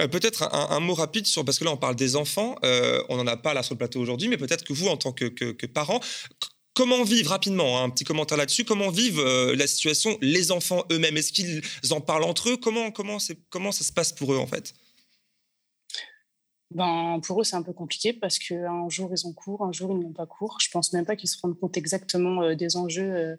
Euh, 0.00 0.08
peut-être 0.08 0.48
un, 0.54 0.80
mot 0.80 0.94
rapide 0.94 1.26
sur, 1.26 1.44
parce 1.44 1.58
que 1.58 1.64
là 1.64 1.72
on 1.72 1.76
parle 1.76 1.96
des 1.96 2.16
enfants, 2.16 2.56
euh, 2.64 3.02
on 3.08 3.16
n'en 3.16 3.26
a 3.26 3.36
pas 3.36 3.54
là 3.54 3.62
sur 3.62 3.74
le 3.74 3.78
plateau 3.78 4.00
aujourd'hui, 4.00 4.28
mais 4.28 4.36
peut-être 4.36 4.64
que 4.64 4.72
vous, 4.72 4.88
en 4.88 4.96
tant 4.96 5.12
que, 5.12 5.26
que, 5.26 5.66
parents, 5.66 6.00
comment 6.74 7.02
vivent 7.02 7.28
rapidement, 7.28 7.78
hein, 7.78 7.84
un 7.84 7.90
petit 7.90 8.04
commentaire 8.04 8.38
là-dessus, 8.38 8.64
comment 8.64 8.90
vivent 8.90 9.20
euh, 9.20 9.54
la 9.56 9.66
situation 9.66 10.16
les 10.20 10.52
enfants 10.52 10.84
eux-mêmes? 10.90 11.16
Est-ce 11.16 11.32
qu'ils 11.32 11.62
en 11.90 12.00
parlent 12.00 12.24
entre 12.24 12.50
eux? 12.50 12.56
Comment, 12.56 12.90
comment, 12.90 13.18
comment 13.48 13.72
ça 13.72 13.84
se 13.84 13.92
passe 13.92 14.12
pour 14.12 14.32
eux 14.32 14.38
en 14.38 14.46
fait? 14.46 14.74
Ben, 16.72 17.20
pour 17.24 17.40
eux, 17.40 17.44
c'est 17.44 17.56
un 17.56 17.62
peu 17.62 17.72
compliqué 17.72 18.12
parce 18.12 18.38
qu'un 18.38 18.88
jour, 18.88 19.10
ils 19.12 19.26
ont 19.26 19.32
cours, 19.32 19.64
un 19.64 19.72
jour, 19.72 19.90
ils 19.92 20.06
n'ont 20.06 20.12
pas 20.12 20.26
cours. 20.26 20.58
Je 20.60 20.68
pense 20.70 20.92
même 20.92 21.04
pas 21.04 21.16
qu'ils 21.16 21.28
se 21.28 21.36
rendent 21.42 21.58
compte 21.58 21.76
exactement 21.76 22.54
des, 22.54 22.76
enjeux, 22.76 23.36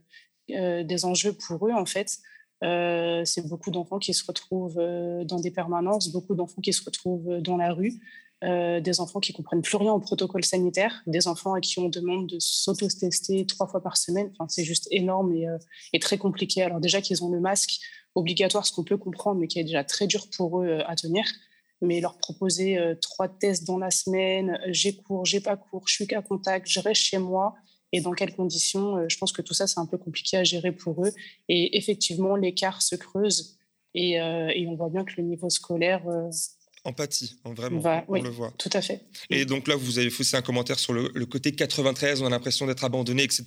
des 0.49 1.05
enjeux 1.05 1.31
pour 1.31 1.65
eux, 1.65 1.71
en 1.71 1.85
fait. 1.85 2.19
Euh, 2.63 3.25
c'est 3.25 3.47
beaucoup 3.47 3.71
d'enfants 3.71 3.97
qui 3.97 4.13
se 4.13 4.23
retrouvent 4.25 4.77
euh, 4.77 5.23
dans 5.23 5.39
des 5.39 5.49
permanences, 5.49 6.11
beaucoup 6.11 6.35
d'enfants 6.35 6.61
qui 6.61 6.73
se 6.73 6.83
retrouvent 6.83 7.31
euh, 7.31 7.41
dans 7.41 7.57
la 7.57 7.73
rue, 7.73 7.99
des 8.43 8.99
enfants 8.99 9.19
qui 9.19 9.33
comprennent 9.33 9.61
plus 9.61 9.77
rien 9.77 9.93
au 9.93 9.99
protocole 9.99 10.43
sanitaire, 10.43 11.03
des 11.05 11.27
enfants 11.27 11.53
à 11.53 11.61
qui 11.61 11.77
on 11.77 11.89
demande 11.89 12.25
de 12.25 12.37
s'auto-tester 12.39 13.45
trois 13.45 13.67
fois 13.67 13.83
par 13.83 13.97
semaine. 13.97 14.31
Enfin, 14.31 14.47
c'est 14.49 14.63
juste 14.63 14.87
énorme 14.89 15.31
et, 15.31 15.45
et, 15.93 15.99
très 15.99 16.17
compliqué. 16.17 16.63
Alors 16.63 16.79
déjà 16.79 17.01
qu'ils 17.01 17.23
ont 17.23 17.29
le 17.29 17.39
masque 17.39 17.79
obligatoire, 18.15 18.65
ce 18.65 18.71
qu'on 18.71 18.83
peut 18.83 18.97
comprendre, 18.97 19.39
mais 19.39 19.45
qui 19.45 19.59
est 19.59 19.63
déjà 19.63 19.83
très 19.83 20.07
dur 20.07 20.27
pour 20.35 20.63
eux 20.63 20.79
à 20.87 20.95
tenir. 20.95 21.23
Mais 21.81 22.01
leur 22.01 22.17
proposer 22.17 22.79
trois 22.99 23.27
tests 23.27 23.67
dans 23.67 23.77
la 23.77 23.91
semaine, 23.91 24.59
j'ai 24.69 24.95
cours, 24.95 25.23
j'ai 25.23 25.39
pas 25.39 25.55
cours, 25.55 25.87
je 25.87 25.93
suis 25.93 26.07
qu'à 26.07 26.23
contact, 26.23 26.67
je 26.67 26.79
reste 26.79 27.01
chez 27.01 27.19
moi, 27.19 27.53
et 27.91 28.01
dans 28.01 28.11
quelles 28.11 28.35
conditions. 28.35 28.97
Euh, 28.97 29.05
je 29.09 29.17
pense 29.17 29.31
que 29.31 29.41
tout 29.41 29.53
ça, 29.53 29.67
c'est 29.67 29.79
un 29.79 29.85
peu 29.85 29.97
compliqué 29.97 30.37
à 30.37 30.43
gérer 30.43 30.71
pour 30.71 31.05
eux. 31.05 31.11
Et 31.49 31.77
effectivement, 31.77 32.35
l'écart 32.35 32.81
se 32.81 32.95
creuse 32.95 33.57
et, 33.93 34.21
euh, 34.21 34.51
et, 34.53 34.67
on 34.67 34.75
voit 34.75 34.89
bien 34.89 35.03
que 35.03 35.13
le 35.17 35.23
niveau 35.23 35.49
scolaire 35.49 36.07
euh, 36.07 36.29
empathie, 36.85 37.37
hein, 37.43 37.53
vraiment, 37.53 37.81
on 38.07 38.21
le 38.21 38.29
voit. 38.29 38.53
Tout 38.57 38.69
à 38.71 38.81
fait. 38.81 39.01
Et 39.29 39.43
donc 39.43 39.67
là, 39.67 39.75
vous 39.75 39.99
avez 39.99 40.09
foussé 40.09 40.37
un 40.37 40.41
commentaire 40.41 40.79
sur 40.79 40.93
le, 40.93 41.25
côté 41.25 41.51
93, 41.51 42.21
on 42.21 42.25
a 42.25 42.29
l'impression 42.29 42.65
d'être 42.65 42.85
abandonné, 42.85 43.23
etc. 43.23 43.43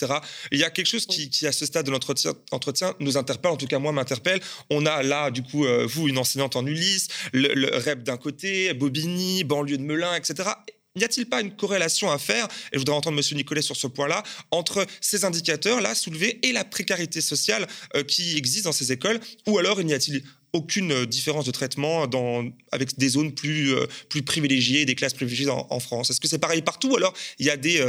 Il 0.52 0.58
y 0.58 0.64
a 0.64 0.70
quelque 0.70 0.86
chose 0.86 1.06
qui, 1.06 1.46
à 1.46 1.52
ce 1.52 1.64
stade 1.64 1.86
de 1.86 1.90
l'entretien, 1.90 2.34
entretien, 2.52 2.94
nous 3.00 3.16
interpelle, 3.16 3.52
en 3.52 3.56
tout 3.56 3.66
cas 3.66 3.78
moi 3.78 3.90
m'interpelle. 3.90 4.40
On 4.70 4.84
a 4.84 5.02
là, 5.02 5.30
du 5.30 5.42
coup, 5.42 5.64
vous, 5.86 6.08
une 6.08 6.18
enseignante 6.18 6.54
en 6.56 6.66
Ulysse, 6.66 7.08
le, 7.32 7.54
le 7.54 7.74
REP 7.74 8.02
d'un 8.02 8.18
côté, 8.18 8.72
Bobigny, 8.74 9.42
banlieue 9.42 9.78
de 9.78 9.82
Melun, 9.82 10.14
etc. 10.14 10.50
N'y 10.96 11.02
a-t-il 11.02 11.26
pas 11.26 11.40
une 11.40 11.50
corrélation 11.50 12.08
à 12.12 12.18
faire, 12.18 12.44
et 12.44 12.74
je 12.74 12.78
voudrais 12.78 12.94
entendre 12.94 13.18
M. 13.18 13.36
Nicolet 13.36 13.62
sur 13.62 13.74
ce 13.74 13.88
point-là, 13.88 14.22
entre 14.52 14.86
ces 15.00 15.24
indicateurs-là 15.24 15.92
soulevés 15.92 16.38
et 16.46 16.52
la 16.52 16.64
précarité 16.64 17.20
sociale 17.20 17.66
euh, 17.96 18.04
qui 18.04 18.36
existe 18.36 18.66
dans 18.66 18.72
ces 18.72 18.92
écoles 18.92 19.18
Ou 19.48 19.58
alors 19.58 19.82
n'y 19.82 19.92
a-t-il 19.92 20.22
aucune 20.52 20.92
euh, 20.92 21.04
différence 21.04 21.46
de 21.46 21.50
traitement 21.50 22.06
dans, 22.06 22.48
avec 22.70 22.96
des 22.96 23.08
zones 23.08 23.34
plus, 23.34 23.74
euh, 23.74 23.86
plus 24.08 24.22
privilégiées, 24.22 24.84
des 24.84 24.94
classes 24.94 25.14
privilégiées 25.14 25.50
en, 25.50 25.80
France? 25.80 26.10
Est-ce 26.10 26.20
que 26.20 26.28
c'est 26.28 26.38
pareil 26.38 26.62
partout 26.62 26.92
ou 26.92 26.96
alors 26.96 27.12
il 27.40 27.46
y 27.46 27.50
a 27.50 27.56
des, 27.56 27.84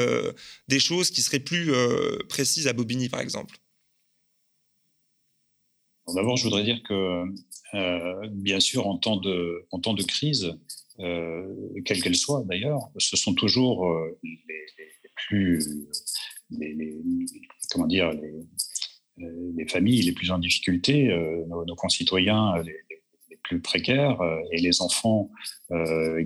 des 0.68 0.80
choses 0.80 1.12
qui 1.12 1.22
seraient 1.22 1.38
plus 1.38 1.72
précises 2.28 2.68
à 2.68 2.74
Bobigny, 2.74 3.10
par 3.10 3.22
exemple? 3.22 3.56
D'abord, 6.08 6.38
je 6.38 6.44
voudrais 6.46 6.64
dire 6.64 6.82
que, 6.88 7.24
bien 8.30 8.60
sûr, 8.60 8.88
en 8.88 8.98
temps 8.98 9.18
de, 9.18 9.68
en 9.70 9.80
temps 9.80 9.94
de 9.94 10.04
crise, 10.04 10.56
euh, 11.00 11.54
quelle 11.84 12.02
qu'elle 12.02 12.16
soit 12.16 12.44
d'ailleurs, 12.46 12.90
ce 12.98 13.18
sont 13.18 13.34
toujours 13.34 13.88
euh, 13.88 14.18
les, 14.24 14.32
plus, 15.28 15.88
comment 17.70 17.88
dire, 17.88 18.12
les, 18.12 18.34
les, 19.58 19.68
familles 19.68 20.04
les 20.04 20.14
plus 20.14 20.32
en 20.32 20.40
difficulté, 20.40 21.10
euh, 21.10 21.44
nos, 21.48 21.76
concitoyens 21.76 22.62
les, 22.64 22.76
plus 23.44 23.60
précaires 23.62 24.20
et 24.52 24.58
les 24.60 24.82
enfants 24.82 25.30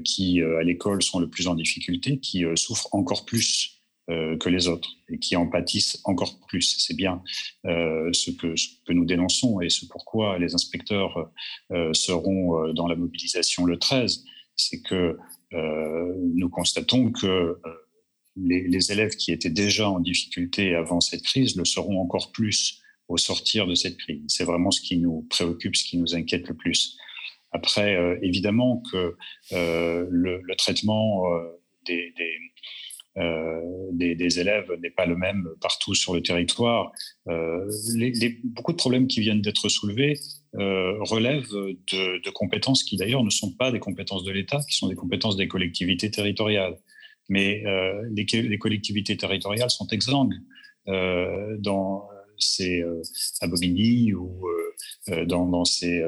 qui 0.05 0.41
à 0.41 0.63
l'école 0.63 1.03
sont 1.03 1.19
le 1.19 1.29
plus 1.29 1.49
en 1.49 1.55
difficulté, 1.55 2.17
qui 2.19 2.45
souffrent 2.55 2.87
encore 2.93 3.25
plus 3.25 3.81
que 4.07 4.47
les 4.47 4.69
autres 4.69 4.89
et 5.09 5.19
qui 5.19 5.35
en 5.35 5.45
pâtissent 5.45 5.99
encore 6.05 6.39
plus. 6.47 6.77
C'est 6.79 6.95
bien 6.95 7.21
ce, 7.65 8.31
que, 8.31 8.93
nous 8.93 9.03
dénonçons 9.03 9.59
et 9.59 9.67
ce 9.67 9.85
pourquoi 9.85 10.39
les 10.39 10.55
inspecteurs 10.55 11.29
seront 11.91 12.71
dans 12.71 12.87
la 12.87 12.95
mobilisation 12.95 13.65
le 13.65 13.77
13 13.77 14.23
c'est 14.59 14.81
que 14.81 15.17
euh, 15.53 16.13
nous 16.35 16.49
constatons 16.49 17.11
que 17.11 17.27
euh, 17.27 17.55
les, 18.35 18.91
élèves 18.91 19.15
qui 19.15 19.31
étaient 19.31 19.49
déjà 19.49 19.89
en 19.89 19.99
difficulté 19.99 20.75
avant 20.75 20.99
cette 20.99 21.23
crise 21.23 21.55
le 21.55 21.65
seront 21.65 21.99
encore 22.01 22.31
plus 22.31 22.81
au 23.07 23.17
sortir 23.17 23.65
de 23.65 23.75
cette 23.75 23.97
crise. 23.97 24.23
C'est 24.27 24.43
vraiment 24.43 24.71
ce 24.71 24.81
qui 24.81 24.97
nous 24.97 25.25
préoccupe, 25.29 25.75
ce 25.75 25.85
qui 25.85 25.97
nous 25.97 26.15
inquiète 26.15 26.47
le 26.47 26.55
plus. 26.55 26.97
Après, 27.51 27.95
euh, 27.95 28.19
évidemment 28.21 28.83
que 28.91 29.15
le, 29.51 30.55
traitement 30.57 31.23
des, 31.85 32.13
des, 32.17 32.37
élèves 34.37 34.71
n'est 34.81 34.89
pas 34.89 35.05
le 35.05 35.15
même 35.15 35.47
partout 35.61 35.93
sur 35.93 36.13
le 36.13 36.21
territoire. 36.21 36.91
beaucoup 37.25 38.71
de 38.71 38.77
problèmes 38.77 39.07
qui 39.07 39.21
viennent 39.21 39.41
d'être 39.41 39.69
soulevés 39.69 40.19
euh, 40.55 40.97
relèvent 41.01 41.51
de, 41.51 42.29
compétences 42.31 42.83
qui 42.83 42.97
d'ailleurs 42.97 43.23
ne 43.23 43.29
sont 43.29 43.51
pas 43.51 43.71
des 43.71 43.79
compétences 43.79 44.23
de 44.23 44.31
l'État, 44.31 44.59
qui 44.67 44.75
sont 44.75 44.87
des 44.87 44.95
compétences 44.95 45.37
des 45.37 45.47
collectivités 45.47 46.09
territoriales. 46.09 46.79
Mais 47.27 47.63
euh, 47.67 48.01
les, 48.11 48.57
collectivités 48.57 49.15
territoriales 49.15 49.69
sont 49.69 49.87
exsangues. 49.87 50.33
Euh, 50.87 51.55
dans 51.59 52.07
ces 52.39 52.83
Bobigny 53.43 54.13
ou 54.13 54.47
dans, 55.27 55.65
ces, 55.65 56.01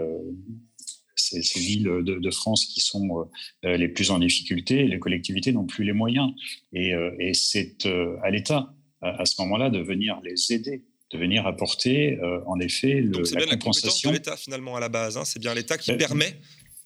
ces, 1.32 1.60
villes 1.60 1.90
de, 2.04 2.32
France 2.32 2.66
qui 2.66 2.82
sont 2.82 3.30
les 3.64 3.88
plus 3.88 4.12
en 4.12 4.20
difficulté. 4.20 4.86
Les 4.88 5.00
collectivités 5.00 5.52
n'ont 5.52 5.66
plus 5.66 5.84
les 5.84 5.94
moyens. 5.94 6.32
Et, 6.74 6.94
c'est 7.34 7.86
à 8.24 8.30
l'État, 8.30 8.74
à, 9.02 9.26
ce 9.26 9.42
moment-là, 9.42 9.70
de 9.70 9.80
venir 9.80 10.20
les 10.24 10.54
aider 10.54 10.84
de 11.14 11.18
venir 11.18 11.46
apporter, 11.46 12.18
en 12.46 12.58
effet, 12.62 13.02
le, 13.02 13.10
Donc 13.10 13.30
la 13.32 13.46
bien 13.46 13.58
compensation. 13.58 14.12
de 14.12 14.16
l'État 14.16 14.38
finalement 14.38 14.78
à 14.78 14.80
la 14.80 14.88
base. 14.88 15.18
Hein. 15.18 15.26
C'est 15.26 15.40
bien 15.40 15.54
l'État 15.54 15.78
qui 15.78 15.92
permet 15.98 16.38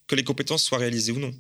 que 0.08 0.16
les 0.16 0.24
compétences 0.24 0.64
soient 0.64 0.80
réalisées 0.80 1.12
ou 1.12 1.20
non. 1.20 1.32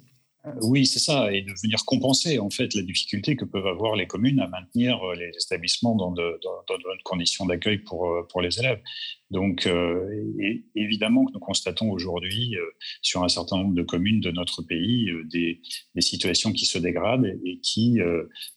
Euh, 0.46 0.52
oui, 0.62 0.86
c'est 0.86 1.00
ça, 1.00 1.32
et 1.34 1.41
de 1.41 1.52
venir 1.64 1.84
compenser 1.86 2.39
en 2.39 2.50
fait 2.50 2.74
la 2.74 2.82
difficulté 2.82 3.36
que 3.36 3.46
peuvent 3.46 3.68
avoir 3.68 3.96
les 3.96 4.08
communes 4.08 4.39
à 4.39 4.48
maintenir 4.48 5.02
euh, 5.04 5.16
les 5.16 5.32
établissements 5.43 5.96
dans 5.96 6.12
de, 6.12 6.39
bonnes 6.68 7.02
conditions 7.04 7.46
d'accueil 7.46 7.80
pour, 7.80 8.08
euh, 8.08 8.28
pour 8.30 8.41
les 8.41 8.60
élèves. 8.60 8.82
Donc, 9.32 9.68
évidemment 10.76 11.26
que 11.26 11.34
nous 11.34 11.39
constatons 11.39 11.89
aujourd'hui 11.89 12.56
sur 13.02 13.24
un 13.24 13.28
certain 13.28 13.58
nombre 13.58 13.74
de 13.74 13.82
communes 13.82 14.22
de 14.22 14.30
notre 14.30 14.62
pays 14.62 15.10
des, 15.26 15.60
situations 16.00 16.54
qui 16.54 16.68
se 16.68 16.78
dégradent 16.78 17.26
et, 17.43 17.60
qui, 17.60 17.98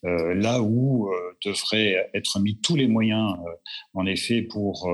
là 0.03 0.61
où 0.61 1.11
devraient 1.43 2.11
être 2.13 2.39
mis 2.39 2.61
tous 2.61 2.77
les 2.77 2.87
moyens, 2.87 3.35
en 3.95 4.05
effet, 4.05 4.43
pour 4.43 4.87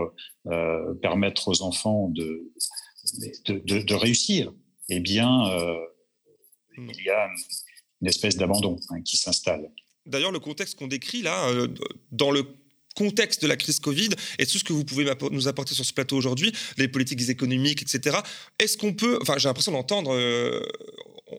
permettre 1.02 1.48
aux 1.48 1.62
enfants 1.62 2.08
de, 2.08 2.52
de 3.48 3.94
réussir, 3.94 4.52
eh 4.90 5.00
bien, 5.00 5.42
il 6.76 7.04
y 7.04 7.10
a 7.10 7.30
une 8.00 8.08
espèce 8.08 8.36
d'abandon 8.36 8.78
hein, 8.90 9.00
qui 9.02 9.16
s'installe. 9.16 9.70
D'ailleurs, 10.06 10.32
le 10.32 10.40
contexte 10.40 10.78
qu'on 10.78 10.86
décrit 10.86 11.22
là, 11.22 11.48
euh, 11.48 11.68
dans 12.12 12.30
le 12.30 12.44
contexte 12.94 13.42
de 13.42 13.48
la 13.48 13.56
crise 13.56 13.80
Covid 13.80 14.10
et 14.38 14.46
tout 14.46 14.58
ce 14.58 14.64
que 14.64 14.72
vous 14.72 14.84
pouvez 14.84 15.10
nous 15.30 15.48
apporter 15.48 15.74
sur 15.74 15.84
ce 15.84 15.92
plateau 15.92 16.16
aujourd'hui, 16.16 16.52
les 16.76 16.88
politiques 16.88 17.28
économiques, 17.28 17.82
etc. 17.82 18.18
Est-ce 18.58 18.78
qu'on 18.78 18.92
peut, 18.92 19.18
enfin 19.20 19.36
j'ai 19.38 19.48
l'impression 19.48 19.72
d'entendre, 19.72 20.14
euh, 20.14 20.60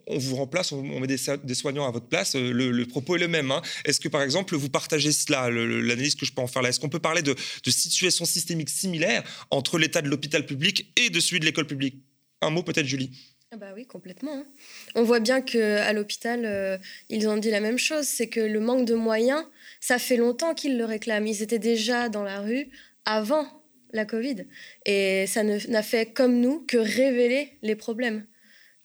on 0.08 0.18
vous 0.18 0.36
remplace, 0.36 0.72
on, 0.72 1.00
met 1.00 1.08
des, 1.08 1.18
soignants 1.54 1.88
à 1.88 1.92
votre 1.92 2.08
place, 2.08 2.36
euh, 2.36 2.52
le, 2.52 2.86
propos 2.86 3.16
est 3.16 3.20
le 3.20 3.28
même. 3.28 3.52
Hein. 3.52 3.62
Est-ce 3.86 4.00
que 4.00 4.10
par 4.10 4.22
exemple 4.22 4.56
vous 4.56 4.70
partagez 4.70 5.12
cela, 5.12 5.50
l'analyse 5.50 6.16
que 6.16 6.26
je 6.26 6.34
peux 6.34 6.42
en 6.42 6.48
faire 6.48 6.62
là? 6.62 6.70
Est-ce 6.70 6.80
qu'on 6.80 6.90
peut 6.90 7.00
parler 7.00 7.22
de, 7.22 7.34
de 7.34 7.72
situations 7.72 8.26
systémiques 8.26 8.70
similaires 8.70 9.24
entre 9.50 9.78
l'état 9.78 10.02
de 10.02 10.10
l'hôpital 10.10 10.46
public 10.46 10.92
et 10.98 11.10
de 11.10 11.20
celui 11.20 11.40
de 11.40 11.46
l'école 11.46 11.68
publique? 11.68 12.04
Un 12.42 12.50
mot 12.50 12.64
peut-être 12.64 12.86
Julie 12.86 13.12
bah 13.58 13.72
oui, 13.76 13.86
complètement. 13.86 14.34
Hein. 14.34 14.46
On 14.96 15.04
voit 15.04 15.20
bien 15.20 15.42
qu'à 15.42 15.94
l'hôpital, 15.94 16.46
euh, 16.46 16.78
ils 17.10 17.28
ont 17.28 17.38
dit 17.38 17.52
la 17.52 17.62
même 17.62 17.78
chose, 17.78 18.06
c'est 18.06 18.28
que 18.28 18.40
le 18.40 18.60
manque 18.60 18.86
de 18.86 18.96
moyens, 18.96 19.46
ça 19.80 19.98
fait 20.00 20.18
longtemps 20.18 20.54
qu'ils 20.54 20.78
le 20.78 20.86
réclament. 20.86 21.28
Ils 21.28 21.42
étaient 21.42 21.60
déjà 21.60 22.10
dans 22.10 22.24
la 22.24 22.42
rue 22.42 22.70
avant 23.06 23.48
la 23.92 24.06
Covid. 24.06 24.46
Et 24.86 25.26
ça 25.28 25.44
n'a 25.44 25.84
fait 25.84 26.12
comme 26.14 26.40
nous 26.40 26.60
que 26.66 26.78
révéler 26.78 27.58
les 27.62 27.76
problèmes. 27.76 28.26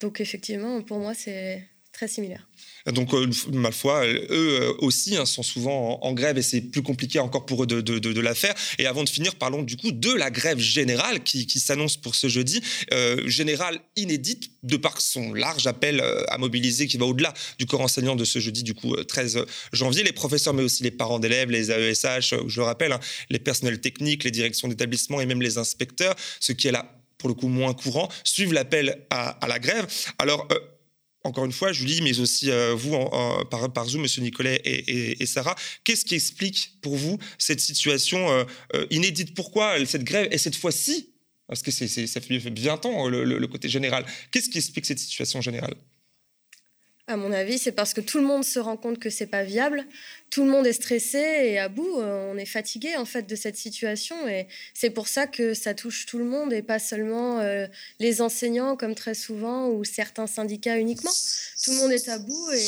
Donc 0.01 0.21
effectivement, 0.21 0.83
pour 0.83 0.99
moi, 0.99 1.15
c'est 1.15 1.67
très 1.93 2.09
similaire. 2.09 2.50
Donc, 2.87 3.13
euh, 3.15 3.31
ma 3.53 3.71
foi, 3.71 4.07
eux 4.07 4.27
euh, 4.31 4.73
aussi 4.79 5.17
hein, 5.17 5.27
sont 5.27 5.43
souvent 5.43 5.99
en, 6.03 6.13
grève 6.13 6.39
et 6.39 6.43
c'est 6.43 6.61
plus 6.61 6.83
compliqué 6.83 7.19
encore 7.19 7.47
pour 7.47 7.65
eux 7.65 7.67
de, 7.67 8.21
la 8.21 8.35
faire. 8.35 8.55
Et 8.79 8.87
avant 8.87 9.05
de 9.05 9.09
finir, 9.09 9.35
parlons 9.37 9.63
du 9.63 9.77
coup 9.77 9.93
de 9.93 10.13
la 10.13 10.31
grève 10.31 10.59
générale 10.59 11.23
qui, 11.23 11.47
s'annonce 11.61 11.97
pour 11.97 12.15
ce 12.15 12.29
jeudi. 12.29 12.61
Euh, 12.93 13.29
générale 13.29 13.81
inédite 13.97 14.51
de 14.63 14.77
par 14.77 15.01
son 15.01 15.33
large 15.35 15.67
appel 15.67 16.03
à 16.29 16.39
mobiliser 16.39 16.87
qui 16.87 16.97
va 16.97 17.07
au-delà 17.07 17.33
du 17.59 17.67
corps 17.67 17.81
enseignant 17.81 18.17
de 18.17 18.25
ce 18.25 18.39
jeudi, 18.39 18.63
du 18.63 18.75
coup 18.75 18.97
13 18.97 19.45
janvier. 19.73 20.03
Les 20.03 20.13
professeurs, 20.13 20.55
mais 20.55 20.63
aussi 20.63 20.83
les 20.83 20.91
parents 20.91 21.19
d'élèves, 21.19 21.51
les 21.51 21.71
AESH, 21.71 22.35
je 22.47 22.61
le 22.61 22.65
rappelle, 22.65 22.93
hein, 22.93 23.01
les 23.31 23.39
personnels 23.39 23.81
techniques, 23.81 24.25
les 24.25 24.31
directions 24.31 24.69
d'établissement 24.69 25.21
et 25.21 25.27
même 25.27 25.43
les 25.43 25.59
inspecteurs, 25.59 26.15
ce 26.41 26.53
qui 26.53 26.69
est 26.69 26.73
là 26.73 27.01
pour 27.21 27.29
le 27.29 27.35
coup 27.35 27.49
moins 27.49 27.75
courant, 27.75 28.09
suivent 28.25 28.53
l'appel 28.53 29.07
à, 29.11 29.39
la 29.47 29.59
grève. 29.59 29.87
Alors, 30.19 30.49
encore 31.23 31.45
une 31.45 31.53
fois, 31.53 31.73
Julie, 31.73 32.01
mais 32.03 32.19
aussi 32.21 32.51
euh, 32.51 32.75
vous 32.75 32.97
par, 33.51 33.89
Zoom, 33.89 34.03
Monsieur 34.03 34.23
Nicolet 34.23 34.61
et, 34.65 35.27
Sarah, 35.27 35.55
qu'est-ce 35.85 36.05
qui 36.05 36.15
explique 36.15 36.79
pour 36.81 36.97
vous 36.97 37.19
cette 37.39 37.61
situation 37.61 38.31
euh, 38.31 38.45
euh, 38.75 38.87
inédite? 38.91 39.35
Pourquoi 39.35 39.85
cette 39.85 40.05
grève 40.05 40.29
et 40.31 40.39
cette 40.39 40.57
fois-ci? 40.57 41.11
Parce 41.47 41.63
que 41.63 41.71
c'est, 41.71 41.89
ça 42.07 42.21
fait 42.21 42.39
bien 42.51 42.77
temps 42.77 43.09
le, 43.09 43.25
le 43.25 43.47
côté 43.49 43.69
général. 43.69 44.07
Qu'est-ce 44.31 44.49
qui 44.49 44.59
explique 44.59 44.87
cette 44.87 45.01
situation 45.01 45.41
générale? 45.41 45.75
À 47.11 47.17
mon 47.17 47.33
avis, 47.33 47.59
c'est 47.59 47.73
parce 47.73 47.93
que 47.93 48.01
tout 48.01 48.19
le 48.19 48.25
monde 48.25 48.45
se 48.45 48.59
rend 48.59 48.77
compte 48.77 48.99
que 48.99 49.11
c'est 49.11 49.27
pas 49.27 49.43
viable, 49.43 49.85
tout 50.31 50.45
le 50.45 50.51
monde 50.51 50.65
est 50.65 50.73
stressé 50.73 51.19
et 51.19 51.59
à 51.59 51.69
bout, 51.69 51.97
on 51.97 52.37
est 52.37 52.47
fatigué 52.47 52.97
en 52.97 53.05
fait 53.05 53.27
de 53.27 53.35
cette 53.35 53.57
situation 53.57 54.29
et 54.29 54.47
c'est 54.75 54.91
pour 54.91 55.09
ça 55.09 55.27
que 55.27 55.55
ça 55.55 55.75
touche 55.75 56.07
tout 56.07 56.19
le 56.19 56.25
monde 56.25 56.53
et 56.53 56.63
pas 56.63 56.79
seulement 56.79 57.41
euh, 57.41 57.67
les 57.99 58.23
enseignants 58.23 58.77
comme 58.77 58.95
très 58.95 59.15
souvent 59.15 59.69
ou 59.69 59.83
certains 59.83 60.29
syndicats 60.29 60.79
uniquement. 60.79 61.11
Tout 61.65 61.73
le 61.73 61.79
monde 61.79 61.93
est 61.93 62.09
à 62.09 62.19
bout 62.21 62.53
et 62.53 62.63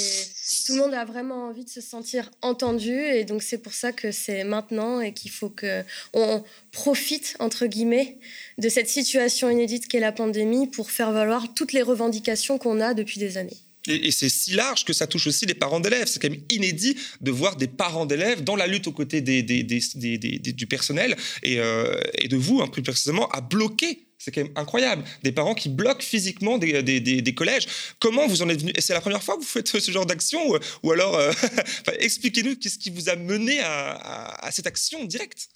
tout 0.66 0.74
le 0.74 0.80
monde 0.80 0.94
a 0.94 1.04
vraiment 1.04 1.46
envie 1.46 1.64
de 1.64 1.70
se 1.70 1.80
sentir 1.80 2.30
entendu 2.42 2.92
et 2.92 3.24
donc 3.24 3.44
c'est 3.44 3.58
pour 3.58 3.74
ça 3.74 3.92
que 3.92 4.10
c'est 4.10 4.42
maintenant 4.42 5.00
et 5.00 5.12
qu'il 5.12 5.30
faut 5.30 5.50
que 5.50 5.84
on 6.14 6.42
profite 6.72 7.36
entre 7.38 7.66
guillemets 7.66 8.18
de 8.58 8.68
cette 8.68 8.88
situation 8.88 9.48
inédite 9.48 9.86
qu'est 9.86 10.00
la 10.00 10.12
pandémie 10.12 10.66
pour 10.66 10.90
faire 10.90 11.12
valoir 11.12 11.54
toutes 11.54 11.72
les 11.72 11.82
revendications 11.82 12.58
qu'on 12.58 12.80
a 12.80 12.92
depuis 12.92 13.20
des 13.20 13.38
années. 13.38 13.58
Et, 13.88 14.10
c'est 14.10 14.28
si 14.28 14.52
large 14.52 14.84
que 14.84 14.92
ça 14.92 15.06
touche 15.06 15.26
aussi 15.26 15.46
les 15.46 15.54
parents 15.54 15.80
d'élèves. 15.80 16.06
C'est 16.06 16.20
quand 16.20 16.30
même 16.30 16.42
inédit 16.50 16.96
de 17.20 17.30
voir 17.30 17.56
des 17.56 17.66
parents 17.66 18.06
d'élèves 18.06 18.44
dans 18.44 18.56
la 18.56 18.66
lutte 18.66 18.86
aux 18.86 18.92
côtés 18.92 19.20
du 19.20 20.66
personnel 20.66 21.16
euh, 21.46 22.00
et, 22.14 22.28
de 22.28 22.36
vous, 22.36 22.60
hein, 22.62 22.68
plus 22.68 22.82
précisément, 22.82 23.28
à 23.28 23.40
bloquer 23.40 24.06
c'est 24.18 24.30
quand 24.30 24.44
même 24.44 24.52
incroyable. 24.54 25.02
Des 25.24 25.32
parents 25.32 25.56
qui 25.56 25.68
bloquent 25.68 26.04
physiquement 26.04 26.56
des, 26.56 27.34
collèges. 27.34 27.66
Comment 27.98 28.28
vous 28.28 28.40
en 28.42 28.48
êtes 28.48 28.60
venu 28.60 28.72
C'est 28.78 28.94
la 28.94 29.00
première 29.00 29.20
fois 29.20 29.34
que 29.34 29.40
vous 29.40 29.46
faites 29.46 29.66
ce 29.66 29.90
genre 29.90 30.06
d'action 30.06 30.38
ou, 30.84 30.92
alors, 30.92 31.16
euh, 31.16 31.32
expliquez-nous 31.98 32.54
qu'est-ce 32.54 32.78
qui 32.78 32.90
vous 32.90 33.08
a 33.08 33.16
mené 33.16 33.58
à 33.64 34.48
cette 34.52 34.68
action 34.68 35.02
directe 35.04 35.48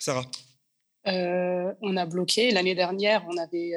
Sarah 0.00 0.26
euh, 1.06 1.72
on 1.82 1.96
a 1.96 2.06
bloqué. 2.06 2.50
L'année 2.50 2.74
dernière, 2.74 3.24
on 3.28 3.36
avait 3.36 3.72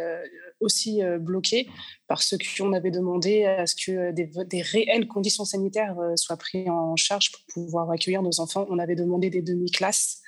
aussi 0.60 1.03
euh, 1.03 1.20
bloqué 1.20 1.68
parce 2.08 2.36
qu'on 2.38 2.74
avait 2.74 2.91
demandé 2.91 3.45
à 3.45 3.66
ce 3.66 3.76
que 3.76 4.12
des, 4.12 4.62
réelles 4.62 5.08
conditions 5.08 5.45
sanitaires 5.45 5.97
soient 6.16 6.38
prises 6.38 6.70
en 6.70 6.95
charge 6.95 7.32
pour 7.32 7.41
pouvoir 7.53 7.91
accueillir 7.91 8.22
nos 8.22 8.39
enfants. 8.39 8.66
On 8.70 8.80
avait 8.80 8.95
demandé 8.95 9.30
des 9.30 9.41
demi-classes. 9.41 10.22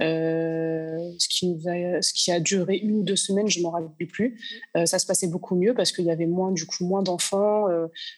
ce, 0.00 1.28
qui 1.28 2.32
a 2.32 2.40
duré 2.40 2.76
une 2.76 3.00
ou 3.00 3.02
deux 3.02 3.16
semaines, 3.16 3.48
je 3.48 3.58
ne 3.58 3.64
m'en 3.64 3.72
rappelle 3.72 4.06
plus. 4.06 4.40
ça 4.86 4.98
se 4.98 5.04
passait 5.04 5.26
beaucoup 5.26 5.54
mieux 5.54 5.74
parce 5.74 5.92
qu'il 5.92 6.06
y 6.06 6.10
avait 6.10 6.24
moins, 6.24 6.50
du 6.50 6.64
moins 6.80 7.02
d'enfants, 7.02 7.66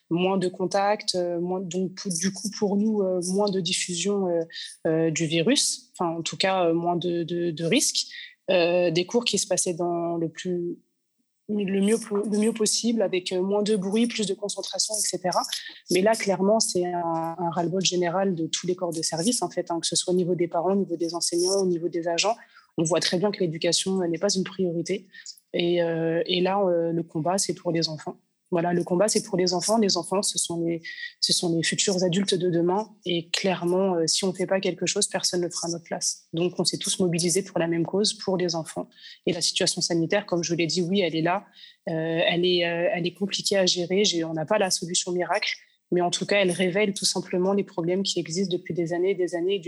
moins 0.09 0.39
de 0.39 0.47
contacts, 0.47 1.17
donc 1.17 2.07
du 2.07 2.33
coup 2.33 2.51
pour 2.61 2.77
nous 2.77 3.03
moins 3.33 3.51
de 3.51 3.59
diffusion 3.59 4.29
du 4.87 5.27
virus 5.27 5.91
en 6.05 6.23
tout 6.23 6.37
cas 6.37 6.67
euh, 6.67 6.75
moins 6.75 6.97
de, 6.97 7.65
risques, 7.65 8.07
euh, 8.51 8.91
des 8.91 9.07
cours 9.07 9.25
qui 9.25 9.39
se 9.39 9.47
passaient 9.47 9.75
dans 9.75 10.17
le 10.17 10.29
plus 10.29 10.79
le 11.59 11.81
mieux, 11.81 11.97
le 12.31 12.39
mieux 12.39 12.53
possible, 12.53 13.03
avec 13.03 13.33
euh, 13.33 13.43
moins 13.43 13.63
de 13.63 13.77
bruit, 13.77 14.07
plus 14.07 14.27
de 14.27 14.35
concentration, 14.35 14.95
etc. 14.95 15.37
Mais 15.91 16.01
là, 16.01 16.13
clairement, 16.13 16.61
c'est 16.61 16.85
un, 16.85 17.35
ras-le-bol 17.51 17.85
général 17.85 18.35
de 18.35 18.47
tous 18.47 18.67
les 18.67 18.75
corps 18.75 18.93
de 18.93 19.03
service, 19.03 19.43
en 19.43 19.51
fait, 19.51 19.71
hein, 19.71 19.81
que 19.81 19.87
ce 19.87 19.97
soit 19.97 20.13
au 20.13 20.17
niveau 20.17 20.35
des 20.35 20.49
parents, 20.49 20.73
au 20.73 20.77
niveau 20.77 20.97
des 20.97 21.15
enseignants, 21.15 21.61
au 21.61 21.67
niveau 21.67 21.89
des 21.89 22.09
agents. 22.09 22.37
On 22.77 22.85
voit 22.85 23.01
très 23.01 23.19
bien 23.19 23.31
que 23.31 23.41
l'éducation 23.41 23.99
n'est 24.09 24.19
pas 24.19 24.33
une 24.33 24.45
priorité. 24.45 25.07
Et, 25.53 25.79
et 25.79 26.41
là, 26.41 26.63
le 26.65 27.03
combat, 27.03 27.37
c'est 27.37 27.55
pour 27.55 27.73
les 27.73 27.89
enfants. 27.89 28.17
Voilà, 28.51 28.73
le 28.73 28.83
combat, 28.83 29.07
c'est 29.07 29.23
pour 29.23 29.37
les 29.37 29.55
enfants. 29.55 29.79
Les 29.79 29.97
enfants, 29.97 30.23
ce 30.23 30.37
sont 30.37 30.65
les, 30.65 30.83
ce 31.21 31.33
sont 31.33 31.55
les 31.57 31.63
futurs 31.63 32.03
adultes 32.03 32.35
de 32.35 32.51
demain. 32.51 32.89
Et 33.05 33.29
clairement, 33.31 33.95
euh, 33.95 34.07
si 34.07 34.25
on 34.25 34.29
ne 34.29 34.33
fait 34.33 34.47
pas 34.47 34.61
quelque 34.61 34.87
chose, 34.87 35.07
personne 35.07 35.43
ne 35.43 35.49
fera 35.49 35.69
notre 35.69 35.85
place. 35.85 36.27
Donc, 36.33 36.59
on 36.59 36.65
s'est 36.65 36.79
tous 36.79 36.99
mobilisés 36.99 37.43
pour 37.43 37.59
la 37.61 37.69
même 37.69 37.87
cause, 37.87 38.15
pour 38.15 38.37
les 38.37 38.57
enfants. 38.57 38.89
Et 39.27 39.33
la 39.33 39.41
situation 39.41 39.81
sanitaire, 39.81 40.27
comme 40.27 40.43
je 40.43 40.53
vous 40.53 40.59
l'ai 40.59 40.67
dit, 40.67 40.83
oui, 40.83 41.01
elle 41.01 41.15
est 41.15 41.23
là. 41.23 41.45
Euh, 41.89 42.21
elle, 42.27 42.45
est, 42.45 42.67
euh, 42.67 42.91
elle 42.93 43.07
est 43.07 43.15
compliquée 43.15 43.57
à 43.57 43.67
gérer. 43.67 44.03
On 44.25 44.35
n'a 44.35 44.47
pas 44.47 44.59
la 44.59 44.71
solution 44.71 45.13
miracle. 45.13 45.53
Mais 45.93 46.01
en 46.01 46.11
tout 46.11 46.27
cas, 46.27 46.41
elle 46.41 46.53
révèle 46.53 46.93
tout 46.93 47.05
simplement 47.05 47.53
les 47.53 47.65
problèmes 47.65 48.03
qui 48.03 48.21
existent 48.21 48.57
depuis 48.57 48.75
des 48.75 48.93
années 48.93 49.11
et 49.11 49.15
des 49.17 49.35
années, 49.35 49.61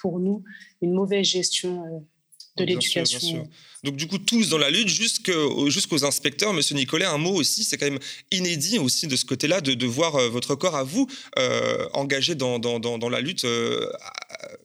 pour 0.00 0.18
nous, 0.18 0.42
une 0.82 0.92
mauvaise 0.92 1.24
gestion 1.24 2.04
de 2.58 2.64
l'éducation. 2.64 3.48
Donc 3.84 3.96
du 3.96 4.06
coup, 4.06 4.18
tous 4.18 4.50
dans 4.50 4.58
la 4.58 4.70
lutte, 4.70 4.88
jusqu'aux 4.88 6.04
inspecteurs. 6.04 6.52
Monsieur 6.52 6.74
Nicolet, 6.74 7.04
un 7.04 7.18
mot 7.18 7.34
aussi, 7.34 7.64
c'est 7.64 7.76
quand 7.76 7.88
même 7.88 8.00
inédit 8.32 8.78
aussi 8.78 9.06
de 9.06 9.16
ce 9.16 9.24
côté-là 9.24 9.60
de, 9.60 9.74
de, 9.74 9.86
voir 9.86 10.16
euh, 10.16 10.28
votre 10.28 10.54
corps 10.54 10.74
à 10.74 10.82
vous 10.82 11.06
euh, 11.38 11.86
engagé 11.92 12.34
dans, 12.34 12.58
dans, 12.58 12.80
dans, 12.80 13.08
la 13.08 13.20
lutte 13.20 13.44
euh, 13.44 13.88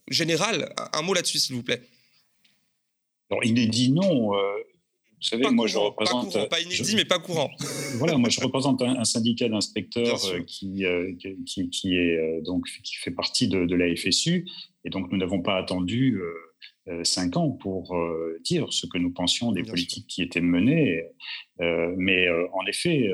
générale. 0.07 0.73
Un 0.93 1.01
mot 1.03 1.13
là-dessus, 1.13 1.39
s'il 1.39 1.55
vous 1.55 1.63
plaît. 1.63 1.81
Alors 3.29 3.45
inédit, 3.45 3.91
non. 3.91 4.29
vous 4.29 4.33
savez, 5.21 5.49
moi 5.51 5.67
je 5.67 5.77
représente. 5.77 6.25
Pas, 6.25 6.31
courant, 6.31 6.47
pas 6.47 6.59
inédit, 6.61 6.95
mais 6.95 7.05
pas 7.05 7.19
courant. 7.19 7.51
voilà, 7.97 8.17
moi 8.17 8.29
je 8.29 8.39
représente 8.41 8.81
un, 8.81 9.03
syndicat 9.05 9.47
d'inspecteurs 9.47 10.19
qui, 10.45 10.85
qui, 11.71 11.95
est 11.95 12.41
donc 12.41 12.65
qui 12.83 12.95
fait 12.95 13.11
partie 13.11 13.47
de, 13.47 13.65
de, 13.65 13.75
la 13.75 13.95
FSU, 13.95 14.45
et 14.85 14.89
donc 14.89 15.11
nous 15.11 15.17
n'avons 15.17 15.41
pas 15.41 15.57
attendu 15.57 16.19
cinq 17.03 17.37
ans 17.37 17.49
pour 17.49 17.95
dire 18.43 18.71
ce 18.71 18.85
que 18.87 18.97
nous 18.97 19.11
pensions 19.11 19.51
des 19.51 19.63
politiques 19.63 20.07
qui 20.07 20.21
étaient 20.21 20.41
menées. 20.41 21.03
mais 21.59 22.27
en 22.29 22.65
effet, 22.67 23.09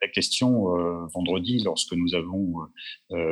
la, 0.00 0.08
question 0.08 0.66
vendredi, 1.12 1.62
lorsque 1.64 1.92
nous 1.94 2.14
avons 2.14 2.54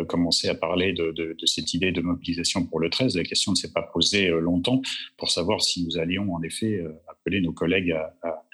commencé 0.09 0.49
à 0.49 0.55
parler 0.55 0.93
de, 0.93 1.13
de, 1.13 1.37
cette 1.47 1.75
idée 1.75 1.93
de 1.93 2.01
mobilisation 2.01 2.67
pour 2.67 2.81
le 2.81 2.91
13, 2.91 3.17
la 3.17 3.23
question 3.23 3.53
ne 3.53 3.57
s'est 3.57 3.73
pas 3.73 3.83
posée 3.83 4.29
longtemps 4.29 4.83
pour 5.17 5.31
savoir 5.31 5.63
si 5.63 5.85
nous 5.85 5.99
allions 5.99 6.33
en 6.35 6.43
effet 6.43 6.85
appeler 7.09 7.41
nos 7.41 7.53
collègues 7.53 7.93
à, 7.93 8.15
à 8.23 8.48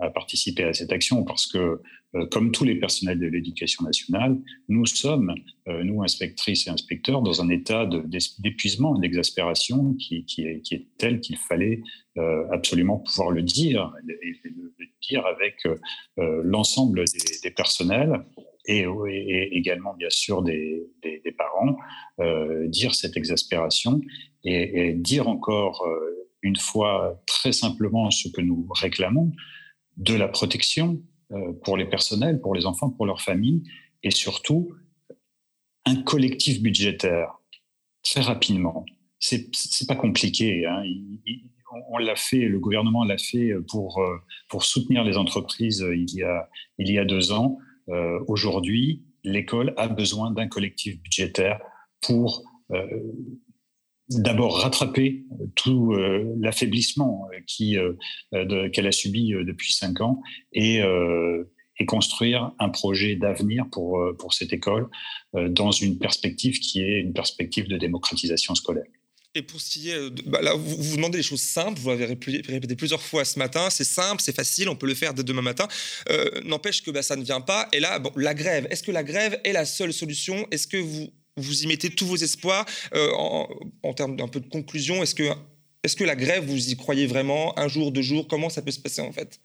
à 0.00 0.10
participer 0.10 0.64
à 0.64 0.72
cette 0.72 0.92
action 0.92 1.24
parce 1.24 1.46
que, 1.46 1.80
euh, 2.14 2.26
comme 2.30 2.52
tous 2.52 2.64
les 2.64 2.76
personnels 2.76 3.18
de 3.18 3.26
l'éducation 3.26 3.84
nationale, 3.84 4.38
nous 4.68 4.86
sommes, 4.86 5.34
euh, 5.68 5.82
nous, 5.84 6.02
inspectrices 6.02 6.66
et 6.66 6.70
inspecteurs, 6.70 7.22
dans 7.22 7.40
un 7.42 7.48
état 7.48 7.88
d'épuisement, 8.38 8.98
d'exaspération 8.98 9.94
qui, 9.94 10.24
est, 10.38 10.60
qui 10.62 10.88
tel 10.98 11.20
qu'il 11.20 11.36
fallait 11.36 11.82
euh, 12.18 12.44
absolument 12.50 12.98
pouvoir 12.98 13.30
le 13.30 13.42
dire, 13.42 13.92
et 14.08 14.48
le, 14.48 14.72
dire 15.08 15.26
avec 15.26 15.56
l'ensemble 16.16 17.02
des, 17.42 17.50
personnels 17.50 18.24
et, 18.66 18.86
également, 19.50 19.94
bien 19.94 20.10
sûr, 20.10 20.42
des, 20.42 20.86
parents, 21.36 21.76
dire 22.68 22.94
cette 22.94 23.16
exaspération 23.16 24.00
et 24.44 24.92
dire 24.92 25.26
encore 25.26 25.84
une 26.42 26.56
fois 26.56 27.20
très 27.26 27.50
simplement 27.52 28.10
ce 28.12 28.28
que 28.28 28.40
nous 28.40 28.66
réclamons, 28.70 29.32
de 29.96 30.14
la 30.14 30.28
protection 30.28 31.02
euh, 31.32 31.52
pour 31.64 31.76
les 31.76 31.86
personnels, 31.86 32.40
pour 32.40 32.54
les 32.54 32.66
enfants, 32.66 32.90
pour 32.90 33.06
leurs 33.06 33.22
familles, 33.22 33.62
et 34.02 34.10
surtout 34.10 34.74
un 35.84 36.02
collectif 36.02 36.60
budgétaire 36.62 37.38
très 38.02 38.20
rapidement. 38.20 38.84
C'est 39.18 39.86
pas 39.86 39.94
compliqué. 39.94 40.66
Hein. 40.66 40.82
on 41.90 41.98
l'a 41.98 42.16
fait, 42.16 42.48
le 42.48 42.58
gouvernement 42.58 43.04
l'a 43.04 43.18
fait 43.18 43.52
pour, 43.68 43.98
euh, 44.00 44.16
pour 44.48 44.64
soutenir 44.64 45.04
les 45.04 45.16
entreprises 45.16 45.82
euh, 45.82 45.96
il 45.96 46.12
y 46.12 46.22
a, 46.22 46.48
il 46.78 46.90
y 46.90 46.98
a 46.98 47.04
deux 47.04 47.32
ans. 47.32 47.58
Aujourd'hui, 48.28 49.02
l'école 49.24 49.74
a 49.76 49.88
besoin 49.88 50.30
d'un 50.30 50.46
collectif 50.46 51.02
budgétaire 51.02 51.60
pour 52.00 52.44
d'abord 54.20 54.58
rattraper 54.58 55.24
tout 55.54 55.92
euh, 55.92 56.34
l'affaiblissement 56.40 57.28
euh, 57.60 57.96
euh, 58.34 58.68
qu'elle 58.70 58.86
a 58.86 58.92
subi 58.92 59.32
depuis 59.32 59.72
cinq 59.72 60.00
ans 60.00 60.20
et, 60.52 60.80
et 61.78 61.86
construire 61.86 62.52
un 62.58 62.68
projet 62.68 63.16
d'avenir 63.16 63.66
pour, 63.70 64.00
pour 64.18 64.34
cette 64.34 64.52
école 64.52 64.88
dans 65.34 65.70
une 65.70 65.98
perspective 65.98 66.58
qui 66.60 66.80
est 66.80 67.00
une 67.00 67.12
perspective 67.12 67.68
de 67.68 67.76
démocratisation 67.76 68.54
scolaire. 68.54 68.84
Et 69.34 69.40
pour 69.40 69.62
ce 69.62 69.70
qui 69.70 69.88
est, 69.88 70.10
bah 70.26 70.42
là, 70.42 70.54
vous, 70.54 70.76
vous 70.76 70.96
demandez 70.96 71.16
des 71.16 71.22
choses 71.22 71.40
simples, 71.40 71.80
vous 71.80 71.88
l'avez 71.88 72.04
répété 72.04 72.76
plusieurs 72.76 73.00
fois 73.00 73.24
ce 73.24 73.38
matin, 73.38 73.70
c'est 73.70 73.84
simple, 73.84 74.20
c'est 74.20 74.36
facile, 74.36 74.68
on 74.68 74.76
peut 74.76 74.86
le 74.86 74.94
faire 74.94 75.14
dès 75.14 75.22
demain 75.24 75.40
matin. 75.40 75.66
N'empêche 76.44 76.82
que 76.82 76.90
bah, 76.90 77.02
ça 77.02 77.16
ne 77.16 77.24
vient 77.24 77.40
pas. 77.40 77.68
Et 77.72 77.80
là, 77.80 77.98
bon, 77.98 78.12
la 78.16 78.34
grève, 78.34 78.66
est-ce 78.70 78.82
que 78.82 78.92
la 78.92 79.02
grève 79.02 79.40
est 79.44 79.52
la 79.52 79.64
seule 79.64 79.92
solution? 79.92 80.46
Est-ce 80.50 80.66
que 80.66 80.76
vous 80.76 81.10
vous 81.36 81.62
y 81.62 81.66
mettez 81.66 81.90
tous 81.90 82.06
vos 82.06 82.16
espoirs 82.16 82.66
euh, 82.94 83.10
en, 83.82 83.94
termes 83.94 84.16
d'un 84.16 84.28
peu 84.28 84.40
de 84.40 84.48
conclusion. 84.48 85.02
Est-ce 85.02 85.14
que, 85.14 85.24
est 85.82 85.94
que 85.94 86.04
la 86.04 86.16
grève, 86.16 86.44
vous 86.44 86.70
y 86.70 86.76
croyez 86.76 87.06
vraiment 87.06 87.58
Un 87.58 87.68
jour, 87.68 87.92
deux 87.92 88.02
jours? 88.02 88.28
Comment 88.28 88.50
ça 88.50 88.62
peut 88.62 88.70
se 88.70 88.80
passer 88.80 89.00
en 89.00 89.12
fait? 89.12 89.40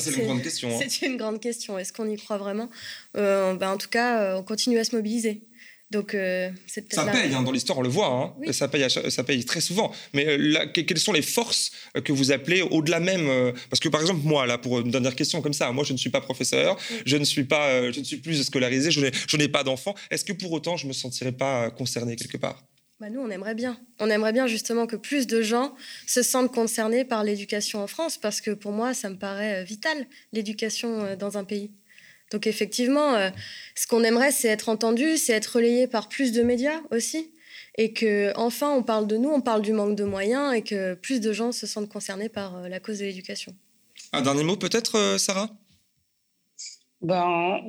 C'est 0.00 0.10
une 0.16 0.24
grande 0.24 0.42
question. 0.42 0.74
Hein. 0.74 0.80
C'est 0.88 1.06
une 1.06 1.16
grande 1.16 1.40
question. 1.40 1.78
Est-ce 1.78 1.92
qu'on 1.92 2.08
y 2.08 2.16
croit 2.16 2.38
vraiment? 2.38 2.70
Euh, 3.16 3.54
ben, 3.54 3.72
En 3.72 3.76
tout 3.76 3.90
cas, 3.90 4.22
euh, 4.22 4.38
on 4.38 4.42
continue 4.42 4.78
à 4.78 4.84
se 4.84 4.96
mobiliser. 4.96 5.42
Donc, 5.92 6.14
euh, 6.14 6.50
ça 6.66 7.04
paye, 7.04 7.34
hein, 7.34 7.42
dans 7.42 7.52
l'histoire, 7.52 7.78
on 7.78 7.82
le 7.82 7.88
voit. 7.90 8.06
Hein. 8.06 8.52
Ça, 8.52 8.66
paye, 8.66 8.88
ça 8.88 9.24
paye 9.24 9.44
très 9.44 9.60
souvent. 9.60 9.92
Mais 10.14 10.26
euh, 10.26 10.66
quelles 10.72 10.98
sont 10.98 11.12
les 11.12 11.20
forces 11.20 11.70
euh, 11.94 12.00
que 12.00 12.12
vous 12.12 12.32
appelez 12.32 12.62
au-delà 12.62 12.98
même 12.98 13.52
Parce 13.68 13.78
que, 13.78 13.90
par 13.90 14.00
exemple, 14.00 14.20
moi, 14.24 14.46
là, 14.46 14.56
pour 14.56 14.80
une 14.80 14.90
dernière 14.90 15.14
question 15.14 15.42
comme 15.42 15.52
ça, 15.52 15.70
moi, 15.70 15.84
je 15.84 15.92
ne 15.92 15.98
suis 15.98 16.08
pas 16.08 16.22
professeur, 16.22 16.78
je, 17.04 17.18
ne 17.18 17.24
suis 17.24 17.44
pas, 17.44 17.92
je 17.92 18.00
ne 18.00 18.04
suis 18.04 18.16
plus 18.16 18.42
scolarisé, 18.42 18.90
je 18.90 19.36
n'ai 19.36 19.48
pas 19.48 19.64
d'enfant. 19.64 19.94
Est-ce 20.10 20.24
que 20.24 20.32
pour 20.32 20.50
autant, 20.52 20.78
je 20.78 20.86
ne 20.86 20.88
me 20.88 20.94
sentirais 20.94 21.32
pas 21.32 21.70
concerné 21.70 22.16
quelque 22.16 22.38
part? 22.38 22.64
Bah 22.98 23.10
nous, 23.10 23.20
on 23.20 23.28
aimerait 23.28 23.54
bien. 23.54 23.78
On 23.98 24.08
aimerait 24.08 24.32
bien 24.32 24.46
justement 24.46 24.86
que 24.86 24.96
plus 24.96 25.26
de 25.26 25.42
gens 25.42 25.74
se 26.06 26.22
sentent 26.22 26.54
concernés 26.54 27.04
par 27.04 27.22
l'éducation 27.22 27.82
en 27.82 27.86
France, 27.86 28.16
parce 28.16 28.40
que 28.40 28.52
pour 28.52 28.72
moi, 28.72 28.94
ça 28.94 29.10
me 29.10 29.16
paraît 29.16 29.62
vital, 29.64 30.06
l'éducation 30.32 31.16
dans 31.16 31.36
un 31.36 31.44
pays. 31.44 31.70
Donc 32.32 32.46
effectivement, 32.46 33.14
euh, 33.14 33.30
ce 33.76 33.86
qu'on 33.86 34.02
aimerait, 34.02 34.32
c'est 34.32 34.48
être 34.48 34.68
entendu, 34.68 35.16
c'est 35.18 35.34
être 35.34 35.56
relayé 35.56 35.86
par 35.86 36.08
plus 36.08 36.32
de 36.32 36.42
médias 36.42 36.80
aussi. 36.90 37.30
Et 37.78 37.92
que 37.92 38.32
enfin, 38.36 38.70
on 38.70 38.82
parle 38.82 39.06
de 39.06 39.16
nous, 39.16 39.30
on 39.30 39.40
parle 39.40 39.62
du 39.62 39.72
manque 39.72 39.96
de 39.96 40.04
moyens 40.04 40.54
et 40.54 40.62
que 40.62 40.94
plus 40.94 41.20
de 41.20 41.32
gens 41.32 41.52
se 41.52 41.66
sentent 41.66 41.88
concernés 41.88 42.28
par 42.28 42.56
euh, 42.56 42.68
la 42.68 42.80
cause 42.80 42.98
de 42.98 43.04
l'éducation. 43.04 43.54
Un 44.12 44.22
dernier 44.22 44.44
mot 44.44 44.56
peut-être, 44.56 44.96
euh, 44.96 45.18
Sarah? 45.18 45.50
Ben, 47.00 47.60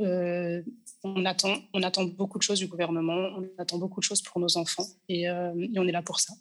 on, 1.04 1.26
attend, 1.26 1.58
on 1.74 1.82
attend 1.82 2.04
beaucoup 2.04 2.38
de 2.38 2.44
choses 2.44 2.60
du 2.60 2.68
gouvernement, 2.68 3.30
on 3.36 3.50
attend 3.58 3.80
beaucoup 3.80 4.00
de 4.00 4.06
choses 4.06 4.22
pour 4.22 4.40
nos 4.40 4.58
enfants 4.58 4.86
et, 5.10 5.28
on 5.28 5.88
est 5.88 5.92
là 5.92 6.04
pour 6.04 6.20
ça. 6.20 6.34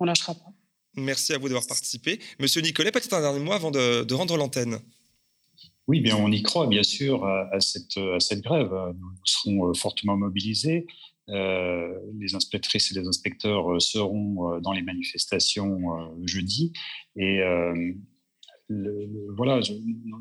On 0.00 0.06
lâchera 0.06 0.34
pas. 0.34 0.50
Merci 0.94 1.34
à 1.34 1.38
vous 1.38 1.48
d'avoir 1.48 1.66
participé. 1.66 2.20
Monsieur 2.38 2.62
Nicolet, 2.62 2.90
peut-être 2.90 3.12
un 3.12 3.20
dernier 3.20 3.38
mot 3.38 3.52
avant 3.52 3.70
de 3.70 4.14
rendre 4.14 4.38
l'antenne. 4.38 4.80
Oui, 5.88 6.00
bien, 6.00 6.16
on 6.16 6.30
y 6.30 6.42
croit, 6.42 6.68
bien 6.68 6.84
sûr, 6.84 7.24
à, 7.26 7.60
cette, 7.60 7.98
grève. 8.40 8.72
Nous, 8.98 9.10
serons 9.24 9.68
euh, 9.68 9.74
fortement 9.74 10.16
mobilisés. 10.16 10.86
Euh, 11.28 11.98
les 12.18 12.34
inspectrices 12.34 12.92
et 12.92 13.00
les 13.00 13.06
inspecteurs 13.06 13.72
euh, 13.72 13.80
seront 13.80 14.60
dans 14.60 14.72
les 14.72 14.82
manifestations 14.82 15.80
jeudi. 16.24 16.72
Et 17.16 17.40
voilà, 19.36 19.60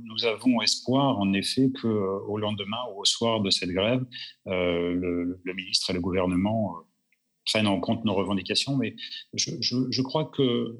nous 0.03 0.25
avons 0.25 0.61
espoir, 0.61 1.19
en 1.19 1.31
effet, 1.33 1.71
qu'au 1.79 2.37
lendemain 2.37 2.81
ou 2.93 3.01
au 3.01 3.05
soir 3.05 3.41
de 3.41 3.49
cette 3.51 3.69
grève, 3.69 4.03
le, 4.45 5.39
ministre 5.45 5.91
et 5.91 5.93
le 5.93 6.01
gouvernement 6.01 6.75
prennent 7.45 7.67
en 7.67 7.79
compte 7.79 8.03
nos 8.03 8.15
revendications. 8.15 8.77
Mais 8.77 8.95
je, 9.35 9.51
je 9.61 10.01
crois 10.01 10.25
que, 10.25 10.77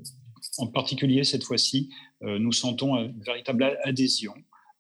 en 0.58 0.68
particulier 0.68 1.24
cette 1.24 1.44
fois-ci, 1.44 1.90
nous 2.22 2.52
sentons 2.52 2.98
une 2.98 3.22
véritable 3.24 3.78
adhésion 3.84 4.34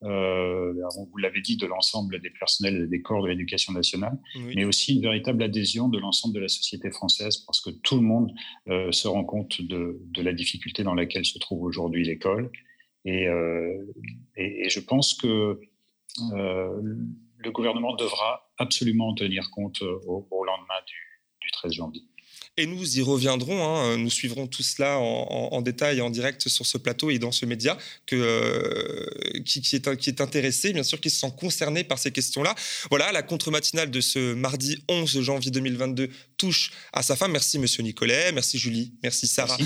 euh, 0.03 0.73
vous 0.95 1.17
l'avez 1.17 1.41
dit, 1.41 1.57
de 1.57 1.67
l'ensemble 1.67 2.19
des 2.19 2.29
personnels 2.31 2.83
et 2.83 2.87
des 2.87 3.01
corps 3.01 3.21
de 3.21 3.27
l'éducation 3.27 3.73
nationale, 3.73 4.17
mais 4.55 4.65
aussi 4.65 4.95
une 4.95 5.01
véritable 5.01 5.43
adhésion 5.43 5.89
de 5.89 5.99
l'ensemble 5.99 6.33
de 6.33 6.39
la 6.39 6.47
société 6.47 6.89
française, 6.91 7.37
parce 7.37 7.61
que 7.61 7.69
tout 7.69 7.95
le 7.95 8.01
monde 8.01 8.31
euh, 8.67 8.91
se 8.91 9.07
rend 9.07 9.23
compte 9.23 9.61
de, 9.61 9.99
la 10.17 10.33
difficulté 10.33 10.83
dans 10.83 10.95
laquelle 10.95 11.25
se 11.25 11.37
trouve 11.39 11.63
aujourd'hui 11.63 12.03
l'école. 12.03 12.51
Et, 13.05 13.27
euh, 13.27 13.85
et, 14.35 14.69
je 14.69 14.79
pense 14.79 15.13
que 15.13 15.59
le 16.31 17.51
gouvernement 17.51 17.95
devra 17.95 18.51
absolument 18.57 19.09
en 19.09 19.15
tenir 19.15 19.49
compte 19.51 19.81
au, 19.81 20.43
lendemain 20.43 20.81
du 20.87 21.51
13 21.51 21.73
janvier. 21.73 22.01
Et 22.57 22.65
nous 22.65 22.97
y 22.97 23.01
reviendrons. 23.01 23.63
Hein. 23.63 23.97
Nous 23.97 24.09
suivrons 24.09 24.45
tout 24.45 24.61
cela 24.61 24.97
en, 24.99 25.61
détail 25.61 25.99
et 25.99 26.01
en 26.01 26.09
direct 26.09 26.47
sur 26.49 26.65
ce 26.65 26.77
plateau 26.77 27.09
et 27.09 27.17
dans 27.17 27.31
ce 27.31 27.45
média 27.45 27.77
que, 28.05 28.15
euh, 28.15 29.41
qui, 29.45 29.59
est, 29.59 29.97
qui, 29.97 30.09
est, 30.09 30.21
intéressé, 30.21 30.73
bien 30.73 30.83
sûr, 30.83 30.99
qui 30.99 31.09
se 31.09 31.19
sent 31.19 31.33
concerné 31.39 31.83
par 31.83 31.97
ces 31.97 32.11
questions-là. 32.11 32.53
Voilà, 32.89 33.11
la 33.13 33.23
contre-matinale 33.23 33.89
de 33.89 34.01
ce 34.01 34.33
mardi 34.33 34.83
11 34.89 35.21
janvier 35.21 35.51
2022 35.51 36.09
touche 36.37 36.71
à 36.91 37.03
sa 37.03 37.15
fin. 37.15 37.29
Merci, 37.29 37.57
monsieur 37.57 37.83
Nicolet. 37.83 38.31
Merci, 38.33 38.59
Julie. 38.59 38.93
Merci, 39.01 39.27
Sarah, 39.27 39.57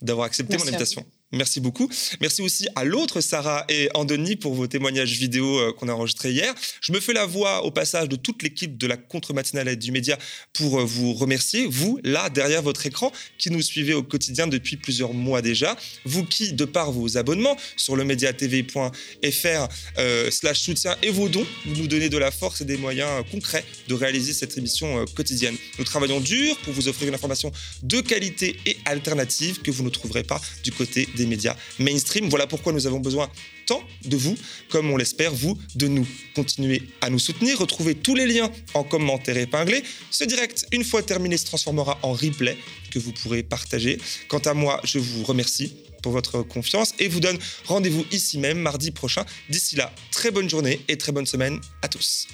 d'avoir 0.00 0.26
accepté 0.26 0.56
mon 0.56 0.66
invitation. 0.66 1.06
Merci 1.32 1.60
beaucoup. 1.60 1.88
Merci 2.20 2.42
aussi 2.42 2.68
à 2.74 2.84
l'autre 2.84 3.22
Sarah 3.22 3.64
et 3.70 3.88
Andoni 3.94 4.36
pour 4.36 4.52
vos 4.52 4.66
témoignages 4.66 5.12
vidéo 5.12 5.58
euh, 5.58 5.72
qu'on 5.72 5.88
a 5.88 5.92
enregistrés 5.92 6.30
hier. 6.30 6.54
Je 6.82 6.92
me 6.92 7.00
fais 7.00 7.14
la 7.14 7.24
voix 7.24 7.64
au 7.64 7.70
passage 7.70 8.10
de 8.10 8.16
toute 8.16 8.42
l'équipe 8.42 8.76
de 8.76 8.86
la 8.86 8.98
contre-matinale 8.98 9.68
et 9.68 9.76
du 9.76 9.92
média 9.92 10.18
pour 10.52 10.78
euh, 10.78 10.84
vous 10.84 11.14
remercier, 11.14 11.66
vous, 11.66 11.98
là, 12.04 12.28
derrière 12.28 12.60
votre 12.60 12.84
écran, 12.84 13.10
qui 13.38 13.50
nous 13.50 13.62
suivez 13.62 13.94
au 13.94 14.02
quotidien 14.02 14.46
depuis 14.46 14.76
plusieurs 14.76 15.14
mois 15.14 15.40
déjà. 15.40 15.74
Vous 16.04 16.26
qui, 16.26 16.52
de 16.52 16.66
par 16.66 16.92
vos 16.92 17.16
abonnements 17.16 17.56
sur 17.78 17.96
le 17.96 18.04
mediatv.fr 18.04 19.68
euh, 19.98 20.30
slash 20.30 20.60
soutien 20.60 20.96
et 21.02 21.10
vos 21.10 21.30
dons, 21.30 21.46
vous 21.64 21.76
nous 21.76 21.86
donnez 21.86 22.10
de 22.10 22.18
la 22.18 22.30
force 22.30 22.60
et 22.60 22.66
des 22.66 22.76
moyens 22.76 23.24
concrets 23.30 23.64
de 23.88 23.94
réaliser 23.94 24.34
cette 24.34 24.58
émission 24.58 25.06
quotidienne. 25.14 25.56
Nous 25.78 25.84
travaillons 25.84 26.20
dur 26.20 26.58
pour 26.58 26.74
vous 26.74 26.88
offrir 26.88 27.08
une 27.08 27.14
information 27.14 27.50
de 27.82 28.02
qualité 28.02 28.58
et 28.66 28.76
alternative 28.84 29.62
que 29.62 29.70
vous 29.70 29.82
ne 29.82 29.88
trouverez 29.88 30.24
pas 30.24 30.40
du 30.62 30.72
côté 30.72 31.08
des 31.22 31.28
médias 31.28 31.56
mainstream. 31.78 32.28
Voilà 32.28 32.46
pourquoi 32.46 32.72
nous 32.72 32.86
avons 32.86 33.00
besoin 33.00 33.30
tant 33.66 33.82
de 34.04 34.16
vous, 34.16 34.36
comme 34.68 34.90
on 34.90 34.96
l'espère, 34.96 35.32
vous, 35.32 35.56
de 35.74 35.86
nous. 35.86 36.06
Continuez 36.34 36.82
à 37.00 37.10
nous 37.10 37.18
soutenir, 37.18 37.58
retrouvez 37.58 37.94
tous 37.94 38.14
les 38.14 38.26
liens 38.26 38.50
en 38.74 38.84
commentaire 38.84 39.36
épinglé. 39.36 39.82
Ce 40.10 40.24
direct, 40.24 40.66
une 40.72 40.84
fois 40.84 41.02
terminé, 41.02 41.36
se 41.36 41.46
transformera 41.46 41.98
en 42.02 42.12
replay 42.12 42.56
que 42.90 42.98
vous 42.98 43.12
pourrez 43.12 43.42
partager. 43.42 43.98
Quant 44.28 44.38
à 44.38 44.54
moi, 44.54 44.80
je 44.84 44.98
vous 44.98 45.24
remercie 45.24 45.72
pour 46.02 46.12
votre 46.12 46.42
confiance 46.42 46.92
et 46.98 47.06
vous 47.06 47.20
donne 47.20 47.38
rendez-vous 47.66 48.04
ici 48.10 48.38
même 48.38 48.58
mardi 48.58 48.90
prochain. 48.90 49.24
D'ici 49.48 49.76
là, 49.76 49.92
très 50.10 50.30
bonne 50.32 50.50
journée 50.50 50.80
et 50.88 50.98
très 50.98 51.12
bonne 51.12 51.26
semaine 51.26 51.60
à 51.82 51.88
tous. 51.88 52.26